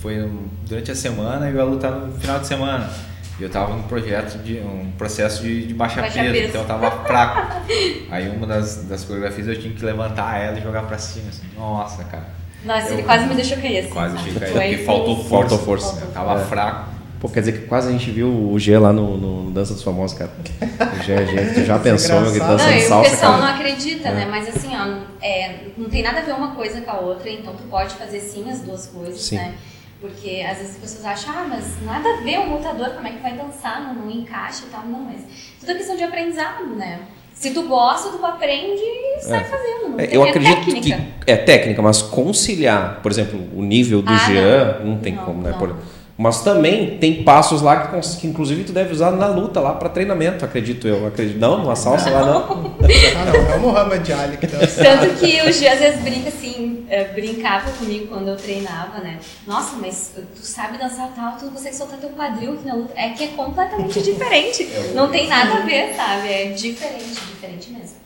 Foi 0.00 0.30
durante 0.64 0.92
a 0.92 0.94
semana 0.94 1.46
e 1.46 1.50
eu 1.50 1.56
ia 1.56 1.64
lutar 1.64 1.90
no 1.90 2.16
final 2.16 2.38
de 2.38 2.46
semana. 2.46 2.88
E 3.36 3.42
eu 3.42 3.50
tava 3.50 3.74
no 3.74 3.82
projeto 3.82 4.38
de 4.44 4.60
um 4.60 4.92
processo 4.96 5.42
de, 5.42 5.66
de 5.66 5.74
baixa, 5.74 6.00
baixa 6.00 6.20
peso, 6.20 6.32
peso, 6.32 6.48
então 6.50 6.60
eu 6.60 6.68
tava 6.68 6.90
fraco. 7.04 7.62
Aí 8.08 8.28
uma 8.28 8.46
das, 8.46 8.84
das 8.84 9.02
coreografias 9.02 9.48
eu 9.48 9.60
tinha 9.60 9.74
que 9.74 9.84
levantar 9.84 10.40
ela 10.40 10.56
e 10.56 10.62
jogar 10.62 10.82
pra 10.82 10.98
cima. 10.98 11.30
Assim. 11.30 11.48
Nossa, 11.56 12.04
cara. 12.04 12.28
Nossa, 12.64 12.90
eu, 12.90 12.92
ele 12.94 13.02
quase 13.02 13.26
me 13.26 13.34
deixou 13.34 13.58
cair 13.58 13.78
assim. 13.78 13.90
Quase 13.90 14.16
deixei 14.18 14.52
cair, 14.52 14.76
porque 14.76 14.84
faltou 14.84 15.16
força. 15.16 15.48
Faltou 15.48 15.58
força. 15.58 15.86
Faltou. 15.86 16.08
Eu 16.08 16.14
tava 16.14 16.40
é. 16.40 16.44
fraco. 16.44 16.95
Pô, 17.20 17.28
quer 17.28 17.40
dizer 17.40 17.52
que 17.52 17.66
quase 17.66 17.88
a 17.88 17.92
gente 17.92 18.10
viu 18.10 18.28
o 18.28 18.58
G 18.58 18.78
lá 18.78 18.92
no, 18.92 19.16
no 19.16 19.50
Dança 19.50 19.72
dos 19.72 19.82
Famosos, 19.82 20.18
cara. 20.18 20.30
O 20.40 21.02
G, 21.02 21.26
G 21.26 21.54
tu 21.54 21.64
já 21.64 21.78
pensou 21.78 22.20
meu, 22.20 22.32
que 22.32 22.38
dança 22.38 22.70
não, 22.70 22.80
salsa, 22.80 23.08
O 23.08 23.10
pessoal 23.10 23.32
cara. 23.32 23.42
não 23.42 23.54
acredita, 23.54 24.08
é. 24.08 24.14
né? 24.14 24.28
Mas 24.30 24.48
assim, 24.48 24.68
ó, 24.74 24.98
é, 25.22 25.68
não 25.78 25.88
tem 25.88 26.02
nada 26.02 26.18
a 26.18 26.22
ver 26.22 26.34
uma 26.34 26.54
coisa 26.54 26.80
com 26.82 26.90
a 26.90 27.00
outra, 27.00 27.30
então 27.30 27.54
tu 27.54 27.62
pode 27.64 27.94
fazer 27.94 28.20
sim 28.20 28.50
as 28.50 28.60
duas 28.60 28.86
coisas, 28.86 29.20
sim. 29.20 29.36
né? 29.36 29.54
Porque 29.98 30.44
às 30.46 30.58
vezes 30.58 30.74
as 30.74 30.78
pessoas 30.78 31.06
acham, 31.06 31.32
ah, 31.34 31.46
mas 31.48 31.82
nada 31.82 32.06
a 32.06 32.22
ver 32.22 32.38
um 32.40 32.54
lutador, 32.54 32.90
como 32.90 33.08
é 33.08 33.12
que 33.12 33.22
vai 33.22 33.34
dançar, 33.34 33.82
não, 33.82 33.94
não 34.04 34.10
encaixa 34.10 34.64
e 34.66 34.70
tal. 34.70 34.84
Não, 34.84 35.00
mas 35.00 35.22
tudo 35.58 35.72
é 35.72 35.74
questão 35.74 35.96
de 35.96 36.02
aprendizado, 36.02 36.66
né? 36.76 37.00
Se 37.32 37.50
tu 37.50 37.64
gosta, 37.64 38.10
tu 38.10 38.24
aprende 38.24 38.80
e 38.80 39.20
sai 39.20 39.40
é. 39.40 39.44
fazendo. 39.44 39.88
Não 39.90 40.00
é, 40.00 40.08
eu 40.10 40.22
acredito 40.22 40.64
técnica. 40.64 40.96
que 41.24 41.30
é 41.30 41.36
técnica, 41.36 41.82
mas 41.82 42.02
conciliar, 42.02 43.00
por 43.02 43.10
exemplo, 43.10 43.40
o 43.54 43.62
nível 43.62 44.00
do 44.02 44.12
ah, 44.12 44.16
Jean, 44.16 44.78
não, 44.80 44.92
não 44.92 44.98
tem 44.98 45.14
não, 45.14 45.24
como, 45.24 45.42
né? 45.42 45.54
Por, 45.58 45.76
mas 46.18 46.42
também 46.42 46.96
tem 46.96 47.22
passos 47.22 47.60
lá 47.60 47.88
que, 47.88 48.16
que 48.18 48.26
inclusive 48.26 48.64
tu 48.64 48.72
deve 48.72 48.92
usar 48.92 49.10
na 49.10 49.26
luta 49.26 49.60
lá 49.60 49.74
para 49.74 49.88
treinamento, 49.90 50.44
acredito 50.44 50.88
eu. 50.88 51.06
Acredito. 51.06 51.38
Não, 51.38 51.58
numa 51.58 51.76
salsa 51.76 52.10
não. 52.10 52.18
lá 52.18 52.24
não. 52.26 52.76
ah, 52.80 53.24
não, 53.26 53.52
é 53.52 53.56
o 53.56 53.60
Muhammad 53.60 54.10
Ali 54.10 54.38
que 54.38 54.46
dança. 54.46 54.82
Tanto 54.82 55.14
que 55.16 55.42
o 55.42 55.52
Gia 55.52 55.74
às 55.74 55.78
vezes 55.78 56.00
brinca 56.00 56.28
assim, 56.28 56.86
eh, 56.88 57.04
brincava 57.04 57.70
comigo 57.72 58.06
quando 58.06 58.28
eu 58.28 58.36
treinava, 58.36 58.98
né? 59.00 59.18
Nossa, 59.46 59.76
mas 59.76 60.12
tu 60.14 60.42
sabe 60.42 60.78
dançar 60.78 61.12
tal, 61.14 61.36
tu 61.36 61.44
não 61.46 61.52
consegue 61.52 61.76
soltar 61.76 61.98
teu 61.98 62.10
quadril 62.10 62.54
aqui 62.54 62.66
na 62.66 62.74
luta. 62.74 62.92
É 62.96 63.10
que 63.10 63.24
é 63.24 63.28
completamente 63.28 64.00
diferente. 64.02 64.66
Não 64.94 65.10
tem 65.10 65.28
nada 65.28 65.56
a 65.56 65.60
ver, 65.60 65.94
sabe? 65.94 66.28
É 66.28 66.44
diferente, 66.52 67.04
diferente 67.04 67.70
mesmo. 67.70 68.05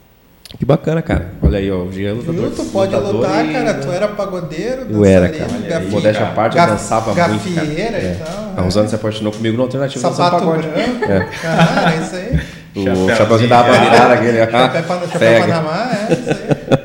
Que 0.59 0.64
bacana, 0.64 1.01
cara. 1.01 1.30
Olha 1.42 1.59
aí, 1.59 1.70
ó, 1.70 1.84
o 1.84 1.92
Gia 1.92 2.11
é 2.11 2.12
lutador. 2.12 2.51
tu 2.51 2.64
pode 2.66 2.94
lutar, 2.94 3.46
e... 3.46 3.53
cara. 3.53 3.74
Tu 3.74 3.90
era 3.90 4.09
pagodeiro, 4.09 4.86
Eu 4.90 5.05
era, 5.05 5.28
cara. 5.28 5.51
Gaf... 5.68 5.86
Modéstia 5.86 6.26
à 6.26 6.30
parte, 6.32 6.59
eu 6.59 6.66
dançava 6.66 7.14
gafieira 7.14 7.42
muito. 7.42 7.55
Gafieira 7.55 7.98
e 7.98 8.07
é. 8.07 8.14
tal. 8.14 8.55
Há 8.57 8.62
uns 8.66 8.76
anos 8.76 8.90
você 8.90 8.96
apaixonou 8.96 9.32
comigo 9.32 9.57
no 9.57 9.62
alternativo 9.62 10.01
Sapato 10.01 10.44
pagode. 10.44 10.68
branco. 10.68 11.05
É. 11.05 11.28
Cara, 11.40 11.94
é 11.94 12.03
isso 12.03 12.16
aí. 12.16 12.40
O 12.72 13.09
chapéuzinho 13.16 13.51
da 13.51 13.64
bandeirada 13.64 14.14
aquele. 14.14 14.38
Chapéu, 14.38 15.09
chapéu 15.09 15.40
Panamá, 15.40 15.90
é 15.92 16.12
isso 16.12 16.30
aí. 16.30 16.80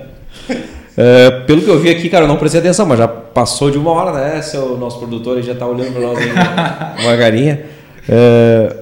É, 0.98 1.30
pelo 1.46 1.62
que 1.62 1.70
eu 1.70 1.80
vi 1.80 1.90
aqui, 1.90 2.10
cara, 2.10 2.24
eu 2.24 2.28
não 2.28 2.38
prestei 2.38 2.62
atenção, 2.62 2.86
mas 2.86 2.98
já 2.98 3.08
passou 3.08 3.70
de 3.70 3.78
uma 3.78 3.92
hora, 3.92 4.12
né? 4.14 4.42
Seu 4.42 4.78
nosso 4.78 4.98
produtor 4.98 5.42
já 5.42 5.52
está 5.52 5.68
olhando 5.68 5.92
para 5.92 6.02
nós 6.02 6.18
aí, 6.18 6.32
devagarinha. 6.98 7.66
É, 8.08 8.76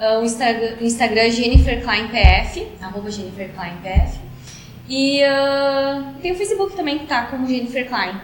Ah, 0.00 0.18
o 0.18 0.24
Instagram, 0.24 0.76
Instagram 0.80 1.20
é 1.20 1.30
Jennifer 1.30 1.82
Klein 1.82 2.08
PF, 2.08 2.66
arroba 2.80 3.10
Jennifer 3.10 3.50
Klein 3.52 3.74
PF. 3.82 4.18
E 4.88 5.22
ah, 5.22 6.14
tem 6.22 6.32
o 6.32 6.34
Facebook 6.36 6.74
também 6.74 7.00
que 7.00 7.06
tá 7.06 7.26
como 7.26 7.46
Jennifer 7.46 7.86
Klein. 7.86 8.18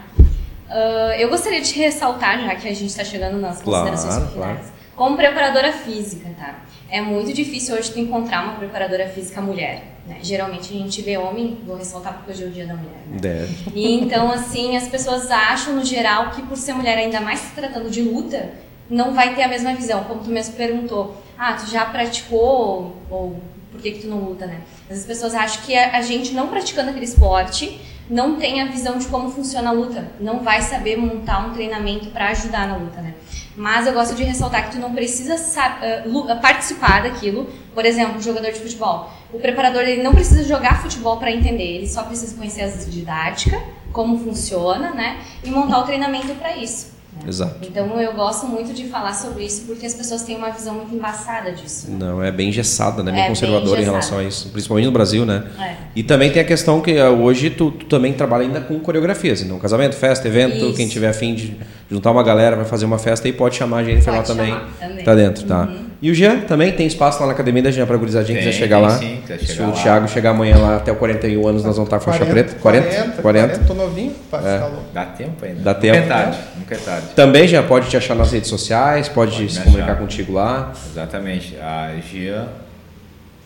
Ah, 0.67 1.15
eu 1.19 1.29
gostaria 1.29 1.61
de 1.61 1.71
ressaltar, 1.75 2.41
já 2.43 2.55
que 2.55 2.67
a 2.67 2.73
gente 2.73 2.87
está 2.89 3.03
chegando 3.03 3.37
nas 3.39 3.61
Claro, 3.61 3.91
considerações 3.91 4.31
finais, 4.31 4.57
claro. 4.57 4.59
como 4.95 5.15
preparadora 5.15 5.71
física, 5.71 6.27
tá? 6.35 6.63
É 6.89 6.99
muito 6.99 7.31
difícil 7.31 7.75
hoje 7.75 7.91
tu 7.91 7.99
encontrar 7.99 8.43
uma 8.43 8.53
preparadora 8.53 9.07
física 9.09 9.39
mulher. 9.39 9.83
Né? 10.07 10.17
Geralmente 10.23 10.73
a 10.73 10.77
gente 10.77 11.01
vê 11.03 11.15
homem, 11.17 11.59
vou 11.63 11.75
ressaltar 11.77 12.13
porque 12.13 12.31
hoje 12.31 12.43
é 12.43 12.47
o 12.47 12.49
dia 12.49 12.65
da 12.65 12.73
mulher. 12.73 13.01
Né? 13.07 13.19
Deve. 13.19 13.71
E 13.75 13.93
então, 13.99 14.31
assim, 14.31 14.75
as 14.75 14.87
pessoas 14.87 15.29
acham 15.29 15.75
no 15.75 15.85
geral 15.85 16.31
que 16.31 16.41
por 16.41 16.57
ser 16.57 16.73
mulher, 16.73 16.97
ainda 16.97 17.21
mais 17.21 17.39
se 17.39 17.51
tratando 17.53 17.91
de 17.91 18.01
luta, 18.01 18.49
não 18.89 19.13
vai 19.13 19.35
ter 19.35 19.43
a 19.43 19.47
mesma 19.47 19.75
visão. 19.75 20.05
Como 20.05 20.23
tu 20.23 20.29
mesmo 20.29 20.55
perguntou, 20.55 21.21
ah, 21.37 21.53
tu 21.53 21.69
já 21.69 21.85
praticou 21.85 22.95
ou 23.09 23.41
por 23.71 23.81
que, 23.81 23.91
que 23.91 23.99
tu 24.01 24.07
não 24.07 24.19
luta, 24.19 24.45
né? 24.47 24.61
As 24.89 25.05
pessoas 25.05 25.35
acham 25.35 25.61
que 25.63 25.75
a, 25.77 26.01
gente 26.01 26.33
não 26.33 26.47
praticando 26.47 26.89
aquele 26.89 27.05
esporte 27.05 27.79
não 28.09 28.37
tem 28.37 28.61
a 28.61 28.67
visão 28.67 28.97
de 28.97 29.05
como 29.07 29.29
funciona 29.29 29.69
a 29.69 29.73
luta, 29.73 30.09
não 30.19 30.39
vai 30.39 30.61
saber 30.61 30.95
montar 30.97 31.45
um 31.45 31.53
treinamento 31.53 32.07
para 32.07 32.29
ajudar 32.29 32.65
na 32.65 32.77
luta, 32.77 33.01
né? 33.01 33.13
Mas 33.55 33.85
eu 33.85 33.91
gosto 33.93 34.15
de 34.15 34.23
ressaltar 34.23 34.65
que 34.65 34.75
tu 34.75 34.79
não 34.79 34.93
precisa 34.93 35.37
sa- 35.37 35.79
eh, 35.81 36.03
lu- 36.05 36.25
participar 36.39 37.03
daquilo. 37.03 37.49
Por 37.73 37.85
exemplo, 37.85 38.17
um 38.17 38.21
jogador 38.21 38.51
de 38.51 38.59
futebol. 38.59 39.11
O 39.33 39.39
preparador 39.39 39.81
ele 39.81 40.01
não 40.03 40.13
precisa 40.13 40.43
jogar 40.43 40.81
futebol 40.81 41.17
para 41.17 41.31
entender, 41.31 41.63
ele 41.63 41.87
só 41.87 42.03
precisa 42.03 42.35
conhecer 42.37 42.61
as 42.61 42.89
didática, 42.89 43.61
como 43.91 44.17
funciona, 44.19 44.91
né? 44.91 45.19
E 45.43 45.49
montar 45.49 45.79
o 45.79 45.83
treinamento 45.83 46.33
para 46.35 46.55
isso. 46.55 46.96
Né? 47.23 47.27
Exato. 47.27 47.55
Então 47.61 47.99
eu 47.99 48.13
gosto 48.13 48.47
muito 48.47 48.73
de 48.73 48.85
falar 48.87 49.13
sobre 49.13 49.43
isso 49.45 49.63
porque 49.65 49.85
as 49.85 49.93
pessoas 49.93 50.23
têm 50.23 50.35
uma 50.37 50.49
visão 50.49 50.73
muito 50.75 50.93
embaçada 50.95 51.51
disso. 51.51 51.89
né? 51.91 51.97
Não, 51.99 52.23
é 52.23 52.31
bem 52.31 52.49
engessada, 52.49 53.03
né? 53.03 53.11
Bem 53.11 53.19
É, 53.19 53.23
bem 53.23 53.29
conservadora 53.29 53.81
em 53.81 53.83
relação 53.85 54.19
a 54.19 54.23
isso, 54.23 54.49
principalmente 54.49 54.85
no 54.85 54.91
Brasil, 54.91 55.25
né? 55.25 55.43
É. 55.59 55.75
E 55.95 56.03
também 56.03 56.31
tem 56.31 56.41
a 56.41 56.45
questão 56.45 56.81
que 56.81 56.97
ah, 56.97 57.09
hoje 57.09 57.49
tu, 57.49 57.71
tu 57.71 57.85
também 57.85 58.13
trabalha 58.13 58.43
ainda 58.43 58.61
com 58.61 58.79
coreografias, 58.79 59.41
então 59.41 59.57
casamento, 59.59 59.95
festa, 59.95 60.27
evento, 60.27 60.57
Isso. 60.65 60.73
quem 60.75 60.87
tiver 60.87 61.09
afim 61.09 61.35
de 61.35 61.57
juntar 61.89 62.11
uma 62.11 62.23
galera, 62.23 62.55
vai 62.55 62.65
fazer 62.65 62.85
uma 62.85 62.97
festa 62.99 63.27
e 63.27 63.33
pode 63.33 63.55
chamar 63.55 63.79
a 63.79 63.83
Jennifer 63.83 64.13
lá 64.13 64.21
Pode 64.21 64.27
também, 64.29 64.53
chamar 64.53 64.67
também. 64.79 65.05
tá 65.05 65.15
dentro, 65.15 65.45
tá? 65.45 65.61
Uhum. 65.63 65.87
E 65.99 66.11
o 66.11 66.13
Jean 66.13 66.41
também 66.41 66.71
tem 66.71 66.85
espaço 66.85 67.19
lá 67.21 67.25
na 67.25 67.33
academia 67.33 67.63
da 67.63 67.71
Jean 67.71 67.87
pra 67.87 67.97
gurizadinha 67.97 68.37
Tem, 68.37 68.47
quiser 68.47 68.57
chegar 68.59 68.77
tem 68.77 68.85
lá. 68.87 68.97
sim, 68.99 69.17
quiser 69.21 69.39
Se 69.39 69.45
chegar 69.47 69.63
o 69.67 69.71
lá. 69.71 69.81
Thiago 69.81 70.07
chegar 70.07 70.29
amanhã 70.29 70.57
lá 70.57 70.75
até 70.77 70.91
o 70.91 70.95
41 70.95 71.47
anos, 71.47 71.63
nós 71.63 71.75
vamos 71.75 71.87
estar 71.91 71.97
com 71.99 72.11
faixa 72.11 72.23
preta. 72.25 72.53
40? 72.59 73.21
40? 73.21 73.59
Tô 73.65 73.73
novinho, 73.73 74.13
pá, 74.29 74.39
É. 74.45 74.59
tá 74.59 74.67
louco. 74.67 74.85
Dá 74.93 75.05
tempo 75.05 75.43
ainda. 75.43 75.61
Dá 75.61 75.73
nunca 75.73 75.81
tempo. 75.81 75.97
é 75.97 76.01
tarde, 76.01 76.37
nunca 76.57 76.75
é 76.75 76.77
tarde. 76.77 77.07
Também 77.15 77.47
já 77.47 77.63
pode 77.63 77.89
te 77.89 77.97
achar 77.97 78.13
nas 78.15 78.31
redes 78.31 78.47
sociais, 78.49 79.09
pode, 79.09 79.31
Pode 79.37 79.51
se 79.51 79.59
comunicar 79.61 79.83
achar. 79.93 79.95
contigo 79.97 80.33
lá. 80.33 80.71
Exatamente. 80.91 81.55
A 81.57 81.91
Jean 82.11 82.47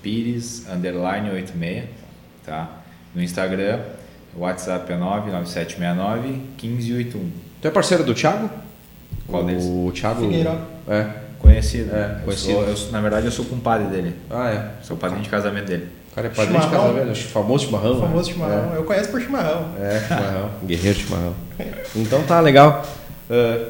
Pires, 0.04 0.66
underline 0.70 1.30
86, 1.30 1.84
tá? 2.46 2.70
No 3.16 3.22
Instagram, 3.24 3.80
o 4.36 4.42
WhatsApp 4.42 4.92
é 4.92 4.98
99769 4.98 6.28
1581. 6.62 7.30
Tu 7.62 7.68
é 7.68 7.72
parceiro 7.72 8.04
do 8.04 8.14
Thiago? 8.14 8.50
Qual 9.28 9.44
deles? 9.46 9.64
O 9.66 9.90
Thiago. 9.94 10.22
Figueiró. 10.22 10.56
É. 10.90 11.06
Conhecido. 11.42 11.96
É, 11.96 12.18
Eu 12.20 12.26
conhecido. 12.26 12.54
sou- 12.54 12.64
eu 12.64 12.78
sou- 12.78 12.92
na 12.92 13.02
verdade, 13.02 13.26
eu 13.26 13.32
sou 13.32 13.46
compadre 13.46 13.88
dele. 13.88 14.16
Ah, 14.30 14.50
é. 14.52 14.66
Sou 14.86 14.96
padrinho 14.98 15.24
de 15.24 15.30
casamento 15.30 15.66
dele. 15.66 15.88
O 16.12 16.16
cara 16.16 16.28
é 16.28 16.30
padrinho 16.30 16.60
de 16.60 16.66
Chimarrão. 16.66 16.88
casamento, 16.90 17.12
acho 17.12 17.24
que 17.26 17.32
famoso 17.32 17.66
chimarrão. 17.66 17.92
O 17.92 17.96
né? 17.96 18.02
famoso 18.02 18.32
chimarrão. 18.32 18.74
Eu 18.76 18.84
conheço 18.84 19.10
por 19.10 19.22
chimarrão. 19.22 19.66
É, 19.82 19.96
é 19.98 20.00
chimarrão. 20.08 20.50
Guerreiro 20.66 21.00
chimarrão. 21.00 21.34
Então 21.96 22.22
tá 22.24 22.40
legal. 22.42 22.86
Uh, 23.30 23.66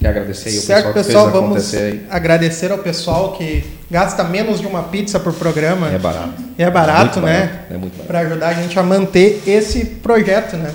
quer 0.00 0.08
agradecer 0.08 0.48
aí 0.48 0.58
o 0.58 0.60
certo, 0.60 0.92
pessoal 0.92 0.92
que 0.92 1.06
pessoal, 1.06 1.24
fez 1.24 1.34
vamos 1.34 1.50
acontecer 1.50 1.82
aí. 1.92 2.06
agradecer 2.10 2.72
ao 2.72 2.78
pessoal 2.78 3.32
que 3.34 3.64
gasta 3.90 4.24
menos 4.24 4.60
de 4.60 4.66
uma 4.66 4.82
pizza 4.82 5.20
por 5.20 5.32
programa. 5.34 5.88
É 5.88 5.98
barato. 5.98 6.32
E 6.58 6.62
é 6.62 6.70
barato, 6.70 7.20
Muito 7.20 7.26
né? 7.32 7.38
barato, 7.40 7.74
É 7.74 7.76
muito 7.78 7.92
barato. 7.92 8.06
Para 8.08 8.18
ajudar 8.20 8.48
a 8.48 8.54
gente 8.54 8.76
a 8.78 8.82
manter 8.82 9.40
esse 9.46 9.84
projeto, 9.84 10.56
né? 10.56 10.72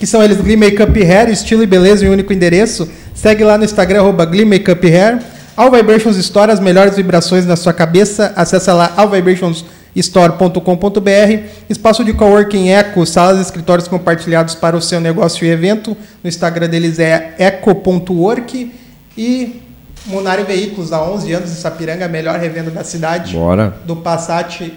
Que 0.00 0.06
são 0.06 0.20
eles 0.22 0.38
Glee 0.40 0.56
Makeup 0.56 1.00
Hair, 1.00 1.28
estilo 1.30 1.62
e 1.62 1.66
beleza 1.66 2.04
em 2.04 2.08
um 2.08 2.12
único 2.12 2.32
endereço. 2.32 2.90
Segue 3.14 3.44
lá 3.44 3.56
no 3.56 3.64
Instagram, 3.64 4.00
arroba 4.00 4.24
Glee 4.24 4.44
Makeup 4.44 4.84
Hair. 4.84 5.20
All 5.56 5.70
Vibrations 5.70 6.16
Store, 6.16 6.50
as 6.50 6.58
melhores 6.58 6.96
vibrações 6.96 7.46
na 7.46 7.54
sua 7.54 7.72
cabeça. 7.72 8.32
Acesse 8.34 8.70
lá 8.72 8.92
allvibrationsstore.com.br. 8.96 11.48
Espaço 11.70 12.04
de 12.04 12.12
coworking 12.12 12.70
Eco, 12.70 13.06
salas 13.06 13.38
e 13.38 13.42
escritórios 13.42 13.86
compartilhados 13.86 14.56
para 14.56 14.76
o 14.76 14.82
seu 14.82 15.00
negócio 15.00 15.46
e 15.46 15.50
evento. 15.50 15.96
No 16.22 16.28
Instagram 16.28 16.68
deles 16.68 16.98
é 16.98 17.36
eco.work. 17.38 18.72
E 19.16 19.62
Munari 20.06 20.42
Veículos, 20.42 20.92
há 20.92 21.00
11 21.02 21.32
anos 21.32 21.52
em 21.52 21.54
Sapiranga, 21.54 22.06
a 22.06 22.08
melhor 22.08 22.40
revenda 22.40 22.70
da 22.70 22.82
cidade. 22.82 23.34
Bora. 23.34 23.76
Do 23.86 23.94
Passat 23.94 24.72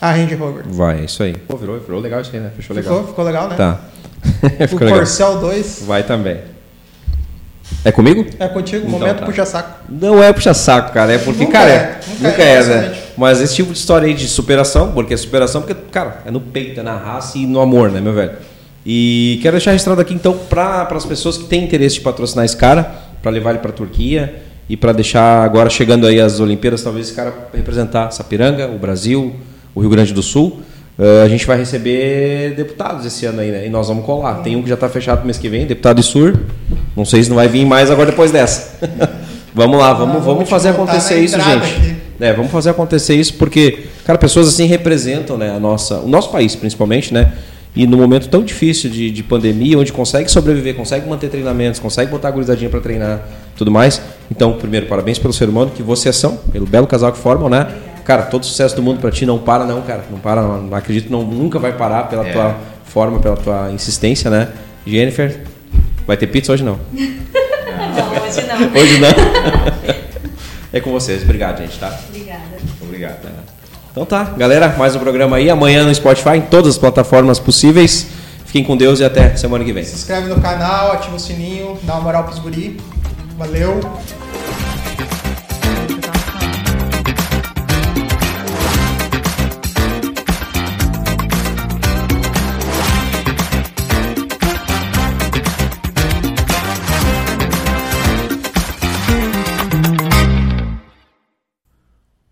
a 0.00 0.12
Range 0.12 0.34
Rover. 0.34 0.64
Vai, 0.66 1.00
é 1.00 1.04
isso 1.04 1.22
aí. 1.22 1.36
Pô, 1.36 1.56
virou, 1.56 1.78
virou 1.80 2.00
legal 2.00 2.20
isso 2.20 2.30
aí, 2.32 2.40
né? 2.40 2.52
Fechou 2.54 2.76
legal. 2.76 2.94
Ficou, 2.94 3.08
ficou 3.08 3.24
legal, 3.24 3.48
né? 3.48 3.56
Tá. 3.56 3.80
O 4.42 4.68
Ficou 4.68 4.80
legal. 4.80 4.98
Corcel 4.98 5.38
2 5.38 5.84
Vai 5.86 6.02
também. 6.02 6.40
É 7.84 7.92
comigo? 7.92 8.26
é 8.38 8.48
contigo, 8.48 8.86
Então 8.86 8.98
momento 8.98 9.20
tá. 9.20 9.26
puxa-saco. 9.26 9.80
Não 9.88 10.22
é 10.22 10.32
puxa 10.32 10.52
saco, 10.52 10.92
cara. 10.92 11.12
É 11.12 11.18
porque, 11.18 11.44
Nunca 11.44 11.58
cara, 11.58 11.70
é, 11.70 11.74
é, 11.74 12.00
nunca 12.16 12.28
nunca 12.28 12.42
é, 12.42 12.46
é, 12.46 12.54
né? 12.54 12.58
exatamente. 12.58 13.00
Mas 13.16 13.40
esse 13.40 13.54
tipo 13.54 13.72
de 13.72 13.78
história 13.78 14.06
aí 14.06 14.14
de 14.14 14.28
superação, 14.28 14.92
porque 14.92 15.14
é 15.14 15.16
superação, 15.16 15.62
porque, 15.62 15.74
cara, 15.90 16.22
é 16.26 16.30
no 16.30 16.40
peito, 16.40 16.80
é 16.80 16.82
na 16.82 16.96
raça 16.96 17.38
e 17.38 17.46
no 17.46 17.60
amor, 17.60 17.90
né, 17.90 18.00
meu 18.00 18.12
velho? 18.12 18.32
E 18.84 19.38
quero 19.42 19.56
deixar 19.56 19.72
registrado 19.72 20.00
aqui, 20.00 20.14
então, 20.14 20.36
para 20.48 20.88
as 20.90 21.04
pessoas 21.04 21.36
que 21.36 21.44
têm 21.44 21.64
interesse 21.64 21.96
de 21.96 22.00
patrocinar 22.00 22.44
esse 22.44 22.56
cara, 22.56 22.90
para 23.22 23.30
levar 23.30 23.50
ele 23.50 23.58
para 23.58 23.72
Turquia 23.72 24.42
e 24.68 24.76
para 24.76 24.92
deixar 24.92 25.42
agora 25.42 25.68
chegando 25.68 26.06
aí 26.06 26.20
as 26.20 26.40
Olimpíadas, 26.40 26.82
talvez 26.82 27.06
esse 27.06 27.16
cara 27.16 27.34
representar 27.52 28.10
Sapiranga, 28.10 28.68
o 28.68 28.78
Brasil, 28.78 29.34
o 29.74 29.80
Rio 29.80 29.90
Grande 29.90 30.12
do 30.12 30.22
Sul. 30.22 30.60
Eh, 30.98 31.22
a 31.22 31.28
gente 31.28 31.46
vai 31.46 31.56
receber 31.56 32.54
deputados 32.56 33.06
esse 33.06 33.24
ano 33.24 33.40
aí, 33.40 33.52
né? 33.52 33.66
E 33.66 33.70
nós 33.70 33.86
vamos 33.86 34.04
colar. 34.04 34.42
Tem 34.42 34.56
um 34.56 34.62
que 34.62 34.68
já 34.68 34.74
está 34.74 34.88
fechado 34.88 35.24
mês 35.24 35.38
que 35.38 35.48
vem, 35.48 35.64
deputado 35.64 36.00
Isur. 36.00 36.36
Não 36.96 37.04
sei 37.04 37.22
se 37.22 37.28
não 37.28 37.36
vai 37.36 37.46
vir 37.46 37.64
mais 37.64 37.88
agora 37.88 38.10
depois 38.10 38.32
dessa. 38.32 38.76
vamos 39.54 39.78
lá, 39.78 39.92
vamos, 39.92 40.16
Ah, 40.16 40.20
vamos 40.20 40.48
fazer 40.48 40.70
acontecer 40.70 41.20
isso, 41.20 41.38
gente. 41.40 41.96
É, 42.20 42.32
vamos 42.32 42.50
fazer 42.50 42.70
acontecer 42.70 43.14
isso 43.14 43.34
porque, 43.34 43.86
cara, 44.04 44.18
pessoas 44.18 44.48
assim 44.48 44.66
representam 44.66 45.38
né, 45.38 45.50
a 45.54 45.60
nossa, 45.60 46.00
o 46.00 46.08
nosso 46.08 46.32
país, 46.32 46.56
principalmente, 46.56 47.14
né? 47.14 47.32
E 47.76 47.86
no 47.86 47.96
momento 47.96 48.28
tão 48.28 48.42
difícil 48.42 48.90
de, 48.90 49.08
de 49.08 49.22
pandemia, 49.22 49.78
onde 49.78 49.92
consegue 49.92 50.28
sobreviver, 50.28 50.74
consegue 50.74 51.08
manter 51.08 51.28
treinamentos, 51.28 51.78
consegue 51.78 52.10
botar 52.10 52.26
a 52.26 52.30
gurizadinha 52.32 52.68
para 52.68 52.80
treinar 52.80 53.20
tudo 53.56 53.70
mais. 53.70 54.02
Então, 54.28 54.54
primeiro, 54.54 54.86
parabéns 54.86 55.16
pelo 55.16 55.32
ser 55.32 55.48
humano 55.48 55.70
que 55.72 55.82
vocês 55.82 56.16
são, 56.16 56.38
pelo 56.50 56.66
belo 56.66 56.88
casal 56.88 57.12
que 57.12 57.18
formam, 57.18 57.48
né? 57.48 57.68
Cara, 58.08 58.22
todo 58.22 58.46
sucesso 58.46 58.74
do 58.74 58.82
mundo 58.82 59.00
para 59.00 59.10
ti. 59.10 59.26
Não 59.26 59.38
para, 59.38 59.66
não, 59.66 59.82
cara. 59.82 60.02
Não 60.10 60.18
para, 60.18 60.40
não, 60.40 60.74
acredito 60.74 61.08
que 61.08 61.12
não, 61.12 61.22
nunca 61.24 61.58
vai 61.58 61.74
parar 61.74 62.04
pela 62.04 62.26
É. 62.26 62.32
tua 62.32 62.56
forma, 62.86 63.20
pela 63.20 63.36
tua 63.36 63.70
insistência, 63.70 64.30
né? 64.30 64.48
Jennifer, 64.86 65.42
vai 66.06 66.16
ter 66.16 66.26
pizza 66.28 66.50
hoje 66.50 66.64
não? 66.64 66.80
Não, 67.98 68.22
hoje 68.24 68.42
não. 68.46 68.72
Hoje 68.80 68.98
não. 68.98 69.08
é 70.72 70.80
com 70.80 70.90
vocês. 70.90 71.22
Obrigado, 71.22 71.58
gente, 71.58 71.78
tá? 71.78 71.98
Obrigada. 72.08 72.40
Obrigado. 72.80 73.28
Então 73.90 74.04
tá, 74.04 74.24
galera, 74.36 74.74
mais 74.78 74.96
um 74.96 75.00
programa 75.00 75.36
aí. 75.36 75.50
Amanhã 75.50 75.84
no 75.84 75.94
Spotify, 75.94 76.36
em 76.36 76.42
todas 76.42 76.74
as 76.74 76.78
plataformas 76.78 77.38
possíveis. 77.38 78.06
Fiquem 78.46 78.64
com 78.64 78.76
Deus 78.76 79.00
e 79.00 79.04
até 79.04 79.36
semana 79.36 79.64
que 79.64 79.72
vem. 79.72 79.84
Se 79.84 79.94
inscreve 79.94 80.28
no 80.28 80.40
canal, 80.40 80.92
ativa 80.92 81.16
o 81.16 81.20
sininho, 81.20 81.78
dá 81.82 81.94
uma 81.94 82.02
moral 82.02 82.24
pros 82.24 82.38
guri. 82.38 82.78
Valeu! 83.36 83.80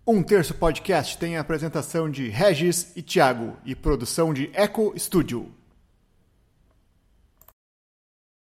Um 0.09 0.23
Terço 0.23 0.53
Podcast 0.53 1.17
tem 1.17 1.35
a 1.35 1.41
apresentação 1.41 2.09
de 2.09 2.29
Regis 2.29 2.93
e 2.95 3.01
Thiago 3.01 3.57
e 3.65 3.75
produção 3.75 4.33
de 4.33 4.49
Eco 4.53 4.93
Studio. 4.97 5.51